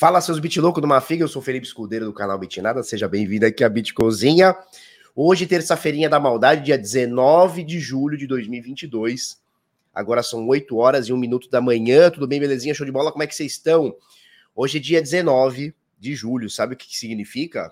Fala 0.00 0.18
seus 0.22 0.38
bit 0.38 0.58
louco 0.58 0.80
do 0.80 0.86
Mafiga, 0.86 1.24
eu 1.24 1.28
sou 1.28 1.42
Felipe 1.42 1.66
Escudeiro 1.66 2.06
do 2.06 2.12
canal 2.14 2.38
Bitnada, 2.38 2.82
seja 2.82 3.06
bem-vindo 3.06 3.44
aqui 3.44 3.62
à 3.62 3.68
Bit 3.68 3.92
Cozinha. 3.92 4.56
Hoje, 5.14 5.46
terça-feirinha 5.46 6.08
da 6.08 6.18
maldade, 6.18 6.64
dia 6.64 6.78
19 6.78 7.62
de 7.62 7.78
julho 7.78 8.16
de 8.16 8.26
2022. 8.26 9.38
Agora 9.94 10.22
são 10.22 10.48
8 10.48 10.74
horas 10.74 11.08
e 11.08 11.12
1 11.12 11.18
minuto 11.18 11.50
da 11.50 11.60
manhã, 11.60 12.10
tudo 12.10 12.26
bem, 12.26 12.40
belezinha? 12.40 12.72
Show 12.72 12.86
de 12.86 12.90
bola, 12.90 13.12
como 13.12 13.22
é 13.22 13.26
que 13.26 13.34
vocês 13.34 13.52
estão? 13.52 13.94
Hoje 14.56 14.78
é 14.78 14.80
dia 14.80 15.02
19 15.02 15.74
de 15.98 16.14
julho, 16.14 16.48
sabe 16.48 16.72
o 16.72 16.78
que 16.78 16.96
significa? 16.96 17.70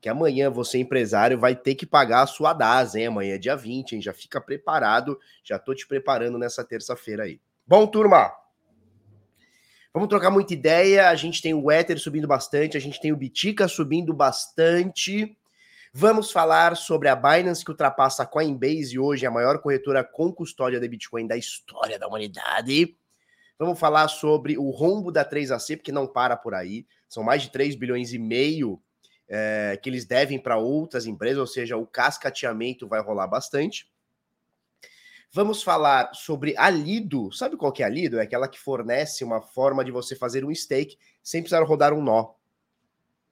Que 0.00 0.08
amanhã 0.08 0.48
você, 0.48 0.78
empresário, 0.78 1.38
vai 1.38 1.54
ter 1.54 1.74
que 1.74 1.84
pagar 1.84 2.22
a 2.22 2.26
sua 2.26 2.54
DAS, 2.54 2.94
hein? 2.94 3.08
Amanhã 3.08 3.34
é 3.34 3.38
dia 3.38 3.56
20, 3.56 3.96
hein? 3.96 4.00
Já 4.00 4.14
fica 4.14 4.40
preparado, 4.40 5.20
já 5.44 5.58
tô 5.58 5.74
te 5.74 5.86
preparando 5.86 6.38
nessa 6.38 6.64
terça-feira 6.64 7.24
aí. 7.24 7.38
Bom, 7.66 7.86
turma, 7.86 8.32
Vamos 9.94 10.08
trocar 10.08 10.30
muita 10.30 10.54
ideia. 10.54 11.10
A 11.10 11.14
gente 11.14 11.42
tem 11.42 11.52
o 11.52 11.70
Ether 11.70 11.98
subindo 11.98 12.26
bastante, 12.26 12.76
a 12.76 12.80
gente 12.80 12.98
tem 13.00 13.12
o 13.12 13.16
Bitica 13.16 13.68
subindo 13.68 14.14
bastante. 14.14 15.36
Vamos 15.92 16.32
falar 16.32 16.74
sobre 16.78 17.08
a 17.08 17.14
Binance 17.14 17.62
que 17.62 17.70
ultrapassa 17.70 18.22
a 18.22 18.26
Coinbase 18.26 18.98
hoje, 18.98 19.26
a 19.26 19.30
maior 19.30 19.58
corretora 19.58 20.02
com 20.02 20.32
custódia 20.32 20.80
de 20.80 20.88
Bitcoin 20.88 21.26
da 21.26 21.36
história 21.36 21.98
da 21.98 22.08
humanidade. 22.08 22.96
Vamos 23.58 23.78
falar 23.78 24.08
sobre 24.08 24.56
o 24.56 24.70
rombo 24.70 25.12
da 25.12 25.22
3AC, 25.22 25.76
porque 25.76 25.92
não 25.92 26.06
para 26.06 26.38
por 26.38 26.54
aí. 26.54 26.86
São 27.06 27.22
mais 27.22 27.42
de 27.42 27.50
3 27.50 27.74
bilhões 27.74 28.14
e 28.14 28.18
meio 28.18 28.80
é, 29.28 29.78
que 29.82 29.90
eles 29.90 30.06
devem 30.06 30.38
para 30.38 30.56
outras 30.56 31.04
empresas, 31.04 31.38
ou 31.38 31.46
seja, 31.46 31.76
o 31.76 31.86
cascateamento 31.86 32.88
vai 32.88 33.02
rolar 33.02 33.26
bastante. 33.26 33.86
Vamos 35.34 35.62
falar 35.62 36.12
sobre 36.12 36.54
a 36.58 36.68
Lido. 36.68 37.32
Sabe 37.32 37.56
qual 37.56 37.72
que 37.72 37.82
é 37.82 37.86
a 37.86 37.88
Lido? 37.88 38.18
É 38.18 38.22
aquela 38.22 38.46
que 38.46 38.60
fornece 38.60 39.24
uma 39.24 39.40
forma 39.40 39.82
de 39.82 39.90
você 39.90 40.14
fazer 40.14 40.44
um 40.44 40.54
stake 40.54 40.98
sem 41.22 41.40
precisar 41.40 41.62
rodar 41.62 41.94
um 41.94 42.02
nó, 42.02 42.34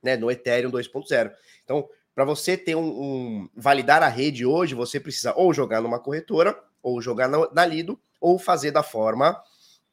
né? 0.02 0.16
No 0.16 0.30
Ethereum 0.30 0.70
2.0. 0.70 1.30
Então, 1.62 1.86
para 2.14 2.24
você 2.24 2.56
ter 2.56 2.74
um, 2.74 2.88
um, 2.88 3.50
validar 3.54 4.02
a 4.02 4.08
rede 4.08 4.46
hoje, 4.46 4.74
você 4.74 4.98
precisa 4.98 5.34
ou 5.36 5.52
jogar 5.52 5.82
numa 5.82 6.00
corretora, 6.00 6.58
ou 6.82 7.02
jogar 7.02 7.28
na, 7.28 7.50
na 7.52 7.66
Lido, 7.66 8.00
ou 8.18 8.38
fazer 8.38 8.70
da 8.70 8.82
forma 8.82 9.38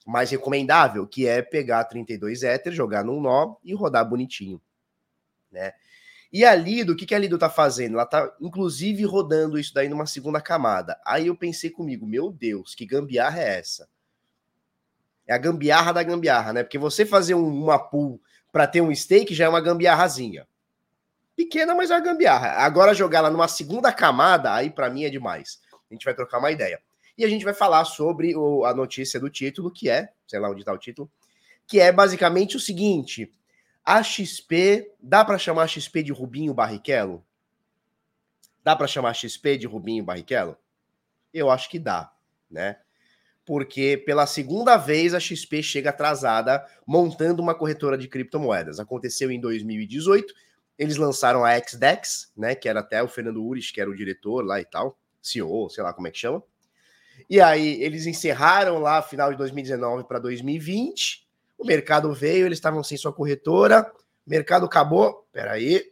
mais 0.06 0.32
recomendável, 0.32 1.06
que 1.06 1.28
é 1.28 1.42
pegar 1.42 1.84
32 1.84 2.42
Ether, 2.42 2.72
jogar 2.72 3.04
num 3.04 3.20
nó 3.20 3.58
e 3.62 3.74
rodar 3.74 4.08
bonitinho, 4.08 4.62
né? 5.52 5.74
E 6.32 6.44
a 6.44 6.54
Lido, 6.54 6.94
o 6.94 6.96
que, 6.96 7.06
que 7.06 7.16
a 7.16 7.20
Lido 7.20 7.38
tá 7.38 7.50
fazendo? 7.50 7.94
Ela 7.94 8.06
tá, 8.06 8.36
inclusive, 8.42 9.04
rodando 9.06 9.58
isso 9.58 9.74
daí 9.74 9.88
numa 9.88 10.06
segunda 10.06 10.42
camada. 10.42 11.00
Aí 11.06 11.28
eu 11.28 11.36
pensei 11.36 11.70
comigo, 11.70 12.06
meu 12.06 12.32
Deus, 12.32 12.76
que 12.76 12.86
gambiarra 12.86 13.40
é 13.40 13.60
essa? 13.60 13.88
É 15.26 15.34
a 15.34 15.38
gambiarra 15.38 15.94
da 15.94 16.04
gambiarra, 16.04 16.54
né? 16.54 16.64
Porque 16.64 16.78
você 16.78 17.06
fazer 17.06 17.36
um, 17.36 17.64
uma 17.64 17.80
pool 17.80 18.22
para 18.52 18.68
ter 18.68 18.82
um 18.82 18.94
stake 18.94 19.34
já 19.34 19.46
é 19.46 19.50
uma 19.50 19.62
gambiarrazinha. 19.62 20.48
Pequena, 21.36 21.76
mas 21.76 21.92
é 21.92 21.96
uma 21.96 22.02
gambiarra. 22.02 22.50
Agora 22.64 22.94
jogar 22.94 23.20
ela 23.20 23.30
numa 23.30 23.48
segunda 23.48 23.92
camada, 23.94 24.54
aí 24.54 24.70
para 24.70 24.90
mim 24.90 25.04
é 25.04 25.10
demais. 25.10 25.60
A 25.90 25.94
gente 25.94 26.04
vai 26.04 26.14
trocar 26.14 26.40
uma 26.40 26.52
ideia. 26.52 26.82
E 27.18 27.26
a 27.26 27.30
gente 27.30 27.46
vai 27.46 27.54
falar 27.54 27.84
sobre 27.86 28.36
o, 28.36 28.66
a 28.66 28.74
notícia 28.74 29.20
do 29.20 29.30
título, 29.30 29.72
que 29.72 29.90
é, 29.90 30.10
sei 30.28 30.40
lá 30.40 30.50
onde 30.50 30.64
tá 30.64 30.74
o 30.74 30.78
título, 30.78 31.10
que 31.68 31.80
é 31.80 31.92
basicamente 31.92 32.56
o 32.56 32.60
seguinte: 32.60 33.32
a 33.88 34.04
XP, 34.04 34.92
dá 35.02 35.24
para 35.24 35.38
chamar 35.38 35.64
a 35.64 35.68
XP 35.68 36.04
de 36.04 36.12
Rubinho 36.12 36.54
Barrichello? 36.54 37.24
Dá 38.62 38.76
para 38.76 38.86
chamar 38.86 39.12
a 39.12 39.14
XP 39.14 39.58
de 39.58 39.66
Rubinho 39.66 40.04
Barrichello? 40.04 40.58
Eu 41.34 41.50
acho 41.50 41.70
que 41.70 41.80
dá, 41.80 42.12
né? 42.52 42.80
Porque 43.46 43.96
pela 44.06 44.28
segunda 44.28 44.76
vez 44.76 45.14
a 45.14 45.22
XP 45.22 45.64
chega 45.64 45.92
atrasada 45.92 46.66
montando 46.86 47.42
uma 47.42 47.56
corretora 47.56 47.98
de 47.98 48.10
criptomoedas. 48.10 48.78
Aconteceu 48.78 49.32
em 49.32 49.40
2018, 49.40 50.34
eles 50.78 50.98
lançaram 50.98 51.46
a 51.46 51.58
XDEX, 51.58 52.34
né, 52.36 52.56
que 52.56 52.68
era 52.68 52.82
até 52.82 53.02
o 53.02 53.08
Fernando 53.08 53.42
Urich, 53.42 53.72
que 53.72 53.80
era 53.80 53.90
o 53.90 53.96
diretor 53.96 54.44
lá 54.44 54.60
e 54.60 54.66
tal, 54.66 55.00
CEO, 55.22 55.70
sei 55.70 55.82
lá 55.82 55.94
como 55.94 56.10
é 56.10 56.12
que 56.12 56.20
chama. 56.20 56.44
E 57.30 57.40
aí 57.40 57.82
eles 57.82 58.06
encerraram 58.06 58.80
lá 58.80 59.02
final 59.02 59.32
de 59.32 59.38
2019 59.38 60.04
para 60.04 60.20
2020 60.20 61.26
o 61.58 61.66
mercado 61.66 62.14
veio, 62.14 62.46
eles 62.46 62.58
estavam 62.58 62.84
sem 62.84 62.98
sua 62.98 63.12
corretora, 63.12 63.92
mercado 64.26 64.66
acabou. 64.66 65.28
Peraí. 65.32 65.92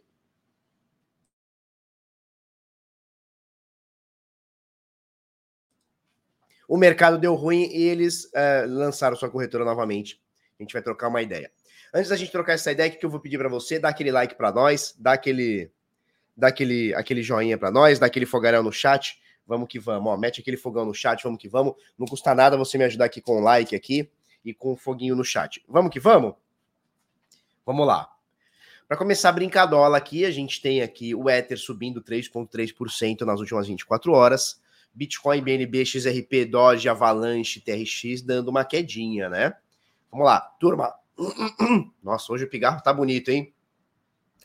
O 6.68 6.76
mercado 6.76 7.18
deu 7.18 7.34
ruim 7.34 7.68
e 7.72 7.82
eles 7.84 8.24
uh, 8.26 8.66
lançaram 8.68 9.16
sua 9.16 9.30
corretora 9.30 9.64
novamente. 9.64 10.20
A 10.58 10.62
gente 10.62 10.72
vai 10.72 10.82
trocar 10.82 11.08
uma 11.08 11.22
ideia. 11.22 11.50
Antes 11.92 12.10
da 12.10 12.16
gente 12.16 12.32
trocar 12.32 12.54
essa 12.54 12.72
ideia, 12.72 12.90
o 12.90 12.98
que 12.98 13.06
eu 13.06 13.10
vou 13.10 13.20
pedir 13.20 13.38
para 13.38 13.48
você? 13.48 13.78
Dá 13.78 13.88
aquele 13.88 14.10
like 14.10 14.34
para 14.34 14.52
nós, 14.52 14.94
dá 14.98 15.12
aquele, 15.12 15.70
dá 16.36 16.48
aquele, 16.48 16.92
aquele 16.94 17.22
joinha 17.22 17.56
para 17.56 17.70
nós, 17.70 17.98
dá 17.98 18.06
aquele 18.06 18.26
fogaréu 18.26 18.62
no 18.62 18.72
chat. 18.72 19.20
Vamos 19.46 19.68
que 19.68 19.78
vamos, 19.78 20.12
ó, 20.12 20.16
mete 20.16 20.40
aquele 20.40 20.56
fogão 20.56 20.84
no 20.84 20.92
chat, 20.92 21.22
vamos 21.22 21.40
que 21.40 21.48
vamos. 21.48 21.74
Não 21.96 22.06
custa 22.06 22.34
nada 22.34 22.56
você 22.56 22.76
me 22.76 22.84
ajudar 22.84 23.04
aqui 23.04 23.20
com 23.20 23.38
o 23.38 23.40
like 23.40 23.74
aqui 23.76 24.10
e 24.46 24.54
com 24.54 24.72
o 24.72 24.76
foguinho 24.76 25.16
no 25.16 25.24
chat. 25.24 25.62
Vamos 25.68 25.90
que 25.90 25.98
vamos? 25.98 26.34
Vamos 27.66 27.84
lá. 27.84 28.08
Para 28.86 28.96
começar 28.96 29.30
a 29.30 29.32
brincadola 29.32 29.98
aqui, 29.98 30.24
a 30.24 30.30
gente 30.30 30.62
tem 30.62 30.80
aqui 30.80 31.12
o 31.12 31.28
Ether 31.28 31.58
subindo 31.58 32.00
3,3% 32.00 33.22
nas 33.22 33.40
últimas 33.40 33.66
24 33.66 34.12
horas. 34.12 34.62
Bitcoin, 34.94 35.42
BNB, 35.42 35.84
XRP, 35.84 36.44
Doge, 36.44 36.88
Avalanche, 36.88 37.60
TRX 37.60 38.22
dando 38.22 38.48
uma 38.48 38.64
quedinha, 38.64 39.28
né? 39.28 39.52
Vamos 40.12 40.24
lá, 40.24 40.40
turma. 40.60 40.94
Nossa, 42.00 42.32
hoje 42.32 42.44
o 42.44 42.48
pigarro 42.48 42.80
tá 42.80 42.94
bonito, 42.94 43.28
hein? 43.28 43.52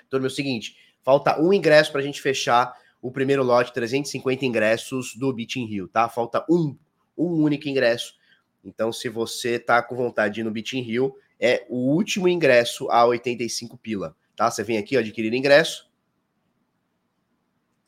Turma, 0.09 0.25
é 0.25 0.29
o 0.29 0.31
seguinte, 0.31 0.75
falta 1.03 1.39
um 1.39 1.53
ingresso 1.53 1.91
para 1.91 2.01
a 2.01 2.03
gente 2.03 2.19
fechar 2.19 2.75
o 2.99 3.11
primeiro 3.11 3.43
lote, 3.43 3.71
350 3.71 4.45
ingressos 4.45 5.15
do 5.15 5.31
Bitin 5.31 5.65
Rio, 5.65 5.87
tá? 5.87 6.09
Falta 6.09 6.43
um, 6.49 6.75
um 7.15 7.43
único 7.43 7.69
ingresso 7.69 8.15
então, 8.63 8.91
se 8.93 9.09
você 9.09 9.57
tá 9.57 9.81
com 9.81 9.95
vontade 9.95 10.35
de 10.35 10.41
ir 10.41 10.43
no 10.43 10.51
Bitin 10.51 10.81
Rio, 10.81 11.15
é 11.39 11.65
o 11.69 11.93
último 11.93 12.27
ingresso 12.27 12.89
a 12.91 13.05
85 13.05 13.77
pila, 13.77 14.15
tá? 14.35 14.49
Você 14.49 14.63
vem 14.63 14.77
aqui, 14.77 14.95
ó, 14.95 14.99
adquirir 14.99 15.33
ingresso. 15.33 15.89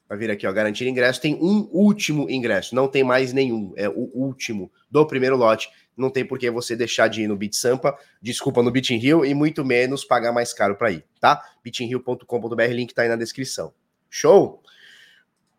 Vai 0.09 0.17
vir 0.17 0.31
aqui, 0.31 0.45
ó, 0.45 0.51
garantir 0.51 0.88
ingresso. 0.88 1.22
Tem 1.22 1.35
um 1.35 1.69
último 1.72 2.29
ingresso, 2.29 2.75
não 2.75 2.88
tem 2.88 3.03
mais 3.03 3.31
nenhum. 3.31 3.73
É 3.75 3.88
o 3.88 4.09
último 4.13 4.72
do 4.89 5.06
primeiro 5.06 5.35
lote. 5.35 5.69
Não 5.95 6.09
tem 6.09 6.25
por 6.25 6.39
que 6.39 6.50
você 6.50 6.75
deixar 6.75 7.07
de 7.07 7.22
ir 7.22 7.28
no 7.28 7.38
Bit 7.38 7.55
Sampa, 7.55 7.95
desculpa, 8.22 8.63
no 8.63 8.72
Bitin 8.72 8.97
Rio, 8.97 9.23
e 9.23 9.34
muito 9.34 9.63
menos 9.63 10.03
pagar 10.03 10.31
mais 10.31 10.51
caro 10.51 10.75
para 10.75 10.91
ir, 10.91 11.05
tá? 11.19 11.41
bitinrio.com.br, 11.63 12.63
link 12.72 12.94
tá 12.94 13.03
aí 13.03 13.09
na 13.09 13.16
descrição. 13.16 13.73
Show? 14.09 14.61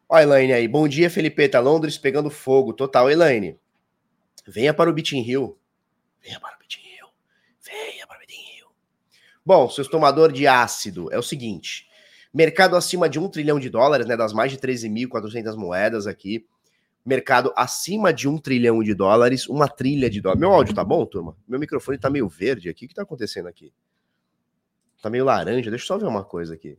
Ó, 0.08 0.19
Elaine 0.19 0.52
aí. 0.52 0.69
Bom 0.69 0.86
dia, 0.86 1.08
Felipe. 1.08 1.48
Tá 1.48 1.60
Londres 1.60 1.96
pegando 1.96 2.31
fogo. 2.31 2.72
Total, 2.72 3.10
Elaine. 3.10 3.58
Venha 4.46 4.75
para 4.75 4.91
o 4.91 4.93
Bitin 4.93 5.20
Hill. 5.20 5.58
Venha 6.23 6.38
para 6.38 6.55
o 6.55 6.58
Bitin 6.58 6.81
Hill. 6.81 7.06
Venha 7.62 8.06
para 8.06 8.17
o 8.17 8.20
Bitin 8.20 8.41
Hill. 8.58 8.67
Bom, 9.44 9.69
seus 9.69 9.88
tomadores 9.88 10.37
de 10.37 10.46
ácido, 10.46 11.12
é 11.12 11.19
o 11.19 11.23
seguinte. 11.23 11.88
Mercado 12.32 12.76
acima 12.76 13.08
de 13.08 13.19
um 13.19 13.29
trilhão 13.29 13.61
de 13.61 13.70
dólares, 13.70 14.06
né? 14.06 14.17
Das 14.17 14.32
mais 14.32 14.50
de 14.50 14.58
13.400 14.58 15.56
moedas 15.56 16.06
aqui. 16.06 16.46
Mercado 17.05 17.52
acima 17.55 18.12
de 18.12 18.26
um 18.26 18.38
trilhão 18.38 18.82
de 18.82 18.94
dólares, 18.94 19.46
uma 19.46 19.69
trilha 19.69 20.08
de 20.08 20.20
dólares. 20.20 20.41
Meu 20.41 20.52
áudio 20.52 20.75
tá 20.75 20.82
bom, 20.82 21.05
turma? 21.05 21.37
Meu 21.46 21.61
microfone 21.61 21.99
tá 21.99 22.11
meio 22.11 22.29
verde 22.29 22.69
aqui. 22.69 22.87
O 22.87 22.88
que 22.88 22.94
tá 22.94 23.02
acontecendo 23.02 23.46
aqui? 23.46 23.73
Tá 25.02 25.11
meio 25.11 25.25
laranja. 25.25 25.70
Deixa 25.70 25.85
eu 25.85 25.87
só 25.87 25.99
ver 25.99 26.06
uma 26.06 26.25
coisa 26.25 26.55
aqui. 26.55 26.79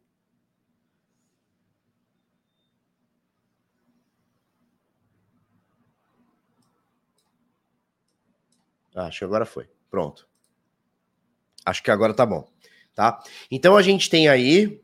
Acho 8.95 9.19
que 9.19 9.25
agora 9.25 9.45
foi. 9.45 9.69
Pronto. 9.89 10.27
Acho 11.65 11.83
que 11.83 11.91
agora 11.91 12.13
tá 12.13 12.25
bom. 12.25 12.47
Tá? 12.93 13.21
Então 13.51 13.75
a 13.75 13.81
gente 13.81 14.09
tem 14.09 14.29
aí. 14.29 14.81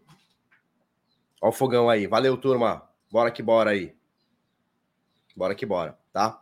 Ó 1.42 1.50
o 1.50 1.52
fogão 1.52 1.90
aí. 1.90 2.08
Valeu, 2.08 2.38
turma. 2.38 2.88
Bora 3.10 3.31
que 3.31 3.42
bora 3.42 3.72
aí. 3.72 3.96
Bora 5.36 5.56
que 5.56 5.66
bora, 5.66 5.98
tá? 6.12 6.42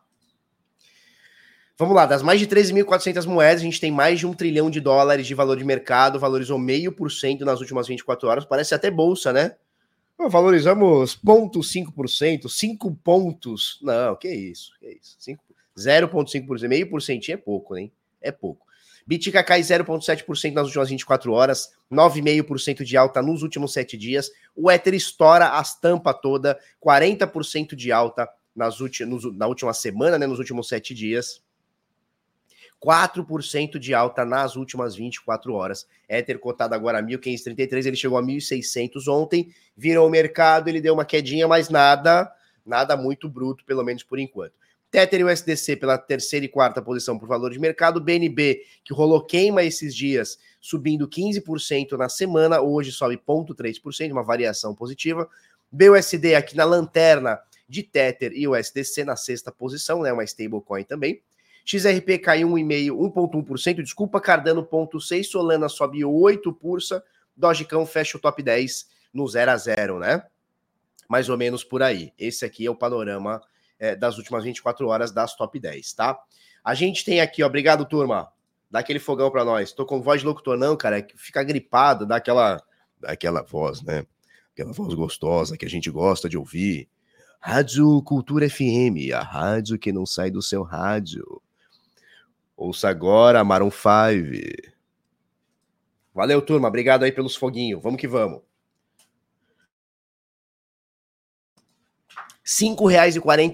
Vamos 1.78 1.96
lá, 1.96 2.06
das 2.06 2.22
mais 2.22 2.42
de 2.42 2.46
13.400 2.46 3.26
moedas, 3.26 3.62
a 3.62 3.64
gente 3.64 3.80
tem 3.80 3.90
mais 3.90 4.20
de 4.20 4.28
um 4.28 4.34
trilhão 4.34 4.70
de 4.70 4.82
dólares 4.82 5.26
de 5.26 5.34
valor 5.34 5.56
de 5.56 5.64
mercado, 5.64 6.20
valorizou 6.20 6.60
meio 6.60 6.92
por 6.92 7.10
cento 7.10 7.46
nas 7.46 7.62
últimas 7.62 7.88
24 7.88 8.28
horas, 8.28 8.46
parece 8.46 8.76
até 8.76 8.92
bolsa, 8.92 9.32
né? 9.32 9.56
Valorizamos 10.28 11.18
0,5%, 11.26 12.50
5 12.50 12.96
pontos. 12.96 13.80
Não, 13.82 14.14
que 14.18 14.28
isso, 14.28 14.74
que 14.78 14.90
isso. 15.02 15.16
5, 15.20 15.42
0,5%, 15.80 16.68
meio 16.68 16.90
por 16.90 17.02
cento 17.02 17.30
é 17.30 17.38
pouco, 17.38 17.78
hein? 17.78 17.92
É 18.22 18.32
pouco. 18.32 18.68
Bitica 19.10 19.44
cai 19.44 19.62
0,7% 19.62 20.54
nas 20.54 20.68
últimas 20.68 20.90
24 20.90 21.32
horas, 21.32 21.74
9,5% 21.92 22.84
de 22.84 22.96
alta 22.96 23.24
nos 23.24 23.42
últimos 23.42 23.74
7 23.74 23.98
dias. 23.98 24.30
O 24.56 24.70
Ether 24.70 24.94
estoura 24.94 25.48
as 25.48 25.80
tampas 25.80 26.16
toda, 26.22 26.60
40% 26.80 27.76
de 27.76 27.92
alta 27.92 28.30
nas 28.56 28.80
últimas, 28.80 29.24
na 29.36 29.48
última 29.48 29.74
semana, 29.74 30.20
né, 30.20 30.28
nos 30.28 30.38
últimos 30.38 30.68
7 30.68 30.94
dias. 30.94 31.42
4% 32.80 33.80
de 33.80 33.94
alta 33.94 34.24
nas 34.24 34.56
últimas 34.56 34.96
24 34.96 35.54
horas. 35.54 35.88
Ether 36.08 36.38
cotado 36.38 36.76
agora 36.76 37.00
a 37.00 37.04
1.533, 37.04 37.88
ele 37.88 37.96
chegou 37.96 38.18
a 38.18 38.24
1.600 38.24 39.08
ontem, 39.08 39.52
virou 39.76 40.08
o 40.08 40.10
mercado, 40.10 40.68
ele 40.68 40.80
deu 40.80 40.94
uma 40.94 41.04
quedinha, 41.04 41.48
mas 41.48 41.68
nada, 41.68 42.32
nada 42.66 42.96
muito 42.96 43.28
bruto, 43.28 43.66
pelo 43.66 43.84
menos 43.84 44.04
por 44.04 44.20
enquanto. 44.20 44.54
Tether 44.92 45.20
e 45.20 45.24
o 45.24 45.30
SDC 45.30 45.76
pela 45.76 45.98
terceira 45.98 46.46
e 46.46 46.50
quarta 46.50 46.82
posição 46.82 47.18
por 47.18 47.28
valor 47.28 47.52
de 47.52 47.60
mercado. 47.60 48.02
BNB, 48.02 48.64
que 48.84 48.94
rolou 48.94 49.24
queima 49.24 49.64
esses 49.64 49.96
dias, 49.96 50.40
subindo 50.60 51.08
15% 51.08 51.92
na 51.92 52.10
semana, 52.10 52.60
hoje 52.62 52.92
sobe 52.92 53.18
0,3%, 53.18 54.12
uma 54.12 54.24
variação 54.24 54.74
positiva. 54.74 55.30
BUSD 55.72 56.34
aqui 56.36 56.58
na 56.58 56.66
lanterna 56.66 57.40
de 57.68 57.84
Tether 57.84 58.32
e 58.34 58.48
o 58.48 58.56
SDC 58.56 59.04
na 59.04 59.16
sexta 59.16 59.52
posição, 59.52 60.02
né, 60.02 60.12
uma 60.12 60.24
stablecoin 60.24 60.84
também. 60.84 61.22
XRP 61.64 62.18
caiu 62.18 62.50
1,5%, 62.50 62.90
1,1%, 62.92 63.84
desculpa, 63.84 64.20
Cardano 64.20 64.66
0,6%, 64.66 65.24
Solana 65.24 65.70
sobe 65.70 66.00
8%, 66.00 67.02
Dogecão 67.38 67.86
fecha 67.86 68.18
o 68.18 68.20
top 68.20 68.42
10 68.42 68.90
no 69.14 69.28
0 69.28 69.52
a 69.52 69.58
0, 69.58 70.00
né? 70.00 70.24
Mais 71.08 71.30
ou 71.30 71.38
menos 71.38 71.64
por 71.64 71.84
aí. 71.84 72.12
Esse 72.18 72.44
aqui 72.44 72.66
é 72.66 72.72
o 72.72 72.76
panorama 72.76 73.42
é, 73.80 73.96
das 73.96 74.18
últimas 74.18 74.44
24 74.44 74.88
horas 74.88 75.12
das 75.12 75.36
top 75.36 75.60
10, 75.60 75.94
tá? 75.94 76.20
A 76.64 76.74
gente 76.74 77.06
tem 77.06 77.22
aqui, 77.22 77.42
ó, 77.42 77.48
obrigado, 77.48 77.86
turma. 77.86 78.32
Dá 78.70 78.80
aquele 78.80 79.00
fogão 79.00 79.32
para 79.32 79.46
nós. 79.46 79.72
Tô 79.72 79.86
com 79.86 80.02
voz 80.02 80.22
de 80.22 80.28
locutor, 80.28 80.58
não, 80.58 80.76
cara, 80.76 81.00
é 81.00 81.08
fica 81.16 81.42
gripado, 81.44 82.06
dá 82.06 82.18
aquela, 82.18 82.62
dá 83.00 83.12
aquela 83.12 83.42
voz, 83.42 83.82
né? 83.82 84.06
Aquela 84.52 84.74
voz 84.74 84.94
gostosa 84.94 85.58
que 85.58 85.66
a 85.66 85.70
gente 85.70 85.90
gosta 85.90 86.28
de 86.28 86.38
ouvir. 86.38 86.88
Rádio 87.40 88.02
Cultura 88.04 88.50
FM, 88.50 89.14
a 89.16 89.22
rádio 89.22 89.80
que 89.80 89.94
não 89.94 90.06
sai 90.06 90.30
do 90.30 90.42
seu 90.42 90.62
rádio. 90.62 91.42
Ouça 92.56 92.90
agora 92.90 93.42
Maroon 93.44 93.72
5. 93.72 94.78
Valeu, 96.14 96.42
turma. 96.42 96.68
Obrigado 96.68 97.04
aí 97.04 97.12
pelos 97.14 97.38
foguinhos. 97.38 97.82
Vamos 97.82 98.02
que 98.02 98.08
vamos. 98.08 98.49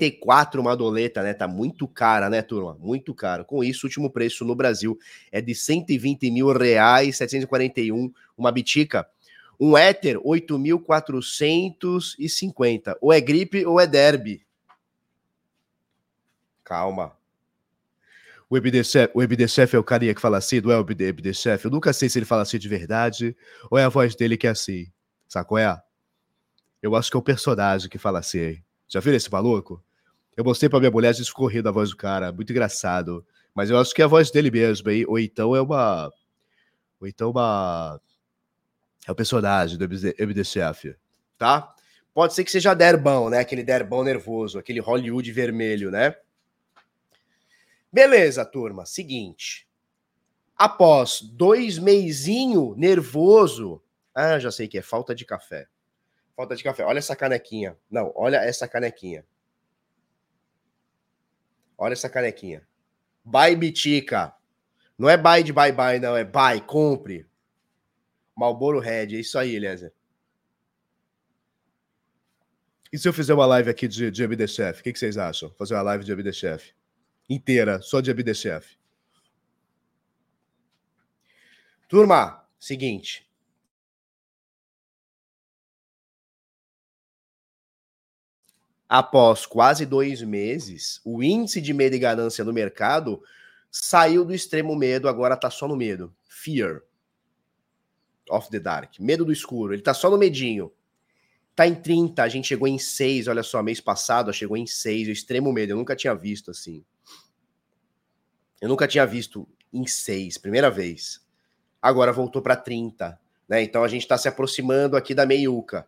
E 0.05 0.11
quatro 0.11 0.61
uma 0.61 0.73
doleta, 0.73 1.21
né? 1.21 1.33
Tá 1.33 1.49
muito 1.49 1.85
cara, 1.85 2.29
né, 2.29 2.41
turma? 2.41 2.77
Muito 2.79 3.13
caro. 3.13 3.43
Com 3.43 3.61
isso, 3.61 3.85
o 3.85 3.89
último 3.89 4.09
preço 4.09 4.45
no 4.45 4.55
Brasil 4.55 4.97
é 5.33 5.41
de 5.41 5.53
120 5.53 6.31
mil 6.31 6.53
reais, 6.53 7.17
741 7.17 8.09
uma 8.37 8.53
bitica. 8.53 9.05
Um 9.59 9.77
Ether, 9.77 10.17
8.450. 10.19 12.95
Ou 13.01 13.11
é 13.11 13.19
gripe 13.19 13.65
ou 13.65 13.81
é 13.81 13.87
derby. 13.87 14.45
Calma. 16.63 17.17
O 18.49 18.55
Ebdechef, 18.55 19.11
o 19.13 19.21
é 19.77 19.79
o 19.79 19.83
carinha 19.83 20.15
que 20.15 20.21
fala 20.21 20.37
assim, 20.37 20.61
não 20.61 20.71
é 20.71 20.79
o 20.79 20.85
Ebdechef? 20.89 21.65
Eu 21.65 21.71
nunca 21.71 21.91
sei 21.91 22.07
se 22.07 22.17
ele 22.17 22.25
fala 22.25 22.43
assim 22.43 22.57
de 22.57 22.69
verdade 22.69 23.35
ou 23.69 23.77
é 23.77 23.83
a 23.83 23.89
voz 23.89 24.15
dele 24.15 24.37
que 24.37 24.47
é 24.47 24.51
assim. 24.51 24.89
Sacou? 25.27 25.57
É? 25.57 25.77
Eu 26.81 26.95
acho 26.95 27.11
que 27.11 27.17
é 27.17 27.19
o 27.19 27.23
personagem 27.23 27.89
que 27.89 27.97
fala 27.97 28.19
assim. 28.19 28.63
Já 28.87 28.99
viram 28.99 29.17
esse 29.17 29.31
maluco? 29.31 29.83
Eu 30.35 30.43
mostrei 30.43 30.69
pra 30.69 30.79
minha 30.79 30.91
mulher, 30.91 31.09
a 31.09 31.13
gente 31.13 31.61
da 31.61 31.71
voz 31.71 31.89
do 31.89 31.97
cara. 31.97 32.31
Muito 32.31 32.51
engraçado. 32.51 33.25
Mas 33.53 33.69
eu 33.69 33.79
acho 33.79 33.93
que 33.93 34.01
é 34.01 34.05
a 34.05 34.07
voz 34.07 34.29
dele 34.29 34.51
mesmo, 34.51 34.89
hein? 34.89 35.05
Ou 35.07 35.17
então 35.17 35.55
é 35.55 35.61
uma. 35.61 36.11
Ou 36.99 37.07
então 37.07 37.31
uma. 37.31 38.01
É 39.07 39.11
o 39.11 39.15
personagem 39.15 39.77
do 39.77 39.85
Ebdechef. 39.85 40.95
Tá? 41.37 41.73
Pode 42.13 42.33
ser 42.33 42.43
que 42.43 42.51
seja 42.51 42.73
Derbão, 42.73 43.29
né? 43.29 43.39
Aquele 43.39 43.63
Derbão 43.63 44.03
nervoso, 44.03 44.57
aquele 44.57 44.79
Hollywood 44.79 45.31
vermelho, 45.31 45.91
né? 45.91 46.15
Beleza, 47.91 48.45
turma. 48.45 48.85
Seguinte. 48.85 49.67
Após 50.57 51.21
dois 51.21 51.77
meizinho 51.77 52.73
nervoso. 52.77 53.81
Ah, 54.13 54.39
já 54.39 54.51
sei 54.51 54.67
que 54.67 54.77
é 54.77 54.81
falta 54.81 55.13
de 55.13 55.25
café. 55.25 55.67
Falta 56.35 56.55
de 56.55 56.63
café. 56.63 56.83
Olha 56.83 56.99
essa 56.99 57.15
canequinha. 57.15 57.77
Não, 57.89 58.11
olha 58.15 58.37
essa 58.37 58.67
canequinha. 58.67 59.25
Olha 61.77 61.93
essa 61.93 62.09
canequinha. 62.09 62.67
Bye 63.23 63.55
Bitica. 63.55 64.33
Não 64.97 65.09
é 65.09 65.17
buy 65.17 65.43
de 65.43 65.51
bye 65.51 65.71
bye, 65.71 65.99
não. 65.99 66.15
É 66.15 66.23
buy, 66.23 66.61
compre. 66.65 67.27
Malboro 68.35 68.79
Red. 68.79 69.15
É 69.15 69.19
isso 69.19 69.37
aí, 69.37 69.55
Eliezer. 69.55 69.93
E 72.91 72.97
se 72.97 73.07
eu 73.07 73.13
fizer 73.13 73.33
uma 73.33 73.45
live 73.45 73.69
aqui 73.69 73.87
de, 73.87 74.09
de 74.09 74.47
Chef? 74.47 74.79
O 74.79 74.83
que, 74.83 74.93
que 74.93 74.99
vocês 74.99 75.17
acham? 75.17 75.49
Fazer 75.57 75.73
uma 75.73 75.81
live 75.81 76.03
de 76.03 76.33
Chef? 76.33 76.73
inteira, 77.29 77.81
só 77.81 78.01
de 78.01 78.11
ABDCF. 78.11 78.77
Turma, 81.87 82.47
seguinte. 82.59 83.29
Após 88.87 89.45
quase 89.45 89.85
dois 89.85 90.21
meses, 90.21 91.01
o 91.03 91.23
índice 91.23 91.59
de 91.59 91.73
medo 91.73 91.95
e 91.95 91.99
ganância 91.99 92.43
no 92.43 92.53
mercado 92.53 93.21
saiu 93.71 94.23
do 94.23 94.33
extremo 94.33 94.75
medo, 94.75 95.09
agora 95.09 95.33
está 95.33 95.49
só 95.49 95.67
no 95.67 95.75
medo. 95.75 96.15
Fear 96.27 96.83
of 98.29 98.49
the 98.49 98.59
dark. 98.59 98.99
Medo 98.99 99.25
do 99.25 99.31
escuro. 99.31 99.73
Ele 99.73 99.81
está 99.81 99.93
só 99.93 100.09
no 100.09 100.17
medinho. 100.17 100.71
Tá 101.55 101.65
em 101.65 101.73
30, 101.73 102.21
a 102.21 102.27
gente 102.27 102.47
chegou 102.49 102.67
em 102.67 102.77
6, 102.77 103.29
olha 103.29 103.41
só, 103.41 103.63
mês 103.63 103.79
passado 103.79 104.33
chegou 104.33 104.57
em 104.57 104.67
6, 104.67 105.07
o 105.07 105.11
extremo 105.11 105.53
medo, 105.53 105.71
eu 105.71 105.77
nunca 105.77 105.95
tinha 105.95 106.13
visto 106.13 106.51
assim. 106.51 106.83
Eu 108.59 108.67
nunca 108.67 108.87
tinha 108.87 109.05
visto 109.05 109.47
em 109.71 109.87
6, 109.87 110.37
primeira 110.37 110.69
vez. 110.69 111.25
Agora 111.81 112.11
voltou 112.11 112.41
para 112.41 112.57
30, 112.57 113.17
né? 113.47 113.63
Então 113.63 113.85
a 113.85 113.87
gente 113.87 114.01
está 114.01 114.17
se 114.17 114.27
aproximando 114.27 114.97
aqui 114.97 115.13
da 115.13 115.25
meiuca, 115.25 115.87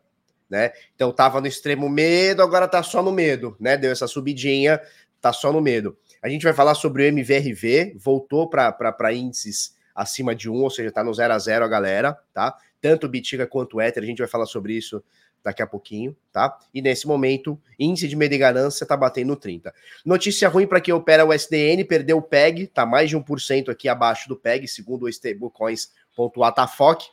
né? 0.50 0.72
Então 0.96 1.12
tava 1.12 1.42
no 1.42 1.48
extremo 1.48 1.90
medo, 1.90 2.42
agora 2.42 2.68
tá 2.68 2.82
só 2.84 3.02
no 3.04 3.12
medo, 3.12 3.56
né? 3.60 3.78
Deu 3.78 3.92
essa 3.92 4.08
subidinha, 4.08 4.82
tá 5.22 5.34
só 5.34 5.52
no 5.52 5.62
medo. 5.62 5.98
A 6.22 6.30
gente 6.30 6.44
vai 6.44 6.54
falar 6.54 6.76
sobre 6.76 7.04
o 7.04 7.06
MVRV, 7.06 7.96
voltou 7.98 8.50
para 8.50 9.14
índices 9.14 9.76
acima 9.94 10.36
de 10.36 10.50
1, 10.50 10.54
ou 10.54 10.70
seja, 10.70 10.92
tá 10.92 11.04
no 11.04 11.14
0 11.14 11.34
a 11.34 11.40
0 11.40 11.66
a 11.66 11.68
galera, 11.68 12.18
tá? 12.34 12.56
Tanto 12.80 13.10
Bitiga 13.10 13.48
quanto 13.48 13.82
Ether, 13.82 14.04
a 14.04 14.06
gente 14.06 14.20
vai 14.20 14.28
falar 14.28 14.46
sobre 14.46 14.74
isso 14.74 15.04
daqui 15.44 15.62
a 15.62 15.68
pouquinho, 15.68 16.16
tá? 16.32 16.58
E 16.74 16.82
nesse 16.82 17.08
momento, 17.08 17.60
índice 17.80 18.08
de 18.08 18.16
medo 18.16 18.34
e 18.34 18.38
ganância 18.38 18.86
tá 18.86 18.98
batendo 18.98 19.36
30. 19.36 19.74
Notícia 20.06 20.50
ruim 20.50 20.68
para 20.68 20.82
quem 20.82 20.94
opera 20.94 21.26
o 21.26 21.34
SDN, 21.34 21.84
perdeu 21.86 22.18
o 22.18 22.22
PEG, 22.22 22.68
tá 22.68 22.86
mais 22.86 23.10
de 23.10 23.18
1% 23.18 23.70
aqui 23.70 23.88
abaixo 23.88 24.28
do 24.28 24.36
PEG, 24.36 24.68
segundo 24.68 25.04
o 25.04 25.10
stablecoins.atafoc. 25.10 27.06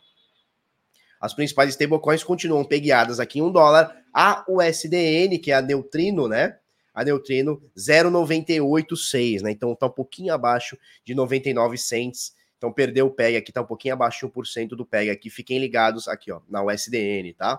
As 1.25 1.33
principais 1.33 1.71
stablecoins 1.71 2.23
continuam 2.23 2.63
pegueadas 2.63 3.19
aqui 3.19 3.39
em 3.39 3.43
1 3.43 3.51
dólar. 3.51 3.97
A 4.13 4.45
USDN, 4.47 5.39
que 5.39 5.51
é 5.51 5.55
a 5.55 5.63
Neutrino, 5.63 6.29
né? 6.29 6.59
A 6.93 7.03
Neutrino 7.03 7.63
0,986, 7.75 9.41
né? 9.41 9.51
Então 9.51 9.75
tá 9.75 9.87
um 9.87 9.91
pouquinho 9.91 10.35
abaixo 10.35 10.77
de 11.03 11.15
99 11.15 11.79
cents. 11.79 12.35
Então 12.59 12.71
perdeu 12.71 13.07
o 13.07 13.11
PEG 13.11 13.39
aqui, 13.39 13.51
tá 13.51 13.63
um 13.63 13.67
pouquinho 13.67 13.95
abaixo 13.95 14.27
de 14.27 14.33
1% 14.35 14.69
do 14.77 14.85
PEG 14.85 15.09
aqui. 15.09 15.31
Fiquem 15.31 15.59
ligados 15.59 16.09
aqui, 16.09 16.31
ó, 16.31 16.43
na 16.47 16.63
USDN, 16.63 17.33
tá? 17.33 17.59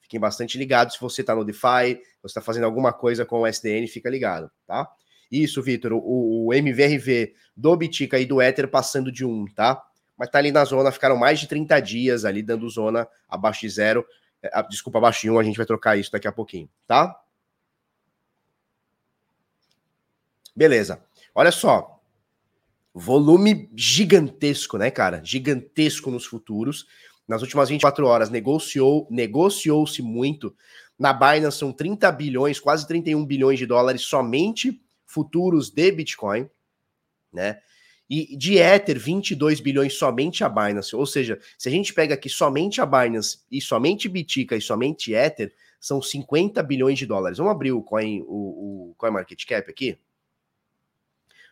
Fiquem 0.00 0.18
bastante 0.18 0.56
ligados. 0.56 0.94
Se 0.94 1.00
você 1.02 1.20
está 1.20 1.34
no 1.34 1.44
DeFi, 1.44 2.00
você 2.22 2.28
está 2.28 2.40
fazendo 2.40 2.64
alguma 2.64 2.94
coisa 2.94 3.26
com 3.26 3.40
o 3.40 3.46
SDN, 3.46 3.86
fica 3.88 4.08
ligado, 4.08 4.50
tá? 4.66 4.88
Isso, 5.30 5.60
Vitor, 5.60 5.92
o, 5.92 6.46
o, 6.46 6.54
MVRV 6.54 7.34
do 7.54 7.76
Bitica 7.76 8.18
e 8.18 8.24
do 8.24 8.40
Ether 8.40 8.68
passando 8.68 9.12
de 9.12 9.22
1, 9.22 9.44
tá? 9.54 9.82
Mas 10.22 10.30
tá 10.30 10.38
ali 10.38 10.52
na 10.52 10.64
zona, 10.64 10.92
ficaram 10.92 11.16
mais 11.16 11.40
de 11.40 11.48
30 11.48 11.80
dias 11.80 12.24
ali 12.24 12.44
dando 12.44 12.70
zona 12.70 13.08
abaixo 13.28 13.62
de 13.62 13.68
zero. 13.70 14.06
É, 14.40 14.62
desculpa, 14.68 14.98
abaixo 14.98 15.22
de 15.22 15.30
1, 15.32 15.36
a 15.36 15.42
gente 15.42 15.56
vai 15.56 15.66
trocar 15.66 15.98
isso 15.98 16.12
daqui 16.12 16.28
a 16.28 16.32
pouquinho, 16.32 16.70
tá? 16.86 17.20
Beleza. 20.54 21.02
Olha 21.34 21.50
só. 21.50 22.00
Volume 22.94 23.68
gigantesco, 23.74 24.78
né, 24.78 24.92
cara? 24.92 25.20
Gigantesco 25.24 26.08
nos 26.08 26.24
futuros 26.24 26.86
nas 27.26 27.42
últimas 27.42 27.68
24 27.68 28.06
horas 28.06 28.30
negociou, 28.30 29.08
negociou-se 29.10 30.02
muito. 30.02 30.54
Na 30.96 31.12
Binance 31.12 31.58
são 31.58 31.72
30 31.72 32.12
bilhões, 32.12 32.60
quase 32.60 32.86
31 32.86 33.26
bilhões 33.26 33.58
de 33.58 33.66
dólares 33.66 34.02
somente 34.02 34.80
futuros 35.04 35.68
de 35.68 35.90
Bitcoin, 35.90 36.48
né? 37.32 37.58
E 38.14 38.36
de 38.36 38.58
Ether, 38.58 39.00
22 39.00 39.58
bilhões 39.58 39.94
somente 39.94 40.44
a 40.44 40.48
Binance. 40.50 40.94
Ou 40.94 41.06
seja, 41.06 41.40
se 41.56 41.70
a 41.70 41.72
gente 41.72 41.94
pega 41.94 42.12
aqui 42.12 42.28
somente 42.28 42.78
a 42.78 42.84
Binance 42.84 43.38
e 43.50 43.58
somente 43.58 44.06
Bitica 44.06 44.54
e 44.54 44.60
somente 44.60 45.14
Ether, 45.14 45.50
são 45.80 46.02
50 46.02 46.62
bilhões 46.62 46.98
de 46.98 47.06
dólares. 47.06 47.38
Vamos 47.38 47.52
abrir 47.52 47.72
o 47.72 47.82
Coin, 47.82 48.22
o, 48.26 48.90
o 48.90 48.94
Coin 48.98 49.12
Market 49.12 49.42
Cap 49.46 49.70
aqui? 49.70 49.98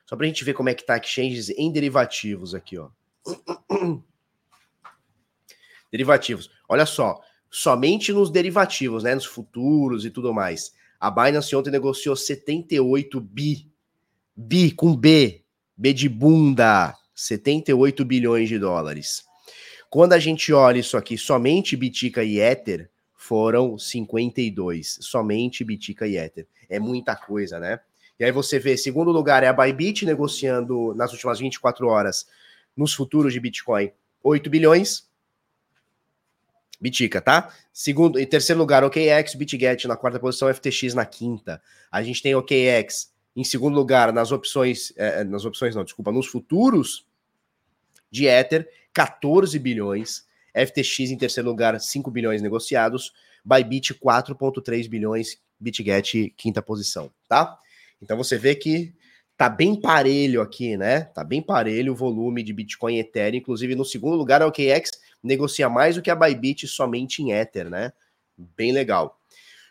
Só 0.04 0.14
para 0.14 0.26
a 0.26 0.28
gente 0.28 0.44
ver 0.44 0.52
como 0.52 0.68
é 0.68 0.74
que 0.74 0.84
tá 0.84 0.98
exchanges 0.98 1.48
em 1.48 1.72
derivativos 1.72 2.54
aqui, 2.54 2.76
ó. 2.76 2.90
Derivativos. 5.90 6.50
Olha 6.68 6.84
só, 6.84 7.22
somente 7.50 8.12
nos 8.12 8.30
derivativos, 8.30 9.02
né, 9.02 9.14
nos 9.14 9.24
futuros 9.24 10.04
e 10.04 10.10
tudo 10.10 10.34
mais. 10.34 10.74
A 11.00 11.10
Binance 11.10 11.56
ontem 11.56 11.70
negociou 11.70 12.14
78 12.14 13.18
bi, 13.18 13.66
bi 14.36 14.70
com 14.72 14.94
B, 14.94 15.39
B 15.80 15.94
de 15.94 16.10
bunda, 16.10 16.94
78 17.14 18.04
bilhões 18.04 18.50
de 18.50 18.58
dólares. 18.58 19.24
Quando 19.88 20.12
a 20.12 20.18
gente 20.18 20.52
olha 20.52 20.78
isso 20.78 20.94
aqui, 20.94 21.16
somente 21.16 21.74
Bitica 21.74 22.22
e 22.22 22.38
Ether 22.38 22.90
foram 23.14 23.78
52. 23.78 24.98
Somente 25.00 25.64
Bitica 25.64 26.06
e 26.06 26.18
Ether. 26.18 26.46
É 26.68 26.78
muita 26.78 27.16
coisa, 27.16 27.58
né? 27.58 27.80
E 28.18 28.24
aí 28.24 28.30
você 28.30 28.58
vê, 28.58 28.76
segundo 28.76 29.10
lugar 29.10 29.42
é 29.42 29.46
a 29.46 29.54
Bybit 29.54 30.04
negociando 30.04 30.92
nas 30.94 31.12
últimas 31.12 31.38
24 31.38 31.86
horas 31.88 32.26
nos 32.76 32.92
futuros 32.92 33.32
de 33.32 33.40
Bitcoin 33.40 33.90
8 34.22 34.50
bilhões. 34.50 35.08
Bitica, 36.78 37.22
tá? 37.22 37.54
Segundo 37.72 38.20
e 38.20 38.26
terceiro 38.26 38.60
lugar, 38.60 38.84
OKX, 38.84 39.34
BitGet 39.34 39.88
na 39.88 39.96
quarta 39.96 40.20
posição, 40.20 40.52
FTX 40.52 40.92
na 40.92 41.06
quinta. 41.06 41.62
A 41.90 42.02
gente 42.02 42.20
tem 42.20 42.34
OKX 42.34 43.10
em 43.36 43.44
segundo 43.44 43.74
lugar 43.74 44.12
nas 44.12 44.32
opções, 44.32 44.92
é, 44.96 45.24
nas 45.24 45.44
opções 45.44 45.74
não, 45.74 45.84
desculpa, 45.84 46.10
nos 46.10 46.26
futuros 46.26 47.06
de 48.10 48.26
Ether, 48.26 48.68
14 48.92 49.58
bilhões. 49.58 50.28
FTX 50.52 51.10
em 51.10 51.16
terceiro 51.16 51.48
lugar, 51.48 51.78
5 51.80 52.10
bilhões 52.10 52.42
negociados. 52.42 53.12
Bybit, 53.44 53.94
4,3 53.94 54.88
bilhões. 54.88 55.40
BitGet, 55.60 56.34
quinta 56.36 56.62
posição, 56.62 57.12
tá? 57.28 57.58
Então 58.00 58.16
você 58.16 58.38
vê 58.38 58.54
que 58.54 58.94
tá 59.36 59.48
bem 59.48 59.78
parelho 59.78 60.40
aqui, 60.40 60.76
né? 60.76 61.02
Tá 61.02 61.22
bem 61.22 61.42
parelho 61.42 61.92
o 61.92 61.96
volume 61.96 62.42
de 62.42 62.52
Bitcoin 62.52 62.96
e 62.96 63.00
Ethereum. 63.00 63.38
Inclusive, 63.38 63.74
no 63.74 63.84
segundo 63.84 64.16
lugar, 64.16 64.40
a 64.40 64.46
OKX 64.46 64.90
negocia 65.22 65.68
mais 65.68 65.96
do 65.96 66.02
que 66.02 66.10
a 66.10 66.14
Bybit 66.14 66.66
somente 66.66 67.22
em 67.22 67.32
Ether, 67.32 67.68
né? 67.68 67.92
Bem 68.36 68.72
legal. 68.72 69.20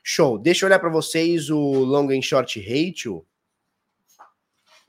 Show. 0.04 0.38
Deixa 0.38 0.63
eu 0.63 0.68
olhar 0.68 0.80
para 0.80 0.89
vocês 0.89 1.50
o 1.50 1.60
long 1.60 2.10
and 2.12 2.22
short 2.22 2.60
ratio. 2.60 3.25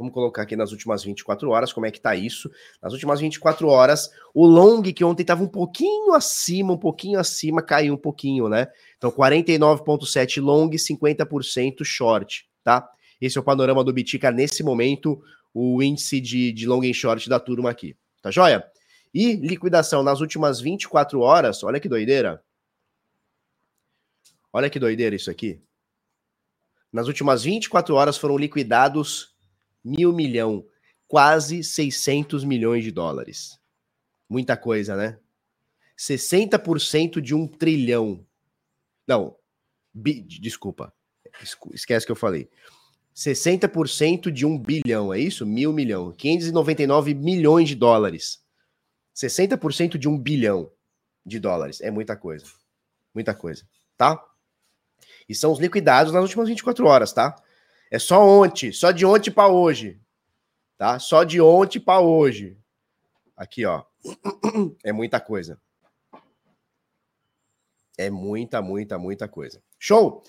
Vamos 0.00 0.14
colocar 0.14 0.44
aqui 0.44 0.56
nas 0.56 0.72
últimas 0.72 1.04
24 1.04 1.50
horas 1.50 1.74
como 1.74 1.84
é 1.84 1.90
que 1.90 2.00
tá 2.00 2.16
isso. 2.16 2.50
Nas 2.82 2.94
últimas 2.94 3.20
24 3.20 3.68
horas, 3.68 4.08
o 4.32 4.46
long 4.46 4.80
que 4.80 5.04
ontem 5.04 5.20
estava 5.20 5.42
um 5.42 5.46
pouquinho 5.46 6.14
acima, 6.14 6.72
um 6.72 6.78
pouquinho 6.78 7.20
acima, 7.20 7.60
caiu 7.60 7.92
um 7.92 7.98
pouquinho, 7.98 8.48
né? 8.48 8.66
Então 8.96 9.10
49.7 9.12 10.40
long, 10.40 10.70
50% 10.70 11.84
short, 11.84 12.48
tá? 12.64 12.90
Esse 13.20 13.36
é 13.36 13.42
o 13.42 13.44
panorama 13.44 13.84
do 13.84 13.92
Bitica 13.92 14.30
nesse 14.30 14.62
momento, 14.62 15.22
o 15.52 15.82
índice 15.82 16.18
de, 16.18 16.50
de 16.50 16.66
long 16.66 16.80
and 16.82 16.94
short 16.94 17.28
da 17.28 17.38
turma 17.38 17.68
aqui. 17.68 17.94
Tá 18.22 18.30
joia? 18.30 18.64
E 19.12 19.34
liquidação 19.34 20.02
nas 20.02 20.22
últimas 20.22 20.62
24 20.62 21.20
horas, 21.20 21.62
olha 21.62 21.78
que 21.78 21.90
doideira. 21.90 22.42
Olha 24.50 24.70
que 24.70 24.78
doideira 24.78 25.14
isso 25.14 25.30
aqui. 25.30 25.60
Nas 26.90 27.06
últimas 27.06 27.44
24 27.44 27.94
horas 27.94 28.16
foram 28.16 28.38
liquidados 28.38 29.29
mil 29.84 30.12
milhão, 30.12 30.64
quase 31.06 31.64
600 31.64 32.44
milhões 32.44 32.84
de 32.84 32.90
dólares. 32.90 33.58
Muita 34.28 34.56
coisa, 34.56 34.96
né? 34.96 35.18
60% 35.98 37.20
de 37.20 37.34
um 37.34 37.46
trilhão. 37.46 38.24
Não, 39.06 39.36
bi, 39.92 40.20
desculpa, 40.20 40.94
esquece 41.72 42.06
que 42.06 42.12
eu 42.12 42.16
falei. 42.16 42.48
60% 43.14 44.30
de 44.30 44.46
um 44.46 44.58
bilhão, 44.58 45.12
é 45.12 45.18
isso? 45.18 45.44
Mil 45.44 45.72
milhão. 45.72 46.12
599 46.12 47.14
milhões 47.14 47.68
de 47.68 47.74
dólares. 47.74 48.42
60% 49.14 49.98
de 49.98 50.08
um 50.08 50.18
bilhão 50.18 50.70
de 51.26 51.38
dólares. 51.38 51.80
É 51.80 51.90
muita 51.90 52.16
coisa. 52.16 52.46
Muita 53.12 53.34
coisa, 53.34 53.66
tá? 53.96 54.24
E 55.28 55.34
são 55.34 55.52
os 55.52 55.58
liquidados 55.58 56.12
nas 56.12 56.22
últimas 56.22 56.48
24 56.48 56.86
horas, 56.86 57.12
tá? 57.12 57.36
É 57.90 57.98
só 57.98 58.24
ontem, 58.24 58.72
só 58.72 58.92
de 58.92 59.04
ontem 59.04 59.30
para 59.30 59.48
hoje. 59.48 60.00
Tá? 60.78 60.98
Só 60.98 61.24
de 61.24 61.40
ontem 61.40 61.80
para 61.80 62.00
hoje. 62.00 62.56
Aqui, 63.36 63.64
ó. 63.66 63.84
É 64.84 64.92
muita 64.92 65.20
coisa. 65.20 65.60
É 67.98 68.08
muita, 68.08 68.62
muita, 68.62 68.98
muita 68.98 69.28
coisa. 69.28 69.62
Show? 69.78 70.22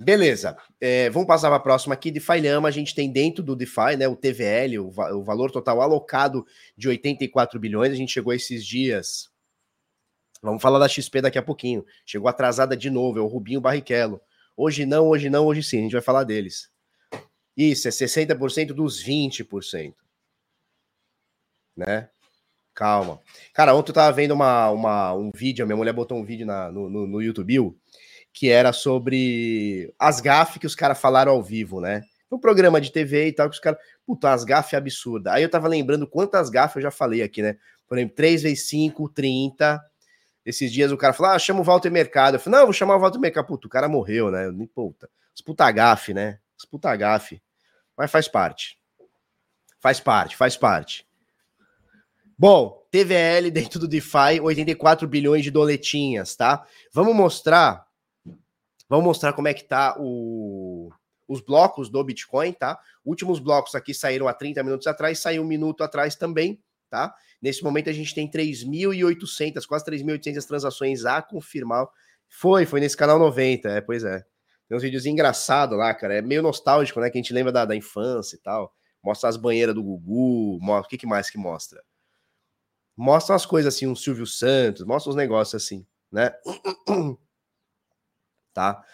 Beleza, 0.00 0.56
é, 0.80 1.10
vamos 1.10 1.26
passar 1.26 1.48
para 1.48 1.56
a 1.56 1.60
próxima 1.60 1.92
aqui. 1.92 2.10
DeFi 2.12 2.40
Lama, 2.40 2.68
a 2.68 2.70
gente 2.70 2.94
tem 2.94 3.10
dentro 3.10 3.42
do 3.42 3.56
DeFi, 3.56 3.96
né, 3.98 4.06
o 4.06 4.14
TVL, 4.14 4.78
o, 4.78 4.86
o, 4.86 5.24
valor 5.24 5.50
total 5.50 5.82
alocado 5.82 6.46
de 6.76 6.88
84 6.88 7.58
bilhões. 7.58 7.92
A 7.92 7.96
gente 7.96 8.12
chegou 8.12 8.32
esses 8.32 8.64
dias. 8.64 9.28
Vamos 10.40 10.62
falar 10.62 10.78
da 10.78 10.88
XP 10.88 11.20
daqui 11.20 11.36
a 11.36 11.42
pouquinho. 11.42 11.84
Chegou 12.06 12.28
atrasada 12.28 12.76
de 12.76 12.88
novo, 12.90 13.18
é 13.18 13.22
o 13.22 13.26
Rubinho 13.26 13.60
Barrichello. 13.60 14.20
Hoje 14.56 14.86
não, 14.86 15.08
hoje 15.08 15.28
não, 15.28 15.46
hoje 15.46 15.64
sim. 15.64 15.80
A 15.80 15.82
gente 15.82 15.92
vai 15.92 16.02
falar 16.02 16.22
deles. 16.22 16.70
Isso, 17.58 17.88
é 17.88 17.90
60% 17.90 18.68
dos 18.68 19.02
20%. 19.04 19.92
Né? 21.76 22.08
Calma. 22.72 23.20
Cara, 23.52 23.74
ontem 23.74 23.90
eu 23.90 23.94
tava 23.94 24.14
vendo 24.14 24.32
uma, 24.32 24.70
uma, 24.70 25.12
um 25.12 25.32
vídeo, 25.34 25.64
a 25.64 25.66
minha 25.66 25.76
mulher 25.76 25.92
botou 25.92 26.16
um 26.16 26.24
vídeo 26.24 26.46
na, 26.46 26.70
no, 26.70 26.88
no, 26.88 27.06
no 27.08 27.20
YouTube 27.20 27.76
que 28.32 28.48
era 28.48 28.72
sobre 28.72 29.92
as 29.98 30.20
gafes 30.20 30.58
que 30.58 30.66
os 30.66 30.76
caras 30.76 31.00
falaram 31.00 31.32
ao 31.32 31.42
vivo, 31.42 31.80
né? 31.80 32.04
Um 32.30 32.38
programa 32.38 32.80
de 32.80 32.92
TV 32.92 33.26
e 33.26 33.32
tal, 33.32 33.48
que 33.48 33.56
os 33.56 33.60
caras. 33.60 33.80
Puta, 34.06 34.30
as 34.30 34.44
gafes 34.44 34.74
absurdas. 34.74 35.32
Aí 35.32 35.42
eu 35.42 35.50
tava 35.50 35.66
lembrando 35.66 36.06
quantas 36.06 36.48
gafes 36.48 36.76
eu 36.76 36.82
já 36.82 36.90
falei 36.92 37.22
aqui, 37.22 37.42
né? 37.42 37.56
Por 37.88 37.98
exemplo, 37.98 38.14
3 38.14 38.42
vezes 38.42 38.68
5, 38.68 39.08
30. 39.08 39.82
Esses 40.46 40.70
dias 40.70 40.92
o 40.92 40.96
cara 40.96 41.12
falou: 41.12 41.32
ah, 41.32 41.38
chama 41.38 41.60
o 41.60 41.64
Walter 41.64 41.90
Mercado. 41.90 42.34
Eu 42.34 42.40
falei: 42.40 42.60
não, 42.60 42.66
vou 42.66 42.72
chamar 42.72 42.96
o 42.96 43.00
Walter 43.00 43.18
Mercado. 43.18 43.46
Puta, 43.46 43.66
o 43.66 43.70
cara 43.70 43.88
morreu, 43.88 44.30
né? 44.30 44.48
Nem 44.52 44.68
puta. 44.68 45.10
Os 45.34 45.42
puta 45.42 45.68
gafe, 45.72 46.14
né? 46.14 46.38
Os 46.56 46.64
puta 46.64 46.94
gafe. 46.94 47.42
Mas 47.98 48.10
faz 48.10 48.28
parte. 48.28 48.78
Faz 49.80 50.00
parte, 50.00 50.36
faz 50.36 50.56
parte. 50.56 51.06
Bom, 52.38 52.86
TVL 52.90 53.50
dentro 53.50 53.80
do 53.80 53.88
DeFi, 53.88 54.40
84 54.40 55.06
bilhões 55.08 55.42
de 55.42 55.50
doletinhas, 55.50 56.36
tá? 56.36 56.64
Vamos 56.94 57.14
mostrar 57.14 57.88
Vamos 58.88 59.04
mostrar 59.04 59.34
como 59.34 59.48
é 59.48 59.54
que 59.54 59.64
tá 59.64 59.96
o, 59.98 60.90
os 61.28 61.42
blocos 61.42 61.90
do 61.90 62.02
Bitcoin, 62.02 62.52
tá? 62.52 62.78
Últimos 63.04 63.38
blocos 63.38 63.74
aqui 63.74 63.92
saíram 63.92 64.26
há 64.26 64.32
30 64.32 64.62
minutos 64.62 64.86
atrás, 64.86 65.18
saiu 65.18 65.42
um 65.42 65.46
minuto 65.46 65.84
atrás 65.84 66.16
também, 66.16 66.58
tá? 66.88 67.14
Nesse 67.40 67.62
momento 67.62 67.90
a 67.90 67.92
gente 67.92 68.14
tem 68.14 68.28
3.800, 68.30 69.66
quase 69.66 69.84
3.800 69.84 70.46
transações 70.46 71.04
a 71.04 71.20
confirmar. 71.20 71.86
Foi, 72.28 72.64
foi 72.64 72.80
nesse 72.80 72.96
canal 72.96 73.18
90, 73.18 73.68
é, 73.68 73.80
pois 73.82 74.02
é. 74.04 74.24
Tem 74.68 74.76
uns 74.76 74.82
vídeos 74.82 75.06
engraçados 75.06 75.78
lá, 75.78 75.94
cara, 75.94 76.14
é 76.14 76.22
meio 76.22 76.42
nostálgico, 76.42 77.00
né? 77.00 77.08
Que 77.08 77.18
a 77.18 77.22
gente 77.22 77.32
lembra 77.32 77.50
da, 77.50 77.64
da 77.64 77.74
infância 77.74 78.36
e 78.36 78.38
tal. 78.38 78.74
Mostra 79.02 79.28
as 79.28 79.36
banheiras 79.36 79.74
do 79.74 79.82
Gugu, 79.82 80.58
mostra, 80.60 80.86
o 80.86 80.88
que, 80.90 80.98
que 80.98 81.06
mais 81.06 81.30
que 81.30 81.38
mostra? 81.38 81.82
Mostra 82.94 83.34
as 83.34 83.46
coisas 83.46 83.74
assim, 83.74 83.86
um 83.86 83.96
Silvio 83.96 84.26
Santos, 84.26 84.84
mostra 84.84 85.10
os 85.10 85.16
negócios 85.16 85.62
assim, 85.62 85.86
né? 86.12 86.32
tá? 88.52 88.84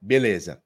Beleza. 0.00 0.62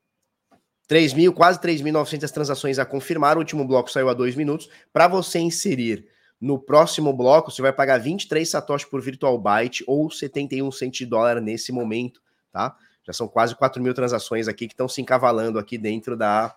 3 0.87 1.15
mil, 1.15 1.33
quase 1.33 1.61
3.900 1.61 2.31
transações 2.31 2.79
a 2.79 2.85
confirmar. 2.85 3.37
O 3.37 3.41
último 3.41 3.67
bloco 3.67 3.91
saiu 3.91 4.09
há 4.09 4.15
dois 4.15 4.35
minutos. 4.35 4.69
Para 4.93 5.09
você 5.09 5.39
inserir 5.39 6.09
no 6.41 6.59
próximo 6.59 7.13
bloco, 7.13 7.51
você 7.51 7.63
vai 7.63 7.73
pagar 7.73 7.99
23 7.99 8.49
satoshi 8.49 8.89
por 8.89 9.01
virtual 9.01 9.39
byte 9.39 9.85
ou 9.87 10.11
71 10.11 10.71
cento 10.73 10.95
de 10.95 11.07
dólar 11.07 11.41
nesse 11.41 11.73
momento, 11.73 12.21
tá? 12.53 12.77
Já 13.05 13.13
são 13.13 13.29
quase 13.29 13.55
4 13.55 13.83
mil 13.83 13.93
transações 13.95 14.49
aqui 14.49 14.67
que 14.67 14.73
estão 14.73 14.89
se 14.89 15.01
encavalando 15.01 15.59
aqui 15.59 15.77
dentro 15.77 16.17
da, 16.17 16.57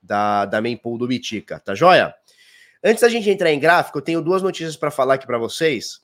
da, 0.00 0.46
da 0.46 0.62
main 0.62 0.76
pool 0.76 0.96
do 0.96 1.06
Bitica, 1.06 1.58
tá 1.58 1.74
joia? 1.74 2.14
Antes 2.82 3.02
da 3.02 3.08
gente 3.08 3.28
entrar 3.28 3.50
em 3.50 3.60
gráfico, 3.60 3.98
eu 3.98 4.02
tenho 4.02 4.22
duas 4.22 4.42
notícias 4.42 4.76
para 4.76 4.90
falar 4.90 5.14
aqui 5.14 5.26
para 5.26 5.36
vocês. 5.36 6.00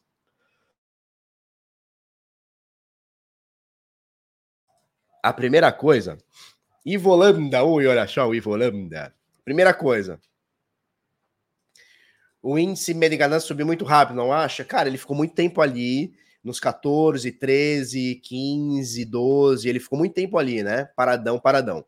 A 5.23 5.33
primeira 5.33 5.73
coisa, 5.73 6.19
Ivolanda, 6.85 7.65
ui, 7.65 7.87
olha 7.87 8.07
só 8.07 8.33
Ivolanda. 8.35 9.15
Primeira 9.45 9.73
coisa, 9.73 10.21
o 12.43 12.59
índice 12.59 12.95
Mediganan 12.95 13.41
subiu 13.41 13.67
muito 13.67 13.85
rápido, 13.85 14.17
não 14.17 14.33
acha? 14.33 14.65
Cara, 14.65 14.89
ele 14.89 14.99
ficou 14.99 15.17
muito 15.17 15.35
tempo 15.35 15.61
ali, 15.61 16.15
nos 16.47 16.61
14, 16.61 17.33
13, 17.33 18.21
15, 18.23 19.05
12, 19.05 19.69
ele 19.69 19.81
ficou 19.81 19.99
muito 19.99 20.15
tempo 20.15 20.39
ali, 20.39 20.63
né? 20.63 20.89
Paradão, 20.95 21.41
paradão. 21.41 21.85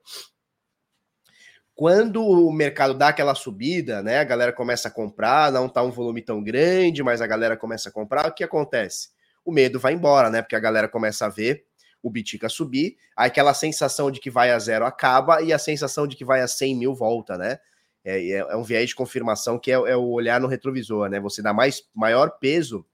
Quando 1.77 2.27
o 2.27 2.51
mercado 2.51 2.93
dá 2.93 3.09
aquela 3.09 3.37
subida, 3.37 4.03
né? 4.03 4.19
A 4.19 4.25
galera 4.25 4.53
começa 4.53 4.89
a 4.89 4.91
comprar, 4.91 5.53
não 5.53 5.69
tá 5.69 5.81
um 5.85 5.93
volume 5.93 6.23
tão 6.23 6.43
grande, 6.43 7.05
mas 7.05 7.21
a 7.21 7.27
galera 7.29 7.57
começa 7.57 7.89
a 7.89 7.93
comprar, 7.93 8.27
o 8.27 8.35
que 8.35 8.43
acontece? 8.43 9.11
O 9.45 9.53
medo 9.53 9.79
vai 9.79 9.93
embora, 9.93 10.29
né? 10.29 10.43
Porque 10.43 10.57
a 10.57 10.61
galera 10.61 10.89
começa 10.89 11.27
a 11.27 11.29
ver 11.29 11.65
o 12.03 12.11
Bitica 12.11 12.49
subir, 12.49 12.97
aquela 13.15 13.55
sensação 13.55 14.11
de 14.11 14.19
que 14.19 14.29
vai 14.29 14.51
a 14.51 14.59
zero 14.59 14.85
acaba 14.85 15.41
e 15.41 15.53
a 15.53 15.59
sensação 15.59 16.05
de 16.05 16.17
que 16.17 16.25
vai 16.25 16.41
a 16.41 16.49
100 16.49 16.75
mil 16.75 16.97
volta, 16.97 17.39
né? 17.39 17.61
É, 18.05 18.21
é, 18.29 18.39
é 18.39 18.57
um 18.57 18.65
viés 18.65 18.89
de 18.89 18.97
confirmação 18.97 19.57
que 19.57 19.71
é, 19.71 19.75
é, 19.75 19.97
o 19.97 20.09
olhar 20.11 20.41
no 20.41 20.49
retrovisor, 20.49 21.09
né? 21.09 21.21
Você 21.21 21.43
dá 21.43 21.53
mais, 21.53 21.85
maior 21.95 22.39
peso 22.41 22.85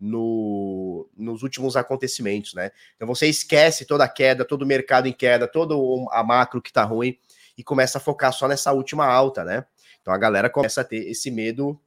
no, 0.00 1.08
nos 1.16 1.42
últimos 1.42 1.76
acontecimentos, 1.76 2.54
né? 2.54 2.70
Então 2.96 3.06
você 3.06 3.26
esquece 3.26 3.84
toda 3.84 4.04
a 4.04 4.08
queda, 4.08 4.44
todo 4.44 4.62
o 4.62 4.66
mercado 4.66 5.06
em 5.06 5.12
queda, 5.12 5.46
todo 5.46 6.08
a 6.10 6.24
macro 6.24 6.62
que 6.62 6.72
tá 6.72 6.82
ruim 6.82 7.18
e 7.56 7.62
começa 7.62 7.98
a 7.98 8.00
focar 8.00 8.32
só 8.32 8.48
nessa 8.48 8.72
última 8.72 9.04
alta, 9.04 9.44
né? 9.44 9.64
Então 10.00 10.14
a 10.14 10.18
galera 10.18 10.48
começa 10.48 10.80
a 10.80 10.84
ter 10.84 11.08
esse 11.08 11.30
medo 11.30 11.78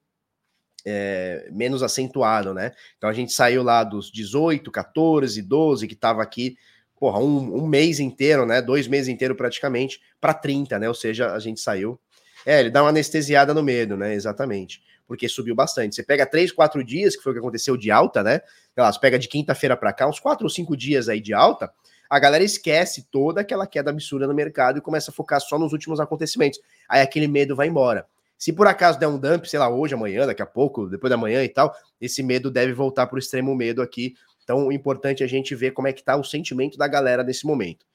é, 0.86 1.50
menos 1.52 1.82
acentuado, 1.82 2.54
né? 2.54 2.72
Então 2.98 3.10
a 3.10 3.14
gente 3.14 3.34
saiu 3.34 3.64
lá 3.64 3.84
dos 3.84 4.12
18, 4.12 4.70
14, 4.72 5.42
12, 5.42 5.88
que 5.88 5.96
tava 5.96 6.22
aqui, 6.22 6.56
porra, 7.00 7.20
um, 7.20 7.64
um 7.64 7.68
mês 7.68 8.00
inteiro, 8.00 8.46
né? 8.46 8.62
Dois 8.62 8.88
meses 8.88 9.08
inteiro 9.08 9.36
praticamente, 9.36 10.00
para 10.22 10.34
30, 10.34 10.78
né? 10.78 10.88
Ou 10.88 10.94
seja, 10.94 11.34
a 11.34 11.40
gente 11.40 11.60
saiu. 11.60 12.00
É, 12.46 12.60
ele 12.60 12.70
dá 12.70 12.84
uma 12.84 12.90
anestesiada 12.90 13.54
no 13.54 13.64
medo, 13.64 13.98
né? 13.98 14.14
Exatamente. 14.14 14.82
Porque 15.14 15.30
subiu 15.30 15.54
bastante. 15.54 15.94
Você 15.94 16.02
pega 16.02 16.26
três, 16.26 16.52
quatro 16.52 16.84
dias, 16.84 17.16
que 17.16 17.22
foi 17.22 17.34
o 17.34 17.36
que 17.36 17.40
aconteceu 17.40 17.78
de 17.78 17.92
alta, 17.92 18.24
né? 18.24 18.42
Sei 18.74 18.84
você 18.84 19.00
pega 19.00 19.20
de 19.20 19.28
quinta-feira 19.28 19.78
para 19.78 19.94
cá, 19.94 20.10
uns 20.10 20.20
quatro 20.20 20.44
ou 20.44 20.50
cinco 20.50 20.76
dias 20.76 21.08
aí 21.08 21.22
de 21.22 21.36
alta, 21.36 21.72
a 22.10 22.18
galera 22.18 22.44
esquece 22.44 23.08
toda 23.12 23.42
aquela 23.42 23.68
queda 23.68 23.92
absurda 23.92 24.26
no 24.26 24.34
mercado 24.34 24.80
e 24.80 24.82
começa 24.82 25.12
a 25.12 25.14
focar 25.14 25.40
só 25.40 25.60
nos 25.60 25.72
últimos 25.72 26.00
acontecimentos. 26.00 26.60
Aí 26.90 27.00
aquele 27.00 27.28
medo 27.28 27.56
vai 27.56 27.68
embora. 27.68 28.08
Se 28.40 28.52
por 28.52 28.66
acaso 28.66 28.98
der 28.98 29.06
um 29.06 29.20
dump, 29.20 29.46
sei 29.46 29.60
lá, 29.60 29.70
hoje, 29.70 29.94
amanhã, 29.94 30.26
daqui 30.26 30.42
a 30.42 30.48
pouco, 30.48 30.90
depois 30.90 31.12
da 31.12 31.16
manhã 31.16 31.44
e 31.44 31.50
tal, 31.50 31.72
esse 32.02 32.24
medo 32.24 32.50
deve 32.50 32.74
voltar 32.74 33.06
para 33.06 33.18
o 33.18 33.20
extremo 33.20 33.54
medo 33.54 33.84
aqui. 33.84 34.16
Então, 34.44 34.66
o 34.66 34.72
importante 34.72 35.22
é 35.22 35.28
a 35.28 35.30
gente 35.30 35.54
ver 35.54 35.74
como 35.74 35.88
é 35.88 35.94
que 35.94 36.00
está 36.00 36.16
o 36.16 36.24
sentimento 36.24 36.76
da 36.76 36.88
galera 36.88 37.24
nesse 37.24 37.46
momento. 37.46 37.86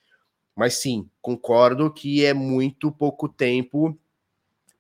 Mas 0.55 0.75
sim, 0.75 1.11
concordo 1.21 1.93
que 1.93 2.25
é 2.25 2.33
muito 2.33 2.93
pouco 2.93 3.29
tempo 3.29 3.99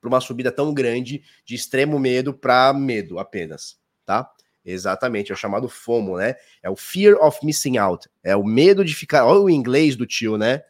para 0.00 0.08
uma 0.08 0.20
subida 0.20 0.52
tão 0.52 0.72
grande 0.72 1.22
de 1.44 1.54
extremo 1.54 1.98
medo 1.98 2.32
para 2.32 2.72
medo 2.72 3.18
apenas, 3.18 3.78
tá? 4.04 4.30
Exatamente, 4.64 5.32
é 5.32 5.34
o 5.34 5.38
chamado 5.38 5.68
FOMO, 5.68 6.18
né? 6.18 6.34
É 6.62 6.68
o 6.68 6.76
Fear 6.76 7.16
of 7.24 7.44
Missing 7.44 7.78
Out. 7.78 8.08
É 8.22 8.36
o 8.36 8.44
medo 8.44 8.84
de 8.84 8.94
ficar. 8.94 9.24
Olha 9.24 9.40
o 9.40 9.50
inglês 9.50 9.96
do 9.96 10.06
tio, 10.06 10.36
né? 10.36 10.62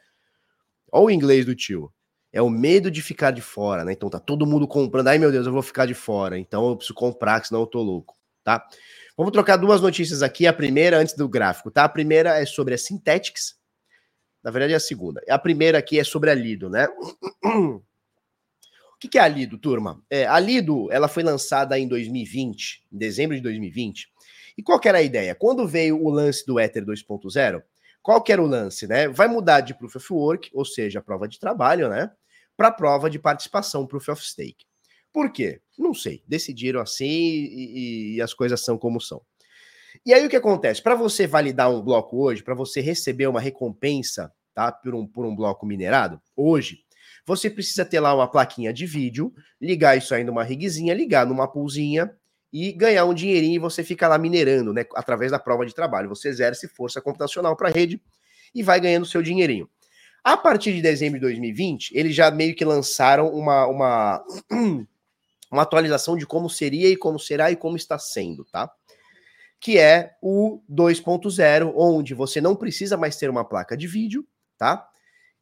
Olha 0.92 1.06
o 1.06 1.10
inglês 1.10 1.44
do 1.44 1.54
tio 1.54 1.92
é 2.32 2.42
o 2.42 2.50
medo 2.50 2.90
de 2.90 3.02
ficar 3.02 3.30
de 3.30 3.40
fora, 3.40 3.84
né? 3.84 3.92
Então 3.92 4.10
tá 4.10 4.18
todo 4.18 4.46
mundo 4.46 4.66
comprando, 4.68 5.08
ai 5.08 5.18
meu 5.18 5.32
Deus, 5.32 5.46
eu 5.46 5.52
vou 5.52 5.62
ficar 5.62 5.86
de 5.86 5.94
fora, 5.94 6.38
então 6.38 6.68
eu 6.68 6.76
preciso 6.76 6.94
comprar, 6.94 7.44
senão 7.44 7.62
eu 7.62 7.66
tô 7.66 7.82
louco, 7.82 8.16
tá? 8.44 8.64
Vamos 9.16 9.32
trocar 9.32 9.56
duas 9.56 9.80
notícias 9.80 10.22
aqui, 10.22 10.46
a 10.46 10.52
primeira 10.52 10.98
antes 10.98 11.14
do 11.14 11.28
gráfico, 11.28 11.70
tá? 11.70 11.84
A 11.84 11.88
primeira 11.88 12.40
é 12.40 12.46
sobre 12.46 12.74
a 12.74 12.78
Synthetics, 12.78 13.56
na 14.42 14.50
verdade 14.50 14.72
é 14.72 14.76
a 14.76 14.80
segunda. 14.80 15.20
A 15.28 15.38
primeira 15.38 15.78
aqui 15.78 15.98
é 15.98 16.04
sobre 16.04 16.30
a 16.30 16.34
Lido, 16.34 16.68
né? 16.70 16.86
O 18.98 19.08
que, 19.08 19.16
é 19.16 19.20
a 19.20 19.28
Lido, 19.28 19.56
turma? 19.56 20.02
É, 20.10 20.26
a 20.26 20.40
Lido, 20.40 20.90
ela 20.90 21.06
foi 21.06 21.22
lançada 21.22 21.78
em 21.78 21.86
2020, 21.86 22.84
em 22.92 22.98
dezembro 22.98 23.36
de 23.36 23.42
2020, 23.42 24.08
e 24.56 24.62
qual 24.62 24.80
era 24.84 24.98
a 24.98 25.02
ideia? 25.02 25.36
Quando 25.36 25.68
veio 25.68 26.02
o 26.02 26.10
lance 26.10 26.44
do 26.44 26.58
Ether 26.58 26.84
2.0, 26.84 27.62
qual 28.02 28.24
era 28.28 28.42
o 28.42 28.46
lance, 28.46 28.88
né? 28.88 29.06
Vai 29.06 29.28
mudar 29.28 29.60
de 29.60 29.72
Proof 29.72 29.94
of 29.94 30.12
Work, 30.12 30.50
ou 30.52 30.64
seja, 30.64 31.00
prova 31.00 31.28
de 31.28 31.38
trabalho, 31.38 31.88
né? 31.88 32.10
Para 32.56 32.72
prova 32.72 33.08
de 33.08 33.20
participação, 33.20 33.86
Proof 33.86 34.08
of 34.08 34.26
Stake. 34.26 34.66
Por 35.12 35.30
quê? 35.30 35.60
Não 35.78 35.94
sei. 35.94 36.24
Decidiram 36.26 36.80
assim 36.80 37.06
e, 37.06 38.16
e 38.16 38.22
as 38.22 38.34
coisas 38.34 38.64
são 38.64 38.76
como 38.76 39.00
são. 39.00 39.22
E 40.04 40.12
aí 40.12 40.26
o 40.26 40.28
que 40.28 40.36
acontece? 40.36 40.82
Para 40.82 40.96
você 40.96 41.24
validar 41.24 41.70
um 41.70 41.80
bloco 41.80 42.20
hoje, 42.20 42.42
para 42.42 42.54
você 42.54 42.80
receber 42.80 43.28
uma 43.28 43.40
recompensa, 43.40 44.32
tá? 44.52 44.72
Por 44.72 44.92
um, 44.92 45.06
por 45.06 45.24
um 45.24 45.36
bloco 45.36 45.64
minerado, 45.64 46.20
hoje, 46.36 46.84
você 47.28 47.50
precisa 47.50 47.84
ter 47.84 48.00
lá 48.00 48.14
uma 48.14 48.26
plaquinha 48.26 48.72
de 48.72 48.86
vídeo, 48.86 49.34
ligar 49.60 49.98
isso 49.98 50.14
aí 50.14 50.24
numa 50.24 50.42
rigzinha, 50.42 50.94
ligar 50.94 51.26
numa 51.26 51.46
pulzinha 51.46 52.10
e 52.50 52.72
ganhar 52.72 53.04
um 53.04 53.12
dinheirinho 53.12 53.56
e 53.56 53.58
você 53.58 53.84
fica 53.84 54.08
lá 54.08 54.16
minerando, 54.16 54.72
né? 54.72 54.86
Através 54.94 55.30
da 55.30 55.38
prova 55.38 55.66
de 55.66 55.74
trabalho. 55.74 56.08
Você 56.08 56.28
exerce 56.30 56.66
força 56.66 57.02
computacional 57.02 57.54
para 57.54 57.68
a 57.68 57.70
rede 57.70 58.00
e 58.54 58.62
vai 58.62 58.80
ganhando 58.80 59.04
seu 59.04 59.20
dinheirinho. 59.20 59.68
A 60.24 60.38
partir 60.38 60.72
de 60.72 60.80
dezembro 60.80 61.18
de 61.18 61.26
2020, 61.26 61.90
eles 61.94 62.16
já 62.16 62.30
meio 62.30 62.54
que 62.54 62.64
lançaram 62.64 63.28
uma, 63.28 63.66
uma, 63.66 64.24
uma 65.52 65.62
atualização 65.62 66.16
de 66.16 66.24
como 66.24 66.48
seria 66.48 66.88
e 66.88 66.96
como 66.96 67.18
será 67.18 67.50
e 67.50 67.56
como 67.56 67.76
está 67.76 67.98
sendo, 67.98 68.42
tá? 68.46 68.72
Que 69.60 69.78
é 69.78 70.12
o 70.22 70.62
2.0, 70.70 71.74
onde 71.76 72.14
você 72.14 72.40
não 72.40 72.56
precisa 72.56 72.96
mais 72.96 73.18
ter 73.18 73.28
uma 73.28 73.44
placa 73.44 73.76
de 73.76 73.86
vídeo, 73.86 74.26
tá? 74.56 74.88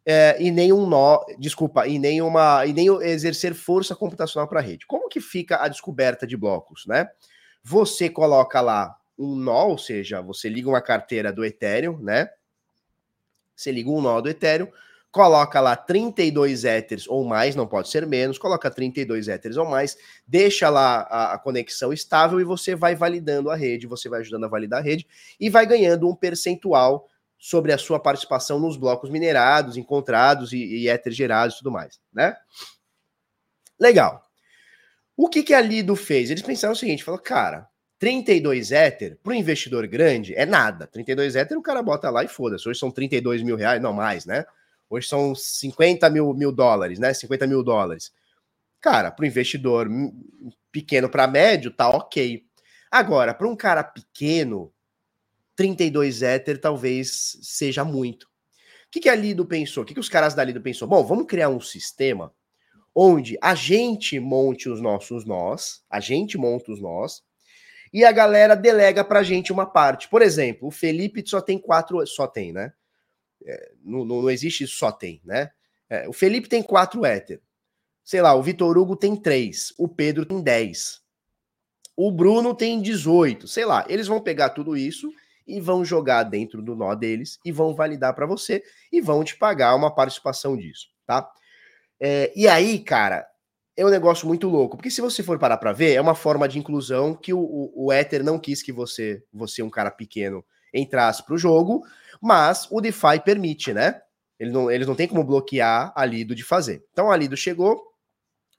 É, 0.09 0.37
e 0.40 0.53
nem 0.53 0.73
um 0.73 0.87
nó, 0.87 1.25
desculpa, 1.37 1.88
e 1.88 1.99
nem 1.99 2.23
uma 2.23 2.64
e 2.64 2.73
nem 2.73 2.87
exercer 3.03 3.55
força 3.55 3.97
computacional 3.97 4.47
para 4.49 4.61
a 4.61 4.62
rede. 4.62 4.87
Como 4.87 5.09
que 5.09 5.21
fica 5.21 5.57
a 5.57 5.66
descoberta 5.66 6.25
de 6.25 6.37
blocos, 6.37 6.87
né? 6.87 7.09
Você 7.64 8.09
coloca 8.09 8.61
lá 8.61 8.97
um 9.19 9.35
nó, 9.35 9.66
ou 9.66 9.79
seja, 9.79 10.23
você 10.23 10.49
liga 10.49 10.69
uma 10.69 10.81
carteira 10.81 11.33
do 11.33 11.45
Ethereum, 11.45 11.99
né? 11.99 12.31
Você 13.57 13.73
liga 13.73 13.90
um 13.90 14.01
nó 14.01 14.21
do 14.21 14.29
Ethereum, 14.29 14.69
coloca 15.11 15.61
lá 15.61 15.75
32 15.75 16.64
Ethers 16.64 17.09
ou 17.09 17.25
mais, 17.25 17.57
não 17.57 17.66
pode 17.66 17.88
ser 17.88 18.07
menos, 18.07 18.38
coloca 18.38 18.71
32 18.71 19.27
Ethers 19.27 19.57
ou 19.57 19.64
mais, 19.64 19.97
deixa 20.25 20.69
lá 20.69 21.01
a, 21.11 21.33
a, 21.33 21.38
conexão 21.38 21.92
estável 21.92 22.40
e 22.40 22.45
você 22.45 22.77
vai 22.77 22.95
validando 22.95 23.51
a 23.51 23.57
rede, 23.57 23.87
você 23.87 24.09
vai 24.09 24.21
ajudando 24.21 24.45
a 24.45 24.49
validar 24.49 24.81
a 24.81 24.83
rede 24.83 25.07
e 25.40 25.51
vai 25.51 25.66
ganhando 25.66 26.09
um 26.09 26.14
percentual 26.14 27.09
sobre 27.38 27.72
a 27.72 27.79
sua 27.79 28.01
participação 28.01 28.59
nos 28.59 28.77
blocos 28.77 29.11
minerados, 29.11 29.77
encontrados 29.77 30.53
e, 30.53 30.59
e 30.59 30.88
éter 30.88 31.12
gerados 31.12 31.55
e 31.55 31.59
tudo 31.59 31.70
mais, 31.70 32.01
né? 32.12 32.37
Legal. 33.79 34.22
O 35.16 35.29
que, 35.29 35.42
que 35.42 35.55
a 35.55 35.61
Lido 35.61 35.96
fez? 35.96 36.31
Eles 36.31 36.42
pensaram 36.42 36.75
o 36.75 36.77
seguinte, 36.77 37.05
falou, 37.05 37.20
cara, 37.20 37.68
32 37.99 38.72
éter 38.72 39.18
para 39.22 39.31
o 39.33 39.35
investidor 39.35 39.87
grande 39.87 40.35
é 40.35 40.44
nada. 40.44 40.87
32 40.87 41.37
éter 41.37 41.57
o 41.57 41.62
cara 41.62 41.83
bota 41.83 42.11
lá 42.11 42.22
e 42.25 42.29
foda-se. 42.29 42.68
Hoje 42.68 42.79
são 42.79 42.90
32 42.90 43.42
mil 43.42 43.57
reais, 43.57 43.81
não 43.81 43.92
mais, 43.92 44.27
né? 44.27 44.44
Hoje 44.88 45.09
são 45.09 45.35
50 45.35 46.09
mil, 46.11 46.33
mil 46.35 46.53
dólares, 46.53 46.99
né? 46.99 47.12
50 47.12 47.46
mil 47.46 47.62
dólares. 47.62 48.12
Cara, 48.81 49.11
para 49.11 49.25
o 49.25 49.27
investidor 49.27 49.88
pequeno 50.70 51.09
para 51.09 51.27
médio, 51.27 51.70
tá 51.70 51.88
ok. 51.88 52.44
Agora, 52.90 53.35
para 53.35 53.49
um 53.49 53.57
cara 53.57 53.83
pequeno, 53.83 54.72
32 55.57 56.23
Ether 56.23 56.61
talvez 56.61 57.38
seja 57.42 57.85
muito. 57.85 58.25
O 58.25 58.90
que, 58.90 59.01
que 59.01 59.09
a 59.09 59.14
Lido 59.14 59.45
pensou? 59.45 59.83
O 59.83 59.87
que, 59.87 59.95
que 59.95 60.01
os 60.01 60.09
caras 60.09 60.35
da 60.35 60.45
Lido 60.45 60.61
pensou? 60.61 60.87
Bom, 60.87 61.05
vamos 61.05 61.27
criar 61.27 61.49
um 61.49 61.61
sistema 61.61 62.33
onde 62.95 63.37
a 63.42 63.55
gente 63.55 64.19
monte 64.19 64.69
os 64.69 64.81
nossos 64.81 65.27
nós, 65.27 65.83
a 65.90 66.01
gente 66.01 66.38
monta 66.38 66.73
os 66.73 66.81
nós, 66.81 67.23
e 67.92 68.05
a 68.05 68.12
galera 68.12 68.55
delega 68.55 69.05
pra 69.05 69.23
gente 69.23 69.53
uma 69.53 69.66
parte. 69.66 70.09
Por 70.09 70.23
exemplo, 70.23 70.69
o 70.69 70.71
Felipe 70.71 71.23
só 71.27 71.40
tem 71.40 71.59
quatro, 71.59 72.07
só 72.07 72.27
tem, 72.27 72.53
né? 72.53 72.73
É, 73.45 73.73
não, 73.85 74.05
não, 74.05 74.31
existe 74.31 74.66
só 74.66 74.90
tem, 74.90 75.21
né? 75.25 75.51
É, 75.88 76.09
o 76.09 76.12
Felipe 76.12 76.49
tem 76.49 76.62
quatro 76.62 77.05
Ether. 77.05 77.40
Sei 78.03 78.23
lá, 78.23 78.35
o 78.35 78.42
Vitor 78.42 78.77
Hugo 78.79 78.97
tem 78.97 79.14
três, 79.14 79.75
o 79.79 79.88
Pedro 79.88 80.25
tem 80.25 80.42
dez. 80.42 81.01
O 81.97 82.11
Bruno 82.11 82.55
tem 82.55 82.81
18, 82.81 83.49
sei 83.49 83.64
lá. 83.64 83.85
Eles 83.88 84.07
vão 84.07 84.21
pegar 84.21 84.51
tudo 84.51 84.77
isso 84.77 85.12
e 85.47 85.61
vão 85.61 85.85
jogar 85.85 86.25
dentro 86.25 86.61
do 86.61 86.75
nó 86.75 86.95
deles 86.95 87.39
e 87.45 87.53
vão 87.53 87.75
validar 87.75 88.15
para 88.15 88.27
você 88.27 88.63
e 88.93 89.01
vão 89.01 89.23
te 89.23 89.37
pagar 89.37 89.75
uma 89.75 89.95
participação 89.95 90.57
disso, 90.57 90.89
tá? 91.07 91.31
É, 92.01 92.33
e 92.35 92.49
aí, 92.49 92.79
cara, 92.79 93.27
é 93.77 93.85
um 93.85 93.91
negócio 93.91 94.27
muito 94.27 94.49
louco, 94.49 94.77
porque 94.77 94.91
se 94.91 95.01
você 95.01 95.23
for 95.23 95.39
parar 95.39 95.59
para 95.59 95.73
ver, 95.73 95.95
é 95.95 96.01
uma 96.01 96.15
forma 96.15 96.49
de 96.49 96.59
inclusão 96.59 97.15
que 97.15 97.33
o, 97.33 97.39
o, 97.39 97.87
o 97.87 97.93
Ether 97.93 98.25
não 98.25 98.39
quis 98.39 98.63
que 98.63 98.73
você, 98.73 99.23
você 99.33 99.63
um 99.63 99.71
cara 99.71 99.91
pequeno, 99.91 100.45
entrasse 100.75 101.25
para 101.25 101.35
o 101.35 101.39
jogo, 101.39 101.83
mas 102.21 102.67
o 102.71 102.81
DeFi 102.81 103.21
permite, 103.25 103.73
né? 103.73 104.01
Ele 104.39 104.51
não, 104.51 104.71
eles 104.71 104.87
não 104.87 104.95
tem 104.95 105.09
como 105.09 105.25
bloquear 105.25 105.93
a 105.95 106.05
Lido 106.05 106.35
de 106.35 106.43
fazer. 106.43 106.85
Então 106.93 107.11
a 107.11 107.17
Lido 107.17 107.37
chegou, 107.37 107.83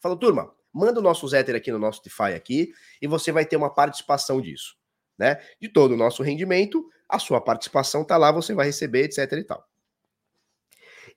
falou, 0.01 0.17
turma, 0.17 0.51
manda 0.73 0.99
o 0.99 1.03
nosso 1.03 1.33
Ether 1.35 1.55
aqui 1.55 1.71
no 1.71 1.79
nosso 1.79 2.01
DeFi 2.03 2.33
aqui 2.35 2.71
e 3.01 3.07
você 3.07 3.31
vai 3.31 3.45
ter 3.45 3.57
uma 3.57 3.73
participação 3.73 4.41
disso 4.41 4.76
né? 5.17 5.39
De 5.59 5.69
todo 5.69 5.93
o 5.93 5.97
nosso 5.97 6.23
rendimento, 6.23 6.87
a 7.09 7.19
sua 7.19 7.41
participação 7.41 8.03
tá 8.03 8.17
lá, 8.17 8.31
você 8.31 8.53
vai 8.53 8.65
receber, 8.65 9.03
etc 9.03 9.31
e 9.33 9.43
tal. 9.43 9.67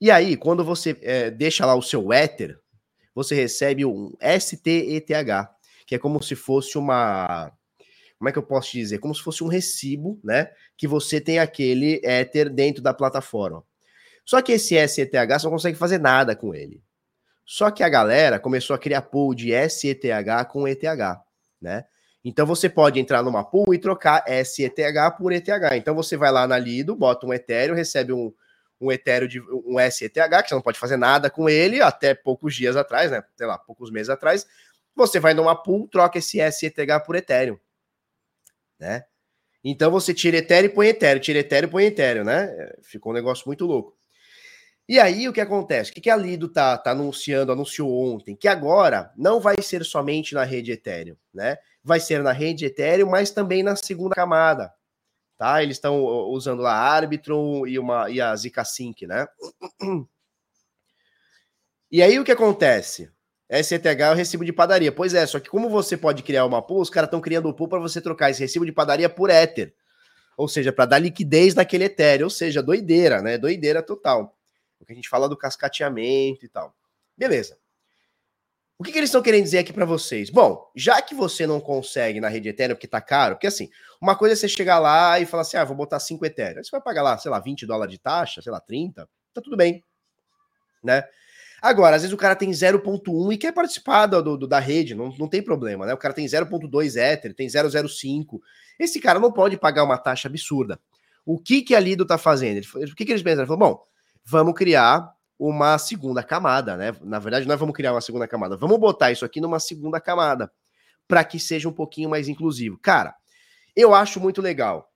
E 0.00 0.10
aí, 0.10 0.36
quando 0.36 0.64
você 0.64 0.96
é, 1.02 1.30
deixa 1.30 1.66
lá 1.66 1.74
o 1.74 1.82
seu 1.82 2.12
Ether, 2.12 2.58
você 3.14 3.34
recebe 3.34 3.84
um 3.84 4.12
STETH, 4.38 5.48
que 5.86 5.94
é 5.94 5.98
como 5.98 6.22
se 6.22 6.34
fosse 6.34 6.78
uma. 6.78 7.52
Como 8.18 8.28
é 8.28 8.32
que 8.32 8.38
eu 8.38 8.42
posso 8.42 8.72
dizer? 8.72 8.98
Como 8.98 9.14
se 9.14 9.22
fosse 9.22 9.42
um 9.42 9.48
recibo, 9.48 10.18
né? 10.22 10.50
Que 10.76 10.86
você 10.86 11.20
tem 11.20 11.38
aquele 11.38 12.00
Ether 12.04 12.48
dentro 12.48 12.82
da 12.82 12.94
plataforma. 12.94 13.64
Só 14.24 14.40
que 14.40 14.52
esse 14.52 14.76
SETH 14.88 15.10
você 15.10 15.44
não 15.44 15.52
consegue 15.52 15.76
fazer 15.76 15.98
nada 15.98 16.36
com 16.36 16.54
ele. 16.54 16.82
Só 17.44 17.70
que 17.70 17.82
a 17.82 17.88
galera 17.88 18.38
começou 18.38 18.74
a 18.74 18.78
criar 18.78 19.02
pool 19.02 19.34
de 19.34 19.50
SETH 19.68 20.46
com 20.48 20.68
ETH, 20.68 20.82
né? 21.60 21.84
Então 22.24 22.44
você 22.46 22.68
pode 22.68 23.00
entrar 23.00 23.22
numa 23.22 23.42
pool 23.42 23.72
e 23.72 23.78
trocar 23.78 24.24
SETH 24.44 25.16
por 25.16 25.32
ETH. 25.32 25.48
Então 25.74 25.94
você 25.94 26.16
vai 26.16 26.30
lá 26.30 26.46
na 26.46 26.58
Lido, 26.58 26.94
bota 26.94 27.26
um 27.26 27.32
Ethereum, 27.32 27.74
recebe 27.74 28.12
um, 28.12 28.32
um 28.80 28.92
Ethereum 28.92 29.28
de 29.28 29.40
um 29.40 29.76
SETH, 29.90 30.14
que 30.42 30.48
você 30.48 30.54
não 30.54 30.62
pode 30.62 30.78
fazer 30.78 30.96
nada 30.96 31.30
com 31.30 31.48
ele 31.48 31.80
até 31.80 32.14
poucos 32.14 32.54
dias 32.54 32.76
atrás, 32.76 33.10
né? 33.10 33.22
Sei 33.36 33.46
lá, 33.46 33.58
poucos 33.58 33.90
meses 33.90 34.10
atrás. 34.10 34.46
Você 34.94 35.18
vai 35.18 35.32
numa 35.32 35.54
pool, 35.54 35.88
troca 35.88 36.18
esse 36.18 36.38
SETH 36.52 37.04
por 37.06 37.16
Ethereum, 37.16 37.58
né? 38.78 39.04
Então 39.62 39.90
você 39.90 40.12
tira 40.12 40.38
Ethereum 40.38 40.70
e 40.70 40.74
põe 40.74 40.88
Ethereum, 40.88 41.20
tira 41.20 41.38
Ethereum 41.38 41.68
e 41.68 41.70
põe 41.70 41.84
Ethereum, 41.84 42.24
né? 42.24 42.72
Ficou 42.82 43.12
um 43.12 43.14
negócio 43.14 43.44
muito 43.46 43.66
louco. 43.66 43.96
E 44.88 44.98
aí 44.98 45.28
o 45.28 45.32
que 45.32 45.40
acontece? 45.40 45.90
O 45.90 45.94
que, 45.94 46.10
a 46.10 46.16
Lido 46.16 46.48
tá, 46.48 46.76
tá 46.76 46.90
anunciando, 46.90 47.52
anunciou 47.52 48.12
ontem? 48.12 48.34
Que 48.34 48.48
agora 48.48 49.12
não 49.16 49.38
vai 49.38 49.54
ser 49.62 49.84
somente 49.84 50.34
na 50.34 50.42
rede 50.42 50.72
Ethereum, 50.72 51.16
né? 51.32 51.58
Vai 51.82 52.00
ser 52.00 52.22
na 52.22 52.32
rede 52.32 52.66
Ethereum, 52.66 53.08
mas 53.08 53.30
também 53.30 53.62
na 53.62 53.76
segunda 53.76 54.14
camada. 54.14 54.72
Tá? 55.36 55.62
Eles 55.62 55.76
estão 55.76 56.04
usando 56.04 56.60
lá 56.60 56.74
Arbitrum 56.74 57.66
e, 57.66 57.78
uma, 57.78 58.10
e 58.10 58.20
a 58.20 58.34
Zika 58.36 58.64
Sync, 58.64 59.06
né? 59.06 59.26
E 61.92 62.02
aí 62.02 62.20
o 62.20 62.24
que 62.24 62.30
acontece? 62.30 63.10
SETH 63.50 63.84
é 63.84 64.10
o 64.12 64.14
recibo 64.14 64.44
de 64.44 64.52
padaria. 64.52 64.92
Pois 64.92 65.12
é, 65.12 65.26
só 65.26 65.40
que 65.40 65.50
como 65.50 65.68
você 65.68 65.96
pode 65.96 66.22
criar 66.22 66.44
uma 66.44 66.62
pool, 66.62 66.80
os 66.80 66.88
caras 66.88 67.08
estão 67.08 67.20
criando 67.20 67.48
o 67.48 67.52
pool 67.52 67.66
para 67.66 67.80
você 67.80 68.00
trocar 68.00 68.30
esse 68.30 68.38
recibo 68.38 68.64
de 68.64 68.70
padaria 68.70 69.08
por 69.08 69.28
Ether. 69.28 69.74
Ou 70.36 70.46
seja, 70.46 70.72
para 70.72 70.84
dar 70.84 70.98
liquidez 71.00 71.52
naquele 71.52 71.86
Ethereum. 71.86 72.26
Ou 72.26 72.30
seja, 72.30 72.62
doideira, 72.62 73.20
né? 73.20 73.36
Doideira 73.36 73.82
total 73.82 74.36
o 74.80 74.86
que 74.86 74.92
a 74.92 74.96
gente 74.96 75.08
fala 75.08 75.28
do 75.28 75.36
cascateamento 75.36 76.44
e 76.44 76.48
tal. 76.48 76.74
Beleza. 77.16 77.58
O 78.80 78.82
que, 78.82 78.92
que 78.92 78.96
eles 78.96 79.10
estão 79.10 79.20
querendo 79.20 79.42
dizer 79.42 79.58
aqui 79.58 79.74
para 79.74 79.84
vocês? 79.84 80.30
Bom, 80.30 80.72
já 80.74 81.02
que 81.02 81.14
você 81.14 81.46
não 81.46 81.60
consegue 81.60 82.18
na 82.18 82.30
rede 82.30 82.48
Ethereum 82.48 82.74
porque 82.74 82.86
tá 82.86 82.98
caro, 82.98 83.34
porque 83.34 83.46
assim, 83.46 83.68
uma 84.00 84.16
coisa 84.16 84.32
é 84.32 84.36
você 84.36 84.48
chegar 84.48 84.78
lá 84.78 85.20
e 85.20 85.26
falar 85.26 85.42
assim, 85.42 85.58
ah, 85.58 85.64
vou 85.64 85.76
botar 85.76 86.00
5 86.00 86.24
Ethereum. 86.24 86.56
Aí 86.56 86.64
você 86.64 86.70
vai 86.70 86.80
pagar 86.80 87.02
lá, 87.02 87.18
sei 87.18 87.30
lá, 87.30 87.38
20 87.38 87.66
dólares 87.66 87.92
de 87.92 88.00
taxa, 88.00 88.40
sei 88.40 88.50
lá, 88.50 88.58
30, 88.58 89.06
tá 89.34 89.40
tudo 89.42 89.54
bem, 89.54 89.84
né? 90.82 91.04
Agora, 91.60 91.94
às 91.94 92.00
vezes 92.00 92.14
o 92.14 92.16
cara 92.16 92.34
tem 92.34 92.50
0.1 92.50 93.34
e 93.34 93.36
quer 93.36 93.52
participar 93.52 94.06
do, 94.06 94.38
do, 94.38 94.46
da 94.46 94.58
rede, 94.58 94.94
não, 94.94 95.14
não 95.18 95.28
tem 95.28 95.42
problema, 95.42 95.84
né? 95.84 95.92
O 95.92 95.98
cara 95.98 96.14
tem 96.14 96.24
0.2 96.24 96.96
Ether, 96.96 97.34
tem 97.34 97.48
0.05. 97.48 98.40
Esse 98.78 98.98
cara 98.98 99.18
não 99.18 99.30
pode 99.30 99.58
pagar 99.58 99.84
uma 99.84 99.98
taxa 99.98 100.26
absurda. 100.26 100.80
O 101.26 101.38
que 101.38 101.60
que 101.60 101.74
a 101.74 101.80
Lido 101.80 102.06
tá 102.06 102.16
fazendo? 102.16 102.64
O 102.64 102.94
que 102.96 103.04
que 103.04 103.12
eles 103.12 103.22
pensaram? 103.22 103.42
Ele 103.42 103.46
falou, 103.46 103.58
bom, 103.58 103.84
vamos 104.24 104.54
criar 104.54 105.14
uma 105.40 105.78
segunda 105.78 106.22
camada, 106.22 106.76
né? 106.76 106.94
Na 107.00 107.18
verdade, 107.18 107.48
nós 107.48 107.58
vamos 107.58 107.74
criar 107.74 107.94
uma 107.94 108.02
segunda 108.02 108.28
camada. 108.28 108.58
Vamos 108.58 108.78
botar 108.78 109.10
isso 109.10 109.24
aqui 109.24 109.40
numa 109.40 109.58
segunda 109.58 109.98
camada 109.98 110.52
para 111.08 111.24
que 111.24 111.40
seja 111.40 111.66
um 111.66 111.72
pouquinho 111.72 112.10
mais 112.10 112.28
inclusivo. 112.28 112.76
Cara, 112.76 113.14
eu 113.74 113.94
acho 113.94 114.20
muito 114.20 114.42
legal. 114.42 114.92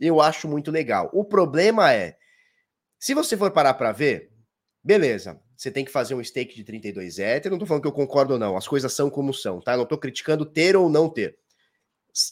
Eu 0.00 0.20
acho 0.20 0.48
muito 0.48 0.72
legal. 0.72 1.08
O 1.12 1.24
problema 1.24 1.92
é, 1.92 2.16
se 2.98 3.14
você 3.14 3.36
for 3.36 3.52
parar 3.52 3.74
para 3.74 3.92
ver, 3.92 4.32
beleza, 4.82 5.40
você 5.56 5.70
tem 5.70 5.84
que 5.84 5.92
fazer 5.92 6.16
um 6.16 6.24
stake 6.24 6.56
de 6.56 6.64
32 6.64 7.20
Ether. 7.20 7.52
Não 7.52 7.58
tô 7.58 7.64
falando 7.64 7.82
que 7.82 7.88
eu 7.88 7.92
concordo 7.92 8.32
ou 8.32 8.38
não, 8.40 8.56
as 8.56 8.66
coisas 8.66 8.92
são 8.92 9.08
como 9.08 9.32
são, 9.32 9.60
tá? 9.60 9.76
Não 9.76 9.86
tô 9.86 9.96
criticando 9.96 10.44
ter 10.44 10.74
ou 10.74 10.90
não 10.90 11.08
ter. 11.08 11.38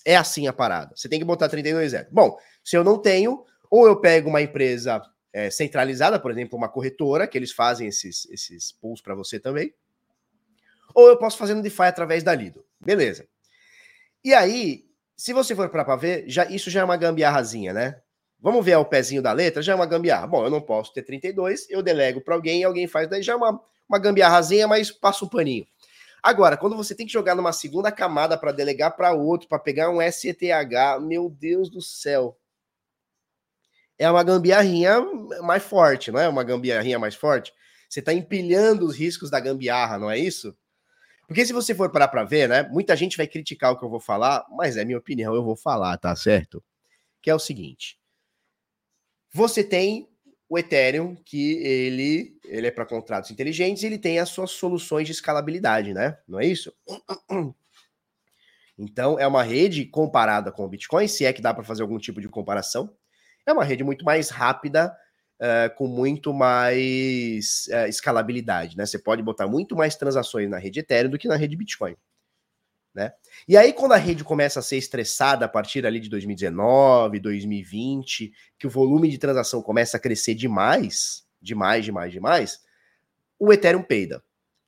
É 0.05 0.17
assim 0.17 0.49
a 0.49 0.53
parada. 0.53 0.93
Você 0.97 1.09
tem 1.09 1.21
que 1.21 1.25
botar 1.25 1.49
32 1.49 1.95
Ether. 1.95 2.13
Bom, 2.13 2.37
se 2.65 2.77
eu 2.77 2.83
não 2.83 2.99
tenho, 2.99 3.45
ou 3.71 3.87
eu 3.87 4.01
pego 4.01 4.29
uma 4.29 4.43
empresa 4.43 5.01
é, 5.33 5.51
centralizada, 5.51 6.19
por 6.21 6.31
exemplo, 6.31 6.59
uma 6.59 6.69
corretora, 6.69 7.27
que 7.27 7.39
eles 7.39 7.53
fazem 7.53 7.89
esses, 7.89 8.29
esses 8.31 8.73
pools 8.73 9.01
para 9.01 9.15
você 9.15 9.41
também. 9.41 9.73
Ou 10.95 11.09
eu 11.09 11.17
posso 11.17 11.39
fazer 11.39 11.55
no 11.55 11.63
DeFi 11.63 11.85
através 11.85 12.23
da 12.23 12.35
Lido. 12.35 12.65
Beleza. 12.79 13.27
E 14.23 14.35
aí, 14.35 14.85
se 15.17 15.33
você 15.33 15.55
for 15.57 15.69
para 15.71 15.97
ver, 15.97 16.25
já, 16.29 16.45
isso 16.45 16.71
já 16.71 16.81
é 16.81 16.85
uma 16.85 16.97
gambiarrazinha, 16.97 17.73
né? 17.73 18.01
Vamos 18.41 18.65
ver 18.65 18.77
o 18.77 18.85
pezinho 18.85 19.23
da 19.23 19.33
letra, 19.33 19.63
já 19.63 19.73
é 19.73 19.75
uma 19.75 19.87
gambiarra. 19.87 20.27
Bom, 20.27 20.45
eu 20.45 20.51
não 20.51 20.61
posso 20.61 20.93
ter 20.93 21.03
32, 21.03 21.71
eu 21.71 21.83
delego 21.83 22.21
para 22.21 22.35
alguém 22.35 22.65
alguém 22.65 22.87
faz, 22.87 23.09
daí 23.09 23.23
já 23.23 23.33
é 23.33 23.37
uma, 23.37 23.61
uma 23.89 23.99
gambiarrazinha, 23.99 24.67
mas 24.67 24.91
passa 24.91 25.25
um 25.25 25.29
paninho. 25.29 25.67
Agora, 26.23 26.57
quando 26.57 26.77
você 26.77 26.95
tem 26.95 27.07
que 27.07 27.13
jogar 27.13 27.35
numa 27.35 27.53
segunda 27.53 27.91
camada 27.91 28.37
para 28.37 28.53
delegar 28.53 28.97
para 28.97 29.13
outro, 29.13 29.49
para 29.49 29.59
pegar 29.59 29.91
um 29.91 30.01
SETH, 30.01 31.01
meu 31.01 31.29
Deus 31.29 31.71
do 31.71 31.81
céu 31.81 32.37
é 34.03 34.11
uma 34.11 34.23
gambiarrinha 34.23 35.01
mais 35.43 35.63
forte, 35.63 36.11
não 36.11 36.19
é 36.19 36.29
uma 36.29 36.43
gambiarrinha 36.43 36.99
mais 36.99 37.15
forte? 37.15 37.53
Você 37.89 38.01
está 38.01 38.13
empilhando 38.13 38.85
os 38.85 38.97
riscos 38.97 39.31
da 39.31 39.39
gambiarra, 39.39 39.99
não 39.99 40.11
é 40.11 40.19
isso? 40.19 40.57
Porque 41.27 41.47
se 41.47 41.53
você 41.53 41.75
for 41.75 41.91
parar 41.91 42.09
para 42.09 42.25
ver, 42.25 42.49
né? 42.49 42.65
Muita 42.65 42.97
gente 42.97 43.17
vai 43.17 43.27
criticar 43.27 43.73
o 43.73 43.79
que 43.79 43.85
eu 43.85 43.89
vou 43.89 44.01
falar, 44.01 44.45
mas 44.51 44.77
é 44.77 44.85
minha 44.85 44.99
opinião, 44.99 45.35
eu 45.35 45.45
vou 45.45 45.57
falar, 45.57 45.97
tá 45.99 46.15
certo? 46.17 46.63
Que 47.23 47.31
é 47.31 47.35
o 47.35 47.39
seguinte: 47.39 47.99
você 49.33 49.63
tem 49.63 50.09
o 50.49 50.59
Ethereum, 50.59 51.15
que 51.25 51.55
ele, 51.63 52.39
ele 52.45 52.67
é 52.67 52.71
para 52.71 52.85
contratos 52.85 53.31
inteligentes, 53.31 53.83
e 53.83 53.87
ele 53.87 53.99
tem 53.99 54.19
as 54.19 54.31
suas 54.31 54.51
soluções 54.51 55.07
de 55.07 55.13
escalabilidade, 55.13 55.95
né? 55.95 56.19
Não 56.27 56.41
é 56.41 56.47
isso? 56.47 56.73
Então, 58.77 59.19
é 59.19 59.27
uma 59.27 59.43
rede 59.43 59.85
comparada 59.85 60.51
com 60.51 60.65
o 60.65 60.69
Bitcoin, 60.69 61.07
se 61.07 61.25
é 61.25 61.33
que 61.33 61.43
dá 61.43 61.55
para 61.55 61.63
fazer 61.63 61.83
algum 61.83 61.99
tipo 61.99 62.21
de 62.21 62.29
comparação. 62.29 62.93
É 63.47 63.53
uma 63.53 63.65
rede 63.65 63.83
muito 63.83 64.05
mais 64.05 64.31
rápida, 64.31 64.97
uh, 65.41 65.75
com 65.77 65.87
muito 65.87 66.33
mais 66.33 67.67
uh, 67.69 67.89
escalabilidade, 67.89 68.77
né? 68.77 68.87
Você 68.87 68.99
pode 68.99 69.23
botar 69.23 69.47
muito 69.47 69.75
mais 69.75 69.97
transações 69.97 70.49
na 70.49 70.59
rede 70.59 70.81
Ethereum 70.81 71.11
do 71.11 71.19
que 71.19 71.29
na 71.29 71.37
rede 71.37 71.57
Bitcoin. 71.57 71.97
Né? 72.95 73.11
E 73.49 73.57
aí, 73.57 73.73
quando 73.73 73.93
a 73.93 73.97
rede 73.97 74.23
começa 74.23 74.61
a 74.61 74.63
ser 74.63 74.77
estressada 74.77 75.47
a 75.47 75.49
partir 75.49 75.87
ali 75.87 75.99
de 75.99 76.11
2019, 76.11 77.21
2020, 77.21 78.33
que 78.59 78.67
o 78.67 78.71
volume 78.71 79.09
de 79.09 79.17
transação 79.17 79.63
começa 79.63 79.97
a 79.97 80.01
crescer 80.01 80.35
demais, 80.35 81.25
demais, 81.41 81.85
demais, 81.85 82.13
demais, 82.13 82.61
o 83.39 83.51
Ethereum 83.51 83.83
peida 83.83 84.23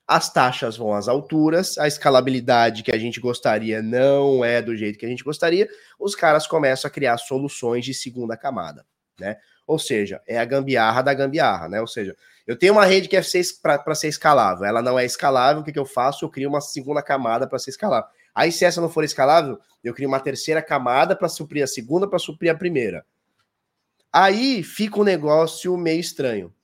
as 0.07 0.33
taxas 0.33 0.77
vão 0.77 0.93
às 0.93 1.09
alturas, 1.09 1.79
a 1.79 1.89
escalabilidade 1.89 2.83
que 2.83 2.93
a 2.93 2.99
gente 2.99 3.21
gostaria 3.21 3.83
não 3.83 4.45
é 4.45 4.61
do 4.61 4.77
jeito 4.77 4.99
que 4.99 5.07
a 5.07 5.09
gente 5.09 5.25
gostaria, 5.25 5.69
os 5.99 6.15
caras 6.15 6.47
começam 6.47 6.89
a 6.89 6.93
criar 6.93 7.17
soluções 7.17 7.85
de 7.85 7.95
segunda 7.95 8.37
camada, 8.37 8.85
né? 9.19 9.37
Ou 9.67 9.79
seja, 9.79 10.21
é 10.27 10.39
a 10.39 10.45
gambiarra 10.45 11.03
da 11.03 11.15
gambiarra, 11.15 11.69
né? 11.71 11.81
Ou 11.81 11.87
seja, 11.87 12.15
eu 12.47 12.55
tenho 12.59 12.75
uma 12.75 12.85
rede 12.85 13.09
que 13.09 13.17
é 13.17 13.23
para 13.63 13.95
ser 13.95 14.09
escalável, 14.09 14.67
ela 14.67 14.83
não 14.83 14.99
é 14.99 15.07
escalável, 15.07 15.63
o 15.63 15.65
que, 15.65 15.73
que 15.73 15.79
eu 15.79 15.87
faço? 15.87 16.25
Eu 16.25 16.29
crio 16.29 16.51
uma 16.51 16.61
segunda 16.61 17.03
camada 17.03 17.47
para 17.47 17.59
ser 17.59 17.71
escalável. 17.71 18.09
Aí, 18.35 18.53
se 18.53 18.65
essa 18.65 18.81
não 18.81 18.91
for 18.91 19.05
escalável, 19.05 19.59
eu 19.83 19.95
crio 19.95 20.09
uma 20.09 20.21
terceira 20.21 20.61
camada 20.61 21.17
para 21.17 21.29
suprir 21.29 21.63
a 21.63 21.67
segunda, 21.67 22.07
para 22.07 22.19
suprir 22.19 22.51
a 22.51 22.55
primeira. 22.55 23.07
Aí 24.13 24.63
fica 24.63 25.01
um 25.01 25.05
negócio 25.05 25.77
meio 25.79 26.01
estranho, 26.01 26.55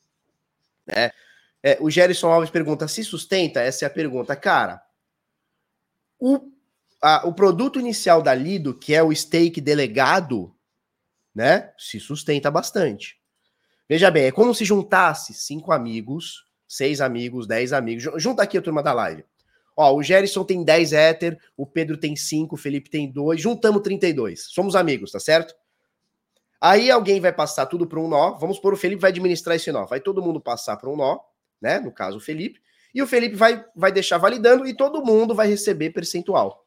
né? 0.87 1.11
É, 1.63 1.77
o 1.81 1.91
Gerson 1.91 2.31
Alves 2.31 2.51
pergunta: 2.51 2.89
se 2.89 3.05
sustenta? 3.05 3.61
Essa 3.61 3.85
é 3.85 3.87
a 3.87 3.91
pergunta. 3.91 4.35
Cara, 4.35 4.83
o, 6.19 6.41
a, 7.03 7.27
o 7.27 7.35
produto 7.35 7.79
inicial 7.79 8.23
da 8.23 8.35
Lido, 8.35 8.75
que 8.79 8.95
é 8.95 9.03
o 9.03 9.15
stake 9.15 9.61
delegado, 9.61 10.55
né? 11.35 11.73
Se 11.79 12.01
sustenta 12.01 12.51
bastante. 12.51 13.19
Veja 13.89 14.11
bem, 14.11 14.27
é 14.27 14.33
como 14.33 14.55
se 14.55 14.65
juntasse 14.65 15.35
cinco 15.35 15.73
amigos, 15.73 16.47
seis 16.67 17.01
amigos, 17.01 17.47
dez 17.47 17.73
amigos. 17.73 18.05
Junta 18.23 18.43
aqui 18.43 18.57
a 18.57 18.63
turma 18.63 18.83
da 18.83 18.93
live. 18.93 19.25
Ó, 19.77 19.95
o 19.95 20.03
Gerson 20.03 20.45
tem 20.45 20.63
10 20.63 20.93
Ether, 20.93 21.39
o 21.57 21.67
Pedro 21.67 21.97
tem 21.97 22.15
5, 22.15 22.55
o 22.55 22.59
Felipe 22.59 22.91
tem 22.91 23.11
2, 23.11 23.41
juntamos 23.41 23.81
32. 23.81 24.47
Somos 24.51 24.77
amigos, 24.77 25.11
tá 25.11 25.19
certo? 25.19 25.55
Aí 26.61 26.91
alguém 26.91 27.19
vai 27.19 27.33
passar 27.33 27.65
tudo 27.65 27.87
para 27.87 27.99
um 27.99 28.07
nó. 28.07 28.37
Vamos 28.37 28.59
por 28.59 28.75
o 28.75 28.77
Felipe 28.77 29.01
vai 29.01 29.11
administrar 29.11 29.57
esse 29.57 29.73
nó. 29.73 29.87
Vai 29.87 29.99
todo 29.99 30.21
mundo 30.21 30.39
passar 30.39 30.77
para 30.77 30.91
um 30.91 30.97
nó 30.97 31.19
né? 31.61 31.81
No 31.81 31.93
caso, 31.93 32.19
o 32.19 32.21
Felipe. 32.21 32.61
E 32.95 33.03
o 33.03 33.07
Felipe 33.07 33.37
vai, 33.37 33.65
vai 33.75 33.93
deixar 33.93 34.19
validando 34.19 34.67
e 34.67 34.77
todo 34.77 35.05
mundo 35.05 35.35
vai 35.35 35.49
receber 35.49 35.91
percentual. 35.91 36.65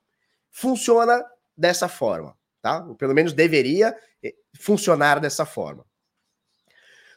Funciona 0.52 1.24
dessa 1.56 1.88
forma, 1.88 2.38
tá? 2.62 2.86
Ou 2.86 2.96
pelo 2.96 3.14
menos 3.14 3.34
deveria 3.34 3.96
eh, 4.24 4.34
funcionar 4.60 5.20
dessa 5.20 5.46
forma. 5.46 5.86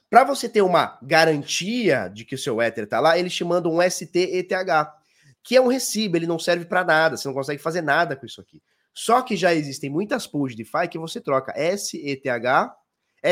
Para 0.08 0.24
você 0.24 0.48
ter 0.48 0.62
uma 0.62 0.98
garantia 1.02 2.08
de 2.08 2.24
que 2.24 2.34
o 2.34 2.38
seu 2.38 2.62
Ether 2.62 2.84
está 2.84 3.00
lá, 3.00 3.18
eles 3.18 3.34
te 3.34 3.44
mandam 3.44 3.72
um 3.72 3.90
STETH, 3.90 4.52
que 5.42 5.56
é 5.56 5.60
um 5.60 5.66
recibo, 5.66 6.16
ele 6.16 6.26
não 6.26 6.38
serve 6.38 6.64
para 6.64 6.84
nada, 6.84 7.16
você 7.16 7.26
não 7.26 7.34
consegue 7.34 7.60
fazer 7.60 7.82
nada 7.82 8.16
com 8.16 8.26
isso 8.26 8.40
aqui. 8.40 8.62
Só 8.92 9.20
que 9.22 9.36
já 9.36 9.54
existem 9.54 9.90
muitas 9.90 10.26
pools 10.26 10.54
de 10.54 10.64
DeFi 10.64 10.88
que 10.88 10.98
você 10.98 11.20
troca 11.20 11.52
SETH, 11.76 12.72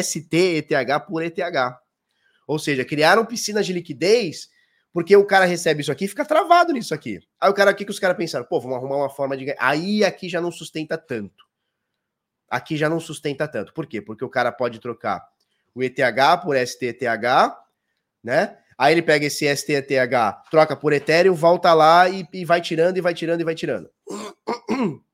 STETH 0.02 1.06
por 1.08 1.22
ETH. 1.22 1.38
Ou 2.46 2.58
seja, 2.58 2.84
criaram 2.84 3.24
piscinas 3.24 3.66
de 3.66 3.72
liquidez 3.72 4.48
porque 4.94 5.16
o 5.16 5.26
cara 5.26 5.44
recebe 5.44 5.80
isso 5.80 5.90
aqui 5.90 6.04
e 6.04 6.08
fica 6.08 6.24
travado 6.24 6.72
nisso 6.72 6.94
aqui. 6.94 7.18
Aí 7.40 7.50
o 7.50 7.54
cara 7.54 7.72
aqui 7.72 7.84
que 7.84 7.90
os 7.90 7.98
caras 7.98 8.16
pensaram, 8.16 8.44
pô, 8.44 8.60
vamos 8.60 8.76
arrumar 8.76 8.96
uma 8.98 9.10
forma 9.10 9.36
de. 9.36 9.52
Aí 9.58 10.04
aqui 10.04 10.28
já 10.28 10.40
não 10.40 10.52
sustenta 10.52 10.96
tanto. 10.96 11.44
Aqui 12.48 12.76
já 12.76 12.88
não 12.88 13.00
sustenta 13.00 13.48
tanto. 13.48 13.74
Por 13.74 13.86
quê? 13.86 14.00
Porque 14.00 14.24
o 14.24 14.28
cara 14.28 14.52
pode 14.52 14.78
trocar 14.78 15.26
o 15.74 15.82
ETH 15.82 15.96
por 16.44 16.56
STETH, 16.56 17.02
né? 18.22 18.56
Aí 18.78 18.94
ele 18.94 19.02
pega 19.02 19.26
esse 19.26 19.52
STETH, 19.56 19.90
troca 20.48 20.76
por 20.76 20.92
Ethereum, 20.92 21.34
volta 21.34 21.74
lá 21.74 22.08
e, 22.08 22.24
e 22.32 22.44
vai 22.44 22.60
tirando, 22.60 22.96
e 22.96 23.00
vai 23.00 23.14
tirando, 23.14 23.40
e 23.40 23.44
vai 23.44 23.54
tirando. 23.56 23.90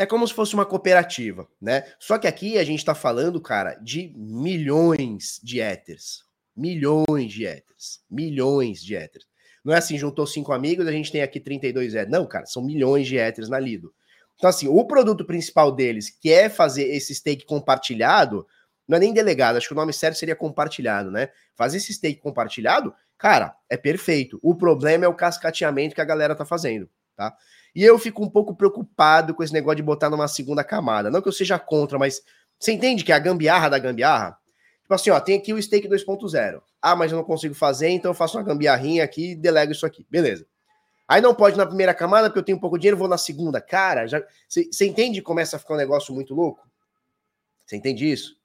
é 0.00 0.06
como 0.06 0.26
se 0.26 0.32
fosse 0.32 0.54
uma 0.54 0.64
cooperativa, 0.64 1.46
né? 1.60 1.84
Só 1.98 2.16
que 2.16 2.26
aqui 2.26 2.56
a 2.56 2.64
gente 2.64 2.78
está 2.78 2.94
falando, 2.94 3.38
cara, 3.38 3.74
de 3.74 4.14
milhões 4.16 5.38
de 5.42 5.60
éteres. 5.60 6.24
Milhões 6.56 7.30
de 7.30 7.44
éteres. 7.44 8.00
Milhões 8.10 8.82
de 8.82 8.96
éteres. 8.96 9.26
Não 9.62 9.74
é 9.74 9.76
assim, 9.76 9.98
juntou 9.98 10.26
cinco 10.26 10.54
amigos, 10.54 10.86
a 10.86 10.92
gente 10.92 11.12
tem 11.12 11.20
aqui 11.20 11.38
32 11.38 11.94
éteres. 11.94 12.10
Não, 12.10 12.26
cara, 12.26 12.46
são 12.46 12.64
milhões 12.64 13.06
de 13.06 13.18
éteres 13.18 13.50
na 13.50 13.60
Lido. 13.60 13.92
Então, 14.36 14.48
assim, 14.48 14.68
o 14.68 14.82
produto 14.86 15.22
principal 15.22 15.70
deles, 15.70 16.08
que 16.08 16.32
é 16.32 16.48
fazer 16.48 16.84
esse 16.84 17.14
stake 17.14 17.44
compartilhado, 17.44 18.46
Não 18.88 18.96
é 18.96 19.00
nem 19.00 19.12
delegado, 19.12 19.56
acho 19.56 19.68
que 19.68 19.74
o 19.74 19.76
nome 19.76 19.92
certo 19.92 20.16
seria 20.16 20.34
compartilhado, 20.34 21.10
né? 21.10 21.28
Fazer 21.54 21.76
esse 21.76 21.92
stake 21.92 22.20
compartilhado, 22.20 22.94
cara, 23.18 23.54
é 23.68 23.76
perfeito. 23.76 24.40
O 24.42 24.54
problema 24.54 25.04
é 25.04 25.08
o 25.08 25.14
cascateamento 25.14 25.94
que 25.94 26.00
a 26.00 26.06
galera 26.06 26.34
tá 26.34 26.46
fazendo, 26.46 26.88
tá? 27.14 27.36
E 27.74 27.84
eu 27.84 27.98
fico 27.98 28.24
um 28.24 28.28
pouco 28.28 28.54
preocupado 28.54 29.34
com 29.34 29.42
esse 29.42 29.52
negócio 29.52 29.76
de 29.76 29.82
botar 29.82 30.10
numa 30.10 30.28
segunda 30.28 30.64
camada. 30.64 31.10
Não 31.10 31.22
que 31.22 31.28
eu 31.28 31.32
seja 31.32 31.58
contra, 31.58 31.98
mas 31.98 32.22
você 32.58 32.72
entende 32.72 33.04
que 33.04 33.12
é 33.12 33.14
a 33.14 33.18
gambiarra 33.18 33.68
da 33.70 33.78
gambiarra? 33.78 34.36
Tipo 34.82 34.94
assim, 34.94 35.10
ó, 35.10 35.20
tem 35.20 35.38
aqui 35.38 35.52
o 35.52 35.62
stake 35.62 35.88
2.0. 35.88 36.60
Ah, 36.82 36.96
mas 36.96 37.12
eu 37.12 37.18
não 37.18 37.24
consigo 37.24 37.54
fazer, 37.54 37.90
então 37.90 38.10
eu 38.10 38.14
faço 38.14 38.36
uma 38.36 38.44
gambiarrinha 38.44 39.04
aqui 39.04 39.32
e 39.32 39.36
delego 39.36 39.72
isso 39.72 39.86
aqui. 39.86 40.06
Beleza. 40.10 40.46
Aí 41.06 41.20
não 41.20 41.34
pode 41.34 41.56
na 41.56 41.66
primeira 41.66 41.94
camada, 41.94 42.28
porque 42.28 42.38
eu 42.38 42.44
tenho 42.44 42.60
pouco 42.60 42.78
dinheiro, 42.78 42.96
vou 42.96 43.08
na 43.08 43.18
segunda. 43.18 43.60
Cara, 43.60 44.06
já 44.06 44.22
você 44.48 44.86
entende 44.86 45.20
começa 45.22 45.56
a 45.56 45.58
ficar 45.58 45.74
um 45.74 45.76
negócio 45.76 46.14
muito 46.14 46.34
louco? 46.34 46.68
Você 47.66 47.76
entende 47.76 48.10
isso? 48.10 48.36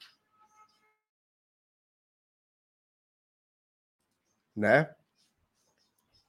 Né? 4.55 4.89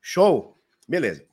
Show? 0.00 0.58
Beleza. 0.88 1.26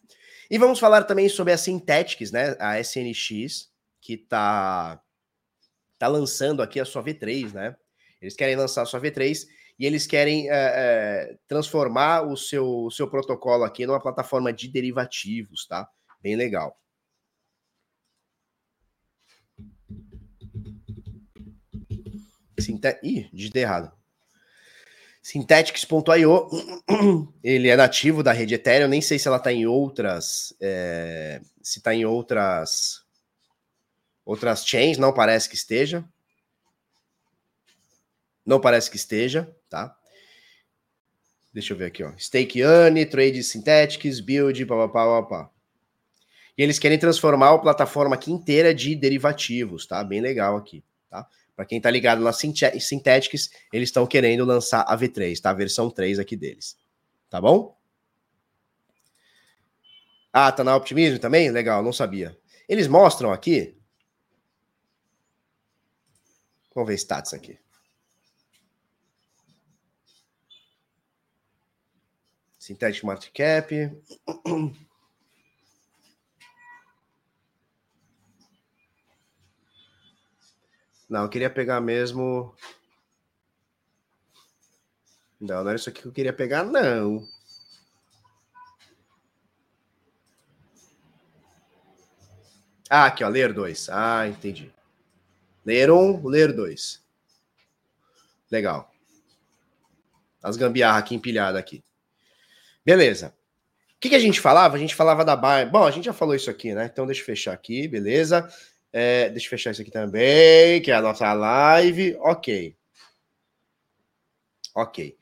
E 0.50 0.58
vamos 0.58 0.80
falar 0.80 1.04
também 1.04 1.30
sobre 1.30 1.54
a 1.54 1.58
Synthetics, 1.58 2.32
né? 2.32 2.56
A 2.60 2.80
SNX, 2.80 3.72
que 4.02 4.18
tá, 4.18 5.02
tá 5.98 6.08
lançando 6.08 6.62
aqui 6.62 6.80
a 6.80 6.86
sua 6.86 7.04
V3, 7.04 7.54
né? 7.54 7.76
Eles 8.22 8.36
querem 8.36 8.56
lançar 8.56 8.84
a 8.84 8.86
sua 8.86 9.02
V3 9.02 9.46
e 9.80 9.86
eles 9.86 10.06
querem 10.06 10.50
é, 10.50 10.54
é, 10.54 11.38
transformar 11.48 12.22
o 12.22 12.38
seu, 12.38 12.86
o 12.86 12.92
seu 12.92 13.10
protocolo 13.10 13.64
aqui 13.64 13.86
numa 13.86 14.02
plataforma 14.02 14.54
de 14.54 14.68
derivativos, 14.68 15.66
tá? 15.68 15.88
Bem 16.22 16.36
legal. 16.36 16.80
Sinte... 22.60 23.00
Ih, 23.04 23.30
digitei 23.34 23.64
errado. 23.64 24.03
Synthetics.io, 25.24 26.50
ele 27.42 27.70
é 27.70 27.78
nativo 27.78 28.22
da 28.22 28.34
rede 28.34 28.56
Ethereum, 28.56 28.90
nem 28.90 29.02
sei 29.02 29.18
se 29.18 29.26
ela 29.26 29.38
está 29.38 29.54
em 29.54 29.66
outras, 29.66 30.54
é, 30.60 31.40
se 31.62 31.80
está 31.80 31.96
em 31.96 32.04
outras, 32.04 33.02
outras 34.26 34.68
chains, 34.68 34.98
não 34.98 35.14
parece 35.14 35.48
que 35.48 35.56
esteja. 35.56 36.04
Não 38.46 38.60
parece 38.60 38.92
que 38.92 38.98
esteja, 38.98 39.50
tá? 39.70 39.96
Deixa 41.54 41.72
eu 41.72 41.78
ver 41.78 41.86
aqui, 41.86 42.04
ó. 42.04 42.12
Stake 42.20 42.62
Ane, 42.62 43.06
Trade 43.06 43.42
Synthetics, 43.44 44.20
Build, 44.20 44.66
papapá, 44.66 45.06
papapá. 45.06 45.50
E 46.58 46.62
eles 46.62 46.78
querem 46.78 47.00
transformar 47.00 47.54
a 47.54 47.60
plataforma 47.60 48.16
aqui 48.16 48.30
inteira 48.30 48.76
de 48.76 48.94
derivativos, 48.94 49.86
tá? 49.88 50.04
Bem 50.04 50.20
legal 50.20 50.58
aqui, 50.58 50.84
tá? 51.10 51.26
Para 51.56 51.66
quem 51.66 51.80
tá 51.80 51.92
ligado 51.92 52.22
na 52.22 52.34
Synthetics, 52.34 53.52
eles 53.72 53.90
estão 53.90 54.08
querendo 54.08 54.44
lançar 54.44 54.82
a 54.82 54.98
V3, 54.98 55.40
tá? 55.40 55.52
A 55.52 55.54
versão 55.54 55.90
3 55.90 56.18
aqui 56.20 56.36
deles. 56.36 56.78
Tá 57.30 57.40
bom? 57.40 57.78
Ah, 60.32 60.52
tá 60.52 60.64
na 60.64 60.76
Optimismo 60.76 61.20
também? 61.20 61.52
Legal, 61.52 61.84
não 61.84 61.94
sabia. 61.94 62.36
Eles 62.68 62.88
mostram 62.88 63.32
aqui. 63.32 63.78
Vamos 66.74 66.88
ver 66.88 66.96
status 66.96 67.34
aqui. 67.34 67.60
Synthetic 72.58 73.04
Market 73.04 73.32
Cap. 73.32 73.74
Não, 81.14 81.22
eu 81.22 81.30
queria 81.30 81.48
pegar 81.48 81.80
mesmo. 81.80 82.56
Não, 85.40 85.62
não 85.62 85.70
era 85.70 85.76
isso 85.76 85.88
aqui 85.88 86.02
que 86.02 86.08
eu 86.08 86.12
queria 86.12 86.34
pegar, 86.34 86.64
não. 86.64 87.24
Ah, 92.90 93.06
aqui, 93.06 93.24
ó, 93.24 93.30
ler 93.30 93.54
2. 93.54 93.90
Ah, 93.90 94.28
entendi. 94.28 94.74
Ler 95.64 95.92
1, 95.92 95.96
um, 95.96 96.28
ler 96.28 96.52
2. 96.52 97.00
Legal. 98.50 98.92
As 100.42 100.58
gambiarra 100.58 100.98
aqui 100.98 101.14
empilhadas 101.14 101.60
aqui. 101.60 101.84
Beleza. 102.84 103.36
O 103.96 104.00
que, 104.00 104.10
que, 104.10 104.16
a 104.16 104.20
gente 104.20 104.42
falava? 104.42 104.76
A 104.76 104.80
gente 104.80 104.96
falava 104.96 105.24
da 105.24 105.36
Bayern. 105.36 105.72
Bom, 105.72 105.86
a 105.86 105.92
gente 105.92 106.06
já 106.06 106.14
falou 106.14 106.34
isso 106.34 106.50
aqui, 106.50 106.74
né? 106.74 106.90
Então 106.92 107.06
deixa 107.06 107.22
eu 107.22 107.26
fechar 107.28 107.54
aqui, 107.54 107.88
beleza. 107.88 108.52
É, 108.94 109.28
deixa 109.32 109.48
eu 109.48 109.50
fechar 109.50 109.72
isso 109.72 109.82
aqui 109.82 109.90
também, 109.90 110.80
que 110.84 110.92
é 110.92 110.94
a 110.94 111.02
nossa 111.02 111.34
live. 111.34 112.16
Ok. 112.20 112.78
Ok. 114.76 115.18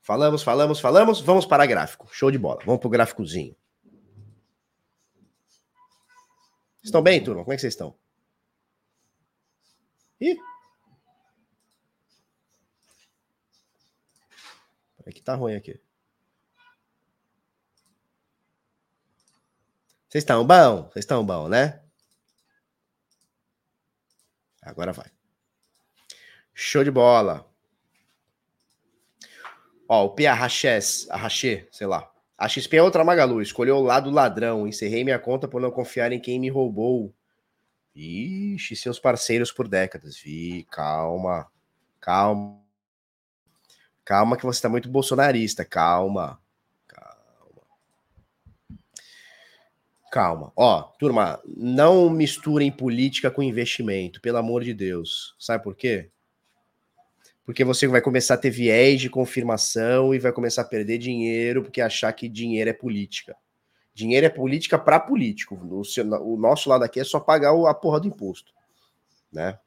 Falamos, 0.00 0.42
falamos, 0.42 0.80
falamos. 0.80 1.20
Vamos 1.20 1.44
para 1.44 1.66
gráfico. 1.66 2.08
Show 2.10 2.30
de 2.30 2.38
bola. 2.38 2.62
Vamos 2.64 2.80
para 2.80 2.88
o 2.88 2.90
gráficozinho. 2.90 3.54
Estão 6.82 7.02
bem, 7.02 7.22
turma? 7.22 7.42
Como 7.42 7.52
é 7.52 7.56
que 7.56 7.60
vocês 7.60 7.74
estão? 7.74 7.94
Ih. 10.18 10.38
Peraí 14.96 15.12
que 15.12 15.22
tá 15.22 15.34
ruim 15.34 15.54
aqui. 15.54 15.78
Vocês 20.08 20.24
estão 20.24 20.46
bom? 20.46 20.84
Vocês 20.84 21.04
estão 21.04 21.22
bom, 21.24 21.48
né? 21.48 21.82
Agora 24.68 24.92
vai. 24.92 25.06
Show 26.52 26.84
de 26.84 26.90
bola. 26.90 27.48
Ó, 29.88 30.04
o 30.04 30.10
Pia 30.10 30.34
Raches, 30.34 31.08
Arraché, 31.10 31.66
sei 31.72 31.86
lá. 31.86 32.10
A 32.36 32.46
XP 32.46 32.76
é 32.76 32.82
outra 32.82 33.02
Magalu. 33.02 33.40
Escolheu 33.40 33.76
o 33.76 33.82
lado 33.82 34.10
ladrão. 34.10 34.68
Encerrei 34.68 35.02
minha 35.02 35.18
conta 35.18 35.48
por 35.48 35.60
não 35.60 35.70
confiar 35.70 36.12
em 36.12 36.20
quem 36.20 36.38
me 36.38 36.50
roubou. 36.50 37.14
Ixi, 37.94 38.76
seus 38.76 39.00
parceiros 39.00 39.50
por 39.50 39.66
décadas. 39.66 40.18
Vi, 40.18 40.64
calma. 40.70 41.50
Calma. 42.00 42.60
Calma 44.04 44.36
que 44.36 44.44
você 44.44 44.60
tá 44.60 44.68
muito 44.68 44.90
bolsonarista. 44.90 45.64
Calma. 45.64 46.40
Calma. 50.10 50.52
Ó, 50.56 50.82
turma, 50.98 51.40
não 51.46 52.08
misturem 52.08 52.72
política 52.72 53.30
com 53.30 53.42
investimento, 53.42 54.20
pelo 54.20 54.38
amor 54.38 54.64
de 54.64 54.72
Deus. 54.72 55.34
Sabe 55.38 55.62
por 55.62 55.74
quê? 55.74 56.10
Porque 57.44 57.64
você 57.64 57.86
vai 57.86 58.00
começar 58.00 58.34
a 58.34 58.38
ter 58.38 58.50
viés 58.50 59.00
de 59.00 59.10
confirmação 59.10 60.14
e 60.14 60.18
vai 60.18 60.32
começar 60.32 60.62
a 60.62 60.66
perder 60.66 60.98
dinheiro 60.98 61.62
porque 61.62 61.80
achar 61.80 62.12
que 62.12 62.28
dinheiro 62.28 62.70
é 62.70 62.74
política. 62.74 63.36
Dinheiro 63.94 64.26
é 64.26 64.30
política 64.30 64.78
para 64.78 65.00
político. 65.00 65.58
O, 65.70 65.84
seu, 65.84 66.06
o, 66.06 66.36
nosso 66.36 66.68
lado 66.68 66.84
aqui 66.84 67.00
é 67.00 67.04
só 67.04 67.18
pagar 67.18 67.52
a 67.52 67.74
porra 67.74 68.00
do 68.00 68.06
imposto, 68.06 68.52
né? 69.32 69.58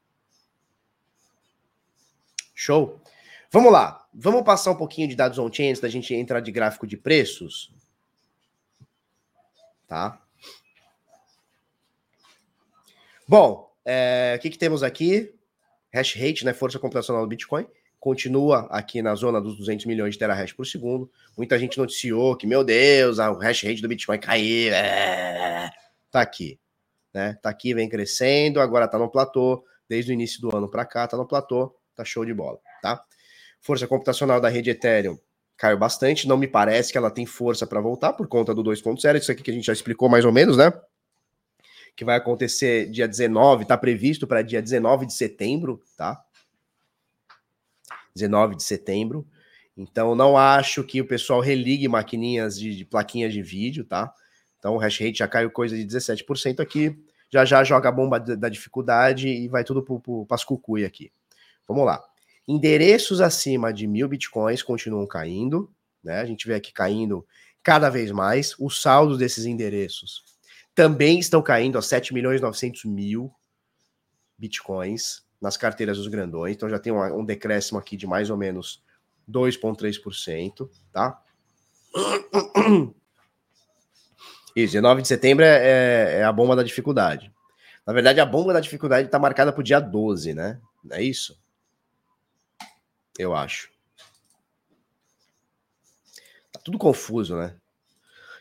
Show. 2.54 3.00
Vamos 3.50 3.72
lá. 3.72 4.06
Vamos 4.14 4.42
passar 4.42 4.70
um 4.70 4.76
pouquinho 4.76 5.08
de 5.08 5.16
dados 5.16 5.38
on-chain 5.38 5.70
antes 5.70 5.82
da 5.82 5.88
gente 5.88 6.14
entrar 6.14 6.40
de 6.40 6.50
gráfico 6.50 6.86
de 6.86 6.96
preços? 6.96 7.74
Tá? 9.86 10.22
Bom, 13.28 13.70
é, 13.84 14.34
o 14.36 14.40
que, 14.40 14.50
que 14.50 14.58
temos 14.58 14.82
aqui? 14.82 15.32
Hash 15.94 16.14
rate, 16.14 16.44
né, 16.44 16.52
força 16.52 16.78
computacional 16.78 17.22
do 17.22 17.28
Bitcoin, 17.28 17.66
continua 18.00 18.66
aqui 18.70 19.02
na 19.02 19.14
zona 19.14 19.40
dos 19.40 19.56
200 19.56 19.86
milhões 19.86 20.14
de 20.14 20.18
terahash 20.18 20.52
por 20.52 20.66
segundo. 20.66 21.10
Muita 21.36 21.58
gente 21.58 21.78
noticiou 21.78 22.36
que, 22.36 22.46
meu 22.46 22.64
Deus, 22.64 23.18
o 23.18 23.38
hash 23.38 23.62
rate 23.62 23.82
do 23.82 23.88
Bitcoin 23.88 24.18
caiu. 24.18 24.72
É, 24.72 25.70
tá 26.10 26.20
aqui, 26.20 26.58
né? 27.12 27.38
Tá 27.42 27.50
aqui, 27.50 27.74
vem 27.74 27.88
crescendo, 27.88 28.60
agora 28.60 28.88
tá 28.88 28.98
no 28.98 29.10
platô. 29.10 29.64
Desde 29.88 30.10
o 30.10 30.14
início 30.14 30.40
do 30.40 30.56
ano 30.56 30.70
para 30.70 30.86
cá, 30.86 31.06
tá 31.06 31.16
no 31.16 31.26
platô, 31.26 31.76
tá 31.94 32.04
show 32.04 32.24
de 32.24 32.32
bola, 32.32 32.58
tá? 32.80 33.04
Força 33.60 33.86
computacional 33.86 34.40
da 34.40 34.48
rede 34.48 34.70
Ethereum 34.70 35.18
caiu 35.62 35.78
bastante, 35.78 36.26
não 36.26 36.36
me 36.36 36.48
parece 36.48 36.90
que 36.90 36.98
ela 36.98 37.10
tem 37.10 37.24
força 37.24 37.64
para 37.66 37.80
voltar 37.80 38.14
por 38.14 38.26
conta 38.26 38.52
do 38.52 38.64
2.0, 38.64 39.16
isso 39.16 39.30
aqui 39.30 39.44
que 39.44 39.50
a 39.50 39.54
gente 39.54 39.66
já 39.66 39.72
explicou 39.72 40.08
mais 40.08 40.24
ou 40.24 40.32
menos, 40.32 40.56
né? 40.56 40.72
Que 41.94 42.04
vai 42.04 42.16
acontecer 42.16 42.90
dia 42.90 43.06
19, 43.06 43.62
está 43.62 43.76
previsto 43.76 44.26
para 44.26 44.42
dia 44.42 44.62
19 44.62 45.06
de 45.06 45.12
setembro, 45.12 45.82
tá? 45.96 46.22
19 48.14 48.56
de 48.56 48.62
setembro. 48.62 49.26
Então, 49.76 50.14
não 50.14 50.36
acho 50.36 50.84
que 50.84 51.00
o 51.00 51.06
pessoal 51.06 51.40
religue 51.40 51.88
maquininhas 51.88 52.58
de, 52.58 52.76
de 52.76 52.84
plaquinhas 52.84 53.32
de 53.32 53.42
vídeo, 53.42 53.84
tá? 53.84 54.12
Então, 54.58 54.74
o 54.74 54.78
hash 54.78 55.00
rate 55.00 55.18
já 55.18 55.28
caiu 55.28 55.50
coisa 55.50 55.76
de 55.76 55.84
17% 55.84 56.60
aqui. 56.60 56.96
Já 57.30 57.44
já 57.46 57.64
joga 57.64 57.88
a 57.88 57.92
bomba 57.92 58.20
da 58.20 58.48
dificuldade 58.48 59.26
e 59.26 59.48
vai 59.48 59.64
tudo 59.64 59.82
para 59.82 60.34
as 60.34 60.44
cucuia 60.44 60.86
aqui. 60.86 61.10
Vamos 61.66 61.86
lá. 61.86 62.02
Endereços 62.46 63.22
acima 63.22 63.72
de 63.72 63.86
mil 63.86 64.06
bitcoins 64.06 64.62
continuam 64.62 65.06
caindo, 65.06 65.72
né? 66.04 66.20
A 66.20 66.26
gente 66.26 66.46
vê 66.46 66.54
aqui 66.54 66.72
caindo 66.72 67.26
cada 67.62 67.88
vez 67.88 68.10
mais. 68.10 68.54
Os 68.58 68.82
saldos 68.82 69.16
desses 69.16 69.46
endereços 69.46 70.31
também 70.74 71.18
estão 71.18 71.42
caindo 71.42 71.78
a 71.78 71.82
7 71.82 72.14
milhões 72.14 72.40
e 72.40 72.42
900 72.42 72.84
mil 72.84 73.32
bitcoins, 74.38 75.22
nas 75.42 75.56
carteiras 75.56 75.98
dos 75.98 76.06
grandões, 76.06 76.54
então 76.54 76.70
já 76.70 76.78
tem 76.78 76.92
um, 76.92 77.18
um 77.18 77.24
decréscimo 77.24 77.76
aqui 77.76 77.96
de 77.96 78.06
mais 78.06 78.30
ou 78.30 78.36
menos 78.36 78.80
2,3%, 79.28 80.70
tá? 80.92 81.20
Isso, 84.54 84.74
19 84.74 85.02
de 85.02 85.08
setembro 85.08 85.44
é, 85.44 85.48
é, 85.48 86.18
é, 86.18 86.24
a 86.24 86.32
bomba 86.32 86.54
da 86.54 86.62
dificuldade. 86.62 87.32
Na 87.84 87.92
verdade, 87.92 88.20
a 88.20 88.26
bomba 88.26 88.52
da 88.52 88.60
dificuldade 88.60 89.06
está 89.06 89.18
marcada 89.18 89.52
para 89.52 89.60
o 89.60 89.64
dia 89.64 89.80
12, 89.80 90.32
né? 90.32 90.60
É 90.92 91.02
isso? 91.02 91.36
Eu 93.18 93.34
acho. 93.34 93.68
Tá 96.52 96.60
tudo 96.62 96.78
confuso, 96.78 97.36
né? 97.36 97.56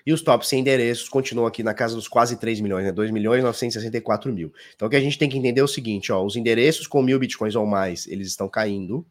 E 0.06 0.12
os 0.14 0.22
tops 0.22 0.48
sem 0.48 0.60
endereços 0.60 1.08
continuam 1.10 1.48
aqui 1.48 1.64
na 1.64 1.74
casa 1.74 1.96
dos 1.96 2.08
quase 2.08 2.38
3 2.38 2.60
milhões, 2.62 2.86
né? 2.86 2.92
2 2.92 3.12
milhões 3.12 3.40
e 3.40 3.44
964 3.44 4.34
mil. 4.34 4.54
Então 4.76 4.88
o 4.88 4.92
que 4.92 4.96
a 4.96 5.02
gente 5.02 5.18
tem 5.18 5.30
que 5.30 5.38
entender 5.38 5.62
é 5.62 5.64
o 5.64 5.68
seguinte, 5.68 6.12
ó, 6.12 6.24
os 6.24 6.36
endereços 6.36 6.88
com 6.88 7.02
mil 7.02 7.20
bitcoins 7.20 7.56
ou 7.56 7.66
mais, 7.66 8.08
eles 8.08 8.28
estão 8.28 8.50
caindo. 8.50 9.06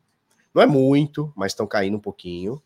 Não 0.52 0.62
é 0.62 0.66
muito, 0.66 1.32
mas 1.36 1.52
estão 1.52 1.66
caindo 1.66 1.96
um 1.96 2.00
pouquinho. 2.00 2.60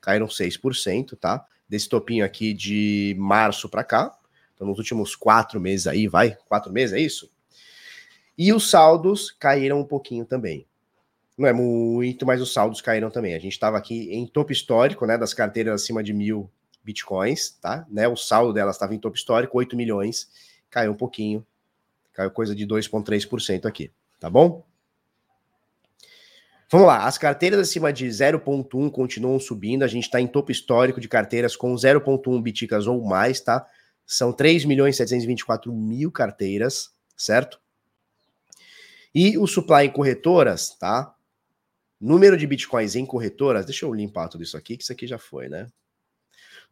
Caíram 0.00 0.26
6%, 0.26 1.16
tá? 1.16 1.44
Desse 1.68 1.88
topinho 1.88 2.24
aqui 2.24 2.52
de 2.52 3.16
março 3.18 3.68
para 3.68 3.82
cá. 3.82 4.16
Então 4.54 4.66
nos 4.66 4.78
últimos 4.78 5.16
quatro 5.16 5.60
meses 5.60 5.86
aí, 5.86 6.06
vai? 6.06 6.36
Quatro 6.48 6.72
meses, 6.72 6.94
é 6.94 7.00
isso? 7.00 7.30
E 8.36 8.52
os 8.52 8.70
saldos 8.70 9.30
caíram 9.30 9.80
um 9.80 9.84
pouquinho 9.84 10.24
também. 10.24 10.66
Não 11.36 11.48
é 11.48 11.52
muito, 11.52 12.24
mas 12.24 12.40
os 12.40 12.52
saldos 12.52 12.80
caíram 12.80 13.10
também. 13.10 13.34
A 13.34 13.38
gente 13.38 13.52
estava 13.52 13.76
aqui 13.76 14.12
em 14.12 14.26
topo 14.26 14.52
histórico, 14.52 15.04
né, 15.06 15.18
das 15.18 15.34
carteiras 15.34 15.82
acima 15.82 16.02
de 16.02 16.12
mil 16.12 16.48
bitcoins, 16.84 17.50
tá? 17.60 17.86
Né, 17.90 18.06
o 18.06 18.16
saldo 18.16 18.52
delas 18.52 18.76
estava 18.76 18.94
em 18.94 18.98
topo 18.98 19.16
histórico, 19.16 19.58
8 19.58 19.76
milhões, 19.76 20.28
caiu 20.70 20.92
um 20.92 20.96
pouquinho, 20.96 21.44
caiu 22.12 22.30
coisa 22.30 22.54
de 22.54 22.66
2,3% 22.66 23.66
aqui, 23.66 23.90
tá 24.20 24.28
bom? 24.28 24.64
Vamos 26.70 26.86
lá, 26.86 27.06
as 27.06 27.18
carteiras 27.18 27.60
acima 27.60 27.92
de 27.92 28.06
0,1 28.06 28.90
continuam 28.90 29.38
subindo, 29.38 29.82
a 29.82 29.86
gente 29.86 30.04
está 30.04 30.20
em 30.20 30.26
topo 30.26 30.50
histórico 30.50 31.00
de 31.00 31.08
carteiras 31.08 31.54
com 31.54 31.74
0,1 31.74 32.42
biticas 32.42 32.86
ou 32.86 33.02
mais, 33.04 33.40
tá? 33.40 33.66
São 34.06 34.32
3 34.32 34.64
milhões 34.64 34.96
724 34.96 35.72
mil 35.72 36.10
carteiras, 36.10 36.90
certo? 37.16 37.60
E 39.14 39.38
o 39.38 39.46
supply 39.46 39.86
em 39.86 39.90
corretoras, 39.90 40.70
tá? 40.70 41.14
Número 42.00 42.36
de 42.36 42.46
bitcoins 42.46 42.96
em 42.96 43.06
corretoras, 43.06 43.64
deixa 43.64 43.86
eu 43.86 43.94
limpar 43.94 44.28
tudo 44.28 44.42
isso 44.42 44.56
aqui, 44.56 44.76
que 44.76 44.82
isso 44.82 44.92
aqui 44.92 45.06
já 45.06 45.18
foi, 45.18 45.48
né? 45.48 45.68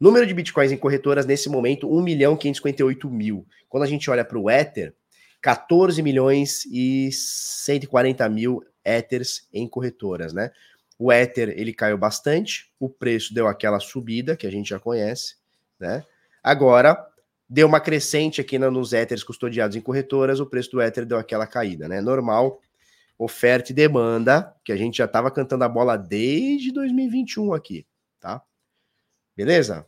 Número 0.02 0.26
de 0.26 0.34
bitcoins 0.34 0.72
em 0.72 0.76
corretoras 0.76 1.24
nesse 1.24 1.48
momento, 1.48 1.88
1 1.88 2.02
milhão 2.02 2.36
558 2.36 3.08
mil. 3.08 3.46
Quando 3.68 3.84
a 3.84 3.86
gente 3.86 4.10
olha 4.10 4.24
para 4.24 4.36
o 4.36 4.50
Ether, 4.50 4.92
14 5.40 6.02
milhões 6.02 6.66
e 6.66 7.08
140 7.12 8.28
mil 8.28 8.64
Ethers 8.84 9.46
em 9.52 9.64
corretoras, 9.68 10.32
né? 10.32 10.50
O 10.98 11.12
Ether, 11.12 11.50
ele 11.50 11.72
caiu 11.72 11.96
bastante, 11.96 12.68
o 12.80 12.88
preço 12.88 13.32
deu 13.32 13.46
aquela 13.46 13.78
subida 13.78 14.36
que 14.36 14.44
a 14.44 14.50
gente 14.50 14.70
já 14.70 14.80
conhece, 14.80 15.36
né? 15.78 16.04
Agora, 16.42 16.98
deu 17.48 17.68
uma 17.68 17.78
crescente 17.78 18.40
aqui 18.40 18.58
nos 18.58 18.92
Ethers 18.92 19.22
custodiados 19.22 19.76
em 19.76 19.80
corretoras, 19.80 20.40
o 20.40 20.46
preço 20.46 20.72
do 20.72 20.82
Ether 20.82 21.06
deu 21.06 21.16
aquela 21.16 21.46
caída, 21.46 21.86
né? 21.86 22.00
Normal, 22.00 22.60
oferta 23.16 23.70
e 23.70 23.74
demanda, 23.74 24.52
que 24.64 24.72
a 24.72 24.76
gente 24.76 24.96
já 24.96 25.04
estava 25.04 25.30
cantando 25.30 25.62
a 25.62 25.68
bola 25.68 25.96
desde 25.96 26.72
2021 26.72 27.54
aqui, 27.54 27.86
tá? 28.18 28.42
Beleza? 29.36 29.86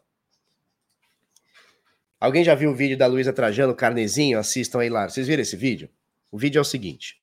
Alguém 2.24 2.42
já 2.42 2.54
viu 2.54 2.70
o 2.70 2.74
vídeo 2.74 2.96
da 2.96 3.06
Luísa 3.06 3.32
Trajano, 3.32 3.74
Carnezinho? 3.74 4.38
Assistam 4.38 4.80
aí 4.80 4.88
lá. 4.88 5.08
Vocês 5.08 5.26
viram 5.26 5.42
esse 5.42 5.56
vídeo? 5.56 5.90
O 6.30 6.38
vídeo 6.38 6.58
é 6.58 6.62
o 6.62 6.64
seguinte. 6.64 7.20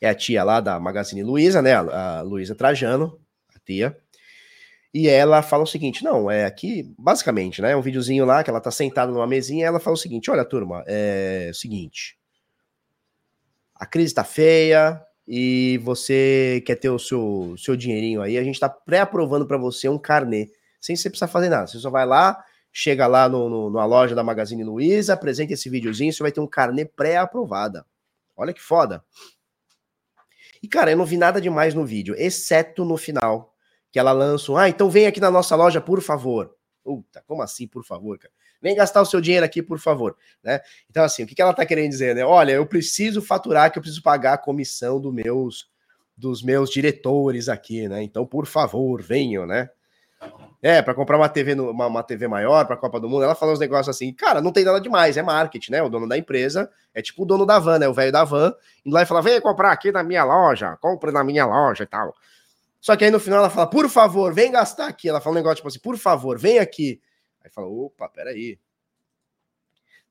É 0.00 0.08
a 0.08 0.14
tia 0.14 0.44
lá 0.44 0.60
da 0.60 0.78
Magazine 0.78 1.22
Luiza, 1.22 1.62
né? 1.62 1.74
A 1.74 2.20
Luísa 2.22 2.54
Trajano, 2.54 3.20
a 3.54 3.58
tia. 3.58 3.96
E 4.92 5.08
ela 5.08 5.42
fala 5.42 5.62
o 5.62 5.66
seguinte: 5.66 6.04
não, 6.04 6.30
é 6.30 6.44
aqui, 6.44 6.92
basicamente, 6.98 7.62
né? 7.62 7.72
É 7.72 7.76
um 7.76 7.82
videozinho 7.82 8.24
lá 8.26 8.44
que 8.44 8.50
ela 8.50 8.60
tá 8.60 8.70
sentada 8.70 9.10
numa 9.10 9.26
mesinha 9.26 9.66
ela 9.66 9.80
fala 9.80 9.94
o 9.94 9.98
seguinte: 9.98 10.30
olha, 10.30 10.44
turma, 10.44 10.84
é 10.86 11.48
o 11.50 11.54
seguinte 11.54 12.18
a 13.82 13.86
crise 13.86 14.06
está 14.06 14.22
feia 14.22 15.04
e 15.26 15.76
você 15.78 16.62
quer 16.64 16.76
ter 16.76 16.88
o 16.88 17.00
seu, 17.00 17.56
seu 17.58 17.74
dinheirinho 17.74 18.22
aí, 18.22 18.38
a 18.38 18.44
gente 18.44 18.54
está 18.54 18.68
pré-aprovando 18.68 19.44
para 19.44 19.58
você 19.58 19.88
um 19.88 19.98
carnê, 19.98 20.46
sem 20.82 20.96
você 20.96 21.08
precisar 21.08 21.28
fazer 21.28 21.48
nada. 21.48 21.68
Você 21.68 21.78
só 21.78 21.88
vai 21.88 22.04
lá, 22.04 22.44
chega 22.72 23.06
lá 23.06 23.28
no, 23.28 23.48
no, 23.48 23.70
na 23.70 23.84
loja 23.84 24.14
da 24.14 24.24
Magazine 24.24 24.64
Luiza, 24.64 25.14
apresenta 25.14 25.52
esse 25.52 25.70
videozinho, 25.70 26.12
você 26.12 26.22
vai 26.22 26.32
ter 26.32 26.40
um 26.40 26.46
carnê 26.46 26.84
pré-aprovada. 26.84 27.86
Olha 28.36 28.52
que 28.52 28.60
foda. 28.60 29.04
E, 30.60 30.66
cara, 30.66 30.90
eu 30.90 30.96
não 30.96 31.04
vi 31.04 31.16
nada 31.16 31.40
demais 31.40 31.72
no 31.72 31.84
vídeo, 31.84 32.14
exceto 32.18 32.84
no 32.84 32.96
final, 32.96 33.54
que 33.90 33.98
ela 33.98 34.12
lança 34.12 34.58
ah, 34.58 34.68
então 34.68 34.90
vem 34.90 35.06
aqui 35.06 35.20
na 35.20 35.30
nossa 35.30 35.54
loja, 35.54 35.80
por 35.80 36.00
favor. 36.02 36.54
Puta, 36.82 37.22
como 37.26 37.42
assim, 37.42 37.66
por 37.68 37.84
favor, 37.84 38.18
cara? 38.18 38.32
Vem 38.60 38.74
gastar 38.76 39.02
o 39.02 39.06
seu 39.06 39.20
dinheiro 39.20 39.44
aqui, 39.44 39.60
por 39.60 39.78
favor. 39.78 40.16
Né? 40.42 40.60
Então, 40.88 41.04
assim, 41.04 41.24
o 41.24 41.26
que, 41.26 41.34
que 41.34 41.42
ela 41.42 41.50
está 41.50 41.66
querendo 41.66 41.90
dizer? 41.90 42.14
Né? 42.14 42.24
Olha, 42.24 42.52
eu 42.52 42.66
preciso 42.66 43.20
faturar, 43.20 43.70
que 43.70 43.78
eu 43.78 43.82
preciso 43.82 44.02
pagar 44.02 44.34
a 44.34 44.38
comissão 44.38 45.00
do 45.00 45.12
meus, 45.12 45.68
dos 46.16 46.42
meus 46.42 46.70
diretores 46.70 47.48
aqui, 47.48 47.88
né? 47.88 48.02
Então, 48.04 48.24
por 48.24 48.46
favor, 48.46 49.02
venham, 49.02 49.46
né? 49.46 49.68
É, 50.60 50.80
para 50.80 50.94
comprar 50.94 51.16
uma 51.16 51.28
TV, 51.28 51.56
no, 51.56 51.70
uma, 51.70 51.86
uma 51.86 52.02
TV 52.04 52.28
maior 52.28 52.64
para 52.64 52.76
a 52.76 52.78
Copa 52.78 53.00
do 53.00 53.08
Mundo, 53.08 53.24
ela 53.24 53.34
fala 53.34 53.52
uns 53.52 53.58
negócios 53.58 53.88
assim, 53.88 54.12
cara, 54.12 54.40
não 54.40 54.52
tem 54.52 54.64
nada 54.64 54.80
demais, 54.80 55.16
é 55.16 55.22
marketing, 55.22 55.72
né? 55.72 55.82
O 55.82 55.88
dono 55.88 56.08
da 56.08 56.16
empresa 56.16 56.70
é 56.94 57.02
tipo 57.02 57.24
o 57.24 57.26
dono 57.26 57.44
da 57.44 57.58
van, 57.58 57.80
né? 57.80 57.88
O 57.88 57.94
velho 57.94 58.12
da 58.12 58.22
van, 58.22 58.54
indo 58.84 58.94
lá 58.94 59.02
e 59.02 59.06
fala: 59.06 59.20
vem 59.20 59.40
comprar 59.40 59.72
aqui 59.72 59.90
na 59.90 60.04
minha 60.04 60.22
loja, 60.22 60.76
compre 60.76 61.10
na 61.10 61.24
minha 61.24 61.44
loja 61.44 61.82
e 61.82 61.86
tal. 61.86 62.14
Só 62.80 62.96
que 62.96 63.04
aí 63.04 63.10
no 63.10 63.20
final 63.20 63.38
ela 63.38 63.50
fala, 63.50 63.68
por 63.68 63.88
favor, 63.88 64.34
vem 64.34 64.50
gastar 64.50 64.88
aqui. 64.88 65.08
Ela 65.08 65.20
fala 65.20 65.34
um 65.34 65.38
negócio 65.38 65.56
tipo 65.56 65.68
assim, 65.68 65.78
por 65.78 65.96
favor, 65.96 66.38
vem 66.38 66.58
aqui. 66.58 67.00
Aí 67.42 67.50
fala, 67.50 67.68
opa, 67.68 68.08
peraí. 68.08 68.58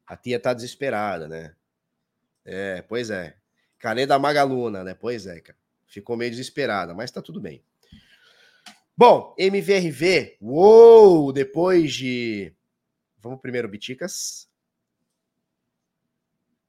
A 0.08 0.16
tia 0.16 0.40
tá 0.40 0.54
desesperada, 0.54 1.28
né? 1.28 1.54
É, 2.46 2.82
pois 2.82 3.10
é. 3.10 3.36
Canê 3.78 4.06
da 4.06 4.18
Magaluna, 4.18 4.84
né? 4.84 4.94
Pois 4.94 5.28
é, 5.28 5.42
cara. 5.42 5.58
Ficou 5.86 6.16
meio 6.16 6.32
desesperada, 6.32 6.94
mas 6.94 7.12
tá 7.12 7.22
tudo 7.22 7.42
bem. 7.42 7.62
Bom, 9.04 9.34
MVRV, 9.36 10.38
uou, 10.40 11.34
depois 11.34 11.92
de. 11.92 12.54
Vamos 13.20 13.42
primeiro, 13.42 13.68
Biticas. 13.68 14.48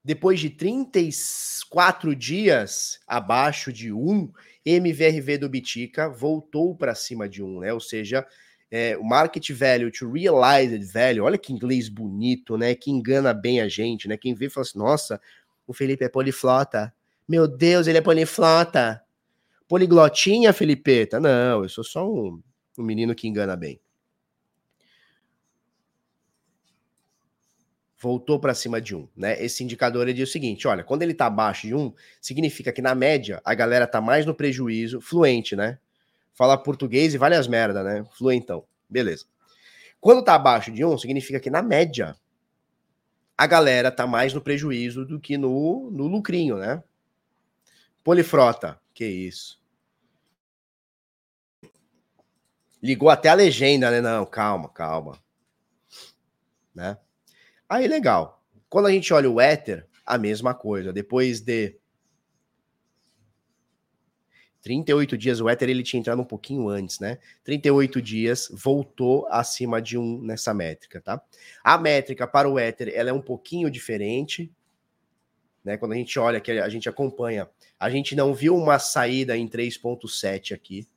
Depois 0.03 0.39
de 0.39 0.49
34 0.49 2.15
dias 2.15 2.99
abaixo 3.05 3.71
de 3.71 3.93
1, 3.93 4.33
MVRV 4.65 5.37
do 5.37 5.47
Bitica 5.47 6.09
voltou 6.09 6.75
para 6.75 6.95
cima 6.95 7.29
de 7.29 7.43
1, 7.43 7.59
né? 7.59 7.71
Ou 7.71 7.79
seja, 7.79 8.25
é, 8.71 8.97
o 8.97 9.03
market 9.03 9.51
value 9.51 9.91
to 9.91 10.11
realized 10.11 10.91
value, 10.91 11.21
olha 11.21 11.37
que 11.37 11.53
inglês 11.53 11.87
bonito, 11.87 12.57
né? 12.57 12.73
Que 12.73 12.89
engana 12.89 13.31
bem 13.31 13.61
a 13.61 13.67
gente, 13.67 14.07
né? 14.07 14.17
Quem 14.17 14.33
vê 14.33 14.49
fala 14.49 14.65
assim, 14.65 14.79
nossa, 14.79 15.21
o 15.67 15.71
Felipe 15.71 16.03
é 16.03 16.09
poliflota. 16.09 16.91
Meu 17.29 17.47
Deus, 17.47 17.85
ele 17.85 17.99
é 17.99 18.01
poliflota. 18.01 19.02
Poliglotinha, 19.67 20.53
Felipeta? 20.53 21.19
Não, 21.19 21.63
eu 21.63 21.69
sou 21.69 21.83
só 21.83 22.07
um, 22.09 22.41
um 22.77 22.83
menino 22.83 23.15
que 23.15 23.27
engana 23.27 23.55
bem. 23.55 23.79
Voltou 27.97 28.39
para 28.39 28.53
cima 28.53 28.81
de 28.81 28.95
um, 28.95 29.07
né? 29.15 29.41
Esse 29.41 29.63
indicador 29.63 30.03
ele 30.03 30.13
diz 30.13 30.29
o 30.29 30.31
seguinte: 30.31 30.67
olha, 30.67 30.83
quando 30.83 31.03
ele 31.03 31.13
está 31.13 31.27
abaixo 31.27 31.67
de 31.67 31.73
um, 31.73 31.93
significa 32.19 32.73
que 32.73 32.81
na 32.81 32.93
média 32.93 33.41
a 33.45 33.53
galera 33.53 33.87
tá 33.87 34.01
mais 34.01 34.25
no 34.25 34.35
prejuízo, 34.35 34.99
fluente, 34.99 35.55
né? 35.55 35.79
fala 36.33 36.57
português 36.57 37.13
e 37.13 37.17
vale 37.17 37.35
as 37.35 37.47
merda, 37.47 37.83
né? 37.83 38.03
Fluentão. 38.11 38.65
Beleza. 38.89 39.25
Quando 39.99 40.23
tá 40.23 40.35
abaixo 40.35 40.71
de 40.71 40.83
1, 40.83 40.97
significa 40.97 41.39
que 41.39 41.49
na 41.49 41.61
média 41.61 42.15
a 43.37 43.47
galera 43.47 43.91
tá 43.91 44.05
mais 44.05 44.33
no 44.33 44.41
prejuízo 44.41 45.05
do 45.05 45.19
que 45.19 45.37
no, 45.37 45.89
no 45.91 46.07
lucrinho, 46.07 46.57
né? 46.57 46.83
Polifrota, 48.03 48.79
que 48.93 49.05
isso. 49.05 49.61
Ligou 52.81 53.09
até 53.09 53.29
a 53.29 53.33
legenda, 53.33 53.89
né? 53.89 54.01
Não, 54.01 54.25
calma, 54.25 54.69
calma. 54.69 55.17
Né? 56.75 56.97
Aí, 57.67 57.87
legal. 57.87 58.43
Quando 58.69 58.87
a 58.87 58.91
gente 58.91 59.13
olha 59.13 59.29
o 59.29 59.39
Ether, 59.39 59.87
a 60.05 60.17
mesma 60.17 60.53
coisa. 60.53 60.91
Depois 60.91 61.39
de 61.39 61.77
38 64.61 65.17
dias, 65.17 65.41
o 65.41 65.49
Ether 65.49 65.69
ele 65.69 65.83
tinha 65.83 65.99
entrado 65.99 66.21
um 66.21 66.25
pouquinho 66.25 66.69
antes, 66.69 66.99
né? 66.99 67.19
38 67.43 68.01
dias, 68.01 68.49
voltou 68.51 69.27
acima 69.29 69.81
de 69.81 69.97
um 69.97 70.21
nessa 70.21 70.53
métrica, 70.53 71.01
tá? 71.01 71.21
A 71.63 71.77
métrica 71.77 72.25
para 72.25 72.49
o 72.49 72.57
Ether, 72.57 72.91
ela 72.95 73.09
é 73.09 73.13
um 73.13 73.21
pouquinho 73.21 73.69
diferente, 73.69 74.49
né? 75.63 75.77
Quando 75.77 75.93
a 75.93 75.95
gente 75.95 76.17
olha, 76.19 76.39
que 76.39 76.51
a 76.51 76.69
gente 76.69 76.89
acompanha, 76.89 77.49
a 77.79 77.89
gente 77.89 78.15
não 78.15 78.33
viu 78.33 78.55
uma 78.55 78.79
saída 78.79 79.37
em 79.37 79.47
3.7 79.47 80.53
aqui. 80.53 80.87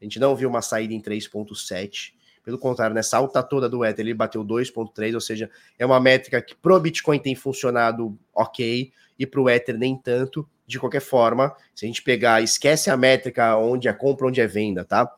A 0.00 0.04
gente 0.04 0.18
não 0.18 0.34
viu 0.34 0.48
uma 0.48 0.62
saída 0.62 0.92
em 0.92 1.00
3.7. 1.00 2.14
Pelo 2.42 2.58
contrário, 2.58 2.94
nessa 2.94 3.16
alta 3.16 3.42
toda 3.42 3.68
do 3.68 3.84
Ether, 3.84 4.04
ele 4.04 4.14
bateu 4.14 4.44
2.3, 4.44 5.14
ou 5.14 5.20
seja, 5.20 5.48
é 5.78 5.86
uma 5.86 6.00
métrica 6.00 6.42
que 6.42 6.56
pro 6.56 6.80
Bitcoin 6.80 7.20
tem 7.20 7.36
funcionado 7.36 8.18
ok, 8.34 8.92
e 9.18 9.26
para 9.26 9.40
o 9.40 9.48
Ether 9.48 9.78
nem 9.78 9.96
tanto. 9.96 10.48
De 10.66 10.78
qualquer 10.80 11.00
forma, 11.00 11.54
se 11.74 11.84
a 11.84 11.88
gente 11.88 12.02
pegar, 12.02 12.42
esquece 12.42 12.90
a 12.90 12.96
métrica 12.96 13.56
onde 13.56 13.88
é 13.88 13.92
compra, 13.92 14.26
onde 14.26 14.40
é 14.40 14.46
venda, 14.46 14.84
tá? 14.84 15.12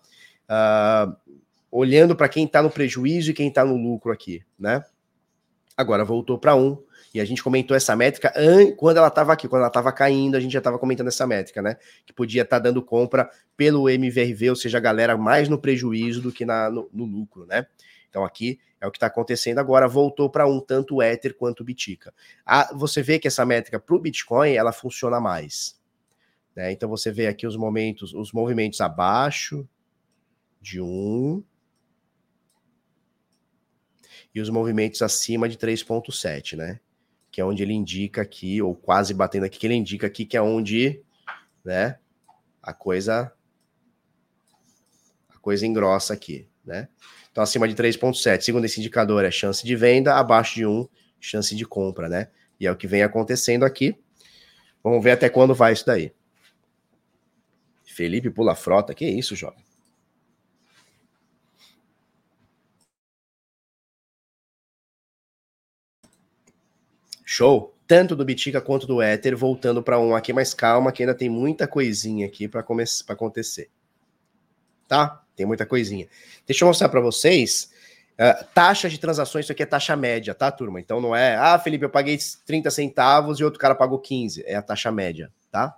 Uh, 0.48 1.38
olhando 1.70 2.16
para 2.16 2.28
quem 2.28 2.44
está 2.44 2.62
no 2.62 2.70
prejuízo 2.70 3.30
e 3.30 3.34
quem 3.34 3.48
está 3.48 3.64
no 3.64 3.76
lucro 3.76 4.12
aqui, 4.12 4.42
né? 4.58 4.84
Agora 5.76 6.04
voltou 6.04 6.38
para 6.38 6.54
um. 6.54 6.82
E 7.14 7.20
a 7.20 7.24
gente 7.24 7.44
comentou 7.44 7.76
essa 7.76 7.94
métrica 7.94 8.34
quando 8.76 8.96
ela 8.96 9.06
estava 9.06 9.32
aqui, 9.32 9.46
quando 9.46 9.60
ela 9.60 9.68
estava 9.68 9.92
caindo, 9.92 10.34
a 10.36 10.40
gente 10.40 10.50
já 10.50 10.58
estava 10.58 10.80
comentando 10.80 11.06
essa 11.06 11.24
métrica, 11.24 11.62
né? 11.62 11.76
Que 12.04 12.12
podia 12.12 12.42
estar 12.42 12.56
tá 12.56 12.64
dando 12.64 12.82
compra 12.82 13.30
pelo 13.56 13.88
MVRV, 13.88 14.50
ou 14.50 14.56
seja, 14.56 14.78
a 14.78 14.80
galera 14.80 15.16
mais 15.16 15.48
no 15.48 15.56
prejuízo 15.56 16.20
do 16.20 16.32
que 16.32 16.44
na, 16.44 16.68
no, 16.68 16.90
no 16.92 17.04
lucro, 17.04 17.46
né? 17.46 17.66
Então 18.10 18.24
aqui 18.24 18.58
é 18.80 18.86
o 18.86 18.90
que 18.90 18.96
está 18.96 19.06
acontecendo 19.06 19.58
agora, 19.58 19.86
voltou 19.86 20.28
para 20.28 20.44
um 20.44 20.60
tanto 20.60 20.96
o 20.96 21.02
Ether 21.02 21.34
quanto 21.34 21.60
o 21.60 21.64
Bitica. 21.64 22.12
Ah, 22.44 22.72
você 22.74 23.00
vê 23.00 23.20
que 23.20 23.28
essa 23.28 23.46
métrica 23.46 23.78
para 23.78 23.94
o 23.94 23.98
Bitcoin 24.00 24.52
ela 24.52 24.72
funciona 24.72 25.20
mais. 25.20 25.80
Né? 26.54 26.72
Então 26.72 26.88
você 26.88 27.12
vê 27.12 27.28
aqui 27.28 27.46
os 27.46 27.56
momentos, 27.56 28.12
os 28.12 28.32
movimentos 28.32 28.80
abaixo 28.80 29.68
de 30.60 30.80
um 30.80 31.44
e 34.34 34.40
os 34.40 34.50
movimentos 34.50 35.00
acima 35.00 35.48
de 35.48 35.56
3,7, 35.56 36.56
né? 36.56 36.80
Que 37.34 37.40
é 37.40 37.44
onde 37.44 37.64
ele 37.64 37.72
indica 37.72 38.22
aqui, 38.22 38.62
ou 38.62 38.76
quase 38.76 39.12
batendo 39.12 39.44
aqui, 39.44 39.58
que 39.58 39.66
ele 39.66 39.74
indica 39.74 40.06
aqui 40.06 40.24
que 40.24 40.36
é 40.36 40.40
onde, 40.40 41.02
né? 41.64 41.98
A 42.62 42.72
coisa 42.72 43.32
a 45.34 45.38
coisa 45.40 45.66
engrossa 45.66 46.14
aqui, 46.14 46.46
né? 46.64 46.86
Então, 47.32 47.42
acima 47.42 47.66
de 47.66 47.74
3,7. 47.74 48.42
Segundo 48.42 48.66
esse 48.66 48.78
indicador, 48.78 49.24
é 49.24 49.32
chance 49.32 49.66
de 49.66 49.74
venda, 49.74 50.14
abaixo 50.14 50.54
de 50.54 50.64
1, 50.64 50.88
chance 51.18 51.56
de 51.56 51.66
compra, 51.66 52.08
né? 52.08 52.28
E 52.60 52.68
é 52.68 52.70
o 52.70 52.76
que 52.76 52.86
vem 52.86 53.02
acontecendo 53.02 53.64
aqui. 53.64 53.98
Vamos 54.80 55.02
ver 55.02 55.10
até 55.10 55.28
quando 55.28 55.56
vai 55.56 55.72
isso 55.72 55.84
daí. 55.84 56.12
Felipe 57.84 58.30
pula 58.30 58.54
frota, 58.54 58.94
que 58.94 59.04
isso, 59.04 59.34
jovem? 59.34 59.63
Show. 67.34 67.74
Tanto 67.84 68.14
do 68.14 68.24
Bitica 68.24 68.60
quanto 68.60 68.86
do 68.86 69.02
Ether, 69.02 69.36
voltando 69.36 69.82
para 69.82 69.98
um 69.98 70.14
aqui, 70.14 70.32
mas 70.32 70.54
calma, 70.54 70.92
que 70.92 71.02
ainda 71.02 71.16
tem 71.16 71.28
muita 71.28 71.66
coisinha 71.66 72.26
aqui 72.26 72.46
para 72.46 72.64
acontecer. 73.08 73.68
Tá? 74.86 75.20
Tem 75.34 75.44
muita 75.44 75.66
coisinha. 75.66 76.06
Deixa 76.46 76.62
eu 76.62 76.68
mostrar 76.68 76.88
para 76.88 77.00
vocês. 77.00 77.72
Uh, 78.12 78.44
taxa 78.54 78.88
de 78.88 78.98
transações, 78.98 79.46
isso 79.46 79.52
aqui 79.52 79.64
é 79.64 79.66
taxa 79.66 79.96
média, 79.96 80.32
tá, 80.32 80.52
turma? 80.52 80.78
Então 80.78 81.00
não 81.00 81.14
é, 81.14 81.34
ah, 81.34 81.58
Felipe, 81.58 81.84
eu 81.84 81.90
paguei 81.90 82.16
30 82.46 82.70
centavos 82.70 83.40
e 83.40 83.44
outro 83.44 83.58
cara 83.58 83.74
pagou 83.74 83.98
15. 83.98 84.44
É 84.46 84.54
a 84.54 84.62
taxa 84.62 84.92
média, 84.92 85.32
tá? 85.50 85.76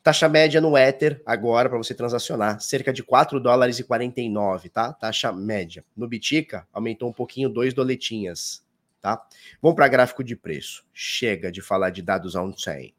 Taxa 0.00 0.28
média 0.28 0.60
no 0.60 0.78
Ether, 0.78 1.20
agora, 1.26 1.68
para 1.68 1.76
você 1.76 1.92
transacionar, 1.92 2.60
cerca 2.60 2.92
de 2.92 3.02
4 3.02 3.40
dólares 3.40 3.80
e 3.80 3.84
49, 3.84 4.68
tá? 4.68 4.92
Taxa 4.92 5.32
média. 5.32 5.84
No 5.96 6.06
Bitica, 6.06 6.68
aumentou 6.72 7.08
um 7.10 7.12
pouquinho, 7.12 7.48
2 7.48 7.74
doletinhas, 7.74 8.62
tá? 9.00 9.26
Vamos 9.60 9.76
para 9.76 9.88
gráfico 9.88 10.22
de 10.22 10.36
preço. 10.36 10.86
Chega 10.92 11.50
de 11.50 11.60
falar 11.60 11.90
de 11.90 12.02
dados 12.02 12.34
on-chain. 12.34 12.94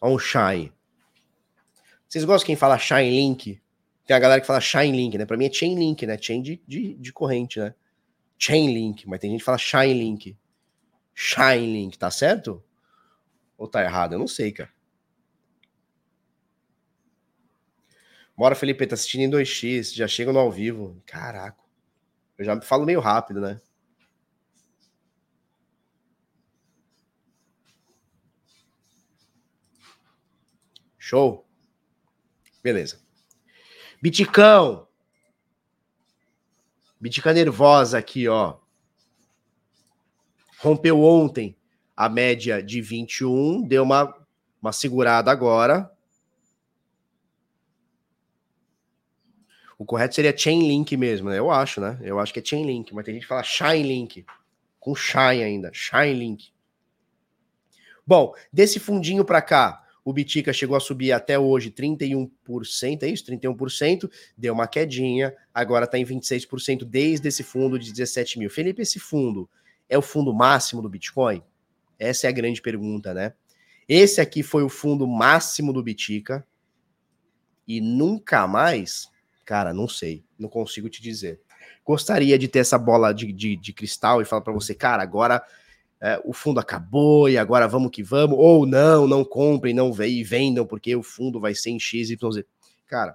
On-chain. 0.00 0.72
Vocês 2.08 2.24
gostam 2.24 2.46
quem 2.46 2.56
fala 2.56 2.78
Shine 2.78 3.10
Link? 3.10 3.60
Tem 4.06 4.14
a 4.16 4.20
galera 4.20 4.40
que 4.40 4.46
fala 4.46 4.60
Shine 4.60 4.96
Link, 4.96 5.16
né? 5.18 5.24
Pra 5.24 5.36
mim 5.36 5.46
é 5.46 5.52
Chain 5.52 5.74
Link, 5.74 6.06
né? 6.06 6.18
Chain 6.20 6.42
de, 6.42 6.62
de, 6.66 6.94
de 6.94 7.12
corrente, 7.12 7.58
né? 7.58 7.74
Chain 8.38 8.72
Link, 8.72 9.08
mas 9.08 9.20
tem 9.20 9.30
gente 9.30 9.40
que 9.40 9.44
fala 9.44 9.58
Shine 9.58 9.94
Link. 9.94 10.36
Shine 11.14 11.72
Link, 11.72 11.98
tá 11.98 12.10
certo? 12.10 12.62
Ou 13.56 13.66
tá 13.66 13.82
errado? 13.82 14.12
Eu 14.12 14.18
não 14.18 14.28
sei, 14.28 14.52
cara. 14.52 14.70
Bora, 18.36 18.54
Felipe, 18.54 18.86
tá 18.86 18.94
assistindo 18.94 19.22
em 19.22 19.30
2x, 19.30 19.94
já 19.94 20.08
chega 20.08 20.32
no 20.32 20.40
ao 20.40 20.50
vivo. 20.50 21.00
Caraca. 21.06 21.63
Eu 22.36 22.44
já 22.44 22.60
falo 22.60 22.84
meio 22.84 23.00
rápido, 23.00 23.40
né? 23.40 23.60
Show. 30.98 31.46
Beleza. 32.62 32.98
Biticão. 34.00 34.88
Bitica 36.98 37.32
nervosa 37.32 37.98
aqui, 37.98 38.26
ó. 38.26 38.58
Rompeu 40.58 41.00
ontem 41.02 41.56
a 41.94 42.08
média 42.08 42.62
de 42.62 42.80
21, 42.80 43.62
deu 43.62 43.82
uma, 43.82 44.26
uma 44.60 44.72
segurada 44.72 45.30
agora. 45.30 45.93
O 49.78 49.84
correto 49.84 50.14
seria 50.14 50.36
Chainlink 50.36 50.96
mesmo, 50.96 51.30
né? 51.30 51.38
Eu 51.38 51.50
acho, 51.50 51.80
né? 51.80 51.98
Eu 52.02 52.18
acho 52.18 52.32
que 52.32 52.40
é 52.40 52.44
Chainlink, 52.44 52.94
mas 52.94 53.04
tem 53.04 53.14
gente 53.14 53.22
que 53.22 53.28
fala 53.28 53.42
Shine 53.42 54.24
com 54.78 54.94
Shine 54.94 55.42
ainda, 55.42 55.70
Shine 55.72 56.38
Bom, 58.06 58.34
desse 58.52 58.78
fundinho 58.78 59.24
para 59.24 59.40
cá, 59.40 59.82
o 60.04 60.12
Bitica 60.12 60.52
chegou 60.52 60.76
a 60.76 60.80
subir 60.80 61.12
até 61.12 61.38
hoje 61.38 61.70
31%, 61.70 63.02
é 63.02 63.08
isso? 63.08 63.24
31%, 63.24 64.10
deu 64.36 64.52
uma 64.52 64.68
quedinha, 64.68 65.34
agora 65.52 65.86
está 65.86 65.98
em 65.98 66.04
26% 66.04 66.84
desde 66.84 67.26
esse 67.28 67.42
fundo 67.42 67.78
de 67.78 67.90
17 67.90 68.38
mil. 68.38 68.50
Felipe, 68.50 68.82
esse 68.82 69.00
fundo 69.00 69.48
é 69.88 69.96
o 69.96 70.02
fundo 70.02 70.34
máximo 70.34 70.82
do 70.82 70.90
Bitcoin? 70.90 71.42
Essa 71.98 72.26
é 72.26 72.28
a 72.28 72.32
grande 72.32 72.60
pergunta, 72.60 73.14
né? 73.14 73.32
Esse 73.88 74.20
aqui 74.20 74.42
foi 74.42 74.62
o 74.62 74.68
fundo 74.68 75.06
máximo 75.06 75.72
do 75.72 75.82
Bitica 75.82 76.46
e 77.66 77.80
nunca 77.80 78.46
mais, 78.46 79.08
cara, 79.44 79.72
não 79.72 79.86
sei, 79.86 80.24
não 80.38 80.48
consigo 80.48 80.88
te 80.88 81.02
dizer. 81.02 81.40
Gostaria 81.84 82.38
de 82.38 82.48
ter 82.48 82.60
essa 82.60 82.78
bola 82.78 83.12
de, 83.12 83.32
de, 83.32 83.56
de 83.56 83.72
cristal 83.72 84.20
e 84.20 84.24
falar 84.24 84.42
para 84.42 84.52
você, 84.52 84.74
cara, 84.74 85.02
agora 85.02 85.44
é, 86.00 86.20
o 86.24 86.32
fundo 86.32 86.60
acabou 86.60 87.28
e 87.28 87.38
agora 87.38 87.66
vamos 87.66 87.90
que 87.90 88.02
vamos, 88.02 88.38
ou 88.38 88.66
não, 88.66 89.06
não 89.06 89.24
comprem, 89.24 89.74
não 89.74 89.90
e 90.02 90.22
vendam, 90.22 90.66
porque 90.66 90.94
o 90.94 91.02
fundo 91.02 91.40
vai 91.40 91.54
ser 91.54 91.70
em 91.70 91.80
XYZ. 91.80 92.18
Cara, 92.86 93.14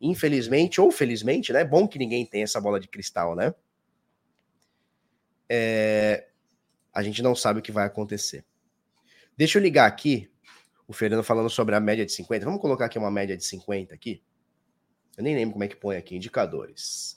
infelizmente 0.00 0.80
ou 0.80 0.90
felizmente, 0.90 1.52
né? 1.52 1.60
É 1.60 1.64
bom 1.64 1.86
que 1.86 1.98
ninguém 1.98 2.24
tem 2.24 2.42
essa 2.42 2.60
bola 2.60 2.80
de 2.80 2.88
cristal, 2.88 3.34
né? 3.34 3.54
É, 5.48 6.28
a 6.92 7.02
gente 7.02 7.22
não 7.22 7.34
sabe 7.34 7.60
o 7.60 7.62
que 7.62 7.72
vai 7.72 7.86
acontecer. 7.86 8.44
Deixa 9.36 9.58
eu 9.58 9.62
ligar 9.62 9.86
aqui 9.86 10.30
o 10.86 10.92
Fernando 10.92 11.22
falando 11.22 11.50
sobre 11.50 11.74
a 11.74 11.80
média 11.80 12.06
de 12.06 12.12
50. 12.12 12.44
Vamos 12.44 12.60
colocar 12.60 12.86
aqui 12.86 12.98
uma 12.98 13.10
média 13.10 13.36
de 13.36 13.44
50 13.44 13.94
aqui. 13.94 14.22
Eu 15.16 15.22
nem 15.22 15.34
lembro 15.34 15.52
como 15.52 15.64
é 15.64 15.68
que 15.68 15.76
põe 15.76 15.96
aqui, 15.96 16.16
indicadores. 16.16 17.16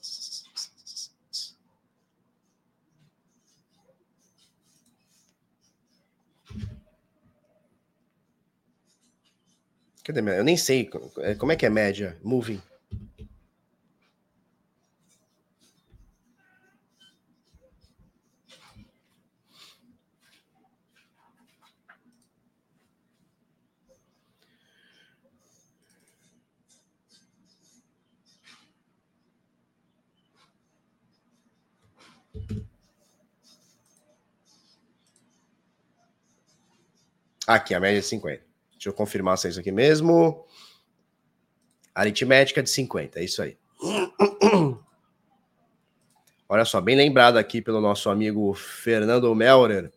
Cadê? 10.03 10.19
Eu 10.21 10.43
nem 10.43 10.55
sei. 10.55 10.89
É, 11.17 11.35
como 11.35 11.51
é 11.51 11.55
que 11.55 11.65
é 11.65 11.69
média? 11.69 12.17
Moving. 12.23 12.61
Aqui, 37.47 37.73
a 37.73 37.79
média 37.79 37.99
é 37.99 38.01
50. 38.01 38.43
Deixa 38.73 38.89
eu 38.89 38.93
confirmar 38.93 39.37
se 39.37 39.47
é 39.47 39.49
isso 39.49 39.59
aqui 39.61 39.71
mesmo. 39.71 40.45
Aritmética 41.95 42.61
de 42.61 42.69
50, 42.69 43.21
é 43.21 43.23
isso 43.23 43.41
aí. 43.41 43.57
Olha 46.49 46.65
só, 46.65 46.81
bem 46.81 46.97
lembrado 46.97 47.37
aqui 47.37 47.61
pelo 47.61 47.79
nosso 47.79 48.09
amigo 48.09 48.53
Fernando 48.53 49.33
Melrer. 49.33 49.91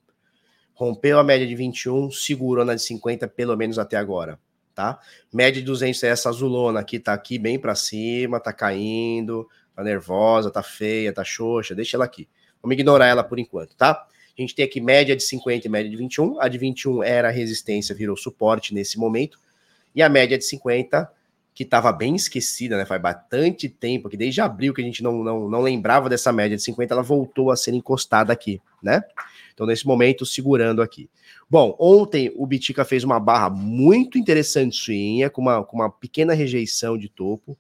Rompeu 0.74 1.18
a 1.18 1.24
média 1.24 1.46
de 1.46 1.57
21, 1.57 2.12
segurou 2.12 2.64
na 2.64 2.76
de 2.76 2.82
50 2.82 3.26
pelo 3.26 3.57
menos 3.57 3.78
até 3.78 3.96
agora, 3.96 4.38
tá? 4.74 5.01
Média 5.32 5.61
de 5.61 5.66
200 5.66 6.03
é 6.05 6.09
essa 6.09 6.28
azulona 6.28 6.78
aqui, 6.80 6.98
tá 6.98 7.12
aqui 7.12 7.38
bem 7.38 7.59
para 7.59 7.74
cima, 7.74 8.40
tá 8.40 8.53
caindo, 8.53 9.46
tá 9.74 9.82
nervosa, 9.82 10.51
tá 10.51 10.62
feia, 10.62 11.12
tá 11.12 11.24
xoxa, 11.24 11.74
deixa 11.74 11.96
ela 11.96 12.05
aqui. 12.05 12.28
Vamos 12.62 12.74
ignorar 12.74 13.07
ela 13.07 13.24
por 13.24 13.38
enquanto, 13.38 13.74
tá? 13.76 14.07
A 14.41 14.43
gente 14.43 14.55
tem 14.55 14.64
aqui 14.64 14.80
média 14.80 15.14
de 15.14 15.22
50 15.22 15.66
e 15.66 15.70
média 15.70 15.91
de 15.91 15.97
21. 15.99 16.41
A 16.41 16.49
de 16.49 16.57
21 16.57 17.03
era 17.03 17.28
resistência, 17.28 17.95
virou 17.95 18.16
suporte 18.16 18.72
nesse 18.72 18.99
momento. 18.99 19.38
E 19.95 20.03
a 20.03 20.09
média 20.09 20.38
de 20.38 20.45
50, 20.47 21.12
que 21.55 21.62
estava 21.62 21.93
bem 21.93 22.16
esquecida, 22.16 22.78
né? 22.78 22.86
Faz 22.86 23.03
bastante 23.03 23.68
tempo, 23.68 24.09
que 24.09 24.16
desde 24.16 24.41
abril 24.41 24.72
que 24.72 24.80
a 24.80 24.84
gente 24.84 25.03
não, 25.03 25.22
não, 25.22 25.47
não 25.47 25.61
lembrava 25.61 26.09
dessa 26.09 26.32
média 26.32 26.57
de 26.57 26.62
50, 26.62 26.95
ela 26.95 27.03
voltou 27.03 27.51
a 27.51 27.57
ser 27.57 27.74
encostada 27.74 28.32
aqui, 28.32 28.62
né? 28.82 29.03
Então, 29.53 29.66
nesse 29.66 29.86
momento, 29.86 30.24
segurando 30.24 30.80
aqui. 30.80 31.11
Bom, 31.51 31.76
ontem 31.78 32.32
o 32.34 32.47
Bitica 32.47 32.82
fez 32.82 33.05
uma 33.05 33.20
barra 33.20 33.51
muito 33.51 34.16
interessante, 34.16 34.91
com 35.34 35.43
uma, 35.43 35.62
com 35.62 35.76
uma 35.76 35.91
pequena 35.91 36.32
rejeição 36.32 36.97
de 36.97 37.11
topo, 37.11 37.59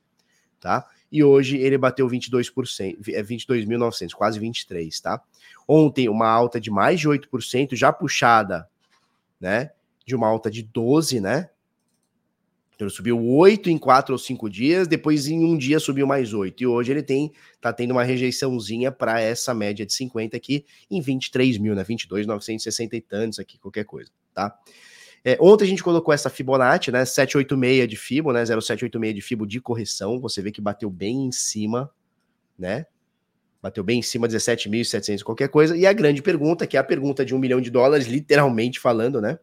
tá? 0.58 0.86
E 1.10 1.24
hoje 1.24 1.56
ele 1.56 1.76
bateu 1.76 2.06
22%, 2.08 3.08
é 3.08 3.22
22.900, 3.22 4.12
quase 4.12 4.38
23, 4.38 5.00
tá? 5.00 5.20
Ontem 5.66 6.08
uma 6.08 6.28
alta 6.28 6.60
de 6.60 6.70
mais 6.70 7.00
de 7.00 7.08
8%, 7.08 7.74
já 7.74 7.92
puxada, 7.92 8.68
né? 9.40 9.70
De 10.06 10.14
uma 10.14 10.28
alta 10.28 10.50
de 10.50 10.62
12, 10.62 11.20
né? 11.20 11.50
Então 12.80 12.86
ele 12.86 12.94
subiu 12.94 13.22
8 13.22 13.68
em 13.68 13.76
4 13.76 14.14
ou 14.14 14.18
5 14.18 14.48
dias, 14.48 14.88
depois 14.88 15.26
em 15.26 15.44
um 15.44 15.58
dia 15.58 15.78
subiu 15.78 16.06
mais 16.06 16.32
8. 16.32 16.62
E 16.62 16.66
hoje 16.66 16.90
ele 16.90 17.02
tem 17.02 17.30
tá 17.60 17.74
tendo 17.74 17.90
uma 17.90 18.02
rejeiçãozinha 18.02 18.90
para 18.90 19.20
essa 19.20 19.52
média 19.52 19.84
de 19.84 19.92
50 19.92 20.34
aqui 20.34 20.64
em 20.90 20.98
23 21.00 21.58
mil, 21.58 21.74
né? 21.74 21.84
22,960 21.84 22.96
e 22.96 23.00
tantos 23.02 23.38
aqui, 23.38 23.58
qualquer 23.58 23.84
coisa, 23.84 24.10
tá? 24.32 24.58
É, 25.24 25.36
ontem 25.40 25.64
a 25.64 25.68
gente 25.68 25.82
colocou 25.82 26.14
essa 26.14 26.30
Fibonacci, 26.30 26.90
né? 26.90 27.04
786 27.04 27.88
de 27.88 27.96
Fibo, 27.96 28.32
né? 28.32 28.44
0786 28.44 29.14
de 29.14 29.20
Fibo 29.20 29.46
de 29.46 29.60
correção. 29.60 30.18
Você 30.20 30.40
vê 30.40 30.50
que 30.50 30.60
bateu 30.60 30.88
bem 30.90 31.26
em 31.26 31.32
cima, 31.32 31.90
né? 32.58 32.86
Bateu 33.62 33.84
bem 33.84 33.98
em 33.98 34.02
cima, 34.02 34.26
17.700, 34.26 35.22
qualquer 35.22 35.48
coisa. 35.48 35.76
E 35.76 35.86
a 35.86 35.92
grande 35.92 36.22
pergunta, 36.22 36.66
que 36.66 36.76
é 36.76 36.80
a 36.80 36.84
pergunta 36.84 37.24
de 37.24 37.34
um 37.34 37.38
milhão 37.38 37.60
de 37.60 37.70
dólares, 37.70 38.06
literalmente 38.06 38.80
falando, 38.80 39.20
né? 39.20 39.38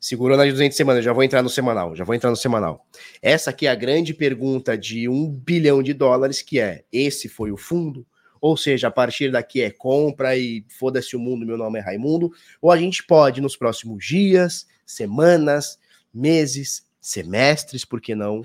Segurou 0.00 0.36
nas 0.36 0.50
200 0.50 0.76
semanas, 0.76 1.04
já 1.04 1.12
vou 1.12 1.22
entrar 1.22 1.42
no 1.42 1.48
semanal, 1.48 1.94
já 1.94 2.04
vou 2.04 2.14
entrar 2.14 2.28
no 2.28 2.36
semanal. 2.36 2.86
Essa 3.22 3.50
aqui 3.50 3.66
é 3.66 3.70
a 3.70 3.74
grande 3.74 4.12
pergunta 4.12 4.76
de 4.76 5.08
um 5.08 5.30
bilhão 5.30 5.82
de 5.82 5.94
dólares, 5.94 6.42
que 6.42 6.58
é, 6.58 6.84
esse 6.92 7.28
foi 7.28 7.52
o 7.52 7.56
fundo? 7.56 8.04
Ou 8.44 8.58
seja, 8.58 8.88
a 8.88 8.90
partir 8.90 9.32
daqui 9.32 9.62
é 9.62 9.70
compra 9.70 10.36
e 10.36 10.66
foda-se 10.68 11.16
o 11.16 11.18
mundo, 11.18 11.46
meu 11.46 11.56
nome 11.56 11.78
é 11.78 11.82
Raimundo. 11.82 12.30
Ou 12.60 12.70
a 12.70 12.76
gente 12.76 13.02
pode, 13.02 13.40
nos 13.40 13.56
próximos 13.56 14.04
dias, 14.04 14.66
semanas, 14.84 15.78
meses, 16.12 16.86
semestres, 17.00 17.86
por 17.86 18.02
que 18.02 18.14
não, 18.14 18.44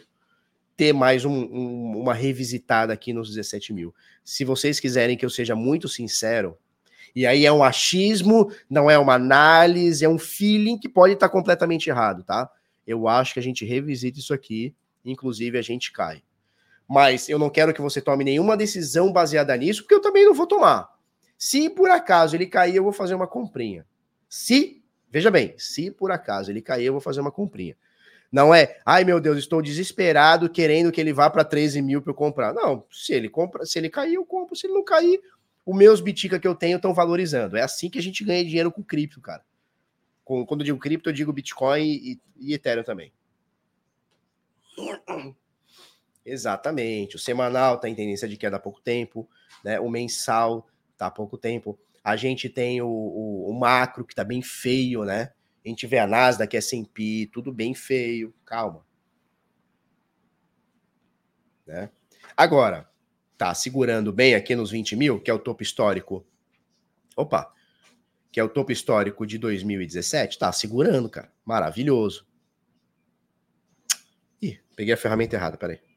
ter 0.78 0.94
mais 0.94 1.26
um, 1.26 1.34
um, 1.34 1.98
uma 1.98 2.14
revisitada 2.14 2.94
aqui 2.94 3.12
nos 3.12 3.28
17 3.28 3.74
mil. 3.74 3.94
Se 4.24 4.46
vocês 4.46 4.80
quiserem 4.80 5.18
que 5.18 5.26
eu 5.26 5.30
seja 5.30 5.54
muito 5.54 5.90
sincero, 5.90 6.58
e 7.14 7.28
aí 7.28 7.46
é 7.46 7.52
um 7.52 7.62
achismo, 7.62 8.54
não 8.70 8.90
é 8.90 8.98
uma 8.98 9.16
análise, 9.16 10.06
é 10.06 10.08
um 10.08 10.18
feeling 10.18 10.78
que 10.78 10.88
pode 10.88 11.16
estar 11.16 11.28
completamente 11.28 11.90
errado, 11.90 12.24
tá? 12.24 12.50
Eu 12.88 13.06
acho 13.06 13.34
que 13.34 13.40
a 13.42 13.44
gente 13.44 13.66
revisita 13.66 14.18
isso 14.18 14.34
aqui, 14.34 14.74
inclusive 15.04 15.58
a 15.58 15.62
gente 15.62 15.92
cai. 15.92 16.24
Mas 16.90 17.30
eu 17.30 17.38
não 17.38 17.52
quero 17.52 17.72
que 17.72 17.82
você 17.82 18.02
tome 18.02 18.24
nenhuma 18.24 18.58
decisão 18.58 19.14
baseada 19.14 19.56
nisso, 19.56 19.84
porque 19.84 19.94
eu 19.94 20.02
também 20.02 20.26
não 20.26 20.34
vou 20.34 20.48
tomar. 20.48 20.90
Se 21.38 21.70
por 21.70 21.88
acaso 21.92 22.36
ele 22.36 22.48
cair, 22.48 22.76
eu 22.76 22.84
vou 22.84 22.92
fazer 22.92 23.14
uma 23.14 23.28
comprinha. 23.28 23.86
Se, 24.28 24.84
veja 25.12 25.30
bem, 25.30 25.54
se 25.56 25.92
por 25.92 26.12
acaso 26.12 26.52
ele 26.52 26.64
cair, 26.64 26.86
eu 26.86 26.94
vou 26.94 27.02
fazer 27.02 27.22
uma 27.22 27.32
comprinha. 27.32 27.78
Não 28.32 28.54
é, 28.54 28.80
ai 28.84 29.04
meu 29.04 29.20
Deus, 29.20 29.38
estou 29.38 29.62
desesperado 29.62 30.50
querendo 30.50 30.92
que 30.92 31.00
ele 31.00 31.14
vá 31.14 31.30
para 31.30 31.44
13 31.44 31.80
mil 31.82 32.02
para 32.02 32.10
eu 32.10 32.16
comprar. 32.16 32.54
Não, 32.54 32.84
se 32.92 33.14
ele 33.14 33.30
compra, 33.30 33.66
se 33.68 33.78
ele 33.78 33.90
cair, 33.90 34.16
eu 34.16 34.26
compro. 34.26 34.56
Se 34.56 34.66
ele 34.66 34.74
não 34.74 34.84
cair, 34.84 35.22
os 35.64 35.78
meus 35.78 36.02
bitica 36.02 36.40
que 36.40 36.48
eu 36.48 36.56
tenho 36.56 36.78
estão 36.78 36.94
valorizando. 36.94 37.56
É 37.56 37.62
assim 37.62 37.88
que 37.88 38.00
a 38.00 38.02
gente 38.02 38.24
ganha 38.24 38.44
dinheiro 38.44 38.72
com 38.72 38.82
cripto, 38.82 39.22
cara. 39.22 39.44
Com, 40.26 40.44
quando 40.44 40.62
eu 40.62 40.66
digo 40.66 40.80
cripto, 40.80 41.10
eu 41.10 41.14
digo 41.14 41.32
Bitcoin 41.32 41.84
e, 41.84 42.20
e 42.40 42.54
Ethereum 42.56 42.84
também. 42.84 43.14
Exatamente. 46.30 47.16
O 47.16 47.20
semanal 47.20 47.76
está 47.76 47.90
em 47.90 47.96
tendência 47.96 48.28
de 48.28 48.38
queda 48.38 48.58
há 48.58 48.60
pouco 48.60 48.80
tempo, 48.80 49.28
né? 49.64 49.80
O 49.80 49.90
mensal 49.90 50.68
está 50.92 51.08
há 51.08 51.12
pouco 51.12 51.38
tempo. 51.38 51.78
A 52.04 52.16
gente 52.16 52.48
tem 52.48 52.82
o, 52.82 52.88
o, 52.88 53.50
o 53.50 53.60
macro 53.60 54.06
que 54.06 54.14
está 54.14 54.24
bem 54.24 54.42
feio, 54.42 55.04
né? 55.04 55.32
A 55.66 55.68
gente 55.68 55.88
vê 55.88 55.98
a 55.98 56.06
Nasdaq, 56.06 56.56
S&P, 56.56 57.30
tudo 57.34 57.52
bem 57.52 57.74
feio. 57.74 58.34
Calma. 58.46 58.86
Né? 61.66 61.90
Agora, 62.38 62.88
tá 63.36 63.54
segurando 63.56 64.14
bem 64.14 64.36
aqui 64.36 64.56
nos 64.56 64.70
20 64.70 64.96
mil, 64.96 65.20
que 65.20 65.32
é 65.32 65.34
o 65.34 65.40
topo 65.40 65.64
histórico. 65.64 66.26
Opa! 67.16 67.52
Que 68.32 68.40
é 68.40 68.44
o 68.44 68.50
topo 68.50 68.72
histórico 68.72 69.26
de 69.26 69.40
2017. 69.40 70.38
Tá 70.38 70.52
segurando, 70.52 71.10
cara. 71.10 71.32
Maravilhoso. 71.44 72.28
Ih, 74.40 74.60
peguei 74.76 74.94
a 74.94 74.98
ferramenta 74.98 75.36
errada, 75.36 75.58
peraí. 75.58 75.89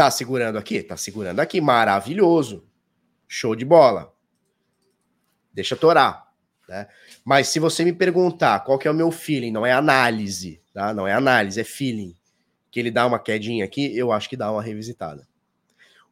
Tá 0.00 0.10
segurando 0.10 0.56
aqui? 0.56 0.82
Tá 0.82 0.96
segurando 0.96 1.40
aqui. 1.40 1.60
Maravilhoso. 1.60 2.64
Show 3.28 3.54
de 3.54 3.66
bola. 3.66 4.10
Deixa 5.52 5.76
torar. 5.76 6.26
Né? 6.66 6.88
Mas 7.22 7.48
se 7.48 7.58
você 7.58 7.84
me 7.84 7.92
perguntar 7.92 8.60
qual 8.60 8.78
que 8.78 8.88
é 8.88 8.90
o 8.90 8.94
meu 8.94 9.10
feeling, 9.10 9.50
não 9.50 9.66
é 9.66 9.72
análise, 9.72 10.58
tá? 10.72 10.94
Não 10.94 11.06
é 11.06 11.12
análise, 11.12 11.60
é 11.60 11.64
feeling 11.64 12.16
que 12.70 12.80
ele 12.80 12.90
dá 12.90 13.06
uma 13.06 13.18
quedinha 13.18 13.62
aqui, 13.62 13.94
eu 13.94 14.10
acho 14.10 14.26
que 14.26 14.38
dá 14.38 14.50
uma 14.50 14.62
revisitada. 14.62 15.28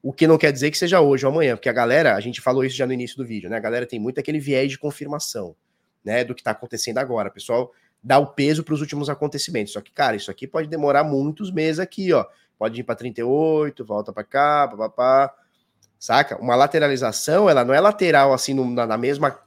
O 0.02 0.12
que 0.12 0.26
não 0.26 0.36
quer 0.36 0.52
dizer 0.52 0.70
que 0.70 0.76
seja 0.76 1.00
hoje 1.00 1.24
ou 1.24 1.32
amanhã, 1.32 1.56
porque 1.56 1.70
a 1.70 1.72
galera, 1.72 2.14
a 2.14 2.20
gente 2.20 2.42
falou 2.42 2.62
isso 2.66 2.76
já 2.76 2.86
no 2.86 2.92
início 2.92 3.16
do 3.16 3.24
vídeo, 3.24 3.48
né? 3.48 3.56
A 3.56 3.60
galera 3.60 3.86
tem 3.86 3.98
muito 3.98 4.20
aquele 4.20 4.38
viés 4.38 4.70
de 4.70 4.78
confirmação, 4.78 5.56
né, 6.04 6.24
do 6.24 6.34
que 6.34 6.42
tá 6.42 6.50
acontecendo 6.50 6.98
agora. 6.98 7.30
O 7.30 7.32
pessoal 7.32 7.72
dá 8.04 8.18
o 8.18 8.26
peso 8.26 8.62
para 8.62 8.74
os 8.74 8.82
últimos 8.82 9.08
acontecimentos. 9.08 9.72
Só 9.72 9.80
que, 9.80 9.90
cara, 9.92 10.14
isso 10.14 10.30
aqui 10.30 10.46
pode 10.46 10.68
demorar 10.68 11.04
muitos 11.04 11.50
meses 11.50 11.78
aqui, 11.78 12.12
ó. 12.12 12.26
Pode 12.58 12.80
ir 12.80 12.84
para 12.84 12.96
38, 12.96 13.84
volta 13.84 14.12
para 14.12 14.24
cá, 14.24 14.68
papapá. 14.68 15.34
Saca? 15.98 16.36
Uma 16.40 16.56
lateralização, 16.56 17.48
ela 17.48 17.64
não 17.64 17.74
é 17.74 17.80
lateral 17.80 18.32
assim 18.32 18.54
no, 18.54 18.68
na, 18.70 18.86
na, 18.86 18.96
mesma 18.96 19.38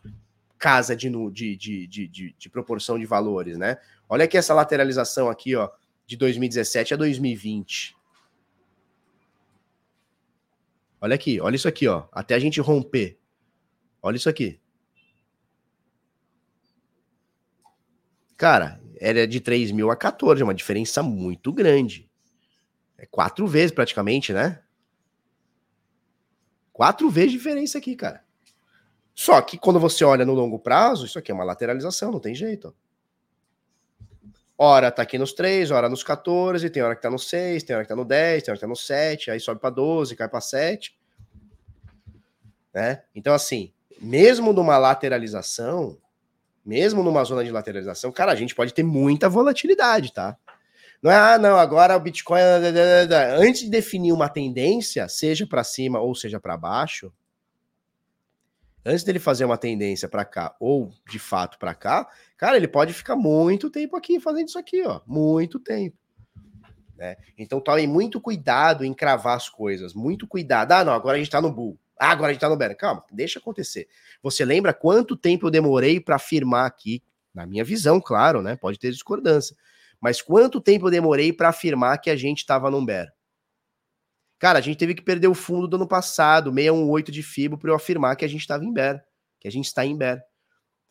casa 0.58 0.96
de, 0.96 1.10
de, 1.32 1.58
de, 1.58 1.88
de, 1.88 2.36
de 2.38 2.50
proporção 2.50 2.98
de 2.98 3.06
valores, 3.06 3.58
né? 3.58 3.78
Olha 4.08 4.26
aqui 4.26 4.38
essa 4.38 4.54
lateralização 4.54 5.30
aqui, 5.30 5.56
ó 5.56 5.70
de 6.12 6.18
2017 6.18 6.94
a 6.94 6.98
2020. 6.98 7.96
Olha 11.00 11.16
aqui, 11.16 11.40
olha 11.40 11.56
isso 11.56 11.70
aqui, 11.70 11.88
ó. 11.88 12.04
Até 12.12 12.36
a 12.36 12.40
gente 12.40 12.60
romper. 12.60 13.18
Olha 14.02 14.18
isso 14.18 14.28
aqui. 14.28 14.60
Cara, 18.36 18.82
era 19.00 19.26
de 19.26 19.40
3 19.40 19.72
mil 19.72 19.90
a 19.90 19.96
14, 19.96 20.42
é 20.42 20.44
uma 20.44 20.54
diferença 20.54 21.02
muito 21.02 21.54
grande. 21.54 22.11
É 23.02 23.06
quatro 23.08 23.48
vezes 23.48 23.72
praticamente, 23.72 24.32
né? 24.32 24.62
Quatro 26.72 27.10
vezes 27.10 27.32
diferença 27.32 27.80
aqui, 27.80 27.96
cara. 27.96 28.24
Só 29.16 29.42
que 29.42 29.58
quando 29.58 29.80
você 29.80 30.06
olha 30.06 30.24
no 30.24 30.36
longo 30.36 30.60
prazo, 30.60 31.08
isso 31.08 31.18
aqui 31.18 31.32
é 31.32 31.34
uma 31.34 31.44
lateralização, 31.44 32.12
não 32.12 32.20
tem 32.20 32.36
jeito. 32.36 32.76
Hora 34.56 34.92
tá 34.92 35.02
aqui 35.02 35.18
nos 35.18 35.34
3, 35.34 35.72
hora 35.72 35.90
nos 35.90 36.04
14, 36.04 36.70
tem 36.70 36.84
hora 36.84 36.96
que 36.96 37.02
tá 37.02 37.10
no 37.10 37.18
6, 37.18 37.64
tem 37.64 37.76
hora 37.76 37.84
que 37.84 37.90
tá 37.90 37.96
no 37.96 38.06
10, 38.06 38.44
tem 38.44 38.52
hora 38.52 38.58
que 38.58 38.62
tá 38.62 38.68
no 38.68 38.76
7, 38.76 39.32
aí 39.32 39.40
sobe 39.40 39.60
para 39.60 39.72
12, 39.72 40.16
cai 40.16 40.30
para 40.30 40.40
7. 40.40 40.96
Né? 42.72 43.02
Então, 43.16 43.34
assim, 43.34 43.74
mesmo 44.00 44.54
numa 44.54 44.78
lateralização, 44.78 45.98
mesmo 46.64 47.02
numa 47.02 47.24
zona 47.24 47.44
de 47.44 47.50
lateralização, 47.50 48.12
cara, 48.12 48.32
a 48.32 48.36
gente 48.36 48.54
pode 48.54 48.76
ter 48.76 48.84
muita 48.84 49.28
volatilidade, 49.28 50.14
tá? 50.14 50.38
Não 51.02 51.10
é, 51.12 51.16
ah, 51.16 51.38
não, 51.38 51.58
agora 51.58 51.98
o 51.98 52.00
Bitcoin. 52.00 52.42
Antes 53.38 53.62
de 53.62 53.70
definir 53.70 54.12
uma 54.14 54.30
tendência, 54.30 55.08
seja 55.08 55.48
para 55.48 55.64
cima 55.64 56.00
ou 56.00 56.14
seja 56.14 56.40
para 56.40 56.56
baixo, 56.56 57.12
antes 58.86 59.04
dele 59.04 59.20
fazer 59.20 59.46
uma 59.46 59.58
tendência 59.58 60.08
para 60.08 60.24
cá 60.24 60.56
ou 60.60 60.92
de 61.10 61.18
fato 61.18 61.58
para 61.58 61.74
cá, 61.74 62.08
cara, 62.38 62.56
ele 62.56 62.68
pode 62.68 62.94
ficar 62.94 63.16
muito 63.16 63.70
tempo 63.70 63.96
aqui 63.96 64.20
fazendo 64.20 64.48
isso 64.48 64.60
aqui, 64.60 64.84
ó, 64.84 65.02
muito 65.08 65.60
tempo. 65.60 65.98
Né? 66.96 67.16
Então 67.36 67.60
tome 67.60 67.88
muito 67.88 68.22
cuidado 68.22 68.86
em 68.86 68.94
cravar 68.94 69.36
as 69.36 69.50
coisas, 69.50 69.96
muito 69.96 70.28
cuidado. 70.28 70.72
Ah, 70.72 70.84
não, 70.84 70.94
agora 70.94 71.16
a 71.18 71.20
gente 71.20 71.32
tá 71.32 71.42
no 71.42 71.52
bull. 71.52 71.80
Ah, 72.00 72.12
agora 72.12 72.30
a 72.30 72.34
gente 72.34 72.42
tá 72.42 72.50
no 72.50 72.56
bear. 72.56 72.76
Calma, 72.76 73.04
deixa 73.12 73.40
acontecer. 73.40 73.88
Você 74.22 74.46
lembra 74.46 74.72
quanto 74.72 75.18
tempo 75.18 75.48
eu 75.48 75.52
demorei 75.52 76.00
para 76.00 76.16
afirmar 76.18 76.68
aqui, 76.68 77.02
na 77.34 77.48
minha 77.48 77.64
visão, 77.64 78.00
claro, 78.00 78.42
né? 78.44 78.56
Pode 78.56 78.78
ter 78.78 78.92
discordância. 78.92 79.56
Mas 80.02 80.22
quanto 80.22 80.60
tempo 80.60 80.88
eu 80.88 80.92
demorei 80.92 81.32
para 81.32 81.50
afirmar 81.50 82.00
que 82.00 82.10
a 82.10 82.16
gente 82.16 82.40
estava 82.40 82.72
num 82.72 82.84
bear? 82.84 83.08
Cara, 84.40 84.58
a 84.58 84.62
gente 84.62 84.78
teve 84.78 84.96
que 84.96 85.04
perder 85.04 85.28
o 85.28 85.36
fundo 85.36 85.68
do 85.68 85.76
ano 85.76 85.88
passado, 85.88 86.52
618 86.52 87.12
de 87.12 87.22
FIBO, 87.22 87.58
para 87.60 87.70
eu 87.70 87.76
afirmar 87.76 88.16
que 88.16 88.26
a 88.26 88.28
gente 88.28 88.42
estava 88.42 88.66
em 88.66 88.74
bear, 88.74 89.00
que 89.40 89.48
a 89.48 89.52
gente 89.52 89.66
está 89.66 89.86
em 89.86 89.96
bear. 89.96 90.20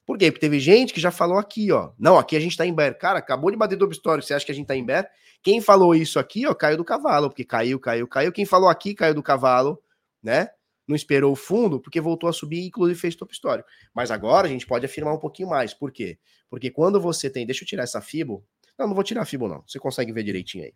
Por 0.07 0.17
quê? 0.17 0.31
Porque 0.31 0.47
teve 0.47 0.61
gente 0.61 0.93
que 0.95 1.01
já 1.01 1.11
falou 1.11 1.37
aqui, 1.37 1.73
ó. 1.73 1.93
Não, 1.99 2.17
aqui 2.17 2.37
a 2.37 2.41
gente 2.41 2.57
tá 2.57 2.65
em 2.65 2.73
bear. 2.73 2.97
Cara, 2.97 3.19
acabou 3.19 3.51
de 3.51 3.57
bater 3.57 3.77
do 3.77 3.91
histórico, 3.91 4.27
você 4.27 4.35
acha 4.35 4.47
que 4.47 4.53
a 4.53 4.55
gente 4.55 4.69
tá 4.69 4.77
em 4.77 4.85
bear? 4.85 5.11
Quem 5.43 5.61
falou 5.61 5.95
isso 5.95 6.19
aqui, 6.19 6.47
ó, 6.47 6.55
caiu 6.55 6.77
do 6.77 6.85
cavalo, 6.85 7.29
porque 7.29 7.45
caiu, 7.45 7.81
caiu, 7.81 8.07
caiu. 8.07 8.31
Quem 8.31 8.45
falou 8.45 8.69
aqui 8.69 8.95
caiu 8.95 9.15
do 9.15 9.23
cavalo, 9.23 9.83
né? 10.23 10.49
Não 10.87 10.95
esperou 10.95 11.33
o 11.33 11.37
fundo, 11.37 11.81
porque 11.81 12.01
voltou 12.01 12.29
a 12.29 12.33
subir 12.33 12.63
e 12.63 12.67
inclusive 12.67 12.99
fez 12.99 13.15
topo 13.15 13.33
histórico. 13.33 13.69
Mas 13.95 14.11
agora 14.11 14.47
a 14.47 14.51
gente 14.51 14.67
pode 14.67 14.85
afirmar 14.85 15.15
um 15.15 15.19
pouquinho 15.19 15.49
mais. 15.49 15.73
Por 15.73 15.93
quê? 15.93 16.19
Porque 16.49 16.71
quando 16.71 17.01
você 17.01 17.31
tem. 17.31 17.47
Deixa 17.47 17.65
eu 17.65 17.69
tirar 17.69 17.85
essa 17.85 18.01
FIBO. 18.01 18.45
Não, 18.81 18.89
não 18.89 18.95
vou 18.95 19.05
tirar 19.05 19.21
a 19.21 19.27
FIBO, 19.27 19.47
não. 19.47 19.63
Você 19.67 19.79
consegue 19.79 20.11
ver 20.11 20.23
direitinho 20.23 20.65
aí. 20.65 20.75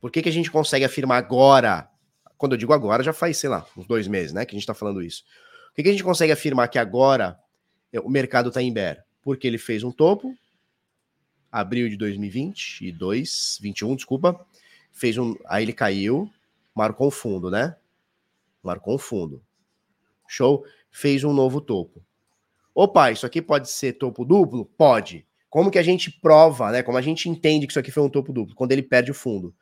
Por 0.00 0.10
que, 0.10 0.20
que 0.20 0.28
a 0.28 0.32
gente 0.32 0.50
consegue 0.50 0.84
afirmar 0.84 1.18
agora? 1.18 1.88
Quando 2.36 2.54
eu 2.54 2.58
digo 2.58 2.72
agora, 2.72 3.00
já 3.00 3.12
faz, 3.12 3.36
sei 3.38 3.48
lá, 3.48 3.64
uns 3.76 3.86
dois 3.86 4.08
meses, 4.08 4.32
né? 4.32 4.44
Que 4.44 4.56
a 4.56 4.58
gente 4.58 4.66
tá 4.66 4.74
falando 4.74 5.00
isso. 5.00 5.22
Por 5.68 5.76
que, 5.76 5.82
que 5.84 5.88
a 5.90 5.92
gente 5.92 6.02
consegue 6.02 6.32
afirmar 6.32 6.66
que 6.66 6.80
agora 6.80 7.38
o 8.02 8.10
mercado 8.10 8.50
tá 8.50 8.60
em 8.60 8.72
bear? 8.72 9.04
Porque 9.22 9.46
ele 9.46 9.56
fez 9.56 9.84
um 9.84 9.92
topo, 9.92 10.36
abril 11.50 11.88
de 11.88 11.96
2022, 11.96 13.60
21, 13.62 13.94
desculpa, 13.94 14.44
fez 14.90 15.16
um, 15.16 15.36
aí 15.46 15.62
ele 15.62 15.72
caiu, 15.72 16.28
marcou 16.74 17.06
um 17.06 17.12
fundo, 17.12 17.52
né? 17.52 17.76
Marcou 18.64 18.96
um 18.96 18.98
fundo. 18.98 19.40
Show? 20.26 20.66
Fez 20.90 21.22
um 21.22 21.32
novo 21.32 21.60
topo. 21.60 22.03
Opa, 22.74 23.12
isso 23.12 23.24
aqui 23.24 23.40
pode 23.40 23.70
ser 23.70 23.92
topo 23.92 24.24
duplo? 24.24 24.66
Pode. 24.66 25.24
Como 25.48 25.70
que 25.70 25.78
a 25.78 25.82
gente 25.82 26.10
prova, 26.10 26.72
né? 26.72 26.82
Como 26.82 26.98
a 26.98 27.00
gente 27.00 27.28
entende 27.28 27.66
que 27.66 27.72
isso 27.72 27.78
aqui 27.78 27.92
foi 27.92 28.02
um 28.02 28.10
topo 28.10 28.32
duplo? 28.32 28.56
Quando 28.56 28.72
ele 28.72 28.82
perde 28.82 29.12
o 29.12 29.14
fundo. 29.14 29.54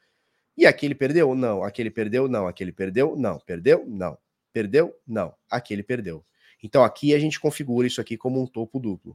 E 0.57 0.65
aquele 0.65 0.95
perdeu? 0.95 1.35
Não. 1.35 1.63
Aquele 1.63 1.91
perdeu? 1.91 2.27
Não. 2.27 2.47
Aquele 2.47 2.73
perdeu? 2.73 3.15
Não. 3.15 3.39
Perdeu? 3.41 3.85
Não. 3.87 4.17
Perdeu? 4.51 4.95
Não. 5.07 5.35
Aquele 5.51 5.83
perdeu. 5.83 6.25
Então 6.63 6.83
aqui 6.83 7.15
a 7.15 7.19
gente 7.19 7.39
configura 7.39 7.87
isso 7.87 8.01
aqui 8.01 8.17
como 8.17 8.41
um 8.41 8.47
topo 8.47 8.81
duplo. 8.81 9.15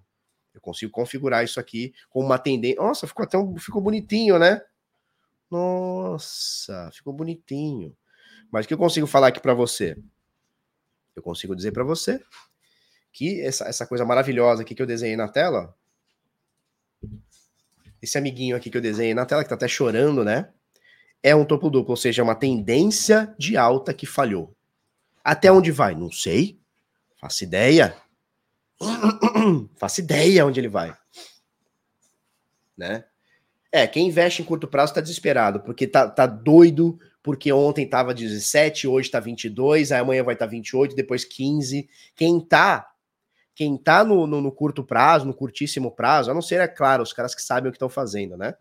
Eu 0.54 0.62
consigo 0.62 0.92
configurar 0.92 1.44
isso 1.44 1.60
aqui 1.60 1.94
com 2.10 2.20
uma 2.20 2.38
tendência. 2.38 2.80
Nossa, 2.80 3.08
ficou 3.08 3.24
até 3.24 3.38
um... 3.38 3.58
ficou 3.58 3.82
bonitinho, 3.82 4.38
né? 4.38 4.62
Nossa, 5.50 6.92
ficou 6.94 7.14
bonitinho. 7.14 7.98
Mas 8.52 8.66
o 8.66 8.68
que 8.68 8.74
eu 8.76 8.78
consigo 8.78 9.08
falar 9.08 9.30
aqui 9.30 9.40
para 9.40 9.56
você? 9.56 9.98
Eu 11.16 11.24
consigo 11.24 11.56
dizer 11.56 11.72
para 11.72 11.84
você 11.84 12.22
que 13.18 13.42
essa, 13.42 13.66
essa 13.66 13.88
coisa 13.88 14.06
maravilhosa 14.06 14.62
aqui 14.62 14.76
que 14.76 14.82
eu 14.82 14.86
desenhei 14.86 15.16
na 15.16 15.28
tela, 15.28 15.76
esse 18.00 18.16
amiguinho 18.16 18.56
aqui 18.56 18.70
que 18.70 18.78
eu 18.78 18.82
desenhei 18.82 19.16
na 19.16 19.26
tela, 19.26 19.42
que 19.42 19.50
tá 19.50 19.56
até 19.56 19.68
chorando, 19.68 20.24
né? 20.24 20.50
É 21.24 21.36
um 21.36 21.44
topo 21.44 21.68
duplo, 21.68 21.94
ou 21.94 21.98
seja, 21.98 22.22
é 22.22 22.24
uma 22.24 22.36
tendência 22.36 23.34
de 23.36 23.58
alta 23.58 23.92
que 23.92 24.06
falhou. 24.06 24.56
Até 25.24 25.52
onde 25.52 25.72
vai? 25.72 25.96
Não 25.96 26.12
sei. 26.12 26.60
Faço 27.20 27.44
ideia. 27.44 27.98
Faço 29.78 30.00
ideia 30.00 30.46
onde 30.46 30.60
ele 30.60 30.70
vai. 30.70 30.96
Né? 32.78 33.04
É, 33.72 33.88
quem 33.88 34.10
investe 34.10 34.44
em 34.44 34.46
curto 34.46 34.68
prazo 34.68 34.94
tá 34.94 35.02
desesperado, 35.02 35.62
porque 35.62 35.88
tá, 35.88 36.08
tá 36.08 36.28
doido, 36.28 37.00
porque 37.24 37.52
ontem 37.52 37.90
tava 37.90 38.14
17, 38.14 38.88
hoje 38.88 39.10
tá 39.10 39.20
22, 39.20 39.92
aí 39.92 40.02
amanhã 40.02 40.24
vai 40.24 40.36
estar 40.36 40.46
tá 40.46 40.52
28, 40.52 40.96
depois 40.96 41.26
15. 41.26 41.90
Quem 42.16 42.40
tá, 42.40 42.88
quem 43.58 43.76
tá 43.76 44.04
no, 44.04 44.28
no, 44.28 44.40
no, 44.40 44.52
curto 44.52 44.84
prazo, 44.84 45.26
no 45.26 45.34
curtíssimo 45.34 45.90
prazo, 45.90 46.30
a 46.30 46.34
não 46.34 46.44
ser, 46.44 46.62
é 46.62 46.68
claro, 46.68 47.02
os 47.02 47.12
caras 47.12 47.34
que 47.34 47.42
sabem 47.42 47.70
o 47.70 47.72
que 47.72 47.78
estão 47.78 47.90
fazendo, 47.90 48.38
né? 48.38 48.54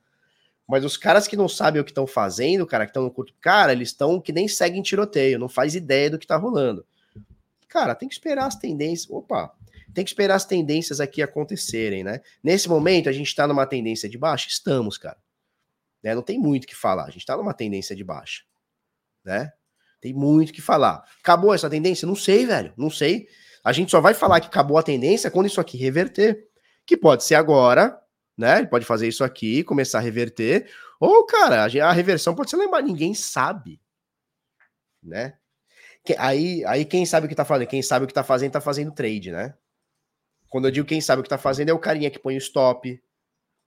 Mas 0.67 0.87
os 0.87 0.97
caras 0.97 1.29
que 1.29 1.37
não 1.37 1.51
sabem 1.51 1.83
o 1.83 1.85
que 1.85 1.91
estão 1.91 2.07
fazendo, 2.07 2.67
cara, 2.67 2.87
que 2.87 2.91
estão 2.93 3.03
no 3.03 3.11
curto, 3.11 3.35
cara, 3.39 3.73
eles 3.73 3.91
estão 3.91 4.19
que 4.19 4.33
nem 4.33 4.49
seguem 4.49 4.81
tiroteio, 4.81 5.39
não 5.39 5.51
faz 5.51 5.75
ideia 5.75 6.09
do 6.09 6.19
que 6.19 6.27
tá 6.27 6.39
rolando. 6.39 6.83
Cara, 7.69 7.95
tem 7.95 8.09
que 8.09 8.15
esperar 8.15 8.47
as 8.47 8.57
tendências. 8.57 9.11
Opa, 9.11 9.53
tem 9.93 10.03
que 10.03 10.09
esperar 10.09 10.37
as 10.37 10.47
tendências 10.47 10.99
aqui 10.99 11.21
acontecerem, 11.21 12.03
né? 12.03 12.23
Nesse 12.43 12.67
momento, 12.67 13.11
a 13.11 13.13
gente 13.13 13.27
está 13.27 13.47
numa 13.47 13.67
tendência 13.67 14.09
de 14.09 14.17
baixa? 14.17 14.49
Estamos, 14.49 14.97
cara. 14.97 15.19
Né? 16.03 16.15
Não 16.15 16.23
tem 16.23 16.39
muito 16.39 16.65
o 16.65 16.67
que 16.67 16.75
falar. 16.75 17.05
A 17.05 17.11
gente 17.11 17.19
está 17.19 17.37
numa 17.37 17.53
tendência 17.53 17.95
de 17.95 18.03
baixa, 18.03 18.45
né? 19.23 19.53
Tem 20.01 20.15
muito 20.15 20.49
o 20.49 20.53
que 20.55 20.63
falar. 20.63 21.05
Acabou 21.21 21.53
essa 21.53 21.69
tendência? 21.69 22.07
Não 22.07 22.17
sei, 22.17 22.47
velho. 22.47 22.73
Não 22.79 22.89
sei. 22.89 23.29
A 23.67 23.73
gente 23.73 23.91
só 23.91 24.01
vai 24.01 24.15
falar 24.15 24.39
que 24.39 24.47
acabou 24.47 24.79
a 24.79 24.83
tendência 24.83 25.29
quando 25.29 25.47
isso 25.47 25.61
aqui 25.61 25.77
reverter. 25.77 26.47
Que 26.87 26.97
pode 26.97 27.25
ser 27.25 27.35
agora, 27.35 28.01
né? 28.39 28.59
Ele 28.59 28.69
pode 28.69 28.85
fazer 28.85 29.09
isso 29.09 29.25
aqui, 29.25 29.65
começar 29.65 29.99
a 29.99 30.01
reverter. 30.01 30.71
Ou, 31.01 31.27
cara, 31.27 31.65
a 31.65 31.93
reversão 31.93 32.33
pode 32.33 32.49
ser 32.49 32.59
lembrar. 32.59 32.81
Ninguém 32.81 33.13
sabe, 33.13 33.81
né? 35.03 35.37
Aí, 36.17 36.65
aí 36.65 36.85
quem 36.85 37.05
sabe 37.05 37.27
o 37.27 37.29
que 37.29 37.35
tá 37.35 37.45
fazendo? 37.45 37.67
Quem 37.67 37.83
sabe 37.83 38.05
o 38.05 38.07
que 38.07 38.15
tá 38.15 38.23
fazendo, 38.23 38.53
tá 38.53 38.61
fazendo 38.61 38.93
trade, 38.93 39.33
né? 39.33 39.53
Quando 40.49 40.67
eu 40.67 40.71
digo 40.71 40.87
quem 40.87 41.01
sabe 41.01 41.19
o 41.19 41.23
que 41.25 41.29
tá 41.29 41.37
fazendo, 41.37 41.71
é 41.71 41.73
o 41.73 41.79
carinha 41.81 42.09
que 42.09 42.21
põe 42.21 42.37
o 42.37 42.39
stop. 42.39 43.03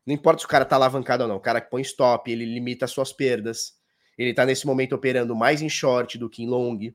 Não 0.06 0.16
importa 0.16 0.40
se 0.40 0.46
o 0.46 0.50
cara 0.50 0.64
tá 0.64 0.78
alavancado 0.78 1.24
ou 1.24 1.30
não, 1.30 1.36
o 1.36 1.42
cara 1.42 1.60
que 1.60 1.70
põe 1.70 1.82
stop, 1.82 2.32
ele 2.32 2.46
limita 2.46 2.86
as 2.86 2.92
suas 2.92 3.12
perdas. 3.12 3.74
Ele 4.18 4.34
tá 4.34 4.46
nesse 4.46 4.66
momento 4.66 4.96
operando 4.96 5.36
mais 5.36 5.62
em 5.62 5.68
short 5.68 6.18
do 6.18 6.30
que 6.30 6.42
em 6.42 6.48
long, 6.48 6.90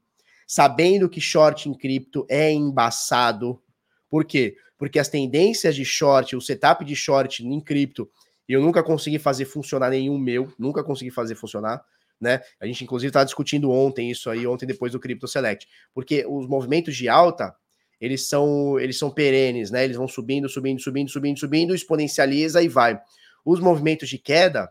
sabendo 0.47 1.09
que 1.09 1.20
short 1.20 1.68
em 1.68 1.74
cripto 1.74 2.26
é 2.28 2.53
embaçado. 2.53 3.61
Por 4.09 4.24
quê? 4.24 4.57
Porque 4.78 4.99
as 4.99 5.09
tendências 5.09 5.74
de 5.74 5.84
short, 5.84 6.36
o 6.36 6.40
setup 6.40 6.84
de 6.84 6.95
short 6.95 7.47
em 7.47 7.61
cripto, 7.61 8.09
eu 8.49 8.61
nunca 8.61 8.82
consegui 8.82 9.18
fazer 9.18 9.47
funcionar 9.47 9.90
nenhum 9.90 10.18
meu, 10.18 10.53
nunca 10.59 10.84
consegui 10.84 11.11
fazer 11.11 11.34
funcionar. 11.34 11.82
Né? 12.20 12.40
A 12.61 12.66
gente, 12.66 12.84
inclusive, 12.84 13.09
estava 13.09 13.24
discutindo 13.24 13.70
ontem 13.70 14.11
isso 14.11 14.30
aí, 14.30 14.47
ontem 14.47 14.66
depois 14.66 14.92
do 14.92 15.01
Crypto 15.01 15.26
Select, 15.26 15.66
porque 15.92 16.24
os 16.26 16.47
movimentos 16.47 16.97
de 16.97 17.09
alta 17.09 17.55
eles 18.01 18.28
são 18.28 18.78
eles 18.78 18.99
são 18.99 19.11
perenes, 19.11 19.70
né? 19.70 19.84
Eles 19.84 19.97
vão 19.97 20.07
subindo, 20.07 20.49
subindo, 20.49 20.80
subindo, 20.80 21.11
subindo, 21.11 21.38
subindo, 21.38 21.74
exponencializa 21.74 22.62
e 22.62 22.68
vai. 22.68 23.01
Os 23.45 23.61
movimentos 23.61 24.09
de 24.09 24.18
queda, 24.18 24.70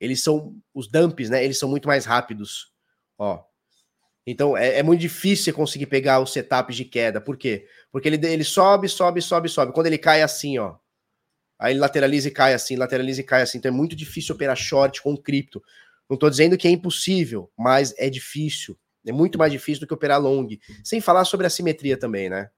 eles 0.00 0.22
são 0.22 0.54
os 0.74 0.88
dumps, 0.88 1.30
né? 1.30 1.42
Eles 1.44 1.58
são 1.58 1.68
muito 1.68 1.88
mais 1.88 2.04
rápidos, 2.04 2.72
ó. 3.16 3.47
Então 4.30 4.54
é, 4.54 4.80
é 4.80 4.82
muito 4.82 5.00
difícil 5.00 5.46
você 5.46 5.52
conseguir 5.54 5.86
pegar 5.86 6.20
os 6.20 6.34
setups 6.34 6.76
de 6.76 6.84
queda. 6.84 7.18
Por 7.18 7.34
quê? 7.34 7.66
Porque 7.90 8.06
ele, 8.06 8.26
ele 8.26 8.44
sobe, 8.44 8.86
sobe, 8.86 9.22
sobe, 9.22 9.48
sobe. 9.48 9.72
Quando 9.72 9.86
ele 9.86 9.96
cai 9.96 10.20
assim, 10.20 10.58
ó, 10.58 10.74
aí 11.58 11.72
ele 11.72 11.80
lateraliza 11.80 12.28
e 12.28 12.30
cai 12.30 12.52
assim, 12.52 12.76
lateraliza 12.76 13.22
e 13.22 13.24
cai 13.24 13.40
assim. 13.40 13.56
Então 13.56 13.70
é 13.70 13.74
muito 13.74 13.96
difícil 13.96 14.34
operar 14.34 14.54
short 14.54 15.00
com 15.00 15.16
cripto. 15.16 15.62
Não 16.10 16.14
estou 16.14 16.28
dizendo 16.28 16.58
que 16.58 16.68
é 16.68 16.70
impossível, 16.70 17.50
mas 17.56 17.94
é 17.96 18.10
difícil. 18.10 18.78
É 19.06 19.12
muito 19.12 19.38
mais 19.38 19.50
difícil 19.50 19.80
do 19.80 19.86
que 19.86 19.94
operar 19.94 20.20
long. 20.20 20.46
Sem 20.84 21.00
falar 21.00 21.24
sobre 21.24 21.46
a 21.46 21.50
simetria 21.50 21.96
também, 21.96 22.28
né? 22.28 22.50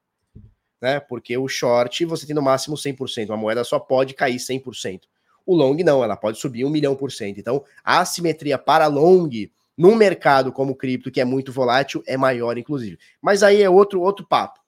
né? 0.81 0.99
Porque 0.99 1.37
o 1.37 1.47
short 1.47 2.03
você 2.03 2.25
tem 2.25 2.35
no 2.35 2.41
máximo 2.41 2.75
100%. 2.75 3.29
A 3.29 3.37
moeda 3.37 3.63
só 3.63 3.79
pode 3.79 4.13
cair 4.13 4.35
100%. 4.35 5.03
O 5.45 5.55
long 5.55 5.77
não, 5.77 6.03
ela 6.03 6.17
pode 6.17 6.37
subir 6.37 6.65
um 6.65 6.69
milhão 6.69 6.97
por 6.97 7.13
cento. 7.13 7.39
Então, 7.39 7.63
a 7.81 8.01
assimetria 8.01 8.57
para 8.57 8.87
long 8.87 9.29
num 9.81 9.95
mercado 9.95 10.51
como 10.51 10.73
o 10.73 10.75
cripto, 10.75 11.09
que 11.09 11.19
é 11.19 11.25
muito 11.25 11.51
volátil, 11.51 12.03
é 12.05 12.15
maior, 12.15 12.55
inclusive. 12.55 12.99
Mas 13.19 13.41
aí 13.41 13.63
é 13.63 13.69
outro, 13.69 13.99
outro 13.99 14.23
papo. 14.23 14.59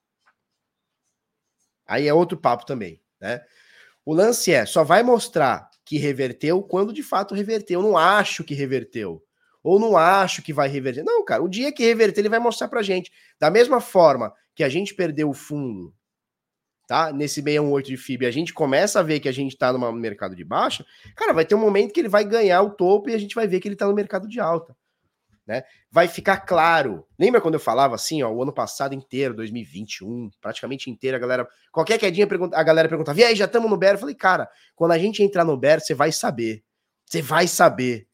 Aí 1.85 2.07
é 2.07 2.13
outro 2.13 2.35
papo 2.35 2.65
também, 2.65 2.99
né? 3.21 3.43
O 4.03 4.11
lance 4.11 4.51
é, 4.51 4.65
só 4.65 4.83
vai 4.83 5.03
mostrar 5.03 5.69
que 5.85 5.99
reverteu 5.99 6.63
quando 6.63 6.91
de 6.91 7.03
fato 7.03 7.35
reverteu. 7.35 7.79
Eu 7.79 7.87
não 7.87 7.95
acho 7.95 8.43
que 8.43 8.55
reverteu 8.55 9.23
ou 9.61 9.79
não 9.79 9.95
acho 9.95 10.41
que 10.41 10.51
vai 10.51 10.67
reverter. 10.67 11.03
Não, 11.03 11.23
cara, 11.23 11.43
o 11.43 11.47
dia 11.47 11.71
que 11.71 11.85
reverter, 11.85 12.21
ele 12.21 12.29
vai 12.29 12.39
mostrar 12.39 12.67
pra 12.67 12.81
gente. 12.81 13.11
Da 13.39 13.51
mesma 13.51 13.79
forma 13.79 14.33
que 14.55 14.63
a 14.63 14.67
gente 14.67 14.95
perdeu 14.95 15.29
o 15.29 15.33
fundo, 15.33 15.93
tá? 16.87 17.13
Nesse 17.13 17.35
618 17.35 17.85
de 17.85 17.97
FIB, 17.97 18.25
a 18.25 18.31
gente 18.31 18.51
começa 18.51 18.99
a 18.99 19.03
ver 19.03 19.19
que 19.19 19.29
a 19.29 19.31
gente 19.31 19.55
tá 19.55 19.71
no 19.71 19.91
mercado 19.93 20.35
de 20.35 20.43
baixa, 20.43 20.83
cara, 21.15 21.33
vai 21.33 21.45
ter 21.45 21.53
um 21.53 21.59
momento 21.59 21.93
que 21.93 21.99
ele 21.99 22.09
vai 22.09 22.25
ganhar 22.25 22.63
o 22.63 22.71
topo 22.71 23.11
e 23.11 23.13
a 23.13 23.17
gente 23.19 23.35
vai 23.35 23.47
ver 23.47 23.59
que 23.59 23.67
ele 23.67 23.75
tá 23.75 23.85
no 23.85 23.93
mercado 23.93 24.27
de 24.27 24.39
alta. 24.39 24.75
Né? 25.45 25.63
Vai 25.91 26.07
ficar 26.07 26.37
claro. 26.37 27.05
Lembra 27.19 27.41
quando 27.41 27.55
eu 27.55 27.59
falava 27.59 27.95
assim, 27.95 28.23
ó, 28.23 28.31
o 28.31 28.41
ano 28.41 28.53
passado 28.53 28.95
inteiro, 28.95 29.33
2021, 29.33 30.29
praticamente 30.39 30.89
inteiro, 30.89 31.17
a 31.17 31.19
galera, 31.19 31.47
qualquer 31.71 31.97
quedinha, 31.97 32.27
a 32.53 32.63
galera 32.63 32.87
perguntava, 32.87 33.19
e 33.19 33.23
aí, 33.23 33.35
já 33.35 33.45
estamos 33.45 33.69
no 33.69 33.77
Bear? 33.77 33.95
Eu 33.95 33.99
falei, 33.99 34.15
cara, 34.15 34.49
quando 34.75 34.91
a 34.91 34.97
gente 34.97 35.21
entrar 35.21 35.43
no 35.43 35.57
Bear, 35.57 35.81
você 35.81 35.93
vai 35.93 36.11
saber. 36.11 36.63
Você 37.05 37.21
vai 37.21 37.47
saber. 37.47 38.07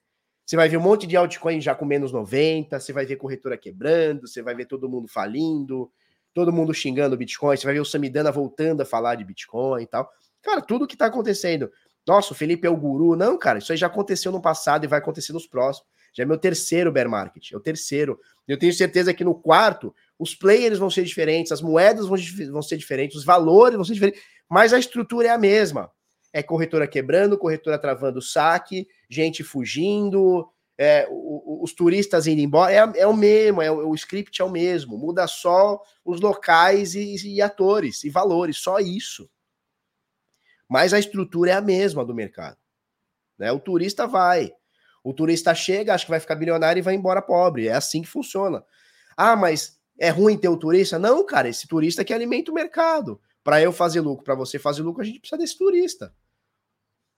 Você 0.45 0.55
vai 0.55 0.67
ver 0.67 0.77
um 0.77 0.81
monte 0.81 1.05
de 1.05 1.15
altcoin 1.15 1.61
já 1.61 1.75
com 1.75 1.85
menos 1.85 2.11
90, 2.11 2.79
você 2.79 2.91
vai 2.91 3.05
ver 3.05 3.17
corretora 3.17 3.55
quebrando, 3.55 4.27
você 4.27 4.41
vai 4.41 4.55
ver 4.55 4.65
todo 4.65 4.89
mundo 4.89 5.07
falindo, 5.07 5.91
todo 6.33 6.51
mundo 6.51 6.73
xingando 6.73 7.13
o 7.13 7.17
Bitcoin, 7.17 7.55
você 7.55 7.65
vai 7.65 7.75
ver 7.75 7.81
o 7.81 7.85
Samidana 7.85 8.31
voltando 8.31 8.81
a 8.81 8.85
falar 8.85 9.13
de 9.13 9.23
Bitcoin 9.23 9.83
e 9.83 9.85
tal. 9.85 10.09
Cara, 10.41 10.59
tudo 10.59 10.87
que 10.87 10.97
tá 10.97 11.05
acontecendo. 11.05 11.71
Nossa, 12.07 12.33
o 12.33 12.35
Felipe 12.35 12.65
é 12.65 12.69
o 12.69 12.75
guru. 12.75 13.15
Não, 13.15 13.37
cara, 13.37 13.59
isso 13.59 13.71
aí 13.71 13.77
já 13.77 13.85
aconteceu 13.85 14.31
no 14.31 14.41
passado 14.41 14.83
e 14.83 14.87
vai 14.87 14.97
acontecer 14.97 15.33
nos 15.33 15.45
próximos. 15.45 15.87
Já 16.13 16.23
é 16.23 16.25
meu 16.25 16.37
terceiro 16.37 16.91
bear 16.91 17.09
market, 17.09 17.51
é 17.51 17.57
o 17.57 17.59
terceiro. 17.59 18.19
Eu 18.47 18.57
tenho 18.57 18.73
certeza 18.73 19.13
que 19.13 19.23
no 19.23 19.35
quarto, 19.35 19.93
os 20.17 20.35
players 20.35 20.79
vão 20.79 20.89
ser 20.89 21.03
diferentes, 21.03 21.51
as 21.51 21.61
moedas 21.61 22.07
vão, 22.07 22.17
vão 22.51 22.61
ser 22.61 22.77
diferentes, 22.77 23.17
os 23.17 23.25
valores 23.25 23.75
vão 23.75 23.85
ser 23.85 23.93
diferentes, 23.93 24.21
mas 24.49 24.73
a 24.73 24.79
estrutura 24.79 25.27
é 25.27 25.31
a 25.31 25.37
mesma 25.37 25.91
é 26.31 26.43
corretora 26.43 26.87
quebrando, 26.87 27.37
corretora 27.37 27.77
travando 27.77 28.21
saque, 28.21 28.87
gente 29.09 29.43
fugindo, 29.43 30.47
é, 30.77 31.07
o, 31.09 31.13
o, 31.59 31.63
os 31.63 31.73
turistas 31.73 32.27
indo 32.27 32.41
embora. 32.41 32.71
É, 32.71 33.01
é 33.01 33.07
o 33.07 33.15
mesmo, 33.15 33.61
é 33.61 33.71
o, 33.71 33.89
o, 33.89 33.95
script 33.95 34.41
é 34.41 34.45
o 34.45 34.49
mesmo. 34.49 34.97
Muda 34.97 35.27
só 35.27 35.81
os 36.05 36.21
locais 36.21 36.95
e, 36.95 37.15
e 37.27 37.41
atores 37.41 38.03
e 38.03 38.09
valores, 38.09 38.57
só 38.57 38.79
isso. 38.79 39.29
Mas 40.67 40.93
a 40.93 40.99
estrutura 40.99 41.51
é 41.51 41.53
a 41.55 41.61
mesma 41.61 42.05
do 42.05 42.13
mercado. 42.13 42.57
Né? 43.37 43.51
O 43.51 43.59
turista 43.59 44.05
vai. 44.05 44.53
O 45.03 45.13
turista 45.13 45.55
chega, 45.55 45.93
acha 45.93 46.05
que 46.05 46.11
vai 46.11 46.19
ficar 46.19 46.35
bilionário 46.35 46.79
e 46.79 46.83
vai 46.83 46.93
embora 46.93 47.21
pobre. 47.21 47.67
É 47.67 47.73
assim 47.73 48.01
que 48.01 48.07
funciona. 48.07 48.63
Ah, 49.15 49.35
mas 49.35 49.79
é 49.97 50.09
ruim 50.09 50.37
ter 50.37 50.49
o 50.49 50.57
turista? 50.57 50.99
Não, 50.99 51.25
cara, 51.25 51.49
esse 51.49 51.67
turista 51.67 52.03
que 52.03 52.13
alimenta 52.13 52.51
o 52.51 52.53
mercado. 52.53 53.19
Para 53.43 53.61
eu 53.61 53.71
fazer 53.71 54.01
lucro, 54.01 54.23
para 54.23 54.35
você 54.35 54.59
fazer 54.59 54.81
lucro, 54.81 55.01
a 55.01 55.05
gente 55.05 55.19
precisa 55.19 55.39
desse 55.39 55.57
turista. 55.57 56.13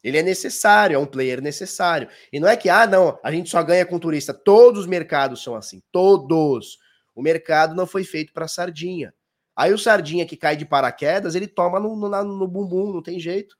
Ele 0.03 0.17
é 0.17 0.23
necessário, 0.23 0.95
é 0.95 0.97
um 0.97 1.05
player 1.05 1.41
necessário. 1.41 2.07
E 2.31 2.39
não 2.39 2.47
é 2.47 2.57
que, 2.57 2.69
ah, 2.69 2.87
não, 2.87 3.19
a 3.23 3.31
gente 3.31 3.49
só 3.49 3.61
ganha 3.61 3.85
com 3.85 3.99
turista. 3.99 4.33
Todos 4.33 4.81
os 4.81 4.87
mercados 4.87 5.43
são 5.43 5.55
assim. 5.55 5.81
Todos. 5.91 6.79
O 7.13 7.21
mercado 7.21 7.75
não 7.75 7.85
foi 7.85 8.03
feito 8.03 8.33
para 8.33 8.47
sardinha. 8.47 9.13
Aí 9.55 9.73
o 9.73 9.77
sardinha 9.77 10.25
que 10.25 10.37
cai 10.37 10.55
de 10.55 10.65
paraquedas, 10.65 11.35
ele 11.35 11.47
toma 11.47 11.79
no, 11.79 11.95
no, 11.95 12.09
no 12.23 12.47
bumbum, 12.47 12.93
não 12.93 13.01
tem 13.01 13.19
jeito. 13.19 13.55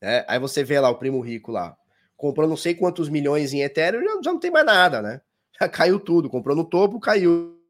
É, 0.00 0.24
aí 0.28 0.38
você 0.38 0.64
vê 0.64 0.78
lá 0.80 0.90
o 0.90 0.98
primo 0.98 1.20
rico 1.20 1.50
lá, 1.52 1.76
comprou 2.24 2.48
não 2.48 2.56
sei 2.56 2.74
quantos 2.74 3.10
milhões 3.10 3.52
em 3.52 3.60
Ethereum, 3.60 4.02
já, 4.02 4.22
já 4.24 4.32
não 4.32 4.40
tem 4.40 4.50
mais 4.50 4.64
nada, 4.64 5.02
né? 5.02 5.20
Já 5.60 5.68
caiu 5.68 6.00
tudo, 6.00 6.30
comprou 6.30 6.56
no 6.56 6.64
topo, 6.64 6.98
caiu. 6.98 7.62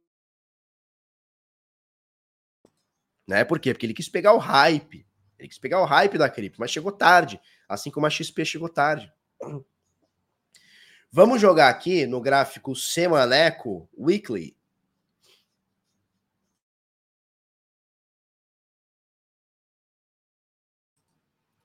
Né? 3.27 3.45
Por 3.45 3.59
quê? 3.59 3.75
Porque 3.75 3.85
ele 3.85 3.93
quis 3.93 4.09
pegar 4.09 4.33
o 4.33 4.39
hype. 4.39 5.07
Ele 5.39 5.49
quis 5.49 5.59
pegar 5.59 5.83
o 5.83 5.85
hype 5.85 6.17
da 6.17 6.31
cripto, 6.31 6.61
mas 6.61 6.71
chegou 6.71 6.91
tarde, 6.93 7.39
assim 7.69 7.91
como 7.91 8.07
a 8.07 8.11
XP 8.11 8.45
chegou 8.45 8.69
tarde. 8.69 9.13
Vamos 11.13 11.43
jogar 11.43 11.69
aqui 11.69 12.07
no 12.07 12.21
gráfico 12.21 12.75
semaneco 12.75 13.87
weekly. 13.99 14.57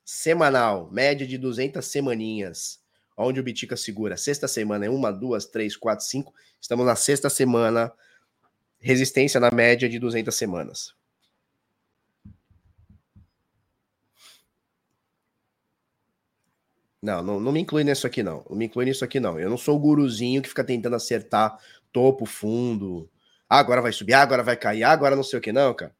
Semanal, 0.04 0.92
média 0.92 1.26
de 1.26 1.38
200 1.38 1.86
semaninhas, 1.86 2.79
onde 3.20 3.40
o 3.40 3.44
Bitica 3.44 3.76
segura. 3.76 4.16
Sexta 4.18 4.48
semana 4.48 4.86
é 4.86 4.90
uma, 4.90 5.12
duas, 5.12 5.46
três, 5.46 5.76
quatro, 5.76 6.06
cinco. 6.06 6.34
Estamos 6.60 6.86
na 6.86 6.96
sexta 6.96 7.30
semana, 7.30 7.92
resistência 8.80 9.40
na 9.40 9.52
média 9.52 9.90
de 9.90 10.00
200 10.00 10.34
semanas. 10.34 10.96
Não, 17.02 17.24
não, 17.24 17.40
não 17.40 17.52
me 17.52 17.62
inclui 17.62 17.84
nisso 17.84 18.06
aqui, 18.08 18.24
não. 18.24 18.46
Não 18.50 18.58
me 18.58 18.66
inclui 18.66 18.86
nisso 18.86 19.06
aqui, 19.06 19.20
não. 19.20 19.40
Eu 19.40 19.50
não 19.50 19.58
sou 19.58 19.76
o 19.76 19.80
guruzinho 19.80 20.42
que 20.42 20.50
fica 20.50 20.64
tentando 20.64 20.96
acertar 20.96 21.58
topo, 21.92 22.26
fundo. 22.26 23.10
Ah, 23.50 23.60
agora 23.60 23.82
vai 23.82 23.92
subir, 23.92 24.14
ah, 24.14 24.22
agora 24.22 24.44
vai 24.44 24.56
cair, 24.58 24.84
ah, 24.84 24.92
agora 24.92 25.16
não 25.16 25.24
sei 25.24 25.40
o 25.40 25.42
que, 25.42 25.52
não, 25.52 25.74
cara. 25.74 25.96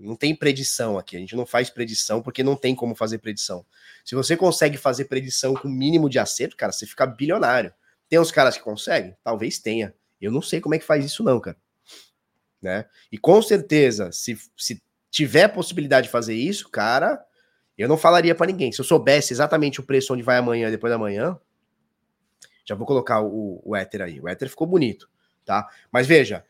Não 0.00 0.16
tem 0.16 0.34
predição 0.34 0.98
aqui. 0.98 1.16
A 1.16 1.20
gente 1.20 1.36
não 1.36 1.44
faz 1.44 1.68
predição 1.68 2.22
porque 2.22 2.42
não 2.42 2.56
tem 2.56 2.74
como 2.74 2.94
fazer 2.94 3.18
predição. 3.18 3.64
Se 4.04 4.14
você 4.14 4.36
consegue 4.36 4.78
fazer 4.78 5.04
predição 5.04 5.54
com 5.54 5.68
mínimo 5.68 6.08
de 6.08 6.18
acerto, 6.18 6.56
cara, 6.56 6.72
você 6.72 6.86
fica 6.86 7.06
bilionário. 7.06 7.72
Tem 8.08 8.18
uns 8.18 8.32
caras 8.32 8.56
que 8.56 8.62
conseguem? 8.62 9.14
Talvez 9.22 9.58
tenha. 9.58 9.94
Eu 10.20 10.32
não 10.32 10.42
sei 10.42 10.60
como 10.60 10.74
é 10.74 10.78
que 10.78 10.84
faz 10.84 11.04
isso, 11.04 11.22
não, 11.22 11.38
cara. 11.38 11.56
Né? 12.60 12.86
E 13.12 13.18
com 13.18 13.40
certeza, 13.40 14.10
se, 14.10 14.38
se 14.56 14.82
tiver 15.10 15.48
possibilidade 15.48 16.06
de 16.06 16.12
fazer 16.12 16.34
isso, 16.34 16.68
cara, 16.70 17.22
eu 17.76 17.88
não 17.88 17.96
falaria 17.96 18.34
para 18.34 18.46
ninguém. 18.46 18.72
Se 18.72 18.80
eu 18.80 18.84
soubesse 18.84 19.32
exatamente 19.32 19.80
o 19.80 19.82
preço 19.82 20.12
onde 20.12 20.22
vai 20.22 20.38
amanhã 20.38 20.70
depois 20.70 20.90
da 20.90 20.98
manhã, 20.98 21.38
já 22.64 22.74
vou 22.74 22.86
colocar 22.86 23.20
o, 23.20 23.60
o 23.64 23.76
Ether 23.76 24.02
aí. 24.02 24.20
O 24.20 24.28
Ether 24.28 24.48
ficou 24.48 24.66
bonito, 24.66 25.08
tá? 25.44 25.68
Mas 25.90 26.06
veja, 26.06 26.44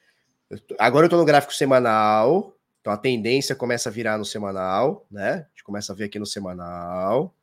agora 0.78 1.06
eu 1.06 1.10
tô 1.10 1.16
no 1.16 1.24
gráfico 1.24 1.54
semanal, 1.54 2.56
então 2.80 2.92
a 2.92 2.96
tendência 2.96 3.54
começa 3.54 3.88
a 3.88 3.92
virar 3.92 4.16
no 4.16 4.24
semanal, 4.24 5.06
né? 5.10 5.32
A 5.32 5.48
gente 5.50 5.64
começa 5.64 5.92
a 5.92 5.96
ver 5.96 6.04
aqui 6.04 6.18
no 6.18 6.26
semanal, 6.26 7.34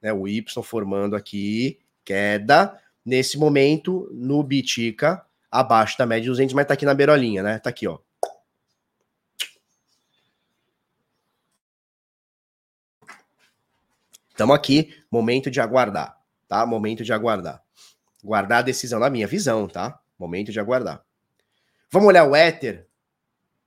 né? 0.00 0.12
O 0.12 0.28
Y 0.28 0.44
formando 0.62 1.16
aqui, 1.16 1.80
queda. 2.04 2.80
Nesse 3.04 3.38
momento, 3.38 4.08
no 4.12 4.42
Bitica, 4.42 5.24
abaixo 5.50 5.98
da 5.98 6.06
média 6.06 6.22
de 6.22 6.28
200, 6.28 6.54
mas 6.54 6.66
tá 6.66 6.74
aqui 6.74 6.84
na 6.84 6.94
beirolinha, 6.94 7.42
né? 7.42 7.58
Tá 7.58 7.70
aqui, 7.70 7.86
ó. 7.86 7.98
Estamos 14.30 14.54
aqui, 14.54 14.94
momento 15.10 15.50
de 15.50 15.60
aguardar, 15.60 16.20
tá? 16.46 16.66
Momento 16.66 17.02
de 17.02 17.12
aguardar. 17.12 17.62
Guardar 18.22 18.58
a 18.58 18.62
decisão 18.62 19.00
na 19.00 19.08
minha 19.08 19.26
visão, 19.26 19.66
tá? 19.66 19.98
Momento 20.18 20.52
de 20.52 20.60
aguardar. 20.60 21.02
Vamos 21.90 22.08
olhar 22.08 22.24
o 22.24 22.36
Ether 22.36 22.85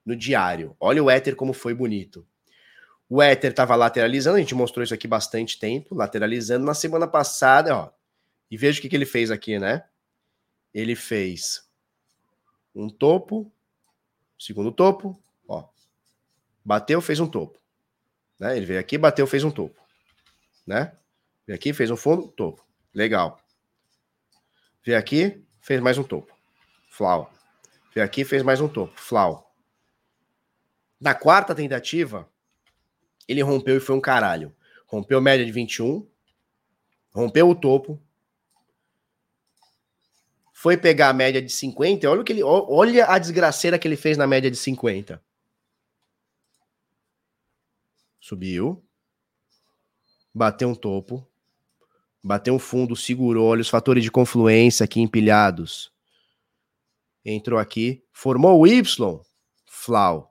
no 0.06 0.16
diário. 0.16 0.76
Olha 0.80 1.04
o 1.04 1.10
Ether 1.10 1.36
como 1.36 1.54
foi 1.54 1.74
bonito. 1.74 2.26
O 3.10 3.24
Ether 3.24 3.52
estava 3.52 3.76
lateralizando, 3.76 4.38
a 4.38 4.40
gente 4.40 4.54
mostrou 4.54 4.84
isso 4.84 4.94
aqui 4.94 5.08
bastante 5.08 5.60
tempo, 5.60 5.96
lateralizando. 5.96 6.66
Na 6.66 6.74
semana 6.74 7.08
passada, 7.08 7.76
ó, 7.76 7.92
e 8.50 8.58
veja 8.58 8.80
o 8.80 8.82
que, 8.82 8.90
que 8.90 8.96
ele 8.96 9.06
fez 9.06 9.32
aqui, 9.32 9.58
né? 9.58 9.84
Ele 10.74 10.96
fez 10.96 11.68
um 12.76 12.90
topo, 12.90 13.52
segundo 14.38 14.72
topo, 14.72 15.20
ó. 15.48 15.68
Bateu, 16.64 17.02
fez 17.02 17.20
um 17.20 17.28
topo. 17.28 17.60
Né? 18.40 18.56
Ele 18.56 18.66
veio 18.66 18.80
aqui, 18.80 18.98
bateu, 18.98 19.26
fez 19.26 19.44
um 19.44 19.52
topo 19.52 19.80
né? 20.70 20.92
Vem 21.48 21.56
aqui, 21.56 21.74
fez 21.74 21.90
um 21.90 21.98
fundo, 21.98 22.28
topo. 22.28 22.64
Legal. 22.94 23.40
Vem 24.86 24.96
aqui, 24.96 25.44
fez 25.60 25.82
mais 25.82 25.98
um 25.98 26.04
topo. 26.04 26.32
Flau. 26.92 27.34
Vem 27.94 28.04
aqui, 28.04 28.24
fez 28.24 28.44
mais 28.44 28.62
um 28.62 28.68
topo. 28.68 28.94
Flau. 28.96 29.49
Na 31.00 31.14
quarta 31.14 31.56
tentativa, 31.56 32.30
ele 33.28 33.42
rompeu 33.42 33.78
e 33.78 33.80
foi 33.80 33.96
um 33.96 34.02
caralho. 34.02 34.56
Rompeu 34.86 35.22
média 35.22 35.46
de 35.46 35.52
21, 35.52 36.06
rompeu 37.14 37.50
o 37.50 37.56
topo, 37.56 38.02
foi 40.52 40.76
pegar 40.76 41.10
a 41.10 41.14
média 41.14 41.42
de 41.42 41.52
50, 41.52 42.10
olha 42.10 42.20
o 42.20 42.24
que 42.24 42.34
ele, 42.34 42.44
olha 42.44 43.06
a 43.06 43.18
desgraceira 43.18 43.80
que 43.80 43.88
ele 43.88 43.96
fez 43.96 44.18
na 44.18 44.28
média 44.28 44.52
de 44.52 44.58
50. 44.58 45.24
Subiu, 48.20 48.84
bateu 50.34 50.68
um 50.68 50.76
topo, 50.76 51.26
bateu 52.22 52.54
um 52.54 52.60
fundo, 52.60 52.94
segurou, 52.96 53.48
olha 53.48 53.62
os 53.62 53.70
fatores 53.70 54.04
de 54.04 54.12
confluência 54.12 54.84
aqui 54.84 55.00
empilhados. 55.00 55.94
Entrou 57.24 57.58
aqui, 57.58 58.04
formou 58.12 58.60
o 58.60 58.68
Y, 58.68 58.84
flau. 59.66 60.29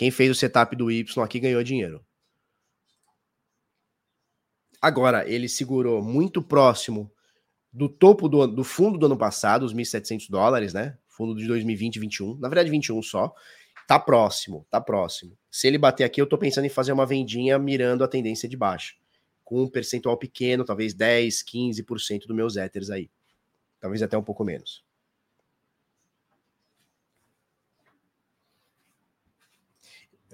Quem 0.00 0.10
fez 0.10 0.30
o 0.30 0.34
setup 0.34 0.74
do 0.74 0.90
Y 0.90 1.22
aqui 1.22 1.38
ganhou 1.38 1.62
dinheiro. 1.62 2.02
Agora, 4.80 5.28
ele 5.28 5.46
segurou 5.46 6.02
muito 6.02 6.42
próximo 6.42 7.12
do 7.70 7.86
topo 7.86 8.26
do, 8.26 8.46
do 8.46 8.64
fundo 8.64 8.96
do 8.96 9.04
ano 9.04 9.18
passado, 9.18 9.62
os 9.62 9.74
1.700 9.74 10.30
dólares, 10.30 10.72
né? 10.72 10.96
Fundo 11.06 11.34
de 11.34 11.46
2020 11.46 11.96
e 11.96 12.00
21. 12.00 12.38
Na 12.38 12.48
verdade, 12.48 12.70
21 12.70 13.02
só. 13.02 13.34
Tá 13.86 13.98
próximo, 13.98 14.66
tá 14.70 14.80
próximo. 14.80 15.36
Se 15.50 15.68
ele 15.68 15.76
bater 15.76 16.04
aqui, 16.04 16.18
eu 16.18 16.26
tô 16.26 16.38
pensando 16.38 16.64
em 16.64 16.70
fazer 16.70 16.92
uma 16.92 17.04
vendinha 17.04 17.58
mirando 17.58 18.02
a 18.02 18.08
tendência 18.08 18.48
de 18.48 18.56
baixa 18.56 18.94
com 19.44 19.64
um 19.64 19.68
percentual 19.68 20.16
pequeno, 20.16 20.64
talvez 20.64 20.94
10, 20.94 21.44
15% 21.44 22.26
dos 22.26 22.34
meus 22.34 22.56
Ethers 22.56 22.88
aí. 22.88 23.10
Talvez 23.78 24.02
até 24.02 24.16
um 24.16 24.24
pouco 24.24 24.44
menos. 24.44 24.82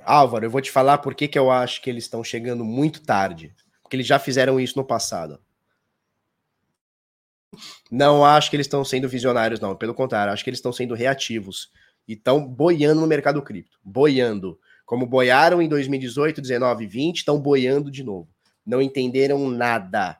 Álvaro, 0.07 0.47
eu 0.47 0.51
vou 0.51 0.61
te 0.61 0.71
falar 0.71 0.99
por 0.99 1.15
que, 1.15 1.29
que 1.29 1.39
eu 1.39 1.51
acho 1.51 1.83
que 1.83 1.91
eles 1.91 2.05
estão 2.05 2.23
chegando 2.23 2.65
muito 2.65 3.03
tarde. 3.03 3.55
Porque 3.83 3.97
eles 3.97 4.07
já 4.07 4.19
fizeram 4.19 4.59
isso 4.59 4.79
no 4.79 4.85
passado. 4.85 5.41
Não 7.91 8.25
acho 8.25 8.51
que 8.51 8.57
eles 8.57 8.67
estão 8.67 8.85
sendo 8.85 9.09
visionários, 9.09 9.61
não. 9.61 9.77
Pelo 9.77 9.95
contrário, 9.95 10.33
acho 10.33 10.43
que 10.43 10.51
eles 10.51 10.59
estão 10.59 10.73
sendo 10.73 10.95
reativos. 10.95 11.71
E 12.07 12.13
estão 12.13 12.47
boiando 12.47 13.01
no 13.01 13.07
mercado 13.07 13.43
cripto. 13.43 13.79
Boiando. 13.83 14.59
Como 14.85 15.07
boiaram 15.07 15.61
em 15.61 15.69
2018, 15.69 16.41
19 16.41 16.85
e 16.85 16.87
20, 16.87 17.17
estão 17.19 17.41
boiando 17.41 17.91
de 17.91 18.05
novo 18.05 18.29
não 18.67 18.83
entenderam 18.83 19.49
nada. 19.49 20.19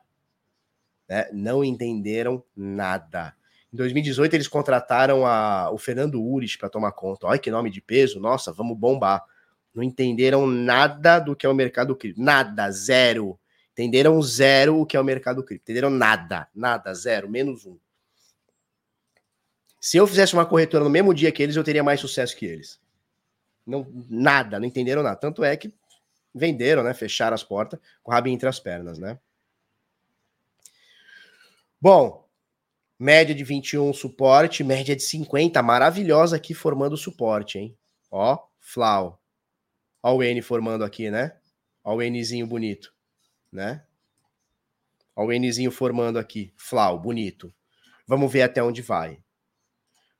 Né? 1.07 1.27
Não 1.33 1.63
entenderam 1.63 2.43
nada. 2.55 3.35
Em 3.71 3.75
2018, 3.75 4.33
eles 4.33 4.47
contrataram 4.47 5.25
a, 5.25 5.69
o 5.71 5.77
Fernando 5.77 6.23
Urich 6.23 6.57
para 6.57 6.69
tomar 6.69 6.93
conta. 6.93 7.27
Olha 7.27 7.37
que 7.37 7.51
nome 7.51 7.69
de 7.69 7.81
peso, 7.81 8.19
nossa, 8.19 8.53
vamos 8.53 8.77
bombar. 8.77 9.23
Não 9.77 9.83
entenderam 9.83 10.47
nada 10.47 11.19
do 11.19 11.35
que 11.35 11.45
é 11.45 11.49
o 11.49 11.53
mercado 11.53 11.95
cripto. 11.95 12.19
Nada, 12.19 12.71
zero. 12.71 13.39
Entenderam 13.73 14.19
zero 14.23 14.81
o 14.81 14.87
que 14.87 14.97
é 14.97 14.99
o 14.99 15.03
mercado 15.03 15.43
cripto. 15.43 15.65
Entenderam 15.65 15.91
nada, 15.91 16.47
nada, 16.55 16.91
zero, 16.95 17.29
menos 17.29 17.63
um. 17.63 17.77
Se 19.79 19.95
eu 19.95 20.07
fizesse 20.07 20.33
uma 20.33 20.47
corretora 20.47 20.83
no 20.83 20.89
mesmo 20.89 21.13
dia 21.13 21.31
que 21.31 21.43
eles, 21.43 21.55
eu 21.55 21.63
teria 21.63 21.83
mais 21.83 21.99
sucesso 21.99 22.35
que 22.35 22.43
eles. 22.43 22.79
Não, 23.63 23.85
nada, 24.09 24.59
não 24.59 24.65
entenderam 24.65 25.03
nada. 25.03 25.15
Tanto 25.15 25.43
é 25.43 25.55
que 25.55 25.71
venderam, 26.33 26.81
né? 26.81 26.95
Fecharam 26.95 27.35
as 27.35 27.43
portas 27.43 27.79
com 28.01 28.11
o 28.11 28.15
rabinho 28.15 28.33
entre 28.33 28.49
as 28.49 28.59
pernas, 28.59 28.97
né? 28.97 29.19
Bom, 31.79 32.27
média 32.97 33.35
de 33.35 33.43
21 33.43 33.93
suporte, 33.93 34.63
média 34.63 34.95
de 34.95 35.03
50, 35.03 35.61
maravilhosa 35.61 36.35
aqui 36.35 36.55
formando 36.55 36.97
suporte, 36.97 37.59
hein? 37.59 37.77
Ó, 38.09 38.39
Flau. 38.59 39.21
Ó 40.07 40.15
o 40.15 40.23
N 40.23 40.41
formando 40.41 40.85
aqui, 40.85 41.11
né? 41.11 41.35
Ó 41.83 41.93
o 41.93 42.01
Nzinho 42.01 42.47
bonito, 42.47 42.93
né? 43.51 43.83
Ó 45.13 45.25
o 45.25 45.33
Nzinho 45.33 45.69
formando 45.69 46.17
aqui, 46.17 46.53
Flau, 46.55 46.97
bonito. 46.97 47.53
Vamos 48.07 48.31
ver 48.31 48.43
até 48.43 48.63
onde 48.63 48.81
vai. 48.81 49.21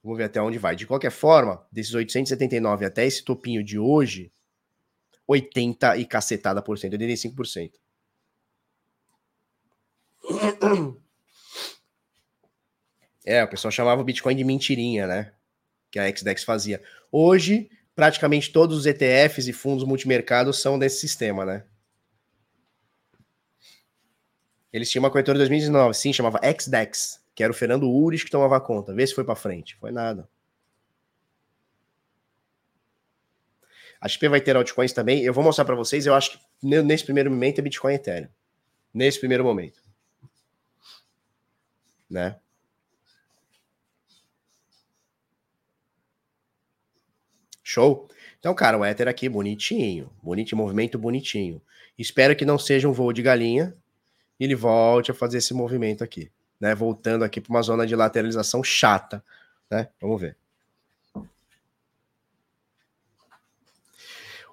Vamos 0.04 0.18
ver 0.18 0.26
até 0.26 0.42
onde 0.42 0.58
vai. 0.58 0.76
De 0.76 0.86
qualquer 0.86 1.10
forma, 1.10 1.66
desses 1.72 1.94
879 1.94 2.84
até 2.84 3.06
esse 3.06 3.24
topinho 3.24 3.64
de 3.64 3.80
hoje, 3.80 4.30
80 5.26 5.96
e 5.96 6.06
cacetada 6.06 6.62
por 6.62 6.78
cento, 6.78 6.98
85%. 6.98 7.72
É, 13.24 13.42
o 13.42 13.48
pessoal 13.48 13.72
chamava 13.72 14.02
o 14.02 14.04
Bitcoin 14.04 14.36
de 14.36 14.44
mentirinha, 14.44 15.08
né? 15.08 15.34
Que 15.90 15.98
a 15.98 16.14
XDEX 16.14 16.44
fazia. 16.44 16.84
Hoje, 17.10 17.70
praticamente 17.98 18.52
todos 18.52 18.78
os 18.78 18.86
ETFs 18.86 19.48
e 19.48 19.54
fundos 19.54 19.84
multimercado 19.84 20.54
são 20.54 20.78
desse 20.78 21.00
sistema, 21.00 21.44
né? 21.44 21.64
Eles 24.72 24.88
tinham 24.88 25.04
uma 25.04 25.10
corretora 25.10 25.36
em 25.36 25.40
2019, 25.40 25.96
sim, 25.96 26.14
chamava 26.14 26.40
XDEX, 26.44 27.20
que 27.34 27.42
era 27.42 27.52
o 27.52 27.56
Fernando 27.56 27.90
Ures 27.90 28.24
que 28.24 28.30
tomava 28.30 28.62
conta. 28.62 28.94
Vê 28.94 29.08
se 29.08 29.16
foi 29.16 29.24
para 29.24 29.36
frente. 29.36 29.76
Foi 29.78 29.92
nada. 29.92 30.30
A 34.00 34.08
XP 34.08 34.30
vai 34.30 34.42
ter 34.42 34.56
altcoins 34.56 34.94
também. 34.94 35.24
Eu 35.24 35.34
vou 35.34 35.44
mostrar 35.44 35.66
para 35.66 35.74
vocês. 35.74 36.06
Eu 36.06 36.14
acho 36.14 36.34
que 36.34 36.40
nesse 36.62 37.04
primeiro 37.04 37.32
momento 37.32 37.58
é 37.58 37.64
Bitcoin 37.64 37.96
Ethereum. 37.96 38.30
Nesse 38.94 39.18
primeiro 39.20 39.44
momento. 39.44 39.82
Né? 42.08 42.40
Show? 47.78 48.10
Então, 48.40 48.56
cara, 48.56 48.76
o 48.76 48.84
Ether 48.84 49.08
aqui 49.08 49.30
bonitinho. 49.30 50.10
Bonitinho, 50.24 50.58
movimento 50.58 50.98
bonitinho. 50.98 51.62
Espero 51.96 52.36
que 52.36 52.44
não 52.44 52.58
seja 52.58 52.90
um 52.90 52.92
voo 52.92 53.14
de 53.14 53.22
galinha 53.22 53.76
e 54.40 54.46
ele 54.46 54.56
volte 54.56 55.12
a 55.12 55.14
fazer 55.14 55.38
esse 55.38 55.54
movimento 55.54 56.04
aqui. 56.04 56.32
Né? 56.60 56.74
Voltando 56.74 57.24
aqui 57.24 57.40
para 57.40 57.52
uma 57.52 57.62
zona 57.62 57.86
de 57.86 57.96
lateralização 57.96 58.64
chata. 58.64 59.24
Né? 59.70 59.88
Vamos 60.02 60.20
ver. 60.20 60.36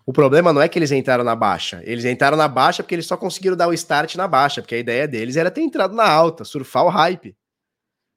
O 0.04 0.12
problema 0.12 0.52
não 0.52 0.60
é 0.60 0.68
que 0.68 0.78
eles 0.78 0.92
entraram 0.92 1.24
na 1.24 1.34
baixa. 1.34 1.80
Eles 1.82 2.04
entraram 2.04 2.36
na 2.36 2.46
baixa 2.46 2.82
porque 2.82 2.94
eles 2.94 3.06
só 3.06 3.16
conseguiram 3.16 3.56
dar 3.56 3.68
o 3.68 3.72
start 3.72 4.16
na 4.16 4.28
baixa, 4.28 4.60
porque 4.60 4.74
a 4.74 4.78
ideia 4.78 5.08
deles 5.08 5.36
era 5.36 5.50
ter 5.50 5.62
entrado 5.62 5.94
na 5.94 6.06
alta, 6.06 6.44
surfar 6.44 6.84
o 6.84 6.90
hype. 6.90 7.34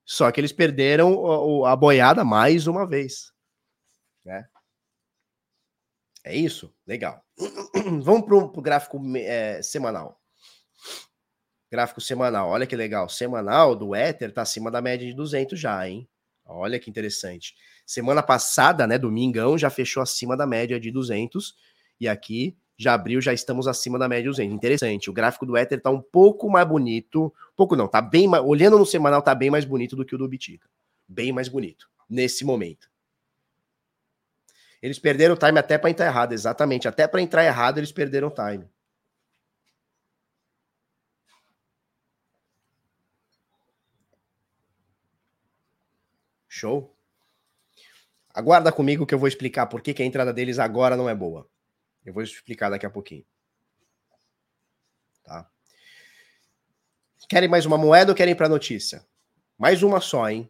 Só 0.04 0.30
que 0.34 0.42
eles 0.42 0.52
perderam 0.52 1.64
a 1.66 1.78
boiada 1.78 2.26
mais 2.26 2.68
uma 2.68 2.86
vez. 2.86 3.32
Né? 4.26 4.46
É 6.28 6.36
isso? 6.36 6.74
Legal. 6.86 7.24
Vamos 8.04 8.26
para 8.26 8.36
o 8.36 8.62
gráfico 8.62 9.02
é, 9.16 9.62
semanal. 9.62 10.20
Gráfico 11.72 12.02
semanal. 12.02 12.50
Olha 12.50 12.68
que 12.68 12.76
legal. 12.76 13.10
Semanal 13.10 13.76
do 13.76 13.96
Ether 13.96 14.30
está 14.30 14.42
acima 14.42 14.70
da 14.70 14.82
média 14.82 15.08
de 15.08 15.14
200 15.14 15.60
já, 15.60 15.88
hein? 15.88 16.08
Olha 16.46 16.80
que 16.80 16.90
interessante. 16.90 17.56
Semana 17.86 18.24
passada, 18.24 18.88
né, 18.88 18.98
domingão, 18.98 19.58
já 19.58 19.70
fechou 19.70 20.02
acima 20.02 20.36
da 20.36 20.46
média 20.46 20.80
de 20.80 20.92
200 20.92 21.56
e 22.00 22.08
aqui 22.08 22.56
já 22.78 22.94
abriu, 22.94 23.20
já 23.20 23.34
estamos 23.34 23.68
acima 23.68 23.98
da 23.98 24.08
média 24.08 24.24
de 24.24 24.30
200. 24.30 24.56
Interessante, 24.56 25.10
o 25.10 25.14
gráfico 25.14 25.46
do 25.46 25.58
Ether 25.58 25.78
está 25.78 25.90
um 25.90 26.02
pouco 26.02 26.50
mais 26.50 26.68
bonito, 26.68 27.34
pouco 27.56 27.76
não, 27.76 27.88
tá 27.88 28.02
bem 28.02 28.28
mais, 28.28 28.44
olhando 28.44 28.78
no 28.78 28.86
semanal 28.86 29.22
tá 29.22 29.34
bem 29.34 29.50
mais 29.50 29.66
bonito 29.66 29.96
do 29.96 30.06
que 30.06 30.16
o 30.16 30.18
do 30.18 30.28
Bitica. 30.28 30.70
Bem 31.08 31.32
mais 31.32 31.50
bonito 31.50 31.90
nesse 32.10 32.46
momento. 32.46 32.90
Eles 34.82 35.00
perderam 35.00 35.36
time 35.36 35.60
até 35.60 35.78
para 35.78 35.90
entrar 35.90 36.06
errado, 36.06 36.34
exatamente, 36.34 36.88
até 36.88 37.08
para 37.08 37.22
entrar 37.22 37.44
errado 37.44 37.80
eles 37.80 37.92
perderam 37.92 38.30
time. 38.30 38.68
Show? 46.48 46.96
Aguarda 48.34 48.72
comigo 48.72 49.06
que 49.06 49.14
eu 49.14 49.20
vou 49.20 49.28
explicar 49.28 49.68
por 49.68 49.82
que, 49.82 49.94
que 49.94 50.04
a 50.04 50.06
entrada 50.06 50.34
deles 50.34 50.60
agora 50.60 50.96
não 50.96 51.10
é 51.10 51.16
boa. 51.16 51.50
Eu 52.06 52.14
vou 52.14 52.24
explicar 52.24 52.70
daqui 52.70 52.86
a 52.86 52.90
pouquinho. 52.90 53.26
Tá? 55.24 55.50
Querem 57.28 57.50
mais 57.50 57.66
uma 57.66 57.78
moeda 57.78 58.12
ou 58.12 58.16
querem 58.16 58.36
para 58.36 58.48
notícia? 58.48 59.06
Mais 59.58 59.84
uma 59.84 60.00
só, 60.00 60.30
hein? 60.30 60.50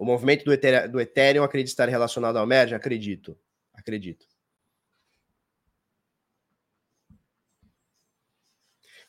O 0.00 0.04
movimento 0.06 0.46
do 0.46 0.52
Ethereum, 0.54 0.90
do 0.90 0.98
Ethereum 0.98 1.44
acredita 1.44 1.72
estar 1.72 1.86
relacionado 1.86 2.38
ao 2.38 2.46
merge? 2.46 2.74
Acredito. 2.74 3.38
Acredito. 3.74 4.26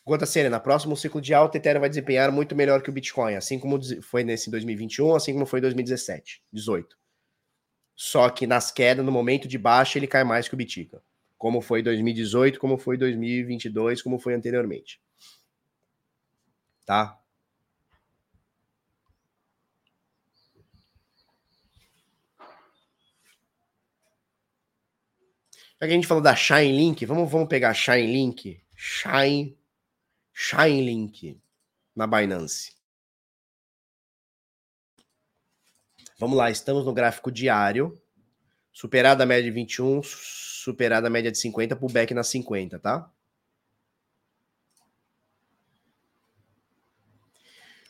Quanto 0.04 0.24
a 0.24 0.28
Serena, 0.28 0.60
próximo 0.60 0.98
ciclo 0.98 1.22
de 1.22 1.34
alta, 1.34 1.58
Ethereum 1.58 1.80
vai 1.80 1.88
desempenhar 1.88 2.30
muito 2.30 2.54
melhor 2.54 2.82
que 2.82 2.90
o 2.90 2.92
Bitcoin, 2.92 3.36
assim 3.36 3.58
como 3.58 3.80
foi 4.02 4.26
nesse 4.26 4.52
2021, 4.52 5.16
assim 5.16 5.32
como 5.32 5.46
foi 5.46 5.60
em 5.60 5.62
2017, 5.62 6.44
18. 6.52 6.98
Só 7.96 8.30
que 8.30 8.46
nas 8.46 8.70
quedas, 8.70 9.06
no 9.06 9.14
momento 9.14 9.48
de 9.48 9.58
baixa, 9.58 9.98
ele 9.98 10.08
cai 10.08 10.26
mais 10.26 10.50
que 10.50 10.56
o 10.56 10.58
Bitcoin. 10.58 11.02
Como 11.38 11.62
foi 11.62 11.82
2018, 11.82 12.60
como 12.60 12.78
foi 12.78 12.98
2022, 12.98 14.02
como 14.02 14.20
foi 14.20 14.34
anteriormente. 14.34 15.02
Tá? 16.86 17.21
Já 25.82 25.88
que 25.88 25.94
a 25.94 25.96
gente 25.96 26.06
falou 26.06 26.22
da 26.22 26.36
Shine 26.36 26.78
Link, 26.78 27.04
vamos, 27.08 27.32
vamos 27.32 27.48
pegar 27.48 27.74
Shine 27.74 28.06
Link. 28.06 28.62
Shine 28.76 29.58
Chainlink 30.32 31.42
na 31.96 32.06
Binance. 32.06 32.74
Vamos 36.20 36.38
lá, 36.38 36.52
estamos 36.52 36.86
no 36.86 36.94
gráfico 36.94 37.32
diário. 37.32 38.00
Superada 38.72 39.24
a 39.24 39.26
média 39.26 39.44
de 39.44 39.50
21, 39.50 40.04
superada 40.04 41.08
a 41.08 41.10
média 41.10 41.32
de 41.32 41.40
50, 41.40 41.76
pullback 41.76 42.14
na 42.14 42.24
50, 42.24 42.78
tá? 42.78 43.12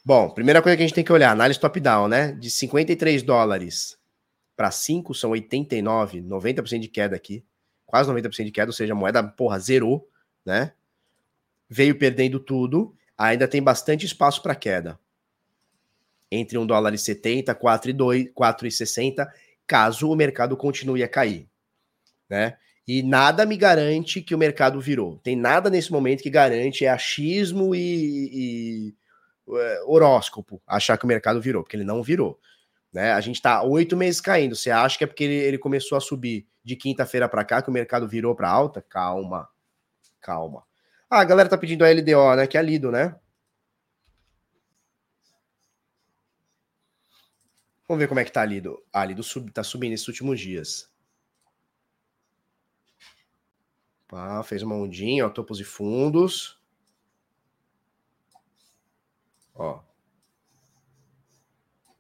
Bom, 0.03 0.29
primeira 0.29 0.61
coisa 0.61 0.77
que 0.77 0.83
a 0.83 0.87
gente 0.87 0.95
tem 0.95 1.03
que 1.03 1.11
olhar, 1.11 1.31
análise 1.31 1.59
top-down, 1.59 2.07
né? 2.07 2.31
De 2.31 2.49
53 2.49 3.21
dólares 3.21 3.99
para 4.55 4.71
5 4.71 5.13
são 5.13 5.31
89, 5.31 6.21
90% 6.21 6.79
de 6.79 6.87
queda 6.87 7.17
aqui. 7.17 7.45
Quase 7.91 8.09
90% 8.09 8.45
de 8.45 8.51
queda, 8.51 8.69
ou 8.69 8.73
seja, 8.73 8.93
a 8.93 8.95
moeda, 8.95 9.21
porra, 9.21 9.59
zerou, 9.59 10.09
né? 10.45 10.71
veio 11.69 11.97
perdendo 11.97 12.39
tudo, 12.39 12.95
ainda 13.17 13.49
tem 13.49 13.61
bastante 13.61 14.05
espaço 14.05 14.41
para 14.41 14.55
queda. 14.55 14.97
Entre 16.31 16.57
1 16.57 16.65
dólar 16.65 16.93
e 16.93 16.97
70, 16.97 17.53
4,60, 17.53 19.27
caso 19.67 20.09
o 20.09 20.15
mercado 20.15 20.55
continue 20.55 21.03
a 21.03 21.07
cair. 21.09 21.49
Né? 22.29 22.57
E 22.87 23.03
nada 23.03 23.45
me 23.45 23.57
garante 23.57 24.21
que 24.21 24.33
o 24.33 24.37
mercado 24.37 24.79
virou. 24.79 25.17
Tem 25.17 25.35
nada 25.35 25.69
nesse 25.69 25.91
momento 25.91 26.23
que 26.23 26.29
garante 26.29 26.85
é 26.85 26.89
achismo 26.89 27.75
e, 27.75 28.29
e 28.33 28.95
é, 29.53 29.83
horóscopo 29.85 30.61
achar 30.65 30.97
que 30.97 31.03
o 31.03 31.09
mercado 31.09 31.41
virou, 31.41 31.61
porque 31.61 31.75
ele 31.75 31.83
não 31.83 32.01
virou. 32.01 32.39
Né? 32.93 33.11
A 33.11 33.19
gente 33.19 33.35
está 33.35 33.61
oito 33.63 33.97
meses 33.97 34.21
caindo. 34.21 34.55
Você 34.55 34.71
acha 34.71 34.97
que 34.97 35.03
é 35.03 35.07
porque 35.07 35.25
ele, 35.25 35.35
ele 35.35 35.57
começou 35.57 35.97
a 35.97 36.01
subir 36.01 36.47
de 36.63 36.75
quinta-feira 36.75 37.27
para 37.27 37.43
cá 37.43 37.61
que 37.61 37.69
o 37.69 37.73
mercado 37.73 38.07
virou 38.07 38.35
para 38.35 38.49
alta? 38.49 38.81
Calma, 38.81 39.49
calma. 40.19 40.63
Ah, 41.09 41.19
a 41.19 41.25
galera 41.25 41.49
tá 41.49 41.57
pedindo 41.57 41.83
a 41.83 41.89
LDO, 41.89 42.35
né? 42.35 42.47
Que 42.47 42.57
é 42.57 42.61
Lido, 42.61 42.91
né? 42.91 43.15
Vamos 47.87 47.99
ver 47.99 48.07
como 48.07 48.21
é 48.21 48.23
que 48.23 48.31
tá 48.31 48.45
Lido. 48.45 48.81
A 48.93 49.03
Lido 49.03 49.21
sub, 49.21 49.51
tá 49.51 49.63
subindo 49.63 49.91
nesses 49.91 50.07
últimos 50.07 50.39
dias. 50.39 50.89
Ah, 54.13 54.43
fez 54.43 54.61
uma 54.61 54.75
ondinha, 54.75 55.25
ó, 55.25 55.29
topos 55.29 55.59
e 55.59 55.63
fundos. 55.63 56.57
Ó. 59.53 59.81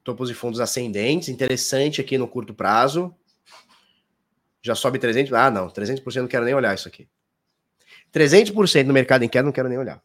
Topos 0.03 0.29
e 0.29 0.33
fundos 0.33 0.59
ascendentes, 0.59 1.29
interessante 1.29 2.01
aqui 2.01 2.17
no 2.17 2.27
curto 2.27 2.53
prazo. 2.53 3.15
Já 4.61 4.75
sobe 4.75 4.99
300. 4.99 5.33
Ah, 5.33 5.49
não, 5.49 5.67
300% 5.67 6.21
não 6.21 6.27
quero 6.27 6.45
nem 6.45 6.53
olhar 6.53 6.73
isso 6.73 6.87
aqui. 6.87 7.07
300% 8.13 8.85
no 8.85 8.93
mercado 8.93 9.23
em 9.23 9.29
queda, 9.29 9.45
não 9.45 9.51
quero 9.51 9.69
nem 9.69 9.77
olhar. 9.77 10.01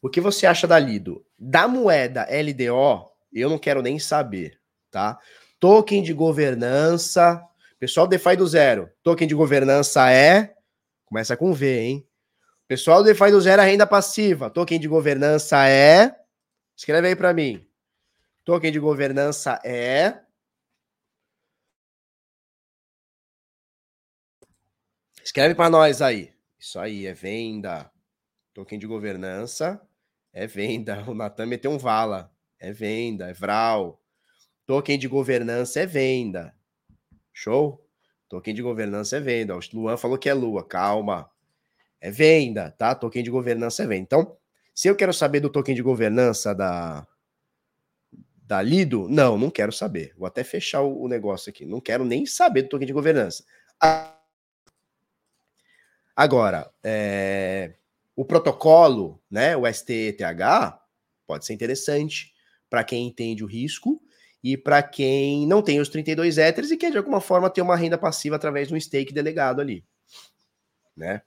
O 0.00 0.08
que 0.08 0.20
você 0.20 0.46
acha 0.46 0.66
da 0.66 0.78
Lido? 0.78 1.24
Da 1.38 1.66
moeda 1.66 2.26
LDO, 2.30 3.10
eu 3.32 3.48
não 3.48 3.58
quero 3.58 3.82
nem 3.82 3.98
saber, 3.98 4.58
tá? 4.90 5.18
Token 5.58 6.02
de 6.02 6.12
governança. 6.12 7.42
Pessoal 7.78 8.06
DeFi 8.06 8.36
do 8.36 8.46
zero. 8.46 8.90
Token 9.02 9.26
de 9.26 9.34
governança 9.34 10.10
é. 10.10 10.54
Começa 11.06 11.36
com 11.36 11.52
V, 11.52 11.80
hein? 11.80 12.06
Pessoal 12.68 13.02
DeFi 13.02 13.30
do 13.30 13.40
zero 13.40 13.62
é 13.62 13.64
renda 13.64 13.86
passiva. 13.86 14.50
Token 14.50 14.78
de 14.78 14.88
governança 14.88 15.66
é. 15.68 16.14
Escreve 16.76 17.08
aí 17.08 17.16
para 17.16 17.32
mim. 17.32 17.66
Token 18.44 18.70
de 18.70 18.78
governança 18.78 19.58
é. 19.64 20.20
Escreve 25.24 25.54
para 25.54 25.70
nós 25.70 26.02
aí. 26.02 26.34
Isso 26.58 26.78
aí, 26.78 27.06
é 27.06 27.14
venda. 27.14 27.90
Token 28.52 28.78
de 28.78 28.86
governança 28.86 29.80
é 30.32 30.46
venda. 30.46 31.02
O 31.08 31.14
Natan 31.14 31.46
meteu 31.46 31.70
um 31.70 31.78
vala. 31.78 32.30
É 32.58 32.72
venda, 32.72 33.30
é 33.30 33.32
Vral. 33.32 34.02
Token 34.66 34.98
de 34.98 35.08
governança 35.08 35.80
é 35.80 35.86
venda. 35.86 36.54
Show? 37.32 37.86
Token 38.28 38.54
de 38.54 38.62
governança 38.62 39.16
é 39.16 39.20
venda. 39.20 39.56
O 39.56 39.60
Luan 39.72 39.96
falou 39.96 40.18
que 40.18 40.28
é 40.28 40.34
lua. 40.34 40.62
Calma. 40.62 41.30
É 42.00 42.10
venda, 42.10 42.70
tá? 42.70 42.94
Token 42.94 43.22
de 43.22 43.30
governança 43.30 43.82
é 43.82 43.86
venda. 43.86 44.02
Então, 44.02 44.36
se 44.74 44.88
eu 44.88 44.96
quero 44.96 45.14
saber 45.14 45.40
do 45.40 45.48
token 45.48 45.74
de 45.74 45.82
governança 45.82 46.54
da, 46.54 47.06
da 48.42 48.60
Lido, 48.60 49.08
não, 49.08 49.38
não 49.38 49.50
quero 49.50 49.72
saber. 49.72 50.12
Vou 50.18 50.26
até 50.26 50.44
fechar 50.44 50.82
o, 50.82 51.08
negócio 51.08 51.48
aqui. 51.48 51.64
Não 51.64 51.80
quero 51.80 52.04
nem 52.04 52.26
saber 52.26 52.62
do 52.62 52.68
token 52.68 52.86
de 52.86 52.92
governança. 52.92 53.44
Agora, 56.16 56.70
é, 56.82 57.74
o 58.14 58.24
protocolo, 58.24 59.20
né, 59.30 59.56
o 59.56 59.66
STETH, 59.66 60.20
pode 61.26 61.44
ser 61.44 61.54
interessante 61.54 62.32
para 62.70 62.84
quem 62.84 63.06
entende 63.06 63.42
o 63.42 63.46
risco 63.48 64.00
e 64.42 64.56
para 64.56 64.82
quem 64.82 65.46
não 65.46 65.62
tem 65.62 65.80
os 65.80 65.88
32 65.88 66.38
Ethers 66.38 66.70
e 66.70 66.76
quer 66.76 66.90
de 66.90 66.98
alguma 66.98 67.20
forma 67.20 67.50
ter 67.50 67.62
uma 67.62 67.76
renda 67.76 67.98
passiva 67.98 68.36
através 68.36 68.68
de 68.68 68.74
um 68.74 68.80
stake 68.80 69.12
delegado 69.12 69.60
ali, 69.60 69.84
né? 70.96 71.22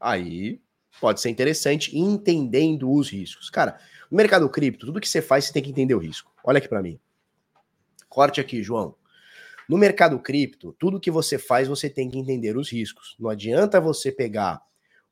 Aí 0.00 0.60
pode 1.00 1.20
ser 1.20 1.30
interessante 1.30 1.96
entendendo 1.96 2.90
os 2.90 3.10
riscos. 3.10 3.50
Cara, 3.50 3.78
no 4.10 4.16
mercado 4.16 4.48
cripto, 4.48 4.86
tudo 4.86 5.00
que 5.00 5.08
você 5.08 5.22
faz, 5.22 5.44
você 5.44 5.52
tem 5.52 5.62
que 5.62 5.70
entender 5.70 5.94
o 5.94 5.98
risco. 5.98 6.32
Olha 6.42 6.58
aqui 6.58 6.68
para 6.68 6.82
mim. 6.82 6.98
Corte 8.08 8.40
aqui, 8.40 8.62
João. 8.62 8.94
No 9.68 9.76
mercado 9.76 10.18
cripto, 10.18 10.74
tudo 10.78 11.00
que 11.00 11.10
você 11.10 11.38
faz, 11.38 11.66
você 11.66 11.90
tem 11.90 12.08
que 12.08 12.18
entender 12.18 12.56
os 12.56 12.70
riscos. 12.70 13.16
Não 13.18 13.28
adianta 13.28 13.80
você 13.80 14.12
pegar 14.12 14.60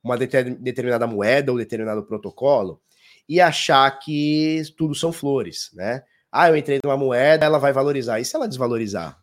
uma 0.03 0.17
determinada 0.17 1.07
moeda 1.07 1.51
ou 1.51 1.59
determinado 1.59 2.05
protocolo 2.05 2.81
e 3.29 3.41
achar 3.41 3.91
que 3.99 4.63
tudo 4.77 4.95
são 4.95 5.13
flores, 5.13 5.71
né? 5.73 6.03
Ah, 6.31 6.49
eu 6.49 6.57
entrei 6.57 6.79
numa 6.85 6.97
moeda, 6.97 7.47
ela 7.47 7.59
vai 7.59 7.73
valorizar. 7.73 8.21
E 8.21 8.25
se 8.25 8.37
ela 8.37 8.49
desvalorizar? 8.49 9.19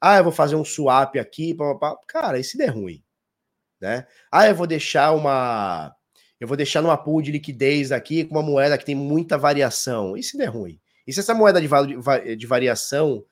Ah, 0.00 0.18
eu 0.18 0.24
vou 0.24 0.32
fazer 0.32 0.54
um 0.56 0.64
swap 0.64 1.16
aqui, 1.16 1.54
pá, 1.54 1.74
pá, 1.74 1.94
pá. 1.94 2.00
cara, 2.06 2.38
e 2.38 2.44
se 2.44 2.56
der 2.58 2.68
ruim, 2.68 3.02
né? 3.80 4.06
Ah, 4.30 4.46
eu 4.46 4.54
vou 4.54 4.66
deixar 4.66 5.12
uma 5.12 5.94
eu 6.40 6.48
vou 6.48 6.56
deixar 6.56 6.82
numa 6.82 6.96
pool 6.96 7.22
de 7.22 7.32
liquidez 7.32 7.90
aqui 7.90 8.24
com 8.24 8.34
uma 8.34 8.42
moeda 8.42 8.76
que 8.76 8.84
tem 8.84 8.94
muita 8.94 9.38
variação. 9.38 10.16
E 10.16 10.22
se 10.22 10.36
der 10.36 10.46
ruim? 10.46 10.78
E 11.06 11.12
se 11.12 11.20
essa 11.20 11.34
moeda 11.34 11.60
de, 11.60 12.36
de 12.36 12.46
variação 12.46 13.24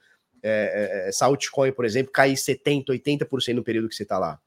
é, 0.42 1.04
é, 1.04 1.08
essa 1.08 1.26
altcoin, 1.26 1.72
por 1.72 1.84
exemplo, 1.84 2.12
cair 2.12 2.34
70%, 2.34 2.86
80% 2.86 3.54
no 3.54 3.62
período 3.62 3.88
que 3.88 3.94
você 3.94 4.02
está 4.02 4.18
lá. 4.18 4.40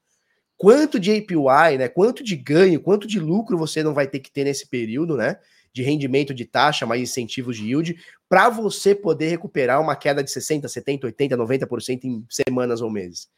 Quanto 0.56 0.98
de 0.98 1.10
APY, 1.10 1.78
né? 1.78 1.88
Quanto 1.88 2.24
de 2.24 2.34
ganho, 2.34 2.80
quanto 2.80 3.06
de 3.06 3.20
lucro 3.20 3.58
você 3.58 3.82
não 3.82 3.92
vai 3.92 4.06
ter 4.06 4.20
que 4.20 4.30
ter 4.30 4.44
nesse 4.44 4.66
período, 4.66 5.16
né? 5.16 5.38
De 5.72 5.82
rendimento 5.82 6.32
de 6.32 6.44
taxa, 6.44 6.86
mais 6.86 7.02
incentivos 7.02 7.56
de 7.56 7.66
yield, 7.66 7.98
para 8.28 8.48
você 8.48 8.94
poder 8.94 9.28
recuperar 9.28 9.80
uma 9.80 9.94
queda 9.94 10.24
de 10.24 10.30
60%, 10.30 10.62
70%, 10.62 11.00
80%, 11.00 11.36
90% 11.36 12.04
em 12.04 12.26
semanas 12.30 12.80
ou 12.80 12.90
meses. 12.90 13.28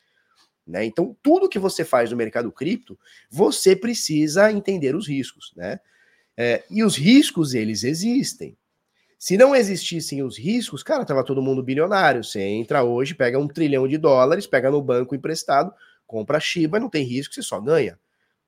Né? 0.67 0.85
Então, 0.85 1.17
tudo 1.23 1.49
que 1.49 1.59
você 1.59 1.85
faz 1.85 2.11
no 2.11 2.17
mercado 2.17 2.53
cripto, 2.53 2.99
você 3.31 3.75
precisa 3.75 4.53
entender 4.53 4.95
os 4.95 5.09
riscos, 5.09 5.53
né? 5.57 5.81
É, 6.37 6.63
e 6.71 6.85
os 6.85 6.97
riscos, 6.97 7.53
eles 7.53 7.83
existem. 7.83 8.57
Se 9.19 9.37
não 9.37 9.55
existissem 9.55 10.23
os 10.23 10.39
riscos, 10.39 10.85
cara, 10.85 11.05
tava 11.05 11.25
todo 11.25 11.43
mundo 11.43 11.61
bilionário. 11.61 12.23
Você 12.23 12.41
entra 12.41 12.85
hoje, 12.85 13.16
pega 13.16 13.37
um 13.37 13.49
trilhão 13.49 13.89
de 13.89 13.99
dólares, 13.99 14.47
pega 14.47 14.71
no 14.71 14.81
banco 14.81 15.12
emprestado, 15.12 15.75
compra 16.07 16.39
Shiba, 16.39 16.79
não 16.79 16.89
tem 16.89 17.05
risco, 17.05 17.35
você 17.35 17.43
só 17.43 17.61
ganha. 17.61 17.99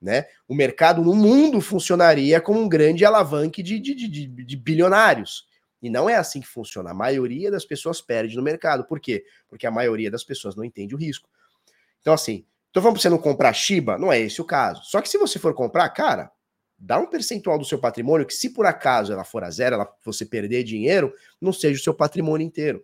Né? 0.00 0.26
O 0.46 0.54
mercado 0.54 1.02
no 1.02 1.12
mundo 1.12 1.60
funcionaria 1.60 2.40
como 2.40 2.60
um 2.60 2.68
grande 2.68 3.04
alavanque 3.04 3.62
de, 3.62 3.80
de, 3.80 3.94
de, 3.94 4.26
de, 4.26 4.56
bilionários. 4.56 5.46
E 5.82 5.90
não 5.90 6.08
é 6.08 6.14
assim 6.14 6.40
que 6.40 6.46
funciona. 6.46 6.92
A 6.92 6.94
maioria 6.94 7.50
das 7.50 7.64
pessoas 7.64 8.00
perde 8.00 8.36
no 8.36 8.42
mercado. 8.42 8.84
Por 8.84 9.00
quê? 9.00 9.24
Porque 9.48 9.66
a 9.66 9.70
maioria 9.70 10.10
das 10.10 10.22
pessoas 10.22 10.54
não 10.54 10.64
entende 10.64 10.94
o 10.94 10.98
risco. 10.98 11.28
Então, 12.00 12.14
assim, 12.14 12.46
tô 12.72 12.80
falando 12.80 12.94
pra 12.94 13.02
você 13.02 13.10
não 13.10 13.18
comprar 13.18 13.52
Shiba, 13.52 13.98
não 13.98 14.12
é 14.12 14.20
esse 14.20 14.40
o 14.40 14.44
caso. 14.44 14.84
Só 14.84 15.02
que 15.02 15.08
se 15.08 15.18
você 15.18 15.38
for 15.38 15.52
comprar, 15.52 15.88
cara, 15.90 16.30
dá 16.80 16.98
um 16.98 17.06
percentual 17.06 17.58
do 17.58 17.64
seu 17.64 17.78
patrimônio 17.78 18.26
que, 18.26 18.32
se 18.32 18.48
por 18.48 18.64
acaso 18.64 19.12
ela 19.12 19.22
for 19.22 19.44
a 19.44 19.50
zero, 19.50 19.74
ela, 19.74 19.88
você 20.02 20.24
perder 20.24 20.64
dinheiro, 20.64 21.12
não 21.38 21.52
seja 21.52 21.78
o 21.78 21.84
seu 21.84 21.92
patrimônio 21.92 22.46
inteiro. 22.46 22.82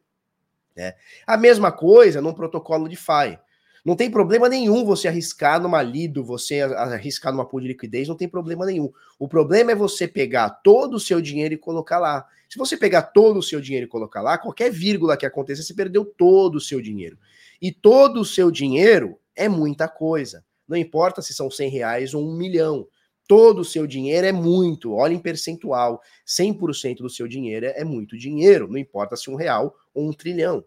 Né? 0.76 0.94
A 1.26 1.38
mesma 1.38 1.72
coisa 1.72 2.20
num 2.20 2.34
protocolo 2.34 2.88
de 2.88 2.97
FI. 2.97 3.38
Não 3.82 3.94
tem 3.94 4.11
problema 4.11 4.49
nenhum 4.49 4.84
você 4.84 5.07
arriscar 5.07 5.62
numa 5.62 5.80
Lido, 5.80 6.22
você 6.24 6.61
arriscar 6.61 7.32
numa 7.32 7.47
pool 7.47 7.61
de 7.61 7.68
liquidez, 7.68 8.09
não 8.09 8.16
tem 8.16 8.28
problema 8.28 8.66
nenhum. 8.66 8.92
O 9.16 9.28
problema 9.28 9.70
é 9.70 9.76
você 9.76 10.09
pegar 10.09 10.51
todo 10.51 10.94
o 10.94 11.01
seu 11.01 11.20
dinheiro 11.20 11.55
e 11.55 11.57
colocar 11.57 12.01
lá. 12.01 12.26
Se 12.49 12.59
você 12.59 12.76
pegar 12.76 13.03
todo 13.03 13.38
o 13.38 13.42
seu 13.42 13.61
dinheiro 13.61 13.86
e 13.86 13.88
colocar 13.88 14.20
lá, 14.20 14.36
qualquer 14.36 14.72
vírgula 14.72 15.16
que 15.16 15.24
aconteça, 15.24 15.62
você 15.62 15.72
perdeu 15.72 16.05
todo 16.05 16.57
o 16.57 16.61
seu 16.61 16.80
dinheiro. 16.80 17.16
E 17.62 17.72
todo 17.72 18.20
o 18.20 18.24
seu 18.24 18.51
dinheiro 18.51 19.18
é 19.36 19.49
muita 19.49 19.88
coisa. 19.88 20.44
Não 20.68 20.76
importa 20.76 21.22
se 21.22 21.32
são 21.32 21.49
100 21.49 21.70
reais 21.70 22.12
ou 22.12 22.28
um 22.28 22.36
milhão 22.36 22.88
todo 23.27 23.61
o 23.61 23.64
seu 23.64 23.87
dinheiro 23.87 24.27
é 24.27 24.33
muito, 24.33 24.93
olha 24.95 25.14
em 25.14 25.18
percentual, 25.18 26.01
100% 26.27 26.99
do 26.99 27.11
seu 27.11 27.27
dinheiro 27.27 27.66
é 27.66 27.85
muito 27.85 28.16
dinheiro, 28.16 28.68
não 28.68 28.79
importa 28.79 29.16
se 29.16 29.31
um 29.31 29.35
real 29.35 29.74
ou 29.93 30.09
um 30.09 30.12
trilhão. 30.12 30.64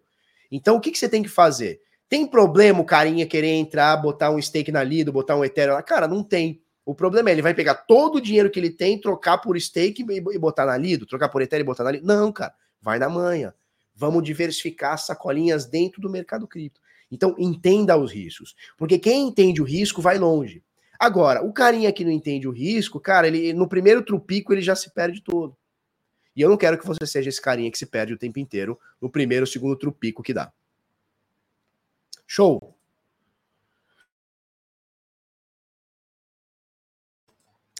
Então 0.51 0.76
o 0.76 0.82
que, 0.82 0.91
que 0.91 0.97
você 0.97 1.07
tem 1.07 1.24
que 1.24 1.30
fazer? 1.30 1.82
Tem 2.10 2.26
problema 2.26 2.80
o 2.80 2.86
carinha 2.86 3.26
querer 3.26 3.53
entrar, 3.53 3.95
botar 3.97 4.32
um 4.32 4.41
stake 4.41 4.72
na 4.72 4.84
Lido, 4.84 5.12
botar 5.12 5.36
um 5.36 5.45
Ethereum 5.45 5.76
lá? 5.76 5.84
Cara, 5.84 6.07
não 6.07 6.24
tem. 6.24 6.62
O 6.84 6.95
problema 6.95 7.30
é 7.30 7.34
ele 7.34 7.41
vai 7.43 7.53
pegar 7.53 7.76
todo 7.76 8.16
o 8.16 8.22
dinheiro 8.22 8.49
que 8.49 8.60
ele 8.60 8.72
tem, 8.72 8.99
trocar 8.99 9.38
por 9.38 9.60
stake 9.60 10.03
e 10.10 10.39
botar 10.39 10.66
na 10.66 10.76
Lido, 10.76 11.05
trocar 11.05 11.30
por 11.30 11.41
Ethereum 11.41 11.64
e 11.64 11.66
botar 11.66 11.84
na 11.84 11.91
Lido. 11.91 12.07
Não, 12.07 12.32
cara, 12.32 12.53
vai 12.82 12.97
na 12.97 13.07
manha. 13.07 13.53
Vamos 13.93 14.24
diversificar 14.24 14.93
as 14.93 15.05
sacolinhas 15.05 15.66
dentro 15.66 16.01
do 16.01 16.10
mercado 16.10 16.47
cripto. 16.47 16.82
Então 17.12 17.36
entenda 17.38 17.97
os 17.97 18.12
riscos, 18.12 18.55
porque 18.78 18.97
quem 18.97 19.28
entende 19.28 19.62
o 19.62 19.66
risco 19.66 20.01
vai 20.01 20.18
longe. 20.18 20.64
Agora, 21.00 21.41
o 21.41 21.54
carinha 21.54 21.93
que 21.93 22.04
não 22.04 22.12
entende 22.12 22.45
o 22.45 22.52
risco, 22.52 23.00
cara, 23.00 23.26
ele 23.26 23.54
no 23.54 23.70
primeiro 23.70 24.04
trupico 24.04 24.52
ele 24.54 24.62
já 24.62 24.76
se 24.76 24.93
perde 24.93 25.22
todo. 25.22 25.58
E 26.36 26.41
eu 26.41 26.50
não 26.50 26.58
quero 26.58 26.78
que 26.78 26.86
você 26.86 27.06
seja 27.06 27.30
esse 27.30 27.41
carinha 27.41 27.72
que 27.72 27.78
se 27.78 27.86
perde 27.86 28.14
o 28.14 28.18
tempo 28.18 28.38
inteiro 28.38 28.78
no 29.02 29.10
primeiro, 29.10 29.47
segundo 29.47 29.78
trupico 29.78 30.22
que 30.22 30.34
dá. 30.34 30.52
Show. 32.28 32.76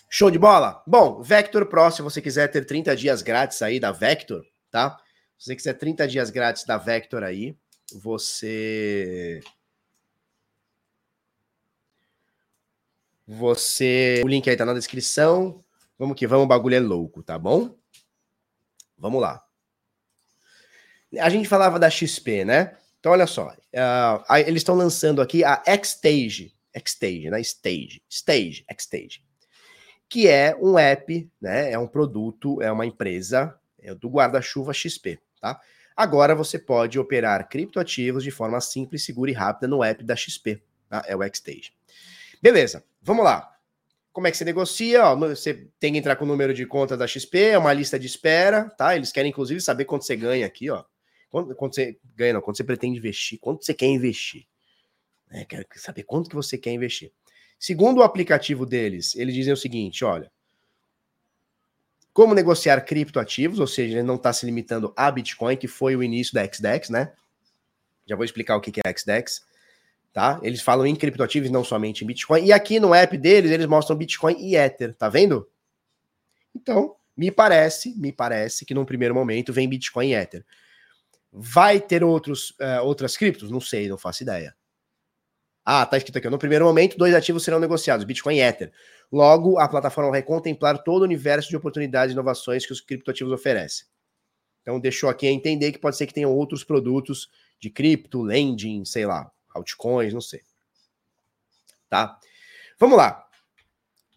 Show 0.10 0.32
de 0.32 0.40
bola? 0.40 0.82
Bom, 0.88 1.22
Vector 1.22 1.66
Pro, 1.68 1.92
se 1.92 2.02
você 2.02 2.22
quiser 2.22 2.48
ter 2.48 2.66
30 2.66 2.96
dias 2.96 3.22
grátis 3.22 3.62
aí 3.62 3.80
da 3.80 3.92
Vector, 3.92 4.46
tá? 4.72 4.98
Se 5.38 5.48
você 5.48 5.56
quiser 5.56 5.74
30 5.74 6.08
dias 6.08 6.30
grátis 6.30 6.64
da 6.64 6.78
Vector 6.78 7.22
aí, 7.22 7.56
você 7.94 9.42
Você. 13.32 14.24
O 14.26 14.28
link 14.28 14.50
aí 14.50 14.58
tá 14.58 14.66
na 14.66 14.74
descrição. 14.74 15.64
Vamos 16.00 16.18
que 16.18 16.26
vamos, 16.26 16.46
o 16.46 16.48
bagulho 16.48 16.74
é 16.74 16.80
louco, 16.80 17.22
tá 17.22 17.38
bom? 17.38 17.78
Vamos 18.98 19.22
lá. 19.22 19.44
A 21.20 21.30
gente 21.30 21.48
falava 21.48 21.78
da 21.78 21.92
XP, 21.92 22.44
né? 22.44 22.76
Então, 23.00 23.12
olha 23.12 23.28
só. 23.28 23.50
Uh, 23.50 24.36
eles 24.48 24.62
estão 24.62 24.74
lançando 24.74 25.22
aqui 25.22 25.44
a 25.44 25.62
Xstage. 25.84 26.56
Xstage, 26.84 27.30
né? 27.30 27.40
Stage. 27.42 28.02
Stage, 28.10 28.66
Xstage. 28.76 29.24
Que 30.10 30.28
é 30.28 30.56
um 30.60 30.80
app, 30.80 31.30
né? 31.40 31.72
É 31.72 31.78
um 31.78 31.88
produto, 31.88 32.60
é 32.64 32.72
uma 32.72 32.88
empresa 32.88 33.56
é 33.80 33.94
do 33.94 34.10
guarda-chuva 34.10 34.74
XP, 34.74 35.20
tá? 35.40 35.62
Agora 35.96 36.34
você 36.34 36.58
pode 36.58 36.98
operar 36.98 37.48
criptoativos 37.48 38.24
de 38.24 38.32
forma 38.32 38.60
simples, 38.60 39.06
segura 39.06 39.30
e 39.30 39.36
rápida 39.36 39.68
no 39.68 39.84
app 39.84 40.04
da 40.04 40.16
XP, 40.16 40.64
tá? 40.90 41.04
É 41.06 41.16
o 41.16 41.20
Xstage. 41.22 41.79
Beleza. 42.42 42.84
Vamos 43.02 43.24
lá. 43.24 43.56
Como 44.12 44.28
é 44.28 44.32
que 44.32 44.38
você 44.38 44.46
negocia? 44.46 45.06
Ó, 45.06 45.16
você 45.16 45.68
tem 45.80 45.94
que 45.94 46.00
entrar 46.00 46.16
com 46.16 46.26
o 46.26 46.28
número 46.28 46.54
de 46.54 46.66
conta 46.66 46.98
da 46.98 47.08
XP, 47.08 47.40
é 47.40 47.58
uma 47.58 47.72
lista 47.74 48.00
de 48.00 48.08
espera, 48.08 48.70
tá? 48.72 48.96
Eles 48.96 49.12
querem, 49.12 49.30
inclusive, 49.30 49.62
saber 49.62 49.86
quanto 49.86 50.06
você 50.06 50.16
ganha 50.16 50.46
aqui, 50.46 50.70
ó. 50.70 50.84
Quanto, 51.30 51.56
quanto 51.56 51.76
você 51.76 51.98
ganha, 52.16 52.34
não, 52.34 52.42
quanto 52.42 52.58
você 52.58 52.64
pretende 52.64 52.98
investir, 52.98 53.40
quanto 53.40 53.64
você 53.64 53.74
quer 53.74 53.86
investir. 53.86 54.48
É, 55.30 55.46
quero 55.46 55.66
saber 55.76 56.04
quanto 56.04 56.30
que 56.30 56.36
você 56.36 56.58
quer 56.58 56.72
investir. 56.72 57.12
Segundo 57.60 58.00
o 58.00 58.04
aplicativo 58.04 58.66
deles, 58.66 59.16
eles 59.16 59.36
dizem 59.36 59.54
o 59.54 59.58
seguinte: 59.58 60.04
olha, 60.04 60.32
como 62.12 62.34
negociar 62.34 62.82
criptoativos, 62.82 63.60
ou 63.60 63.68
seja, 63.68 63.98
ele 63.98 64.08
não 64.08 64.16
está 64.16 64.34
se 64.34 64.46
limitando 64.46 64.92
a 64.98 65.12
Bitcoin, 65.12 65.56
que 65.56 65.68
foi 65.68 65.96
o 65.96 66.02
início 66.02 66.34
da 66.34 66.44
XDEX, 66.44 66.90
né? 66.90 67.14
Já 68.08 68.16
vou 68.16 68.26
explicar 68.26 68.56
o 68.56 68.62
que 68.62 68.72
é 68.84 68.98
XDEX 68.98 69.48
tá? 70.14 70.40
Eles 70.44 70.62
falam 70.62 70.86
em 70.86 70.96
criptoativos, 70.96 71.50
não 71.50 71.64
somente 71.64 72.04
em 72.04 72.08
Bitcoin. 72.08 72.46
E 72.46 72.52
aqui 72.52 72.80
no 72.80 72.94
app 72.94 73.18
deles, 73.18 73.52
eles 73.52 73.66
mostram 73.66 73.96
Bitcoin 73.96 74.36
e 74.40 74.56
Ether, 74.56 74.96
tá 74.96 75.10
vendo? 75.10 75.48
Então, 76.56 76.96
me 77.16 77.32
parece, 77.32 77.96
me 77.98 78.12
parece 78.12 78.66
que 78.66 78.74
num 78.74 78.86
primeiro 78.86 79.14
momento 79.14 79.54
vem 79.54 79.70
Bitcoin 79.70 80.10
e 80.10 80.16
Ether. 80.16 80.46
Vai 81.32 81.80
ter 81.80 82.04
outros, 82.04 82.52
uh, 82.52 82.84
outras 82.84 83.16
criptos? 83.16 83.52
Não 83.52 83.62
sei, 83.62 83.88
não 83.88 83.98
faço 83.98 84.24
ideia. 84.24 84.56
Ah, 85.64 85.86
tá 85.86 85.98
escrito 85.98 86.18
aqui. 86.18 86.30
No 86.30 86.40
primeiro 86.40 86.66
momento, 86.66 86.98
dois 86.98 87.14
ativos 87.14 87.44
serão 87.44 87.60
negociados, 87.60 88.04
Bitcoin 88.04 88.38
e 88.38 88.42
Ether. 88.42 88.72
Logo, 89.12 89.60
a 89.60 89.68
plataforma 89.68 90.10
vai 90.10 90.24
contemplar 90.24 90.82
todo 90.84 91.02
o 91.02 91.06
universo 91.06 91.50
de 91.50 91.58
oportunidades 91.58 92.12
e 92.12 92.14
inovações 92.14 92.66
que 92.66 92.74
os 92.74 92.82
criptoativos 92.82 93.32
oferecem. 93.32 93.86
Então, 94.62 94.80
deixou 94.80 95.10
aqui 95.10 95.28
a 95.28 95.32
entender 95.32 95.72
que 95.72 95.80
pode 95.80 95.98
ser 95.98 96.08
que 96.08 96.14
tenham 96.14 96.34
outros 96.34 96.64
produtos 96.64 97.30
de 97.60 97.70
cripto, 97.70 98.22
lending, 98.22 98.84
sei 98.86 99.06
lá, 99.06 99.32
altcoins, 99.54 100.14
não 100.14 100.22
sei. 100.22 100.42
Tá? 101.90 102.20
Vamos 102.80 102.98
lá. 102.98 103.28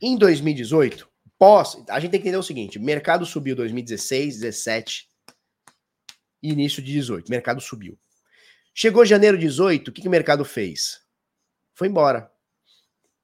Em 0.01 0.17
2018, 0.17 1.09
pós, 1.39 1.83
a 1.89 1.99
gente 1.99 2.11
tem 2.11 2.21
que 2.21 2.29
entender 2.29 2.39
o 2.39 2.43
seguinte: 2.43 2.79
mercado 2.79 3.25
subiu 3.25 3.57
2016, 3.57 4.41
17 4.41 5.09
e 6.43 6.51
início 6.51 6.83
de 6.83 6.93
18. 6.93 7.31
Mercado 7.31 7.61
subiu. 7.61 7.99
Chegou 8.75 9.05
janeiro 9.05 9.37
de 9.37 9.47
18, 9.47 9.89
o 9.89 9.93
que, 9.93 10.03
que 10.03 10.09
o 10.09 10.11
mercado 10.11 10.45
fez? 10.45 11.03
Foi 11.75 11.89
embora. 11.89 12.31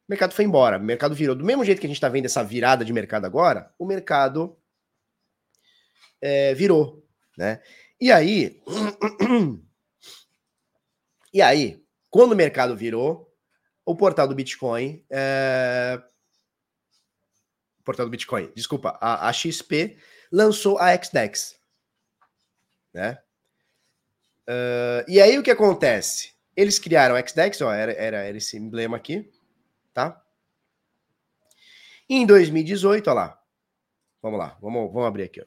O 0.08 0.10
mercado 0.10 0.32
foi 0.32 0.44
embora. 0.44 0.78
O 0.78 0.82
mercado 0.82 1.14
virou. 1.14 1.34
Do 1.34 1.44
mesmo 1.44 1.64
jeito 1.64 1.80
que 1.80 1.86
a 1.86 1.88
gente 1.88 1.96
está 1.96 2.08
vendo 2.08 2.26
essa 2.26 2.42
virada 2.42 2.84
de 2.84 2.92
mercado 2.92 3.24
agora, 3.24 3.72
o 3.78 3.86
mercado 3.86 4.58
é, 6.20 6.54
virou. 6.54 7.06
Né? 7.36 7.62
E 8.00 8.10
aí. 8.10 8.60
e 11.32 11.42
aí, 11.42 11.82
quando 12.10 12.32
o 12.32 12.36
mercado 12.36 12.76
virou, 12.76 13.32
o 13.84 13.96
portal 13.96 14.28
do 14.28 14.34
Bitcoin. 14.34 15.04
É, 15.10 16.02
portal 17.88 18.04
do 18.04 18.10
Bitcoin, 18.10 18.52
desculpa, 18.54 18.98
a, 19.00 19.30
a 19.30 19.32
XP 19.32 19.96
lançou 20.30 20.78
a 20.78 20.94
XDEX. 20.94 21.58
Né? 22.92 23.18
Uh, 24.46 25.08
e 25.08 25.18
aí 25.18 25.38
o 25.38 25.42
que 25.42 25.50
acontece? 25.50 26.34
Eles 26.54 26.78
criaram 26.78 27.16
a 27.16 27.26
XDEX, 27.26 27.62
ó, 27.62 27.72
era, 27.72 27.92
era, 27.92 28.18
era 28.18 28.36
esse 28.36 28.58
emblema 28.58 28.98
aqui, 28.98 29.32
tá? 29.94 30.22
Em 32.06 32.26
2018, 32.26 33.08
ó 33.08 33.14
lá. 33.14 33.42
Vamos 34.20 34.38
lá, 34.38 34.58
vamos, 34.60 34.92
vamos 34.92 35.08
abrir 35.08 35.22
aqui, 35.22 35.40
ó. 35.40 35.46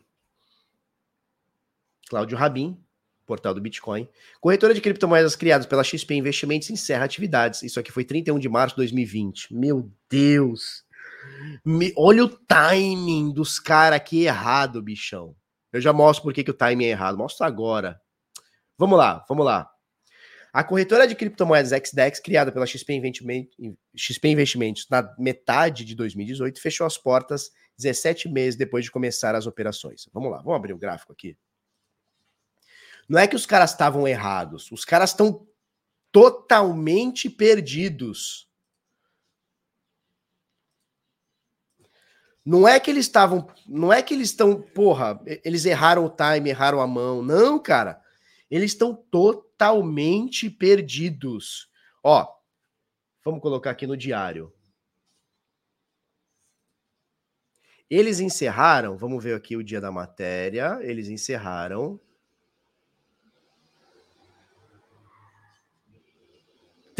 Cláudio 2.09 2.37
Rabin, 2.37 2.83
portal 3.25 3.53
do 3.53 3.61
Bitcoin. 3.61 4.07
Corretora 4.39 4.73
de 4.73 4.81
criptomoedas 4.81 5.35
criadas 5.35 5.65
pela 5.65 5.83
XP 5.83 6.15
Investimentos 6.15 6.69
encerra 6.69 7.05
atividades. 7.05 7.63
Isso 7.63 7.79
aqui 7.79 7.91
foi 7.91 8.03
31 8.03 8.39
de 8.39 8.49
março 8.49 8.75
de 8.75 8.81
2020. 8.81 9.53
Meu 9.53 9.91
Deus! 10.09 10.83
Me, 11.65 11.93
olha 11.95 12.25
o 12.25 12.29
timing 12.29 13.31
dos 13.31 13.59
caras 13.59 13.97
aqui 13.97 14.25
errado, 14.25 14.81
bichão. 14.81 15.35
Eu 15.71 15.79
já 15.79 15.93
mostro 15.93 16.23
por 16.23 16.33
que, 16.33 16.49
o 16.49 16.53
timing 16.53 16.85
é 16.85 16.89
errado. 16.89 17.17
Mostro 17.17 17.45
agora. 17.45 17.99
Vamos 18.77 18.97
lá, 18.97 19.23
vamos 19.27 19.45
lá. 19.45 19.69
A 20.51 20.63
corretora 20.65 21.07
de 21.07 21.15
criptomoedas 21.15 21.71
XDEX, 21.71 22.19
criada 22.19 22.51
pela 22.51 22.65
XP, 22.65 23.01
XP 23.95 24.27
Investimentos 24.27 24.85
na 24.89 25.15
metade 25.17 25.85
de 25.85 25.95
2018, 25.95 26.59
fechou 26.59 26.85
as 26.85 26.97
portas 26.97 27.51
17 27.77 28.27
meses 28.27 28.57
depois 28.57 28.83
de 28.83 28.91
começar 28.91 29.33
as 29.33 29.47
operações. 29.47 30.09
Vamos 30.13 30.29
lá, 30.29 30.37
vamos 30.37 30.55
abrir 30.55 30.73
o 30.73 30.77
gráfico 30.77 31.13
aqui. 31.13 31.37
Não 33.11 33.19
é 33.19 33.27
que 33.27 33.35
os 33.35 33.45
caras 33.45 33.71
estavam 33.71 34.07
errados, 34.07 34.71
os 34.71 34.85
caras 34.85 35.09
estão 35.09 35.45
totalmente 36.13 37.29
perdidos. 37.29 38.49
Não 42.45 42.65
é 42.65 42.79
que 42.79 42.89
eles 42.89 43.07
estavam, 43.07 43.45
não 43.67 43.91
é 43.91 44.01
que 44.01 44.13
eles 44.13 44.29
estão, 44.29 44.61
porra, 44.61 45.21
eles 45.43 45.65
erraram 45.65 46.05
o 46.05 46.09
time, 46.09 46.51
erraram 46.51 46.79
a 46.79 46.87
mão. 46.87 47.21
Não, 47.21 47.59
cara. 47.59 48.01
Eles 48.49 48.71
estão 48.71 48.95
totalmente 48.95 50.49
perdidos. 50.49 51.69
Ó, 52.01 52.25
vamos 53.25 53.41
colocar 53.41 53.71
aqui 53.71 53.85
no 53.85 53.97
diário. 53.97 54.53
Eles 57.89 58.21
encerraram, 58.21 58.95
vamos 58.95 59.21
ver 59.21 59.35
aqui 59.35 59.57
o 59.57 59.63
dia 59.63 59.81
da 59.81 59.91
matéria. 59.91 60.79
Eles 60.81 61.09
encerraram 61.09 61.99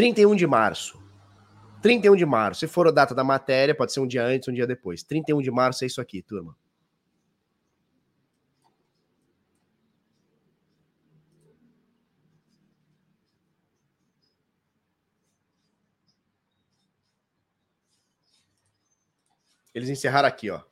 31 0.02 0.36
de 0.36 0.48
março. 0.48 1.00
31 1.80 2.16
de 2.16 2.26
março. 2.26 2.62
Se 2.62 2.68
for 2.68 2.88
a 2.88 2.92
data 2.92 3.14
da 3.14 3.24
matéria, 3.24 3.76
pode 3.76 3.94
ser 3.94 4.00
um 4.00 4.08
dia 4.08 4.26
antes, 4.26 4.48
um 4.50 4.52
dia 4.52 4.66
depois. 4.66 5.04
31 5.04 5.40
de 5.44 5.52
março 5.52 5.84
é 5.84 5.88
isso 5.88 6.02
aqui, 6.02 6.24
turma. 6.24 6.58
Eles 19.72 19.88
encerraram 19.88 20.28
aqui, 20.28 20.50
ó. 20.50 20.64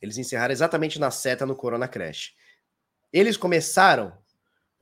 Eles 0.00 0.16
encerraram 0.16 0.52
exatamente 0.52 1.00
na 1.00 1.10
seta 1.10 1.44
no 1.44 1.56
Corona 1.56 1.88
Crash. 1.88 2.36
Eles 3.12 3.36
começaram 3.36 4.16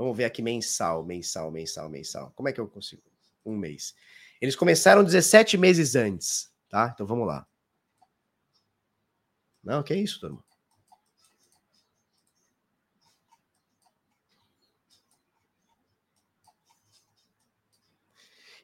Vamos 0.02 0.16
ver 0.16 0.24
aqui 0.24 0.42
mensal, 0.42 1.04
mensal, 1.04 1.48
mensal, 1.52 1.88
mensal. 1.88 2.32
Como 2.34 2.48
é 2.48 2.52
que 2.52 2.60
eu 2.60 2.66
consigo? 2.66 3.02
Um 3.46 3.56
mês. 3.56 3.94
Eles 4.40 4.56
começaram 4.56 5.04
17 5.04 5.56
meses 5.56 5.94
antes, 5.94 6.52
tá? 6.68 6.90
Então 6.92 7.06
vamos 7.06 7.24
lá. 7.24 7.46
Não, 9.62 9.80
que 9.80 9.92
é 9.92 9.96
isso, 9.96 10.18
turma? 10.18 10.44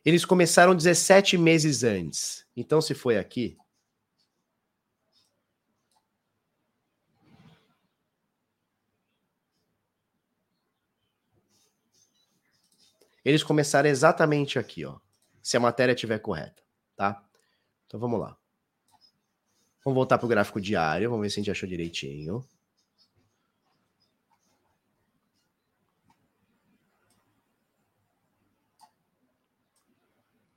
Eles 0.05 0.25
começaram 0.25 0.75
17 0.75 1.39
meses 1.39 1.85
antes. 1.85 2.45
Então, 2.57 2.81
se 2.81 2.95
foi 2.95 3.17
aqui, 3.17 3.57
Eles 13.29 13.43
começaram 13.43 13.91
exatamente 13.91 14.59
aqui, 14.59 14.87
ó. 14.87 14.99
Se 15.43 15.55
a 15.55 15.61
matéria 15.61 15.93
estiver 15.93 16.19
correta, 16.19 16.63
tá? 16.97 17.23
Então 17.87 18.01
vamos 18.01 18.19
lá. 18.19 18.35
Vamos 19.85 19.95
voltar 19.97 20.17
para 20.17 20.25
o 20.25 20.29
gráfico 20.31 20.59
diário, 20.59 21.11
vamos 21.11 21.27
ver 21.27 21.31
se 21.31 21.39
a 21.39 21.43
gente 21.43 21.51
achou 21.51 21.69
direitinho. 21.69 22.43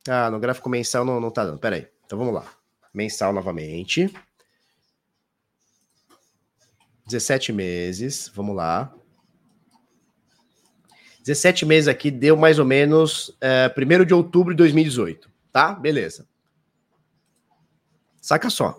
Ah, 0.08 0.32
no 0.32 0.40
gráfico 0.40 0.70
mensal 0.70 1.04
não, 1.04 1.20
não 1.20 1.30
tá 1.30 1.44
dando. 1.44 1.60
Pera 1.60 1.76
aí. 1.76 1.92
Então 2.06 2.18
vamos 2.18 2.34
lá. 2.34 2.50
Mensal 2.94 3.34
novamente. 3.34 4.10
17 7.06 7.52
meses. 7.52 8.32
Vamos 8.34 8.56
lá. 8.56 8.96
17 11.22 11.66
meses 11.66 11.88
aqui 11.88 12.10
deu 12.10 12.36
mais 12.36 12.60
ou 12.60 12.66
menos 12.66 13.36
é, 13.40 13.72
1 13.76 14.06
de 14.06 14.14
outubro 14.14 14.54
de 14.54 14.58
2018. 14.58 15.30
Tá? 15.52 15.74
Beleza. 15.74 16.28
Saca 18.22 18.50
só. 18.50 18.76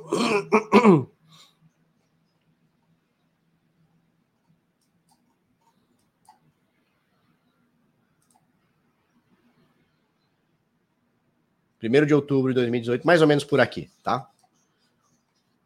Primeiro 11.79 12.07
de 12.07 12.15
outubro 12.15 12.53
de 12.53 12.55
2018, 12.55 13.05
mais 13.05 13.21
ou 13.21 13.27
menos 13.27 13.43
por 13.43 13.59
aqui, 13.59 13.91
tá? 14.05 14.31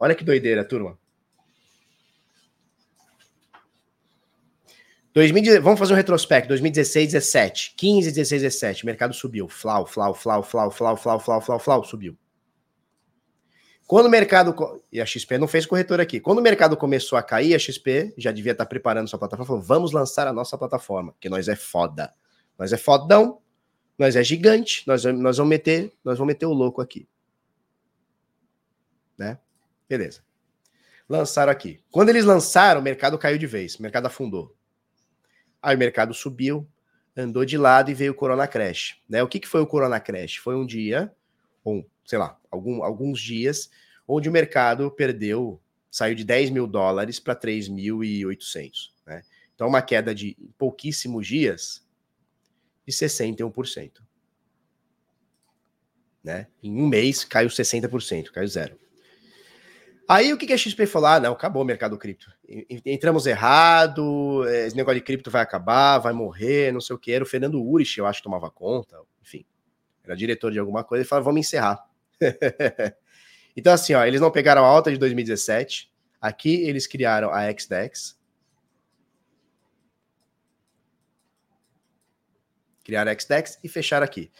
Olha 0.00 0.14
que 0.14 0.24
doideira, 0.24 0.64
turma. 0.64 0.98
2000, 5.16 5.62
vamos 5.62 5.78
fazer 5.78 5.94
um 5.94 5.97
retrospecto. 5.97 6.48
2016, 6.48 7.12
17. 7.12 7.74
15, 7.74 8.12
16, 8.12 8.43
17. 8.43 8.82
O 8.82 8.86
mercado 8.86 9.14
subiu. 9.14 9.48
Flau, 9.48 9.86
flau, 9.86 10.14
flau, 10.14 10.43
flau, 10.43 10.70
flau, 10.70 10.94
flau, 10.94 11.18
flau, 11.18 11.40
flau, 11.40 11.59
flau, 11.59 11.84
subiu. 11.84 12.14
Quando 13.86 14.09
o 14.09 14.10
mercado. 14.10 14.55
E 14.93 15.01
a 15.01 15.06
XP 15.06 15.38
não 15.38 15.48
fez 15.48 15.64
corretor 15.64 16.02
aqui. 16.02 16.20
Quando 16.20 16.40
o 16.40 16.43
mercado 16.43 16.76
começou 16.76 17.16
a 17.16 17.22
cair, 17.22 17.55
a 17.55 17.59
XP 17.59 18.12
já 18.18 18.30
devia 18.30 18.52
estar 18.52 18.66
preparando 18.66 19.09
sua 19.09 19.18
plataforma. 19.18 19.47
Falou, 19.47 19.62
vamos 19.62 19.90
lançar 19.90 20.26
a 20.26 20.34
nossa 20.34 20.59
plataforma, 20.59 21.12
porque 21.12 21.30
nós 21.30 21.48
é 21.48 21.56
foda. 21.56 22.12
Nós 22.59 22.74
é 22.74 22.76
fodão, 22.76 23.38
nós 23.98 24.16
é 24.16 24.22
gigante, 24.22 24.82
nós, 24.86 25.02
nós 25.02 25.38
vamos 25.38 25.48
meter, 25.48 25.94
nós 26.05 26.18
vamos 26.18 26.34
meter 26.34 26.44
o 26.44 26.52
louco 26.52 26.82
aqui. 26.82 27.09
Né? 29.16 29.38
Beleza. 29.88 30.20
Lançaram 31.09 31.51
aqui. 31.51 31.80
Quando 31.90 32.10
eles 32.10 32.26
lançaram, 32.26 32.82
o 32.82 32.84
mercado 32.84 33.16
caiu 33.16 33.38
de 33.38 33.47
vez, 33.47 33.76
o 33.76 33.82
mercado 33.82 34.05
afundou. 34.05 34.55
Aí 35.66 35.74
o 35.74 35.78
mercado 35.80 36.14
subiu, 36.14 36.64
andou 37.16 37.44
de 37.44 37.59
lado 37.59 37.90
e 37.90 37.94
veio 37.94 38.12
o 38.12 38.14
Corona 38.14 38.47
Crash. 38.47 39.02
Né? 39.09 39.20
O 39.20 39.26
que, 39.26 39.40
que 39.40 39.48
foi 39.48 39.60
o 39.60 39.66
Corona 39.66 39.98
Crash? 39.98 40.36
Foi 40.36 40.55
um 40.55 40.64
dia, 40.64 41.12
ou 41.64 41.84
sei 42.05 42.20
lá, 42.20 42.38
algum, 42.48 42.84
alguns 42.84 43.20
dias, 43.20 43.68
onde 44.06 44.28
o 44.28 44.32
mercado 44.32 44.88
perdeu, 44.93 45.60
saiu 45.90 46.14
de 46.14 46.22
10 46.22 46.51
mil 46.51 46.68
dólares 46.68 47.18
para 47.18 47.34
3.800. 47.34 48.93
Né? 49.05 49.24
Então, 49.56 49.66
uma 49.66 49.82
queda 49.82 50.14
de 50.14 50.36
pouquíssimos 50.56 51.26
dias, 51.26 51.84
de 52.86 52.93
61%. 52.93 53.90
Né? 56.22 56.47
Em 56.62 56.80
um 56.80 56.86
mês 56.86 57.24
caiu 57.24 57.48
60%, 57.48 58.30
caiu 58.30 58.47
zero. 58.47 58.78
Aí 60.08 60.32
o 60.32 60.38
que, 60.38 60.52
a 60.52 60.56
XP 60.56 60.86
falou? 60.86 61.08
Ah, 61.08 61.18
não, 61.18 61.32
acabou 61.32 61.62
o 61.62 61.64
mercado 61.64 61.98
cripto. 61.98 62.32
Entramos 62.84 63.26
errado, 63.26 64.46
é, 64.46 64.66
esse 64.66 64.76
negócio 64.76 65.00
de 65.00 65.04
cripto 65.04 65.30
vai 65.30 65.42
acabar, 65.42 65.98
vai 65.98 66.12
morrer, 66.12 66.72
não 66.72 66.80
sei 66.80 66.94
o 66.94 66.98
que. 66.98 67.10
Era 67.10 67.24
o 67.24 67.26
Fernando 67.26 67.60
Urich, 67.60 67.98
eu 67.98 68.06
acho, 68.06 68.22
tomava 68.22 68.48
conta, 68.48 68.96
enfim. 69.20 69.44
Era 70.04 70.16
diretor 70.16 70.52
de 70.52 70.60
alguma 70.60 70.84
coisa 70.84 71.04
e 71.04 71.06
falou: 71.06 71.24
vamos 71.24 71.40
encerrar. 71.40 71.84
então, 73.56 73.72
assim, 73.72 73.94
ó, 73.94 74.04
eles 74.04 74.20
não 74.20 74.30
pegaram 74.30 74.64
a 74.64 74.68
alta 74.68 74.92
de 74.92 74.98
2017. 74.98 75.92
Aqui 76.20 76.54
eles 76.62 76.86
criaram 76.86 77.30
a 77.32 77.50
XDEX. 77.52 78.16
Criaram 82.84 83.10
a 83.10 83.18
XDEX 83.18 83.58
e 83.64 83.68
fecharam 83.68 84.04
aqui. 84.04 84.30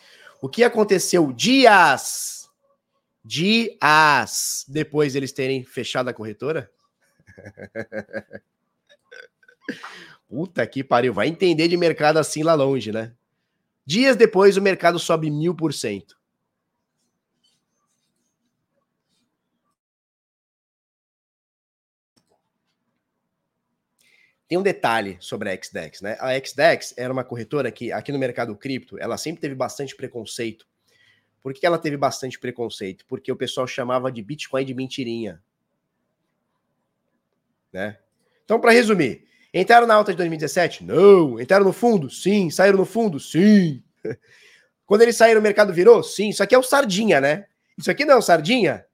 O 0.41 0.49
que 0.49 0.63
aconteceu 0.63 1.33
dias 1.33 2.46
dias 3.27 4.65
depois 4.69 5.17
eles 5.17 5.33
terem 5.33 5.65
fechado 5.65 6.09
a 6.09 6.15
corretora? 6.15 6.71
Puta 10.29 10.65
que 10.67 10.85
pariu, 10.85 11.13
vai 11.13 11.27
entender 11.27 11.67
de 11.69 11.77
mercado 11.77 12.19
assim 12.19 12.43
lá 12.43 12.55
longe, 12.55 12.93
né? 12.93 13.13
Dias 13.85 14.17
depois 14.17 14.57
o 14.57 14.63
mercado 14.63 14.99
sobe 14.99 15.31
mil 15.31 15.55
por 15.55 15.75
cento. 15.75 16.17
Tem 24.49 24.57
um 24.57 24.63
detalhe 24.63 25.17
sobre 25.21 25.51
a 25.51 25.61
XDEX, 25.61 26.01
né? 26.01 26.17
A 26.21 26.39
XDEX 26.39 26.95
era 26.97 27.13
uma 27.13 27.25
corretora 27.25 27.73
que 27.73 27.91
aqui 27.91 28.13
no 28.13 28.19
mercado 28.19 28.57
cripto, 28.57 28.97
ela 29.01 29.19
sempre 29.19 29.41
teve 29.41 29.57
bastante 29.57 29.97
preconceito 29.97 30.65
por 31.47 31.55
que 31.55 31.65
ela 31.65 31.79
teve 31.79 31.97
bastante 31.97 32.41
preconceito? 32.41 33.07
Porque 33.07 33.31
o 33.31 33.37
pessoal 33.37 33.69
chamava 33.69 34.11
de 34.11 34.21
Bitcoin 34.21 34.65
de 34.65 34.75
mentirinha. 34.75 35.41
Né? 37.73 37.97
Então, 38.45 38.59
para 38.59 38.73
resumir, 38.73 39.29
entraram 39.55 39.87
na 39.87 39.95
alta 39.95 40.11
de 40.11 40.17
2017? 40.17 40.83
Não. 40.83 41.41
Entraram 41.41 41.65
no 41.65 41.73
fundo? 41.73 42.11
Sim. 42.11 42.51
Saíram 42.51 42.77
no 42.77 42.85
fundo? 42.85 43.21
Sim. 43.21 43.81
Quando 44.87 45.03
eles 45.03 45.15
saíram, 45.17 45.39
o 45.39 45.43
mercado 45.43 45.73
virou? 45.73 46.03
Sim. 46.03 46.31
Isso 46.31 46.43
aqui 46.43 46.53
é 46.53 46.59
o 46.59 46.65
sardinha, 46.65 47.21
né? 47.21 47.47
Isso 47.79 47.93
aqui 47.93 48.05
não 48.05 48.15
é 48.15 48.17
o 48.17 48.23
sardinha? 48.23 48.85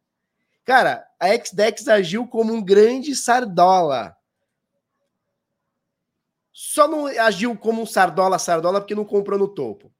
Cara, 0.62 1.08
a 1.18 1.28
XDEX 1.34 1.88
agiu 1.88 2.26
como 2.26 2.52
um 2.52 2.62
grande 2.62 3.16
sardola. 3.16 4.14
Só 6.52 6.86
não 6.86 7.06
agiu 7.06 7.56
como 7.56 7.80
um 7.80 7.86
sardola, 7.86 8.38
sardola, 8.38 8.78
porque 8.78 8.94
não 8.94 9.06
comprou 9.06 9.38
no 9.38 9.48
topo, 9.48 9.90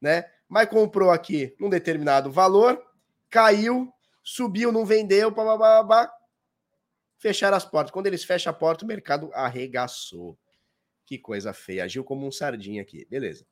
né? 0.00 0.24
Mas 0.48 0.68
comprou 0.68 1.10
aqui 1.10 1.54
num 1.58 1.68
determinado 1.68 2.30
valor, 2.30 2.82
caiu, 3.30 3.92
subiu, 4.22 4.72
não 4.72 4.84
vendeu, 4.84 5.30
babá, 5.30 6.10
fecharam 7.18 7.56
as 7.56 7.64
portas. 7.64 7.92
Quando 7.92 8.06
eles 8.06 8.24
fecham 8.24 8.50
a 8.50 8.54
porta, 8.54 8.84
o 8.84 8.88
mercado 8.88 9.30
arregaçou. 9.32 10.38
Que 11.04 11.18
coisa 11.18 11.52
feia, 11.52 11.84
agiu 11.84 12.02
como 12.02 12.26
um 12.26 12.32
sardinha 12.32 12.82
aqui, 12.82 13.06
beleza. 13.08 13.46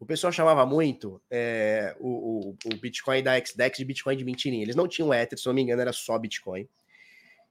O 0.00 0.06
pessoal 0.06 0.32
chamava 0.32 0.66
muito 0.66 1.20
é, 1.30 1.94
o, 1.98 2.08
o, 2.48 2.56
o, 2.72 2.76
Bitcoin 2.76 3.22
da 3.22 3.38
XDEX 3.38 3.78
de 3.78 3.84
Bitcoin 3.84 4.16
de 4.16 4.24
mentirinha. 4.24 4.62
Eles 4.62 4.76
não 4.76 4.88
tinham 4.88 5.14
Ether, 5.14 5.38
se 5.38 5.46
não 5.46 5.54
me 5.54 5.62
engano, 5.62 5.80
era 5.80 5.92
só 5.92 6.18
Bitcoin. 6.18 6.68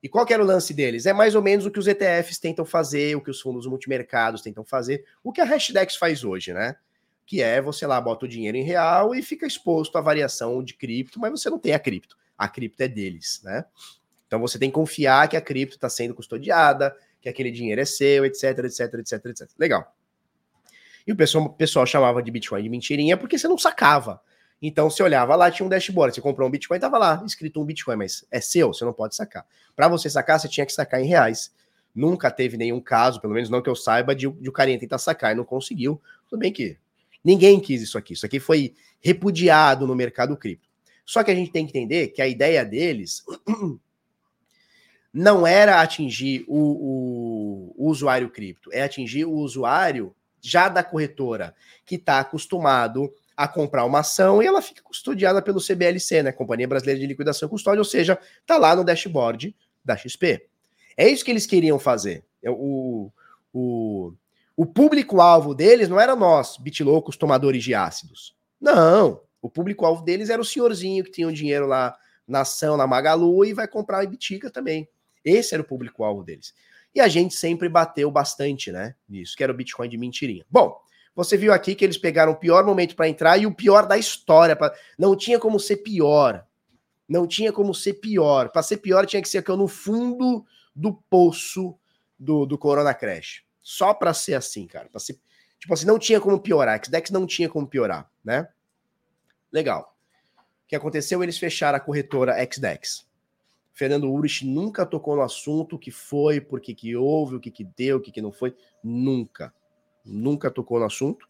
E 0.02 0.10
qual 0.10 0.26
era 0.30 0.44
o 0.44 0.46
lance 0.46 0.74
deles? 0.74 1.06
É 1.06 1.14
mais 1.14 1.34
ou 1.34 1.42
menos 1.42 1.66
o 1.66 1.72
que 1.72 1.80
os 1.80 1.88
ETFs 1.88 2.38
tentam 2.38 2.66
fazer, 2.66 3.16
o 3.16 3.22
que 3.22 3.32
os 3.32 3.40
fundos 3.40 3.66
multimercados 3.66 4.42
tentam 4.42 4.66
fazer, 4.66 5.06
o 5.24 5.32
que 5.32 5.40
a 5.40 5.46
Hashdex 5.46 5.96
faz 5.96 6.24
hoje, 6.24 6.52
né? 6.54 6.76
Que 7.26 7.42
é 7.42 7.62
você 7.62 7.88
lá 7.88 8.00
bota 8.00 8.26
o 8.26 8.28
dinheiro 8.28 8.58
em 8.58 8.64
real 8.64 9.16
e 9.16 9.22
fica 9.22 9.46
exposto 9.46 9.98
à 9.98 10.02
variação 10.02 10.64
de 10.64 10.74
cripto, 10.74 11.20
mas 11.20 11.32
você 11.32 11.50
não 11.50 11.60
tem 11.60 11.74
a 11.74 11.80
cripto. 11.80 12.18
A 12.38 12.48
cripto 12.48 12.84
é 12.84 12.88
deles, 12.88 13.42
né? 13.44 13.66
Então 14.28 14.40
você 14.40 14.58
tem 14.58 14.70
que 14.70 14.76
confiar 14.76 15.28
que 15.28 15.38
a 15.38 15.42
cripto 15.42 15.76
está 15.76 15.90
sendo 15.90 16.14
custodiada, 16.14 16.96
que 17.22 17.30
aquele 17.30 17.52
dinheiro 17.52 17.80
é 17.80 17.86
seu, 17.86 18.26
etc, 18.26 18.44
etc, 18.66 18.94
etc, 18.96 19.26
etc. 19.26 19.50
Legal. 19.58 19.96
E 21.06 21.12
o 21.12 21.16
pessoal, 21.16 21.46
o 21.46 21.50
pessoal 21.50 21.86
chamava 21.86 22.22
de 22.22 22.32
Bitcoin 22.32 22.64
de 22.64 22.70
mentirinha 22.70 23.16
porque 23.16 23.38
você 23.38 23.48
não 23.48 23.58
sacava. 23.58 24.22
Então 24.62 24.90
você 24.90 25.04
olhava 25.04 25.36
lá, 25.36 25.52
tinha 25.52 25.66
um 25.66 25.70
dashboard, 25.70 26.16
você 26.16 26.22
comprou 26.22 26.48
um 26.48 26.52
Bitcoin, 26.52 26.80
tava 26.80 26.98
lá 26.98 27.22
escrito 27.26 27.62
um 27.62 27.66
Bitcoin, 27.66 27.98
mas 27.98 28.26
é 28.32 28.40
seu, 28.40 28.74
você 28.74 28.86
não 28.86 28.94
pode 28.94 29.16
sacar. 29.16 29.46
Para 29.76 29.88
você 29.88 30.10
sacar, 30.10 30.40
você 30.40 30.48
tinha 30.48 30.66
que 30.66 30.72
sacar 30.72 31.02
em 31.02 31.06
reais. 31.06 31.54
Nunca 31.94 32.32
teve 32.32 32.58
nenhum 32.58 32.82
caso, 32.82 33.22
pelo 33.22 33.34
menos 33.34 33.50
não 33.50 33.62
que 33.62 33.70
eu 33.70 33.76
saiba, 33.76 34.16
de, 34.16 34.28
de 34.30 34.50
o 34.50 34.52
carinha 34.52 34.80
tentar 34.80 34.98
sacar 34.98 35.34
e 35.34 35.36
não 35.36 35.44
conseguiu. 35.44 36.02
Tudo 36.30 36.40
bem 36.40 36.52
que 36.52 36.78
Ninguém 37.24 37.60
quis 37.60 37.82
isso 37.82 37.98
aqui. 37.98 38.14
Isso 38.14 38.26
aqui 38.26 38.40
foi 38.40 38.74
repudiado 39.00 39.88
no 39.88 39.96
mercado 39.96 40.36
cripto. 40.36 40.68
Só 41.06 41.24
que 41.24 41.32
a 41.32 41.36
gente 41.36 41.52
tem 41.52 41.66
que 41.66 41.78
entender 41.78 42.08
que 42.10 42.22
a 42.22 42.28
ideia 42.28 42.64
deles 42.64 43.24
não 45.14 45.46
era 45.46 45.82
atingir 45.82 46.44
o, 46.48 46.58
o, 46.58 47.76
o 47.78 47.90
usuário 47.90 48.30
cripto, 48.30 48.70
é 48.74 48.82
atingir 48.82 49.26
o 49.26 49.34
usuário 49.34 50.16
já 50.42 50.68
da 50.68 50.84
corretora, 50.84 51.56
que 51.86 51.96
está 51.96 52.20
acostumado 52.20 53.14
a 53.36 53.48
comprar 53.48 53.86
uma 53.86 54.00
ação 54.00 54.42
e 54.42 54.46
ela 54.46 54.62
fica 54.62 54.82
custodiada 54.84 55.42
pelo 55.42 55.64
CBLC, 55.66 56.24
né? 56.24 56.32
Companhia 56.32 56.68
Brasileira 56.68 57.00
de 57.00 57.08
Liquidação 57.08 57.48
e 57.48 57.50
Custódia, 57.50 57.80
ou 57.80 57.86
seja, 57.86 58.20
está 58.42 58.58
lá 58.58 58.76
no 58.76 58.84
dashboard 58.84 59.56
da 59.84 59.98
XP. 59.98 60.46
É 60.96 61.10
isso 61.10 61.26
que 61.26 61.32
eles 61.32 61.46
queriam 61.46 61.80
fazer. 61.80 62.24
É 62.42 62.52
o, 62.52 63.12
o, 63.54 64.14
o 64.56 64.66
público-alvo 64.66 65.56
deles 65.56 65.90
não 65.90 66.00
era 66.00 66.16
nós, 66.16 66.58
bitloucos 66.58 67.18
tomadores 67.18 67.64
de 67.64 67.74
ácidos. 67.74 68.36
Não. 68.62 69.22
O 69.42 69.50
público-alvo 69.50 70.04
deles 70.04 70.30
era 70.30 70.42
o 70.42 70.46
senhorzinho 70.46 71.04
que 71.04 71.12
tinha 71.12 71.28
o 71.28 71.30
um 71.30 71.34
dinheiro 71.34 71.66
lá 71.66 71.96
na 72.28 72.42
ação, 72.42 72.78
na 72.78 72.88
Magalu 72.88 73.44
e 73.46 73.54
vai 73.54 73.68
comprar 73.68 74.02
a 74.02 74.06
Bitica 74.06 74.50
também. 74.50 74.88
Esse 75.26 75.54
era 75.54 75.62
o 75.62 75.66
público-alvo 75.66 76.24
deles. 76.24 76.54
E 76.94 77.02
a 77.02 77.08
gente 77.08 77.34
sempre 77.36 77.68
bateu 77.68 78.10
bastante, 78.12 78.72
né? 78.72 78.96
Nisso, 79.10 79.36
que 79.36 79.44
era 79.44 79.52
o 79.52 79.56
Bitcoin 79.56 79.90
de 79.90 79.98
mentirinha. 79.98 80.46
Bom, 80.50 80.78
você 81.16 81.36
viu 81.36 81.52
aqui 81.52 81.76
que 81.76 81.84
eles 81.84 81.98
pegaram 81.98 82.32
o 82.32 82.40
pior 82.40 82.64
momento 82.66 82.96
para 82.96 83.10
entrar 83.10 83.38
e 83.38 83.46
o 83.46 83.54
pior 83.54 83.88
da 83.88 83.98
história. 83.98 84.56
Pra... 84.56 84.74
Não 84.98 85.16
tinha 85.16 85.40
como 85.40 85.60
ser 85.60 85.78
pior. 85.78 86.46
Não 87.08 87.28
tinha 87.28 87.52
como 87.52 87.74
ser 87.74 87.94
pior. 87.94 88.50
Para 88.50 88.64
ser 88.64 88.78
pior, 88.78 89.06
tinha 89.06 89.22
que 89.22 89.30
ser 89.30 89.40
aqui 89.40 89.52
no 89.52 89.68
fundo 89.68 90.46
do 90.76 90.94
poço 91.10 91.76
do, 92.18 92.46
do 92.46 92.58
Corona 92.58 92.94
Crash. 92.94 93.43
Só 93.64 93.94
para 93.94 94.14
ser 94.14 94.34
assim, 94.34 94.68
cara. 94.68 94.90
Pra 94.90 95.00
ser, 95.00 95.18
tipo 95.58 95.74
assim, 95.74 95.86
não 95.86 95.98
tinha 95.98 96.20
como 96.20 96.38
piorar. 96.38 96.84
Xdex 96.86 97.10
não 97.10 97.26
tinha 97.26 97.48
como 97.48 97.66
piorar, 97.66 98.12
né? 98.24 98.50
Legal. 99.52 99.96
O 100.38 100.68
que 100.68 100.76
aconteceu? 100.76 101.24
Eles 101.24 101.38
fecharam 101.38 101.78
a 101.78 101.80
corretora 101.80 102.36
XDEX. 102.46 103.08
Fernando 103.72 104.12
Urich 104.12 104.46
nunca 104.46 104.86
tocou 104.86 105.16
no 105.16 105.22
assunto, 105.22 105.78
o 105.78 105.80
que 105.80 105.90
foi, 105.90 106.40
por 106.42 106.60
que, 106.60 106.76
que 106.76 106.96
houve, 106.96 107.36
o 107.38 107.40
que, 107.40 107.50
que 107.50 107.64
deu, 107.64 107.98
o 107.98 108.02
que, 108.02 108.12
que 108.12 108.22
não 108.22 108.32
foi. 108.32 108.56
Nunca. 108.84 109.54
Nunca 110.06 110.52
tocou 110.52 110.80
no 110.80 110.86
assunto. 110.86 111.26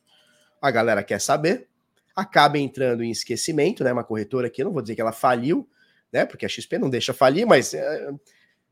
A 0.60 0.72
galera 0.72 1.03
quer 1.03 1.22
saber. 1.22 1.68
Acaba 2.15 2.57
entrando 2.57 3.03
em 3.03 3.11
esquecimento, 3.11 3.84
né? 3.84 3.93
Uma 3.93 4.03
corretora 4.03 4.47
aqui, 4.47 4.64
não 4.64 4.73
vou 4.73 4.81
dizer 4.81 4.95
que 4.95 5.01
ela 5.01 5.11
faliu, 5.11 5.69
né? 6.11 6.26
Porque 6.26 6.45
a 6.45 6.49
XP 6.49 6.80
não 6.80 6.89
deixa 6.89 7.14
falir, 7.14 7.45
mas 7.45 7.73
é, 7.73 8.11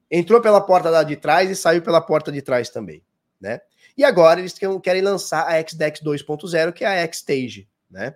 entrou 0.09 0.41
pela 0.41 0.61
porta 0.61 0.89
lá 0.89 1.03
de 1.03 1.15
trás 1.15 1.49
e 1.49 1.55
saiu 1.55 1.81
pela 1.81 2.01
porta 2.01 2.31
de 2.31 2.41
trás 2.41 2.69
também 2.69 3.03
né? 3.41 3.59
E 3.97 4.03
agora 4.03 4.39
eles 4.39 4.55
querem 4.81 5.01
lançar 5.01 5.47
a 5.47 5.59
XDEX 5.67 6.01
2.0, 6.01 6.71
que 6.71 6.85
é 6.85 6.87
a 6.87 6.95
X-Stage, 7.03 7.67
né? 7.89 8.15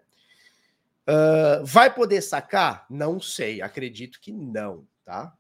Uh, 1.08 1.64
vai 1.64 1.94
poder 1.94 2.22
sacar? 2.22 2.86
Não 2.90 3.20
sei, 3.20 3.62
acredito 3.62 4.20
que 4.20 4.32
não, 4.32 4.88
tá? 5.04 5.34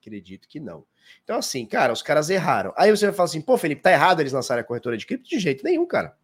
Acredito 0.00 0.48
que 0.48 0.58
não. 0.58 0.84
Então, 1.22 1.38
assim, 1.38 1.66
cara, 1.66 1.92
os 1.92 2.02
caras 2.02 2.30
erraram. 2.30 2.72
Aí 2.76 2.90
você 2.90 3.06
vai 3.06 3.14
falar 3.14 3.26
assim, 3.26 3.40
pô, 3.40 3.56
Felipe, 3.56 3.82
tá 3.82 3.92
errado 3.92 4.20
eles 4.20 4.32
lançarem 4.32 4.62
a 4.62 4.66
corretora 4.66 4.96
de 4.96 5.06
cripto? 5.06 5.28
De 5.28 5.38
jeito 5.38 5.62
nenhum, 5.62 5.86
cara. 5.86 6.16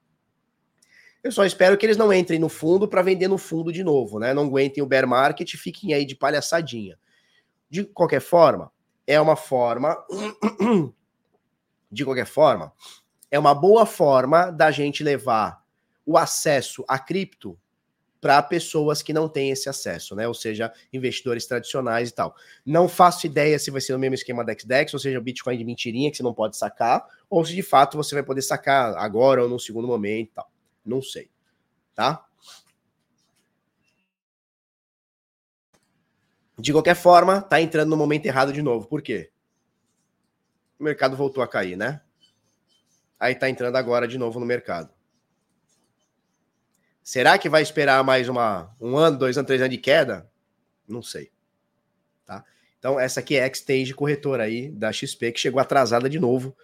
Eu 1.22 1.30
só 1.30 1.44
espero 1.44 1.76
que 1.76 1.84
eles 1.84 1.98
não 1.98 2.12
entrem 2.12 2.38
no 2.38 2.48
fundo 2.48 2.88
para 2.88 3.02
vender 3.02 3.28
no 3.28 3.36
fundo 3.36 3.70
de 3.70 3.84
novo, 3.84 4.18
né? 4.18 4.32
Não 4.32 4.44
aguentem 4.44 4.82
o 4.82 4.86
bear 4.86 5.06
market 5.06 5.52
e 5.52 5.58
fiquem 5.58 5.92
aí 5.92 6.04
de 6.04 6.16
palhaçadinha. 6.16 6.98
De 7.68 7.84
qualquer 7.84 8.20
forma, 8.20 8.72
é 9.06 9.20
uma 9.20 9.36
forma. 9.36 9.96
de 11.92 12.04
qualquer 12.04 12.26
forma, 12.26 12.72
é 13.30 13.38
uma 13.38 13.54
boa 13.54 13.86
forma 13.86 14.50
da 14.50 14.70
gente 14.70 15.02
levar 15.02 15.62
o 16.04 16.16
acesso 16.18 16.84
a 16.88 16.98
cripto 16.98 17.58
para 18.20 18.42
pessoas 18.42 19.02
que 19.02 19.12
não 19.12 19.28
têm 19.28 19.50
esse 19.50 19.68
acesso, 19.68 20.14
né? 20.14 20.28
Ou 20.28 20.34
seja, 20.34 20.72
investidores 20.92 21.46
tradicionais 21.46 22.10
e 22.10 22.12
tal. 22.12 22.34
Não 22.66 22.88
faço 22.88 23.26
ideia 23.26 23.58
se 23.58 23.70
vai 23.70 23.80
ser 23.80 23.94
o 23.94 23.98
mesmo 23.98 24.14
esquema 24.14 24.44
da 24.44 24.52
XDEX, 24.52 24.92
ou 24.92 25.00
seja, 25.00 25.18
o 25.18 25.22
Bitcoin 25.22 25.56
de 25.56 25.64
mentirinha 25.64 26.10
que 26.10 26.18
você 26.18 26.22
não 26.22 26.34
pode 26.34 26.56
sacar, 26.56 27.06
ou 27.30 27.44
se 27.44 27.54
de 27.54 27.62
fato 27.62 27.96
você 27.96 28.14
vai 28.14 28.22
poder 28.22 28.42
sacar 28.42 28.94
agora 28.96 29.42
ou 29.42 29.48
num 29.48 29.58
segundo 29.58 29.88
momento 29.88 30.28
e 30.28 30.34
tal. 30.34 30.50
Não 30.84 31.00
sei, 31.00 31.30
tá? 31.94 32.26
De 36.58 36.72
qualquer 36.72 36.94
forma, 36.94 37.40
tá 37.40 37.58
entrando 37.58 37.88
no 37.88 37.96
momento 37.96 38.26
errado 38.26 38.52
de 38.52 38.60
novo. 38.60 38.86
Por 38.86 39.00
quê? 39.00 39.30
O 40.78 40.84
mercado 40.84 41.16
voltou 41.16 41.42
a 41.42 41.48
cair, 41.48 41.74
né? 41.74 42.02
Aí 43.20 43.34
tá 43.34 43.50
entrando 43.50 43.76
agora 43.76 44.08
de 44.08 44.16
novo 44.16 44.40
no 44.40 44.46
mercado. 44.46 44.90
Será 47.02 47.38
que 47.38 47.50
vai 47.50 47.62
esperar 47.62 48.02
mais 48.02 48.28
uma, 48.30 48.74
um 48.80 48.96
ano, 48.96 49.18
dois 49.18 49.36
anos, 49.36 49.46
três 49.46 49.60
anos 49.60 49.74
de 49.74 49.78
queda? 49.78 50.30
Não 50.88 51.02
sei. 51.02 51.30
Tá? 52.24 52.42
Então, 52.78 52.98
essa 52.98 53.20
aqui 53.20 53.36
é 53.36 53.44
a 53.44 53.54
Xstage 53.54 53.92
corretora 53.92 54.44
aí 54.44 54.70
da 54.70 54.90
XP, 54.90 55.32
que 55.32 55.40
chegou 55.40 55.60
atrasada 55.60 56.08
de 56.08 56.18
novo. 56.18 56.56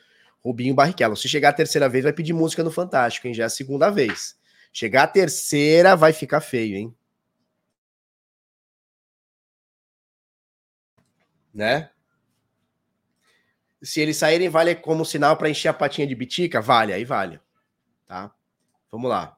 Rubinho 0.42 0.74
Barrichello. 0.74 1.16
Se 1.16 1.28
chegar 1.28 1.50
a 1.50 1.52
terceira 1.52 1.88
vez, 1.88 2.04
vai 2.04 2.12
pedir 2.12 2.32
música 2.32 2.62
no 2.62 2.70
Fantástico, 2.70 3.26
hein? 3.26 3.34
Já 3.34 3.42
é 3.42 3.46
a 3.46 3.50
segunda 3.50 3.90
vez. 3.90 4.38
Chegar 4.72 5.02
a 5.02 5.08
terceira, 5.08 5.96
vai 5.96 6.12
ficar 6.12 6.40
feio, 6.40 6.76
hein? 6.76 6.96
Né? 11.52 11.90
Se 13.86 14.00
eles 14.00 14.16
saírem, 14.16 14.48
vale 14.48 14.74
como 14.74 15.04
sinal 15.04 15.36
para 15.36 15.48
encher 15.48 15.68
a 15.68 15.72
patinha 15.72 16.08
de 16.08 16.14
bitica? 16.16 16.60
Vale, 16.60 16.92
aí 16.92 17.04
vale. 17.04 17.38
Tá? 18.04 18.34
Vamos 18.90 19.08
lá. 19.08 19.36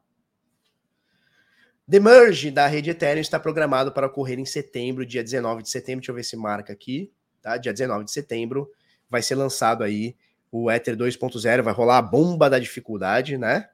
The 1.86 2.00
Merge 2.00 2.50
da 2.50 2.66
rede 2.66 2.88
Ethereum 2.88 3.20
está 3.20 3.38
programado 3.38 3.92
para 3.92 4.06
ocorrer 4.06 4.38
em 4.38 4.46
setembro, 4.46 5.04
dia 5.04 5.22
19 5.22 5.62
de 5.62 5.68
setembro. 5.68 6.00
Deixa 6.00 6.12
eu 6.12 6.16
ver 6.16 6.24
se 6.24 6.34
marca 6.34 6.72
aqui. 6.72 7.12
Tá? 7.42 7.58
Dia 7.58 7.74
19 7.74 8.06
de 8.06 8.10
setembro 8.10 8.70
vai 9.10 9.20
ser 9.20 9.34
lançado 9.34 9.84
aí 9.84 10.16
o 10.50 10.70
Ether 10.70 10.96
2.0, 10.96 11.62
vai 11.62 11.74
rolar 11.74 11.98
a 11.98 12.02
bomba 12.02 12.48
da 12.48 12.58
dificuldade, 12.58 13.36
né? 13.36 13.68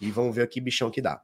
E 0.00 0.10
vamos 0.10 0.34
ver 0.34 0.42
aqui 0.42 0.60
bichão 0.60 0.90
que 0.90 1.00
dá. 1.00 1.22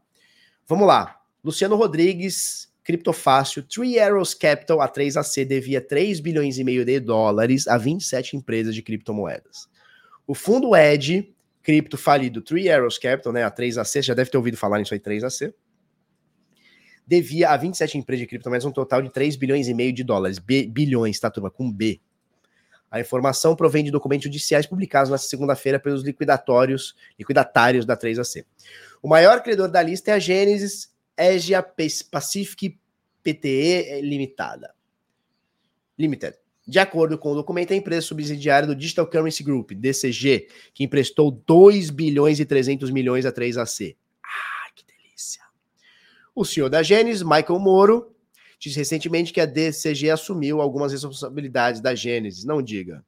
Vamos 0.64 0.86
lá. 0.86 1.20
Luciano 1.42 1.74
Rodrigues, 1.74 2.71
Criptofácil, 2.84 3.62
Three 3.62 3.98
Arrows 3.98 4.34
Capital, 4.34 4.80
a 4.80 4.88
3AC, 4.88 5.44
devia 5.44 5.80
3 5.80 6.18
bilhões 6.20 6.58
e 6.58 6.64
meio 6.64 6.84
de 6.84 6.98
dólares 6.98 7.68
a 7.68 7.78
27 7.78 8.36
empresas 8.36 8.74
de 8.74 8.82
criptomoedas. 8.82 9.68
O 10.26 10.34
fundo 10.34 10.74
Ed, 10.74 11.32
cripto 11.62 11.96
falido 11.96 12.42
Three 12.42 12.68
Arrows 12.70 12.98
Capital, 12.98 13.32
né, 13.32 13.44
a 13.44 13.50
3AC, 13.50 14.02
já 14.02 14.14
deve 14.14 14.30
ter 14.30 14.36
ouvido 14.36 14.56
falar 14.56 14.78
nisso 14.78 14.94
aí, 14.94 15.00
3AC, 15.00 15.54
devia 17.06 17.50
a 17.50 17.56
27 17.56 17.98
empresas 17.98 18.20
de 18.20 18.26
criptomoedas 18.26 18.64
um 18.64 18.72
total 18.72 19.00
de 19.00 19.12
3 19.12 19.36
bilhões 19.36 19.68
e 19.68 19.74
meio 19.74 19.92
de 19.92 20.02
dólares. 20.02 20.38
B, 20.38 20.66
bilhões, 20.66 21.20
tá, 21.20 21.30
turma? 21.30 21.50
Com 21.50 21.70
B. 21.70 22.00
A 22.90 23.00
informação 23.00 23.56
provém 23.56 23.82
de 23.82 23.90
documentos 23.90 24.24
judiciais 24.24 24.66
publicados 24.66 25.10
nesta 25.10 25.26
segunda-feira 25.26 25.80
pelos 25.80 26.02
liquidatórios, 26.02 26.94
liquidatários 27.18 27.86
da 27.86 27.96
3AC. 27.96 28.44
O 29.02 29.08
maior 29.08 29.42
credor 29.42 29.68
da 29.68 29.82
lista 29.82 30.10
é 30.10 30.14
a 30.14 30.18
Gênesis 30.18 30.91
Asia 31.22 31.62
Pacific 32.10 32.78
PTE 33.22 34.00
Limitada. 34.02 34.74
Limited. 35.98 36.36
De 36.66 36.78
acordo 36.78 37.18
com 37.18 37.32
o 37.32 37.34
documento, 37.34 37.72
a 37.72 37.76
empresa 37.76 38.06
subsidiária 38.06 38.66
do 38.66 38.76
Digital 38.76 39.06
Currency 39.06 39.42
Group, 39.42 39.72
DCG, 39.72 40.48
que 40.72 40.84
emprestou 40.84 41.30
2 41.30 41.90
bilhões 41.90 42.38
e 42.38 42.44
300 42.44 42.90
milhões 42.90 43.26
a 43.26 43.32
3AC. 43.32 43.96
Ah, 44.22 44.70
que 44.74 44.84
delícia. 44.84 45.42
O 46.34 46.44
senhor 46.44 46.68
da 46.68 46.82
Gênesis, 46.82 47.22
Michael 47.22 47.58
Moro, 47.58 48.12
Disse 48.62 48.78
recentemente 48.78 49.32
que 49.32 49.40
a 49.40 49.44
DCG 49.44 50.08
assumiu 50.08 50.60
algumas 50.60 50.92
responsabilidades 50.92 51.80
da 51.80 51.96
Gênesis, 51.96 52.44
não 52.44 52.62
diga. 52.62 53.04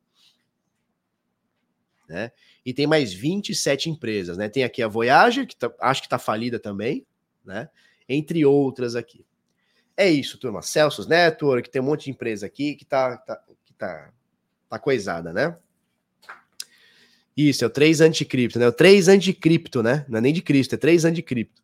Né? 2.09 2.33
E 2.67 2.75
tem 2.75 2.89
mais 2.89 3.15
27 3.15 3.89
empresas, 3.89 4.37
né? 4.37 4.49
Tem 4.49 4.65
aqui 4.65 4.83
a 4.83 4.89
Voyager, 4.89 5.47
que 5.47 5.55
tá, 5.55 5.73
acho 5.81 6.03
que 6.03 6.09
está 6.09 6.19
falida 6.19 6.59
também, 6.59 7.07
né? 7.45 7.69
Entre 8.09 8.45
outras 8.45 8.97
aqui. 8.97 9.25
É 9.97 10.11
isso, 10.11 10.39
turma. 10.39 10.61
Celsius 10.63 11.07
Network, 11.07 11.71
tem 11.71 11.81
um 11.81 11.87
monte 11.87 12.05
de 12.05 12.11
empresa 12.11 12.47
aqui 12.47 12.75
que 12.75 12.85
tá, 12.85 13.17
tá, 13.17 13.41
que 13.65 13.73
tá, 13.75 14.11
tá 14.69 14.79
coisada, 14.79 15.33
né? 15.33 15.57
Isso, 17.37 17.65
é 17.65 17.67
o 17.67 17.71
3 17.71 18.01
anticripto, 18.01 18.59
né? 18.59 18.69
O 18.69 18.73
3 18.73 19.09
anticripto, 19.09 19.83
né? 19.83 20.05
Não 20.09 20.19
é 20.19 20.21
nem 20.21 20.33
de 20.33 20.43
Cristo, 20.43 20.75
é 20.75 20.79
3 20.79 21.05
anticripto. 21.05 21.63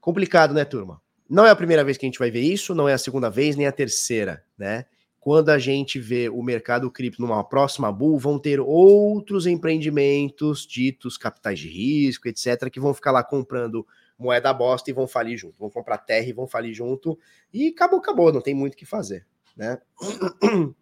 Complicado, 0.00 0.52
né, 0.52 0.64
turma? 0.64 1.00
Não 1.28 1.46
é 1.46 1.50
a 1.50 1.56
primeira 1.56 1.84
vez 1.84 1.96
que 1.96 2.04
a 2.04 2.08
gente 2.08 2.18
vai 2.18 2.30
ver 2.30 2.40
isso, 2.42 2.74
não 2.74 2.88
é 2.88 2.92
a 2.92 2.98
segunda 2.98 3.30
vez, 3.30 3.56
nem 3.56 3.66
a 3.66 3.72
terceira, 3.72 4.44
né? 4.58 4.84
Quando 5.18 5.50
a 5.50 5.58
gente 5.58 6.00
vê 6.00 6.28
o 6.28 6.42
mercado 6.42 6.90
cripto 6.90 7.22
numa 7.22 7.44
próxima 7.44 7.92
bull, 7.92 8.18
vão 8.18 8.38
ter 8.38 8.60
outros 8.60 9.46
empreendimentos 9.46 10.66
ditos 10.66 11.16
capitais 11.16 11.58
de 11.60 11.68
risco, 11.68 12.28
etc., 12.28 12.68
que 12.70 12.80
vão 12.80 12.92
ficar 12.92 13.12
lá 13.12 13.22
comprando 13.22 13.86
moeda 14.22 14.52
bosta 14.52 14.88
e 14.88 14.92
vão 14.92 15.06
falir 15.06 15.36
junto. 15.36 15.58
Vão 15.58 15.68
comprar 15.68 15.98
terra 15.98 16.26
e 16.26 16.32
vão 16.32 16.46
falir 16.46 16.72
junto. 16.72 17.18
E 17.52 17.68
acabou, 17.68 17.98
acabou, 17.98 18.32
não 18.32 18.40
tem 18.40 18.54
muito 18.54 18.74
o 18.74 18.76
que 18.76 18.86
fazer, 18.86 19.26
né? 19.56 19.78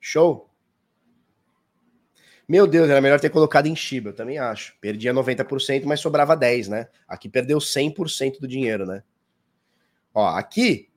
Show? 0.00 0.48
Meu 2.46 2.66
Deus, 2.66 2.90
era 2.90 3.00
melhor 3.00 3.18
ter 3.18 3.30
colocado 3.30 3.66
em 3.66 3.74
Shiba, 3.74 4.10
eu 4.10 4.14
também 4.14 4.38
acho. 4.38 4.76
Perdia 4.80 5.12
90%, 5.14 5.84
mas 5.84 6.00
sobrava 6.00 6.36
10, 6.36 6.68
né? 6.68 6.88
Aqui 7.08 7.28
perdeu 7.28 7.58
100% 7.58 8.38
do 8.38 8.46
dinheiro, 8.46 8.86
né? 8.86 9.02
Ó, 10.12 10.26
aqui 10.26 10.90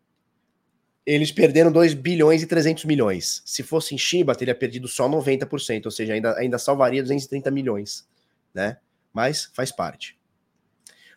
eles 1.07 1.31
perderam 1.31 1.71
2 1.71 1.93
bilhões 1.93 2.43
e 2.43 2.47
300 2.47 2.83
milhões. 2.83 3.41
Se 3.45 3.63
fosse 3.63 3.95
em 3.95 3.97
Shiba, 3.97 4.35
teria 4.35 4.53
perdido 4.53 4.89
só 4.89 5.07
90%, 5.07 5.85
ou 5.85 5.91
seja, 5.91 6.13
ainda, 6.13 6.37
ainda 6.37 6.59
salvaria 6.59 7.01
230 7.01 7.49
milhões, 7.49 8.05
né? 8.57 8.77
Mas 9.13 9.49
faz 9.53 9.71
parte. 9.71 10.19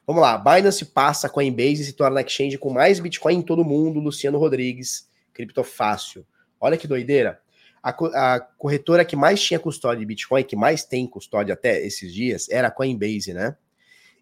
Vamos 0.06 0.22
lá, 0.22 0.38
Binance 0.38 0.84
passa 0.84 1.26
a 1.26 1.30
Coinbase 1.30 1.82
e 1.82 1.84
se 1.84 1.92
torna 1.92 2.20
a 2.20 2.22
exchange 2.22 2.56
com 2.58 2.70
mais 2.70 3.00
Bitcoin 3.00 3.36
em 3.36 3.42
todo 3.42 3.64
mundo, 3.64 3.98
Luciano 4.00 4.38
Rodrigues, 4.38 5.08
criptofácil. 5.32 6.26
Olha 6.60 6.76
que 6.76 6.86
doideira 6.86 7.40
a, 7.82 8.34
a, 8.34 8.40
corretora 8.40 9.04
que 9.04 9.16
mais 9.16 9.42
tinha 9.42 9.58
custódia 9.58 10.00
de 10.00 10.06
Bitcoin, 10.06 10.44
que 10.44 10.56
mais 10.56 10.84
tem 10.84 11.06
custódia 11.06 11.54
até 11.54 11.80
esses 11.84 12.12
dias, 12.12 12.48
era 12.50 12.68
a 12.68 12.70
Coinbase, 12.70 13.32
né? 13.32 13.56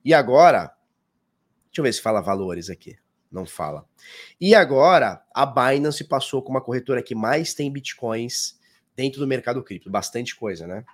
E 0.05 0.15
agora, 0.15 0.73
deixa 1.67 1.81
eu 1.81 1.83
ver 1.83 1.93
se 1.93 2.01
fala 2.01 2.21
valores 2.21 2.71
aqui. 2.71 2.97
Não 3.31 3.45
fala. 3.45 3.85
E 4.41 4.55
agora, 4.55 5.23
a 5.35 5.45
Binance 5.45 6.05
passou 6.05 6.41
como 6.43 6.57
a 6.57 6.63
corretora 6.63 7.03
que 7.03 7.15
mais 7.15 7.53
tem 7.53 7.71
Bitcoins 7.71 8.59
dentro 8.97 9.21
do 9.21 9.27
mercado 9.27 9.63
cripto. 9.63 9.91
Bastante 9.91 10.35
coisa, 10.35 10.67
né? 10.67 10.85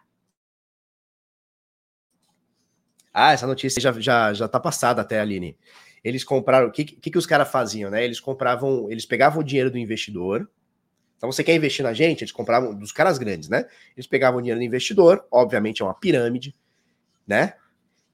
Ah, 3.15 3.32
essa 3.32 3.47
notícia 3.47 3.81
já, 3.81 3.93
já, 3.93 4.35
já 4.35 4.49
tá 4.49 4.61
passada 4.61 5.01
até, 5.01 5.20
Aline. 5.20 5.57
Eles 6.03 6.24
compraram. 6.24 6.66
O 6.66 6.73
que, 6.73 6.85
que, 6.85 7.11
que 7.11 7.19
os 7.19 7.27
caras 7.27 7.49
faziam, 7.51 7.91
né? 7.91 8.05
Eles 8.05 8.20
compravam. 8.20 8.91
Eles 8.91 9.07
pegavam 9.07 9.41
o 9.41 9.45
dinheiro 9.45 9.70
do 9.70 9.78
investidor 9.78 10.49
então 11.24 11.32
você 11.32 11.43
quer 11.43 11.55
investir 11.55 11.82
na 11.82 11.95
gente? 11.95 12.23
Eles 12.23 12.32
compravam 12.32 12.74
dos 12.74 12.93
caras 12.93 13.16
grandes, 13.16 13.49
né? 13.49 13.65
Eles 13.97 14.07
pegavam 14.07 14.43
dinheiro 14.43 14.61
do 14.61 14.65
investidor, 14.65 15.24
obviamente 15.31 15.81
é 15.81 15.85
uma 15.86 15.95
pirâmide, 15.95 16.55
né? 17.27 17.55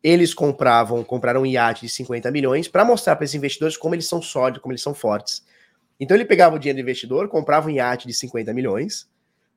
Eles 0.00 0.32
compravam, 0.32 1.02
compraram 1.02 1.42
um 1.42 1.46
iate 1.46 1.80
de 1.82 1.88
50 1.88 2.30
milhões 2.30 2.68
para 2.68 2.84
mostrar 2.84 3.16
para 3.16 3.24
esses 3.24 3.34
investidores 3.34 3.76
como 3.76 3.96
eles 3.96 4.06
são 4.06 4.22
sólidos, 4.22 4.62
como 4.62 4.72
eles 4.72 4.82
são 4.82 4.94
fortes. 4.94 5.44
Então 5.98 6.16
ele 6.16 6.24
pegava 6.24 6.54
o 6.54 6.58
dinheiro 6.60 6.78
do 6.78 6.82
investidor, 6.82 7.28
comprava 7.28 7.66
um 7.66 7.70
iate 7.70 8.06
de 8.06 8.14
50 8.14 8.54
milhões, 8.54 9.10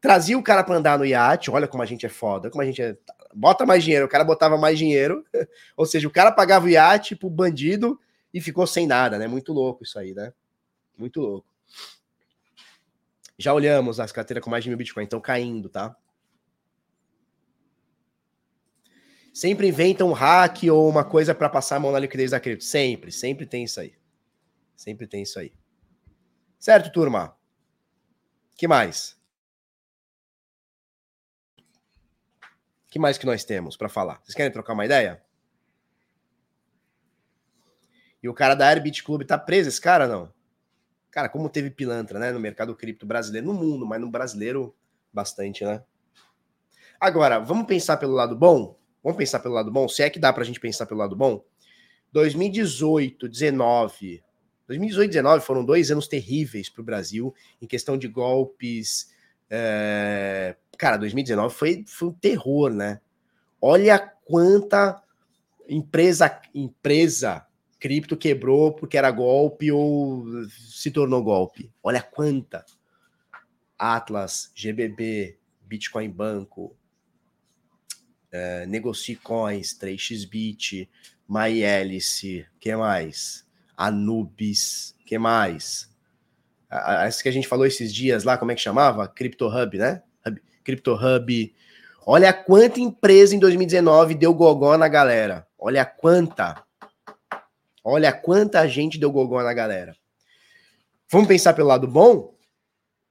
trazia 0.04 0.38
o 0.38 0.44
cara 0.44 0.66
para 0.66 0.76
andar 0.76 1.00
no 1.00 1.06
iate, 1.06 1.50
olha 1.50 1.66
como 1.66 1.82
a 1.82 1.86
gente 1.86 2.06
é 2.06 2.10
foda, 2.10 2.50
como 2.50 2.62
a 2.62 2.66
gente 2.66 2.82
é... 2.82 2.98
Bota 3.34 3.66
mais 3.66 3.86
dinheiro, 3.86 4.06
o 4.06 4.10
cara 4.10 4.26
botava 4.26 4.58
mais 4.58 4.78
dinheiro, 4.78 5.26
ou 5.78 5.86
seja, 5.86 6.06
o 6.10 6.12
cara 6.12 6.30
pagava 6.30 6.66
o 6.66 6.70
iate 6.70 7.16
pro 7.16 7.30
bandido 7.30 7.98
e 8.34 8.42
ficou 8.42 8.68
sem 8.68 8.86
nada, 8.86 9.18
né? 9.18 9.28
Muito 9.28 9.54
louco 9.54 9.86
isso 9.86 9.98
aí, 9.98 10.14
né? 10.14 10.34
Muito 10.98 11.22
louco. 11.22 11.48
Já 13.38 13.54
olhamos 13.54 13.98
as 13.98 14.12
carteiras 14.12 14.44
com 14.44 14.50
mais 14.50 14.66
de 14.66 14.70
mil 14.70 14.78
Bitcoin, 14.78 15.06
estão 15.06 15.22
caindo, 15.22 15.70
tá? 15.70 15.96
Sempre 19.34 19.70
inventam 19.70 20.10
um 20.10 20.14
hack 20.14 20.64
ou 20.70 20.90
uma 20.90 21.06
coisa 21.06 21.34
para 21.34 21.48
passar 21.48 21.78
a 21.78 21.80
mão 21.80 21.94
na 21.94 22.00
liquidez 22.00 22.32
da 22.32 22.42
cripto. 22.42 22.66
Sempre, 22.66 23.10
sempre 23.10 23.46
tem 23.46 23.64
isso 23.64 23.80
aí. 23.80 23.94
Sempre 24.76 25.08
tem 25.08 25.24
isso 25.24 25.40
aí. 25.40 25.54
Certo, 26.60 26.92
turma? 26.92 27.36
que 28.56 28.68
mais? 28.68 29.23
Que 32.94 32.99
mais 32.99 33.18
que 33.18 33.26
nós 33.26 33.44
temos 33.44 33.76
para 33.76 33.90
falar? 33.90 34.22
Vocês 34.22 34.36
querem 34.36 34.52
trocar 34.52 34.74
uma 34.74 34.86
ideia? 34.86 35.20
E 38.22 38.30
o 38.30 38.36
cara 38.36 38.53
da 38.53 38.68
Airbit 38.68 39.03
Club 39.03 39.24
tá 39.24 39.36
preso, 39.36 39.68
esse 39.68 39.82
cara 39.82 40.07
não? 40.07 40.32
Cara, 41.10 41.28
como 41.28 41.49
teve 41.49 41.72
pilantra, 41.72 42.20
né, 42.20 42.32
no 42.32 42.40
mercado 42.40 42.76
cripto 42.76 43.03
brasileiro, 43.03 43.48
no 43.48 43.53
mundo, 43.56 43.84
mas 43.84 43.99
no 43.99 44.11
brasileiro, 44.11 44.76
bastante, 45.11 45.65
né? 45.65 45.84
Agora, 46.99 47.40
vamos 47.40 47.65
pensar 47.65 47.98
pelo 47.98 48.14
lado 48.14 48.36
bom? 48.36 48.78
Vamos 49.03 49.18
pensar 49.18 49.40
pelo 49.40 49.56
lado 49.56 49.72
bom? 49.72 49.90
Se 49.90 50.03
é 50.03 50.10
que 50.11 50.20
dá 50.20 50.32
pra 50.32 50.44
gente 50.44 50.60
pensar 50.60 50.86
pelo 50.86 50.99
lado 50.99 51.15
bom? 51.15 51.44
2018, 52.11 53.28
19. 53.28 54.24
2018 54.68 55.06
e 55.06 55.14
19 55.14 55.44
foram 55.44 55.65
dois 55.65 55.90
anos 55.90 56.07
terríveis 56.07 56.70
para 56.70 56.82
o 56.82 56.86
Brasil 56.86 57.34
em 57.60 57.65
questão 57.65 57.98
de 57.98 58.07
golpes. 58.07 59.11
É... 59.49 60.56
Cara, 60.78 60.98
2019 60.98 61.54
foi, 61.54 61.86
foi 61.88 62.10
um 62.10 62.14
terror, 62.14 62.72
né? 62.74 63.00
Olha 63.62 64.00
quanta 64.00 65.02
empresa, 65.68 66.41
empresa 66.54 67.45
cripto 67.80 68.16
quebrou 68.16 68.74
porque 68.74 68.98
era 68.98 69.12
golpe 69.12 69.72
ou 69.72 70.26
se 70.50 70.90
tornou 70.90 71.24
golpe. 71.24 71.72
Olha 71.84 72.02
quanta. 72.02 72.66
Atlas, 73.78 74.52
GBB, 74.56 75.38
Bitcoin 75.62 76.10
Banco, 76.10 76.78
é, 78.32 78.66
Negocie 78.66 79.18
Coins, 79.18 79.78
3xBit, 79.78 80.88
MyHélice, 81.28 82.48
que 82.60 82.74
mais? 82.76 83.45
Anubis, 83.76 84.95
que 85.06 85.18
mais? 85.18 85.90
Essa 86.70 87.22
que 87.22 87.30
a 87.30 87.34
gente 87.34 87.48
falou 87.48 87.66
esses 87.66 87.94
dias 87.94 88.24
lá, 88.24 88.38
como 88.38 88.52
é 88.52 88.56
que 88.56 88.62
chamava? 88.62 89.08
CryptoHub, 89.08 89.78
né? 89.78 90.04
Hub, 90.64 90.65
CryptoHub. 90.65 91.56
Olha 92.06 92.34
quanta 92.34 92.80
empresa 92.80 93.35
em 93.35 93.40
2019 93.40 94.15
deu 94.15 94.34
gogó 94.34 94.77
na 94.77 94.88
galera. 94.88 95.45
Olha 95.57 95.85
quanta. 95.85 96.64
Olha 97.84 98.11
quanta 98.11 98.68
gente 98.68 98.98
deu 98.98 99.11
gogó 99.11 99.41
na 99.44 99.53
galera. 99.53 99.95
Vamos 101.10 101.27
pensar 101.27 101.53
pelo 101.53 101.68
lado 101.68 101.88
bom? 101.88 102.34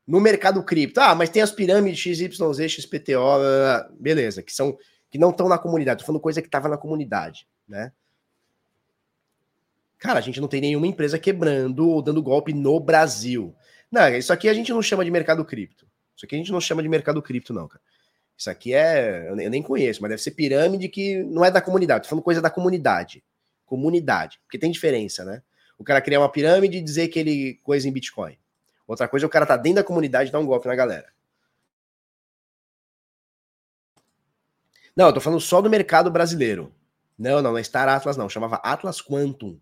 No 0.07 0.21
mercado 0.21 0.63
cripto. 0.65 1.01
Ah, 1.01 1.15
mas 1.15 1.31
tem 1.31 1.43
as 1.43 1.53
pirâmides 1.53 2.01
XYZ, 2.01 2.71
XPTO, 2.71 3.39
beleza, 3.99 4.43
que 4.43 4.53
são 4.53 4.77
que 5.09 5.19
não 5.19 5.31
estão 5.31 5.47
na 5.47 5.59
comunidade. 5.59 6.01
Tô 6.01 6.07
falando 6.07 6.23
coisa 6.23 6.41
que 6.41 6.49
estava 6.49 6.71
na 6.71 6.79
comunidade, 6.79 7.47
né? 7.69 7.93
Cara, 9.99 10.19
a 10.19 10.23
gente 10.23 10.41
não 10.41 10.49
tem 10.49 10.61
nenhuma 10.61 10.87
empresa 10.87 11.19
quebrando 11.19 11.87
ou 11.87 12.03
dando 12.03 12.23
golpe 12.23 12.53
no 12.55 12.81
Brasil. 12.81 13.55
Não, 13.91 14.09
isso 14.09 14.33
aqui 14.33 14.49
a 14.49 14.55
gente 14.55 14.73
não 14.73 14.83
chama 14.83 15.05
de 15.05 15.11
mercado 15.11 15.45
cripto. 15.45 15.87
Isso 16.17 16.27
aqui 16.27 16.35
a 16.35 16.39
gente 16.39 16.53
não 16.53 16.61
chama 16.61 16.83
de 16.83 16.89
mercado 16.89 17.23
cripto, 17.23 17.53
não, 17.53 17.69
cara. 17.69 17.83
Isso 18.37 18.51
aqui 18.51 18.75
é. 18.75 19.29
Eu 19.29 19.37
nem 19.37 19.63
conheço, 19.63 20.03
mas 20.03 20.11
deve 20.11 20.23
ser 20.23 20.33
pirâmide 20.33 20.89
que 20.89 21.23
não 21.25 21.45
é 21.45 21.51
da 21.51 21.61
comunidade. 21.61 22.05
Tô 22.05 22.11
falando 22.11 22.25
coisa 22.25 22.41
da 22.41 22.51
comunidade. 22.51 23.23
Comunidade. 23.65 24.41
Porque 24.45 24.59
tem 24.59 24.71
diferença, 24.71 25.25
né? 25.25 25.43
O 25.79 25.85
cara 25.85 26.01
criar 26.01 26.21
uma 26.21 26.29
pirâmide 26.29 26.79
e 26.79 26.83
dizer 26.83 27.09
que 27.09 27.19
ele 27.19 27.61
coisa 27.63 27.89
em 27.89 27.93
Bitcoin. 27.93 28.37
Outra 28.87 29.09
coisa 29.09 29.27
é 29.27 29.29
o 29.29 29.31
cara 29.31 29.47
tá 29.47 29.57
dentro 29.57 29.77
da 29.77 29.85
comunidade 29.85 30.29
e 30.29 30.33
dar 30.33 30.41
um 30.41 30.47
golpe 30.47 30.67
na 30.67 30.75
galera. 30.75 31.13
Não, 34.95 35.07
eu 35.07 35.13
tô 35.13 35.21
falando 35.21 35.41
só 35.41 35.63
do 35.63 35.71
mercado 35.71 36.11
brasileiro. 36.11 36.73
Não, 37.19 37.41
não, 37.41 37.53
não 37.53 37.59
é 37.59 37.63
Star 37.63 37.89
Atlas, 37.89 38.17
não. 38.17 38.29
Chamava 38.29 38.57
Atlas 38.57 39.01
Quantum. 39.01 39.59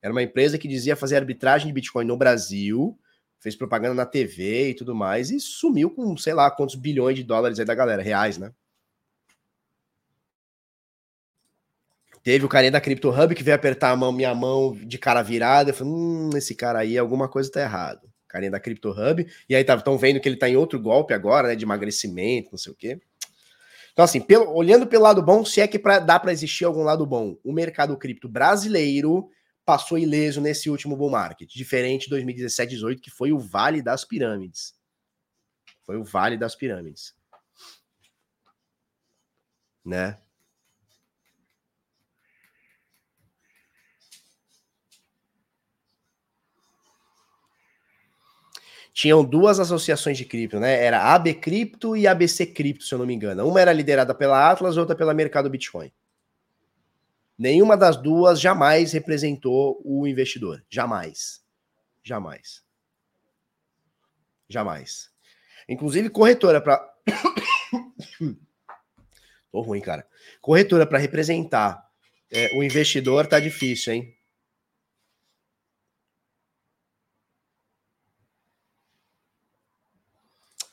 Era 0.00 0.12
uma 0.12 0.22
empresa 0.22 0.58
que 0.58 0.68
dizia 0.68 0.94
fazer 0.94 1.16
arbitragem 1.16 1.66
de 1.66 1.72
Bitcoin 1.72 2.04
no 2.04 2.16
Brasil, 2.16 2.96
fez 3.40 3.54
propaganda 3.56 3.94
na 3.94 4.06
TV 4.06 4.70
e 4.70 4.74
tudo 4.74 4.94
mais, 4.94 5.30
e 5.30 5.40
sumiu 5.40 5.90
com, 5.90 6.16
sei 6.16 6.34
lá, 6.34 6.50
quantos 6.50 6.74
bilhões 6.74 7.16
de 7.16 7.24
dólares 7.24 7.58
aí 7.58 7.64
da 7.64 7.74
galera, 7.74 8.02
reais, 8.02 8.38
né? 8.38 8.52
Teve 12.22 12.44
o 12.44 12.48
carinha 12.48 12.72
da 12.72 12.80
Crypto 12.80 13.08
Hub 13.10 13.34
que 13.34 13.42
veio 13.42 13.54
apertar 13.54 13.90
a 13.90 13.96
mão, 13.96 14.12
minha 14.12 14.34
mão 14.34 14.72
de 14.74 14.98
cara 14.98 15.22
virada. 15.22 15.70
Eu 15.70 15.74
falei, 15.74 15.92
hum, 15.92 16.30
esse 16.36 16.54
cara 16.54 16.80
aí, 16.80 16.98
alguma 16.98 17.28
coisa 17.28 17.50
tá 17.50 17.60
errado. 17.60 18.06
Carinha 18.26 18.50
da 18.50 18.60
Crypto 18.60 18.90
Hub. 18.90 19.26
E 19.48 19.56
aí 19.56 19.62
estão 19.62 19.96
vendo 19.96 20.20
que 20.20 20.28
ele 20.28 20.36
tá 20.36 20.46
em 20.46 20.56
outro 20.56 20.78
golpe 20.78 21.14
agora, 21.14 21.48
né? 21.48 21.56
De 21.56 21.64
emagrecimento, 21.64 22.50
não 22.52 22.58
sei 22.58 22.72
o 22.72 22.76
quê. 22.76 23.00
Então, 23.92 24.04
assim, 24.04 24.20
pelo, 24.20 24.52
olhando 24.52 24.86
pelo 24.86 25.04
lado 25.04 25.22
bom, 25.22 25.44
se 25.44 25.60
é 25.60 25.66
que 25.66 25.78
pra, 25.78 25.98
dá 25.98 26.20
para 26.20 26.32
existir 26.32 26.64
algum 26.64 26.82
lado 26.82 27.06
bom, 27.06 27.38
o 27.42 27.52
mercado 27.52 27.96
cripto 27.96 28.28
brasileiro 28.28 29.28
passou 29.68 29.98
ileso 29.98 30.40
nesse 30.40 30.70
último 30.70 30.96
bull 30.96 31.10
market, 31.10 31.52
diferente 31.52 32.04
de 32.04 32.08
2017, 32.08 32.70
18, 32.70 33.02
que 33.02 33.10
foi 33.10 33.32
o 33.32 33.38
Vale 33.38 33.82
das 33.82 34.02
Pirâmides. 34.02 34.74
Foi 35.84 35.98
o 35.98 36.04
Vale 36.04 36.38
das 36.38 36.54
Pirâmides. 36.54 37.14
Né? 39.84 40.18
tinham 48.94 49.22
duas 49.22 49.60
associações 49.60 50.16
de 50.16 50.24
cripto, 50.24 50.58
né? 50.58 50.82
Era 50.82 51.14
AB 51.14 51.34
Cripto 51.34 51.96
e 51.96 52.06
ABC 52.06 52.46
Cripto, 52.46 52.84
se 52.84 52.92
eu 52.92 52.98
não 52.98 53.06
me 53.06 53.14
engano. 53.14 53.46
Uma 53.46 53.60
era 53.60 53.72
liderada 53.72 54.12
pela 54.12 54.50
Atlas, 54.50 54.76
outra 54.76 54.96
pela 54.96 55.14
Mercado 55.14 55.48
Bitcoin. 55.48 55.92
Nenhuma 57.38 57.76
das 57.76 57.96
duas 57.96 58.40
jamais 58.40 58.92
representou 58.92 59.80
o 59.84 60.06
investidor. 60.06 60.64
Jamais. 60.68 61.40
Jamais. 62.02 62.64
Jamais. 64.48 65.10
Inclusive, 65.68 66.10
corretora 66.10 66.60
para. 66.60 66.92
Tô 69.52 69.60
ruim, 69.60 69.80
cara. 69.80 70.06
Corretora 70.40 70.86
para 70.86 70.98
representar 70.98 71.88
é, 72.30 72.54
o 72.56 72.62
investidor 72.62 73.26
tá 73.26 73.40
difícil, 73.40 73.92
hein? 73.94 74.14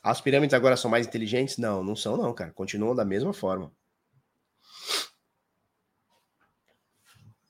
As 0.02 0.20
pirâmides 0.20 0.54
agora 0.54 0.76
são 0.76 0.90
mais 0.90 1.06
inteligentes? 1.06 1.58
Não, 1.58 1.82
não 1.82 1.96
são, 1.96 2.16
não, 2.16 2.32
cara. 2.32 2.52
Continuam 2.52 2.94
da 2.94 3.04
mesma 3.04 3.32
forma. 3.32 3.72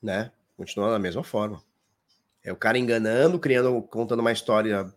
Né? 0.01 0.31
Continuam 0.55 0.91
da 0.91 0.99
mesma 0.99 1.23
forma. 1.23 1.61
É 2.43 2.51
o 2.51 2.55
cara 2.55 2.77
enganando, 2.77 3.39
criando, 3.39 3.81
contando 3.81 4.19
uma 4.19 4.31
história 4.31 4.91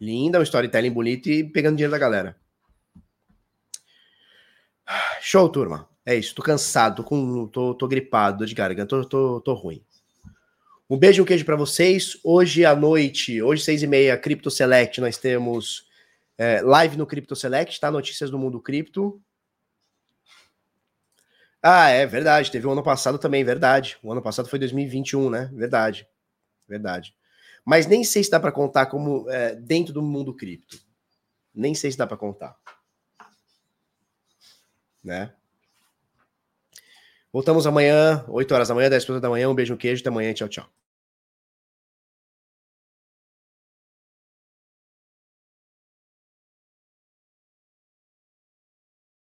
linda, 0.00 0.38
um 0.38 0.42
storytelling 0.42 0.90
bonito 0.90 1.28
e 1.28 1.44
pegando 1.44 1.76
dinheiro 1.76 1.92
da 1.92 1.98
galera. 1.98 2.36
Show, 5.20 5.48
turma. 5.48 5.88
É 6.04 6.14
isso. 6.14 6.34
Tô 6.34 6.42
cansado, 6.42 6.96
tô, 6.96 7.04
com, 7.04 7.46
tô, 7.48 7.74
tô 7.74 7.88
gripado, 7.88 8.38
dor 8.38 8.46
de 8.46 8.54
garganta, 8.54 8.88
tô, 8.88 9.04
tô, 9.04 9.40
tô 9.40 9.54
ruim. 9.54 9.82
Um 10.88 10.96
beijo 10.96 11.20
e 11.20 11.22
um 11.22 11.24
queijo 11.24 11.44
para 11.44 11.56
vocês. 11.56 12.16
Hoje 12.22 12.64
à 12.64 12.74
noite, 12.74 13.42
hoje 13.42 13.64
seis 13.64 13.82
e 13.82 13.86
meia, 13.88 14.16
Crypto 14.16 14.50
Select, 14.50 15.00
nós 15.00 15.18
temos 15.18 15.88
é, 16.38 16.60
live 16.60 16.96
no 16.96 17.06
Crypto 17.06 17.34
Select, 17.34 17.80
tá? 17.80 17.90
Notícias 17.90 18.30
do 18.30 18.38
mundo 18.38 18.60
cripto. 18.60 19.20
Ah, 21.68 21.88
é 21.88 22.06
verdade. 22.06 22.52
Teve 22.52 22.64
o 22.64 22.70
um 22.70 22.72
ano 22.74 22.82
passado 22.82 23.18
também, 23.18 23.42
verdade. 23.42 23.98
O 24.00 24.12
ano 24.12 24.22
passado 24.22 24.48
foi 24.48 24.56
2021, 24.56 25.28
né? 25.28 25.50
Verdade. 25.52 26.06
Verdade. 26.68 27.12
Mas 27.64 27.88
nem 27.88 28.04
sei 28.04 28.22
se 28.22 28.30
dá 28.30 28.38
para 28.38 28.52
contar 28.52 28.86
como 28.86 29.28
é, 29.28 29.56
dentro 29.56 29.92
do 29.92 30.00
mundo 30.00 30.32
cripto. 30.32 30.78
Nem 31.52 31.74
sei 31.74 31.90
se 31.90 31.98
dá 31.98 32.06
para 32.06 32.16
contar. 32.16 32.56
Né? 35.02 35.32
Voltamos 37.32 37.66
amanhã, 37.66 38.24
8 38.28 38.54
horas 38.54 38.68
da 38.68 38.74
manhã, 38.74 38.88
10 38.88 39.04
da 39.20 39.28
manhã. 39.28 39.48
Um 39.48 39.54
beijo, 39.54 39.74
um 39.74 39.76
queijo. 39.76 40.02
Até 40.02 40.08
amanhã. 40.08 40.32
Tchau, 40.32 40.48
tchau. 40.48 40.70